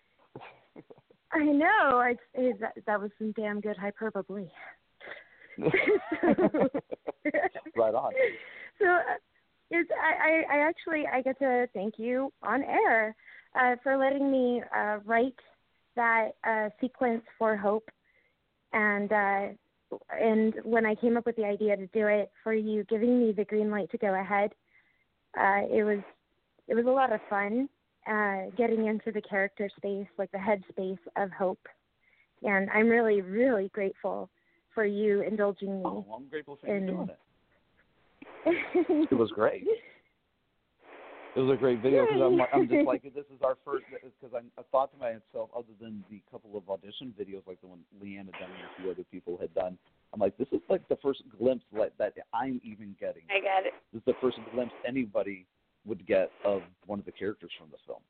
I 1.32 1.44
know. 1.44 2.00
I, 2.00 2.16
I 2.36 2.52
that, 2.60 2.74
that 2.86 3.00
was 3.00 3.10
some 3.18 3.32
damn 3.32 3.60
good 3.60 3.76
hyperbole. 3.76 4.48
right 7.76 7.94
on. 7.94 8.12
so 8.78 8.86
uh, 8.86 9.18
it's 9.70 9.90
I, 9.92 10.12
I 10.28 10.56
I 10.56 10.68
actually 10.68 11.04
I 11.12 11.22
get 11.22 11.38
to 11.38 11.68
thank 11.74 11.98
you 11.98 12.32
on 12.42 12.62
air 12.62 13.14
uh, 13.54 13.76
for 13.82 13.96
letting 13.96 14.30
me 14.30 14.62
uh, 14.74 14.98
write 15.04 15.34
that 15.96 16.30
uh, 16.44 16.70
sequence 16.80 17.22
for 17.38 17.56
Hope, 17.56 17.88
and 18.72 19.12
uh, 19.12 19.48
and 20.20 20.54
when 20.64 20.86
I 20.86 20.94
came 20.94 21.16
up 21.16 21.26
with 21.26 21.36
the 21.36 21.44
idea 21.44 21.76
to 21.76 21.86
do 21.88 22.06
it, 22.06 22.30
for 22.42 22.54
you 22.54 22.84
giving 22.84 23.20
me 23.20 23.32
the 23.32 23.44
green 23.44 23.70
light 23.70 23.90
to 23.90 23.98
go 23.98 24.14
ahead, 24.14 24.52
uh, 25.38 25.62
it 25.70 25.84
was 25.84 26.00
it 26.68 26.74
was 26.74 26.86
a 26.86 26.90
lot 26.90 27.12
of 27.12 27.20
fun 27.28 27.68
uh, 28.06 28.50
getting 28.56 28.86
into 28.86 29.12
the 29.12 29.22
character 29.22 29.70
space, 29.76 30.06
like 30.18 30.30
the 30.32 30.38
head 30.38 30.62
space 30.70 30.98
of 31.16 31.30
Hope, 31.30 31.66
and 32.42 32.68
I'm 32.70 32.88
really 32.88 33.20
really 33.20 33.68
grateful 33.68 34.30
for 34.74 34.84
you 34.84 35.22
indulging 35.22 35.78
me. 35.78 35.82
Oh, 35.84 36.04
I'm 36.14 36.28
grateful 36.28 36.58
for 36.60 36.66
you 36.66 36.86
doing 36.86 37.08
it. 37.08 37.18
It 39.10 39.14
was 39.14 39.30
great. 39.34 39.66
It 41.36 41.38
was 41.38 41.56
a 41.56 41.60
great 41.60 41.80
video 41.80 42.06
because 42.06 42.22
I'm, 42.22 42.40
I'm 42.52 42.68
just 42.68 42.86
like 42.86 43.02
this 43.02 43.24
is 43.32 43.40
our 43.44 43.56
first 43.64 43.84
because 43.90 44.34
I, 44.34 44.42
I 44.60 44.64
thought 44.72 44.90
to 44.92 44.98
myself 44.98 45.50
other 45.54 45.74
than 45.80 46.02
the 46.10 46.20
couple 46.30 46.56
of 46.56 46.68
audition 46.68 47.14
videos 47.18 47.46
like 47.46 47.60
the 47.60 47.68
one 47.68 47.80
Leanne 48.02 48.26
had 48.26 48.32
done 48.32 48.50
and 48.50 48.66
a 48.66 48.82
few 48.82 48.90
other 48.90 49.04
people 49.12 49.38
had 49.40 49.54
done 49.54 49.78
I'm 50.12 50.18
like 50.18 50.36
this 50.38 50.48
is 50.50 50.60
like 50.68 50.86
the 50.88 50.96
first 51.02 51.22
glimpse 51.38 51.64
like, 51.72 51.96
that 51.98 52.14
I'm 52.34 52.60
even 52.64 52.96
getting. 52.98 53.22
I 53.30 53.38
got 53.38 53.64
it. 53.64 53.74
This 53.92 54.00
is 54.00 54.06
the 54.06 54.14
first 54.20 54.38
glimpse 54.52 54.74
anybody 54.86 55.46
would 55.86 56.06
get 56.06 56.30
of 56.44 56.62
one 56.86 56.98
of 56.98 57.04
the 57.04 57.12
characters 57.12 57.50
from 57.58 57.68
the 57.70 57.78
film. 57.86 58.00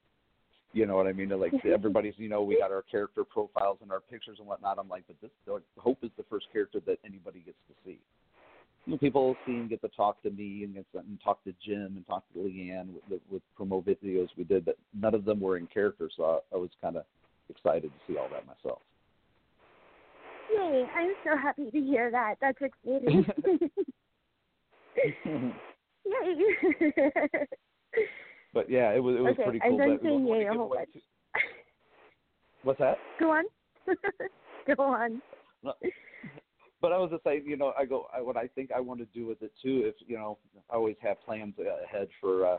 You 0.73 0.87
know 0.87 0.97
what 0.97 1.07
I 1.07 1.13
mean? 1.13 1.29
Like 1.31 1.53
everybody's, 1.65 2.15
you 2.17 2.29
know, 2.29 2.43
we 2.43 2.59
got 2.59 2.71
our 2.71 2.83
character 2.83 3.25
profiles 3.25 3.79
and 3.83 3.91
our 3.91 4.01
pictures 4.01 4.39
and 4.39 4.47
whatnot. 4.47 4.79
I'm 4.79 4.89
like, 4.89 5.05
but 5.07 5.17
this 5.21 5.31
like, 5.47 5.63
Hope 5.79 5.99
is 6.03 6.11
the 6.17 6.25
first 6.31 6.47
character 6.53 6.81
that 6.87 6.99
anybody 7.05 7.41
gets 7.41 7.59
to 7.69 7.75
see 7.85 7.99
you 8.87 8.93
know, 8.93 8.99
people 8.99 9.37
see 9.47 9.53
and 9.53 9.69
get 9.69 9.81
to 9.83 9.89
talk 9.89 10.23
to 10.23 10.31
me 10.31 10.65
and 10.65 10.75
get 10.75 10.91
to, 10.93 10.99
and 10.99 11.19
talk 11.23 11.45
to 11.45 11.53
Jim 11.65 11.95
and 11.97 12.07
talk 12.07 12.25
to 12.33 12.39
Leanne 12.41 12.89
with, 13.09 13.21
with 13.31 13.43
promo 13.59 13.85
videos 13.85 14.29
we 14.37 14.45
did, 14.45 14.65
but 14.65 14.77
none 14.99 15.15
of 15.15 15.25
them 15.25 15.41
were 15.41 15.59
in 15.59 15.67
character, 15.67 16.09
so 16.17 16.25
I, 16.53 16.57
I 16.57 16.59
was 16.59 16.71
kind 16.81 16.97
of 16.97 17.05
excited 17.49 17.91
to 17.91 18.13
see 18.13 18.19
all 18.19 18.29
that 18.31 18.47
myself. 18.47 18.81
Yay! 20.53 20.85
I'm 20.97 21.13
so 21.25 21.37
happy 21.37 21.71
to 21.71 21.81
hear 21.81 22.11
that. 22.11 22.37
That's 22.41 22.59
exciting. 22.85 23.27
yay! 26.05 27.47
but 28.55 28.71
yeah, 28.71 28.93
it 28.93 29.03
was 29.03 29.17
it 29.17 29.21
was 29.21 29.33
okay, 29.35 29.45
pretty 29.45 29.61
cool. 29.61 29.81
I'm 29.81 29.99
saying 30.03 30.27
yay 30.27 30.47
a 30.47 30.53
whole 30.53 30.69
bunch. 30.69 30.89
What's 32.63 32.79
that? 32.79 32.99
Go 33.19 33.31
on. 33.31 33.45
Go 34.77 34.83
on. 34.83 35.23
No, 35.63 35.73
but 36.81 36.93
I 36.93 36.99
was 36.99 37.11
just 37.11 37.25
saying, 37.25 37.45
you 37.47 37.57
know, 37.57 37.73
I 37.79 37.85
go 37.85 38.07
I, 38.15 38.21
what 38.21 38.37
I 38.37 38.47
think 38.49 38.71
I 38.75 38.81
want 38.81 39.01
to 39.01 39.07
do 39.07 39.27
with 39.27 39.43
it 39.43 39.53
too. 39.63 39.83
If 39.85 39.95
you 40.07 40.17
know, 40.17 40.39
I 40.71 40.77
always 40.77 40.97
have 41.03 41.23
plans 41.25 41.55
ahead 41.59 42.09
for 42.21 42.47
uh, 42.47 42.59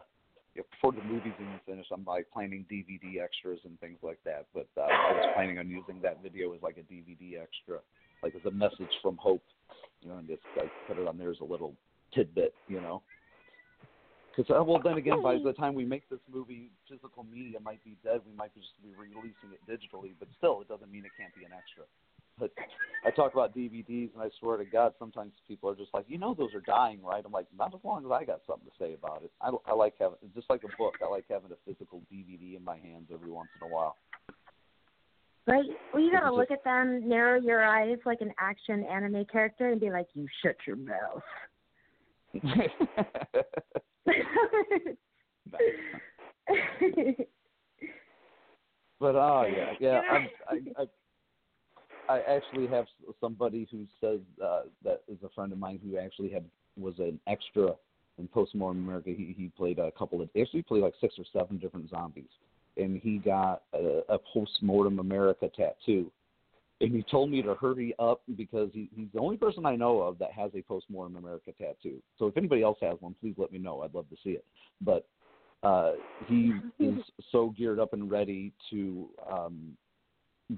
you 0.56 0.62
know, 0.62 0.66
before 0.72 0.92
the 0.92 1.08
movie's 1.08 1.34
even 1.40 1.60
finished. 1.66 1.90
I'm 1.92 2.06
like 2.06 2.28
planning 2.32 2.66
DVD 2.72 3.24
extras 3.24 3.60
and 3.64 3.80
things 3.80 3.98
like 4.02 4.20
that. 4.26 4.48
But 4.54 4.68
uh, 4.78 4.82
I 4.82 5.14
was 5.14 5.30
planning 5.36 5.60
on 5.60 5.70
using 5.70 6.02
that 6.04 6.22
video 6.22 6.54
as 6.54 6.62
like 6.62 6.78
a 6.78 6.94
DVD 6.94 7.42
extra, 7.42 7.80
like 8.22 8.36
as 8.36 8.46
a 8.46 8.52
message 8.52 8.92
from 9.02 9.18
Hope, 9.18 9.44
you 10.02 10.10
know, 10.10 10.18
and 10.18 10.28
just 10.28 10.42
like 10.58 10.70
put 10.88 10.98
it 10.98 11.08
on 11.08 11.18
there 11.18 11.32
as 11.32 11.40
a 11.42 11.46
little 11.46 11.74
tidbit, 12.14 12.54
you 12.68 12.82
know. 12.82 13.02
Because 14.36 14.50
uh, 14.56 14.64
well, 14.64 14.80
then 14.82 14.98
again, 14.98 15.22
by 15.22 15.38
the 15.44 15.54
time 15.54 15.76
we 15.76 15.86
make 15.86 16.10
this 16.10 16.20
movie, 16.32 16.72
physical 16.88 17.24
media 17.24 17.60
might 17.60 17.84
be 17.84 17.98
dead. 18.04 18.22
We 18.26 18.36
might 18.36 18.54
just 18.56 18.68
be 18.82 18.90
releasing 18.98 19.52
it 19.52 19.60
digitally, 19.68 20.14
but 20.18 20.30
still, 20.38 20.62
it 20.62 20.68
doesn't 20.70 20.92
mean 20.92 21.04
it 21.04 21.12
can't 21.20 21.36
be 21.36 21.44
an 21.44 21.52
extra. 21.52 21.84
But 22.40 22.52
I 23.06 23.12
talk 23.12 23.34
about 23.34 23.56
DVDs, 23.56 24.14
and 24.14 24.22
I 24.24 24.30
swear 24.40 24.58
to 24.58 24.66
God, 24.66 24.94
sometimes 24.98 25.34
people 25.48 25.70
are 25.70 25.76
just 25.76 25.94
like, 25.94 26.06
you 26.08 26.18
know, 26.18 26.34
those 26.34 26.54
are 26.56 26.62
dying, 26.62 27.04
right? 27.04 27.22
I'm 27.24 27.32
like, 27.32 27.46
not 27.56 27.74
as 27.74 27.82
long 27.84 28.06
as 28.06 28.12
I 28.12 28.24
got 28.24 28.42
something 28.48 28.68
to 28.68 28.84
say 28.84 28.94
about 28.94 29.22
it. 29.24 29.32
I, 29.42 29.52
I 29.68 29.76
like 29.76 29.94
having, 30.00 30.18
just 30.34 30.50
like 30.50 30.64
a 30.64 30.78
book, 30.78 30.96
I 31.04 31.10
like 31.10 31.26
having 31.30 31.52
a 31.52 31.70
physical 31.70 32.02
DVD 32.12 32.58
in 32.58 32.64
my 32.64 32.78
hands 32.78 33.10
every 33.14 33.30
once 33.30 33.50
in 33.62 33.70
a 33.70 33.72
while. 33.72 33.98
Right? 35.46 35.66
Well, 35.94 36.02
you 36.02 36.12
gotta 36.12 36.34
look 36.34 36.52
at 36.52 36.64
them, 36.64 37.08
narrow 37.08 37.40
your 37.40 37.64
eyes 37.64 37.98
like 38.06 38.22
an 38.22 38.32
action 38.40 38.86
anime 38.86 39.26
character, 39.26 39.70
and 39.70 39.82
be 39.82 39.90
like, 39.90 40.08
"You 40.14 40.28
shut 40.44 40.56
your 40.68 40.76
mouth." 40.76 41.24
but 49.00 49.16
oh 49.16 49.46
yeah, 49.46 49.74
yeah. 49.80 50.02
I'm, 50.10 50.30
I, 50.50 50.82
I 50.82 50.86
I 52.12 52.20
actually 52.22 52.68
have 52.68 52.86
somebody 53.20 53.68
who 53.72 53.86
says 54.00 54.20
uh, 54.44 54.64
that 54.84 55.02
is 55.08 55.18
a 55.24 55.30
friend 55.30 55.52
of 55.52 55.58
mine 55.58 55.80
who 55.84 55.98
actually 55.98 56.30
had 56.30 56.46
was 56.78 56.94
an 57.00 57.20
extra 57.28 57.76
in 58.18 58.28
Post 58.28 58.52
Postmortem 58.52 58.84
America. 58.84 59.10
He 59.10 59.34
he 59.38 59.52
played 59.56 59.80
a 59.80 59.92
couple 59.92 60.22
of 60.22 60.30
actually 60.40 60.64
played 60.64 60.84
like 60.84 60.94
six 61.02 61.16
or 61.18 61.26
seven 61.34 61.58
different 61.58 61.90
zombies, 61.90 62.30
and 62.78 63.00
he 63.02 63.18
got 63.18 63.64
a, 63.74 64.02
a 64.10 64.18
Postmortem 64.34 65.00
America 65.00 65.50
tattoo. 65.56 66.12
And 66.82 66.96
he 66.96 67.04
told 67.04 67.30
me 67.30 67.42
to 67.44 67.54
hurry 67.56 67.94
up 68.00 68.22
because 68.36 68.70
he, 68.74 68.90
he's 68.96 69.08
the 69.14 69.20
only 69.20 69.38
person 69.38 69.66
I 69.66 69.76
know 69.76 70.02
of 70.02 70.18
that 70.20 70.32
has 70.32 70.52
a 70.56 70.62
Postmortem 70.64 71.16
America 71.16 71.52
tattoo. 71.58 72.02
So 72.18 72.28
if 72.28 72.38
anybody 72.38 72.64
else 72.64 72.80
has 72.82 72.98
one, 73.00 73.16
please 73.22 73.36
let 73.38 73.52
me 73.52 73.60
know. 73.60 73.82
I'd 73.82 73.94
love 73.94 74.10
to 74.10 74.18
see 74.24 74.32
it. 74.32 74.46
But 74.82 75.08
uh, 75.64 75.94
he 76.28 76.54
is 76.80 77.00
so 77.32 77.54
geared 77.58 77.80
up 77.80 77.94
and 77.94 78.10
ready 78.10 78.52
to 78.72 79.10
um, 79.32 79.78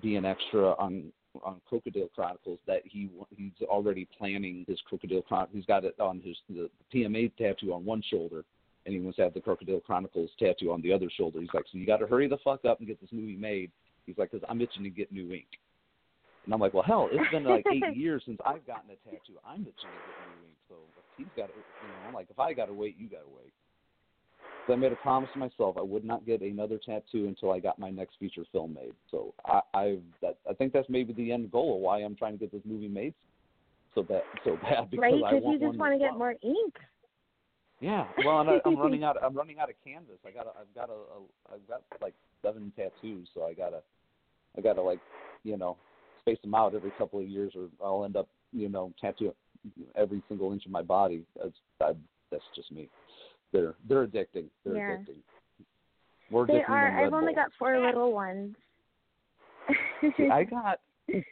be 0.01 0.15
an 0.15 0.25
extra 0.25 0.71
on 0.77 1.11
on 1.43 1.59
Krokodil 1.69 2.11
Chronicles 2.13 2.59
that 2.67 2.81
he 2.85 3.09
he's 3.35 3.51
already 3.63 4.07
planning 4.17 4.65
his 4.67 4.79
Krokodil 4.89 5.25
Chronicles. 5.25 5.55
He's 5.55 5.65
got 5.65 5.83
it 5.83 5.99
on 5.99 6.21
his 6.21 6.37
the 6.49 6.69
PMA 6.93 7.35
tattoo 7.35 7.73
on 7.73 7.83
one 7.83 8.03
shoulder, 8.09 8.45
and 8.85 8.93
he 8.93 9.01
wants 9.01 9.17
to 9.17 9.23
have 9.23 9.33
the 9.33 9.41
Krokodil 9.41 9.83
Chronicles 9.83 10.29
tattoo 10.39 10.71
on 10.71 10.81
the 10.81 10.93
other 10.93 11.09
shoulder. 11.09 11.41
He's 11.41 11.49
like, 11.53 11.65
so 11.71 11.77
you 11.77 11.85
got 11.85 11.97
to 11.97 12.07
hurry 12.07 12.27
the 12.27 12.37
fuck 12.43 12.65
up 12.65 12.79
and 12.79 12.87
get 12.87 13.01
this 13.01 13.09
movie 13.11 13.35
made. 13.35 13.71
He's 14.05 14.17
like, 14.17 14.31
because 14.31 14.47
I'm 14.49 14.61
itching 14.61 14.83
to 14.83 14.89
get 14.89 15.11
new 15.11 15.31
ink. 15.33 15.47
And 16.45 16.53
I'm 16.53 16.59
like, 16.59 16.73
well, 16.73 16.83
hell, 16.83 17.09
it's 17.11 17.31
been 17.31 17.45
like 17.45 17.65
eight 17.71 17.83
years 17.95 18.23
since 18.25 18.39
I've 18.45 18.65
gotten 18.67 18.89
a 18.91 19.09
tattoo. 19.09 19.39
I'm 19.45 19.61
itching 19.61 19.71
to 19.71 20.01
get 20.03 20.15
new 20.19 20.45
ink. 20.45 20.57
So 20.67 20.75
if 20.97 21.03
he's 21.17 21.27
got 21.37 21.47
to, 21.47 21.53
you 21.55 21.87
know, 21.87 22.07
I'm 22.07 22.13
like, 22.13 22.27
if 22.29 22.39
I 22.39 22.53
got 22.53 22.65
to 22.65 22.73
wait, 22.73 22.97
you 22.97 23.07
got 23.07 23.21
to 23.21 23.31
wait. 23.35 23.53
So 24.67 24.73
I 24.73 24.75
made 24.77 24.91
a 24.91 24.97
promise 24.97 25.29
to 25.33 25.39
myself 25.39 25.75
I 25.77 25.81
would 25.81 26.05
not 26.05 26.25
get 26.25 26.41
another 26.41 26.79
tattoo 26.83 27.27
until 27.27 27.51
I 27.51 27.59
got 27.59 27.79
my 27.79 27.89
next 27.89 28.15
feature 28.19 28.45
film 28.51 28.73
made. 28.73 28.93
So 29.11 29.33
I 29.45 29.61
I 29.73 29.97
that, 30.21 30.37
I 30.49 30.53
think 30.53 30.71
that's 30.71 30.89
maybe 30.89 31.11
the 31.13 31.31
end 31.31 31.51
goal 31.51 31.75
of 31.75 31.81
why 31.81 31.99
I'm 31.99 32.15
trying 32.15 32.33
to 32.33 32.37
get 32.37 32.51
this 32.51 32.61
movie 32.65 32.87
made 32.87 33.13
so 33.95 34.03
bad 34.03 34.21
so 34.45 34.57
bad 34.61 34.89
because 34.89 35.01
right, 35.01 35.13
I 35.13 35.33
want 35.35 35.61
you 35.61 35.67
just 35.67 35.77
want 35.77 35.93
to 35.93 35.99
get 35.99 36.17
more 36.17 36.35
ink. 36.41 36.75
Yeah, 37.81 38.07
well, 38.25 38.39
and 38.39 38.49
I, 38.49 38.59
I'm 38.65 38.77
running 38.79 39.03
out. 39.03 39.17
I'm 39.21 39.35
running 39.35 39.59
out 39.59 39.69
of 39.69 39.75
canvas. 39.83 40.15
I 40.25 40.31
got. 40.31 40.47
I've 40.59 40.73
got 40.73 40.89
a, 40.89 40.93
a. 40.93 40.95
Uh, 40.95 41.55
I've 41.55 41.67
got 41.67 41.81
like 42.01 42.13
seven 42.41 42.71
tattoos, 42.75 43.27
so 43.33 43.43
I 43.43 43.53
gotta. 43.53 43.81
I 44.57 44.61
gotta 44.61 44.81
like, 44.81 44.99
you 45.43 45.57
know, 45.57 45.77
space 46.23 46.39
them 46.41 46.55
out 46.55 46.75
every 46.75 46.91
couple 46.97 47.19
of 47.19 47.27
years, 47.27 47.53
or 47.55 47.67
I'll 47.83 48.05
end 48.05 48.15
up, 48.15 48.27
you 48.51 48.69
know, 48.69 48.91
tattooing 48.99 49.33
every 49.95 50.21
single 50.27 50.51
inch 50.51 50.65
of 50.65 50.71
my 50.71 50.81
body. 50.81 51.23
That's 51.35 51.55
I, 51.81 51.91
that's 52.31 52.43
just 52.55 52.71
me 52.71 52.89
they're 53.53 53.75
they're 53.87 54.05
addicting. 54.05 54.45
They're 54.65 54.75
yeah. 54.75 54.97
addicting. 54.97 55.19
We're 56.29 56.47
they 56.47 56.53
addicting 56.53 56.69
are. 56.69 57.05
I've 57.05 57.13
only 57.13 57.33
Bull. 57.33 57.43
got 57.43 57.51
four 57.57 57.79
little 57.79 58.11
ones. 58.11 58.55
See, 60.17 60.27
I 60.29 60.43
got 60.49 60.79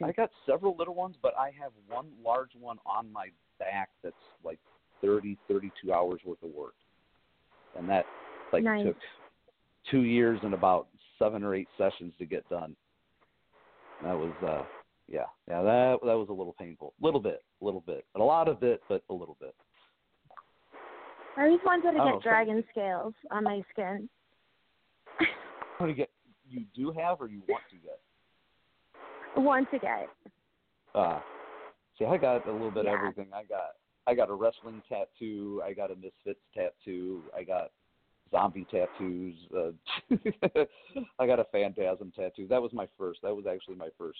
I 0.02 0.12
got 0.12 0.30
several 0.46 0.76
little 0.78 0.94
ones, 0.94 1.16
but 1.20 1.34
I 1.38 1.50
have 1.60 1.72
one 1.88 2.06
large 2.24 2.50
one 2.58 2.78
on 2.86 3.12
my 3.12 3.26
back 3.58 3.90
that's 4.02 4.14
like 4.42 4.58
thirty, 5.02 5.36
thirty-two 5.48 5.92
hours 5.92 6.20
worth 6.24 6.42
of 6.42 6.50
work, 6.50 6.74
and 7.76 7.88
that 7.88 8.06
like 8.52 8.62
nice. 8.62 8.86
took 8.86 8.96
two 9.90 10.02
years 10.02 10.38
and 10.42 10.54
about 10.54 10.86
seven 11.18 11.42
or 11.42 11.54
eight 11.54 11.68
sessions 11.76 12.14
to 12.18 12.24
get 12.24 12.48
done. 12.48 12.76
That 14.02 14.16
was 14.16 14.32
uh 14.46 14.62
yeah 15.12 15.26
yeah 15.48 15.62
that 15.62 15.98
that 16.02 16.14
was 16.16 16.26
a 16.30 16.32
little 16.32 16.54
painful, 16.58 16.94
a 17.00 17.04
little 17.04 17.20
bit, 17.20 17.44
a 17.60 17.64
little 17.64 17.82
bit, 17.86 18.04
a 18.16 18.18
lot 18.18 18.48
of 18.48 18.62
it, 18.64 18.82
but 18.88 19.04
a 19.10 19.14
little 19.14 19.36
bit. 19.40 19.54
I 21.36 21.44
always 21.44 21.60
wanted 21.64 21.92
to 21.92 21.98
Oh, 22.00 22.04
get 22.06 22.14
so- 22.14 22.20
dragon 22.20 22.64
scales 22.72 23.14
on 23.30 23.44
my 23.44 23.62
skin. 23.70 24.08
How 25.78 25.86
do 25.86 25.88
you 25.88 25.94
get? 25.94 26.10
You 26.48 26.64
do 26.74 26.90
have, 26.92 27.20
or 27.20 27.28
you 27.28 27.42
want 27.48 27.62
to 27.70 27.76
get? 27.76 27.98
Want 29.36 29.70
to 29.70 29.78
get. 29.78 30.08
Uh, 30.94 31.20
see, 31.98 32.04
I 32.04 32.16
got 32.18 32.46
a 32.46 32.52
little 32.52 32.70
bit 32.70 32.84
Yeah. 32.84 32.92
of 32.94 32.98
everything. 32.98 33.28
I 33.32 33.44
got 33.44 33.76
I 34.06 34.14
got 34.14 34.28
a 34.30 34.34
wrestling 34.34 34.82
tattoo. 34.88 35.62
I 35.64 35.72
got 35.72 35.90
a 35.90 35.94
Misfits 35.96 36.40
tattoo. 36.54 37.22
I 37.36 37.42
got 37.44 37.70
zombie 38.30 38.66
tattoos. 38.70 39.34
Uh, 39.56 39.72
I 41.18 41.26
got 41.26 41.38
a 41.40 41.44
Phantasm 41.44 42.12
tattoo. 42.14 42.46
That 42.48 42.60
was 42.60 42.72
my 42.72 42.86
first. 42.98 43.20
That 43.22 43.34
was 43.34 43.46
actually 43.46 43.76
my 43.76 43.88
first 43.96 44.18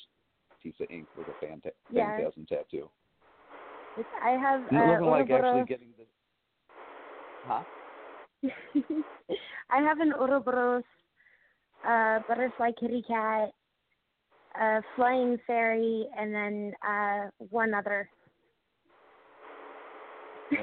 piece 0.63 0.75
of 0.81 0.87
ink 0.91 1.09
was 1.17 1.27
a 1.29 1.45
Phanta- 1.45 1.73
Yeah. 1.91 2.17
Phantasm 2.17 2.47
tattoo. 2.47 2.89
It's, 3.97 4.09
I 4.23 4.31
have 4.31 4.63
uh, 4.73 5.05
like 5.05 5.31
actually 5.31 5.65
getting 5.67 5.89
the. 5.99 6.07
Huh? 7.47 7.65
I 9.71 9.81
have 9.81 10.01
an 10.01 10.13
Ouroboros, 10.19 10.85
uh, 11.87 12.21
butterfly 12.27 12.71
kitty 12.81 13.03
cat, 13.07 13.51
a 14.59 14.81
flying 14.97 15.39
fairy, 15.47 16.07
and 16.19 16.35
then 16.35 16.73
uh, 16.87 17.29
one 17.51 17.75
other. 17.75 18.09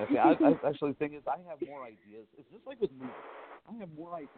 See, 0.10 0.18
I, 0.18 0.32
I 0.32 0.68
actually 0.68 0.91
the 0.91 0.98
thing 0.98 1.14
is, 1.14 1.24
I 1.28 1.38
have 1.49 1.60
more 1.68 1.84
ideas. 1.84 2.26
It's 2.38 2.49
just 2.52 2.66
like 2.66 2.80
with 2.80 2.91
movies. 2.91 3.14
I 3.70 3.78
have 3.80 3.90
more 3.98 4.14
ideas. 4.16 4.30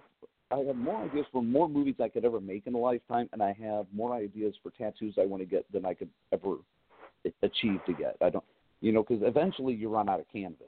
I 0.51 0.59
have 0.59 0.75
more 0.75 1.03
ideas 1.03 1.25
for 1.31 1.41
more 1.41 1.69
movies 1.69 1.95
I 2.01 2.09
could 2.09 2.25
ever 2.25 2.41
make 2.41 2.67
in 2.67 2.73
a 2.73 2.77
lifetime, 2.77 3.29
and 3.31 3.41
I 3.41 3.53
have 3.61 3.85
more 3.93 4.13
ideas 4.13 4.53
for 4.61 4.71
tattoos 4.71 5.15
I 5.19 5.25
want 5.25 5.41
to 5.41 5.45
get 5.45 5.65
than 5.71 5.85
I 5.85 5.93
could 5.93 6.09
ever 6.33 6.57
achieve 7.41 7.79
to 7.85 7.93
get. 7.93 8.17
I 8.21 8.29
don't, 8.29 8.43
you 8.81 8.91
know, 8.91 9.03
because 9.07 9.23
eventually 9.25 9.73
you 9.73 9.89
run 9.89 10.09
out 10.09 10.19
of 10.19 10.25
canvas. 10.31 10.67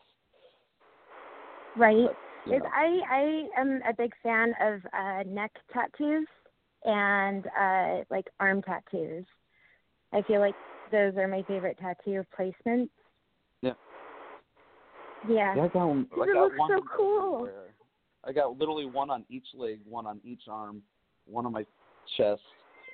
Right. 1.75 2.07
you 2.45 2.59
know. 2.59 2.69
I 2.73 2.99
I 3.09 3.59
am 3.59 3.81
a 3.87 3.93
big 3.97 4.13
fan 4.21 4.53
of 4.61 4.81
uh, 4.93 5.23
neck 5.27 5.51
tattoos 5.73 6.27
and 6.85 7.45
uh, 7.59 8.03
like 8.09 8.27
arm 8.39 8.61
tattoos. 8.61 9.25
I 10.13 10.21
feel 10.23 10.39
like 10.39 10.55
those 10.91 11.15
are 11.17 11.27
my 11.27 11.43
favorite 11.43 11.77
tattoo 11.79 12.23
placements. 12.37 12.89
Yeah. 15.27 15.35
Yeah. 15.35 15.55
Yeah, 15.55 15.63
I 15.63 15.67
got, 15.67 15.85
one- 15.85 16.07
I 16.13 16.17
got 16.17 16.27
looks 16.43 16.57
one 16.57 16.69
so 16.69 16.81
cool. 16.95 17.35
everywhere. 17.47 17.73
I 18.25 18.31
got 18.31 18.57
literally 18.57 18.85
one 18.85 19.09
on 19.09 19.25
each 19.29 19.47
leg, 19.53 19.79
one 19.87 20.05
on 20.07 20.19
each 20.23 20.43
arm, 20.49 20.81
one 21.25 21.45
on 21.45 21.51
my 21.51 21.65
chest, 22.17 22.41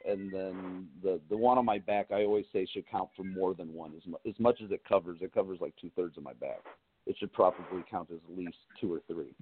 and 0.08 0.34
then 0.34 0.88
the 1.04 1.20
the 1.30 1.38
one 1.38 1.58
on 1.58 1.66
my 1.66 1.78
back. 1.78 2.08
I 2.12 2.24
always 2.24 2.46
say 2.52 2.66
should 2.66 2.90
count 2.90 3.10
for 3.16 3.24
more 3.24 3.54
than 3.54 3.74
one. 3.74 3.94
As, 3.96 4.02
mu- 4.08 4.18
as 4.30 4.40
much 4.40 4.60
as 4.64 4.72
it 4.72 4.82
covers, 4.88 5.20
it 5.22 5.34
covers 5.34 5.60
like 5.62 5.74
two 5.80 5.92
thirds 5.96 6.18
of 6.18 6.24
my 6.24 6.34
back. 6.34 6.62
It 7.06 7.16
should 7.20 7.32
probably 7.34 7.84
count 7.90 8.10
as 8.12 8.18
at 8.32 8.38
least 8.38 8.58
two 8.82 8.92
or 8.92 9.02
three. 9.08 9.34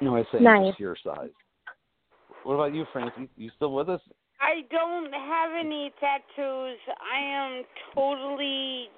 No, 0.00 0.16
I 0.16 0.22
say 0.32 0.38
Nice. 0.40 0.68
just 0.68 0.80
your 0.80 0.96
size. 1.02 1.30
What 2.44 2.54
about 2.54 2.74
you, 2.74 2.84
Francie? 2.92 3.28
You 3.36 3.50
still 3.56 3.72
with 3.74 3.88
us? 3.88 4.00
I 4.40 4.62
don't 4.70 5.12
have 5.12 5.50
any 5.58 5.92
tattoos. 6.00 6.78
I 6.88 7.20
am 7.20 7.62
totally 7.94 8.88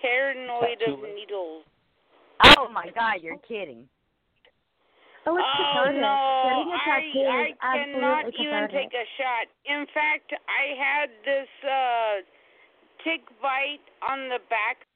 paranoid 0.00 0.82
of 0.86 1.00
needles. 1.14 1.64
Oh 2.58 2.68
my 2.72 2.90
God, 2.94 3.22
you're 3.22 3.38
kidding. 3.48 3.88
Oh, 5.26 5.36
it's 5.36 5.42
Oh 5.42 5.90
cathartic. 5.90 6.00
no, 6.00 6.16
Getting 6.46 6.70
a 6.70 6.78
I 6.78 6.86
tattoo 6.86 7.26
I 7.26 7.42
is 7.50 7.56
absolutely 7.62 7.96
cannot 7.98 8.24
even 8.28 8.68
cathartic. 8.68 8.76
take 8.76 8.94
a 8.94 9.06
shot. 9.18 9.44
In 9.66 9.86
fact, 9.92 10.28
I 10.46 10.64
had 10.78 11.08
this 11.24 11.48
uh 11.64 12.14
tick 13.02 13.22
bite 13.42 13.86
on 14.08 14.28
the 14.28 14.38
back. 14.50 14.86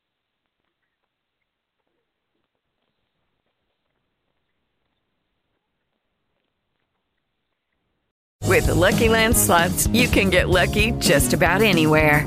With 8.47 8.66
the 8.66 8.74
Lucky 8.74 9.09
Land 9.09 9.36
slots, 9.36 9.86
you 9.89 10.09
can 10.09 10.28
get 10.28 10.48
lucky 10.48 10.90
just 10.98 11.32
about 11.32 11.62
anywhere. 11.62 12.27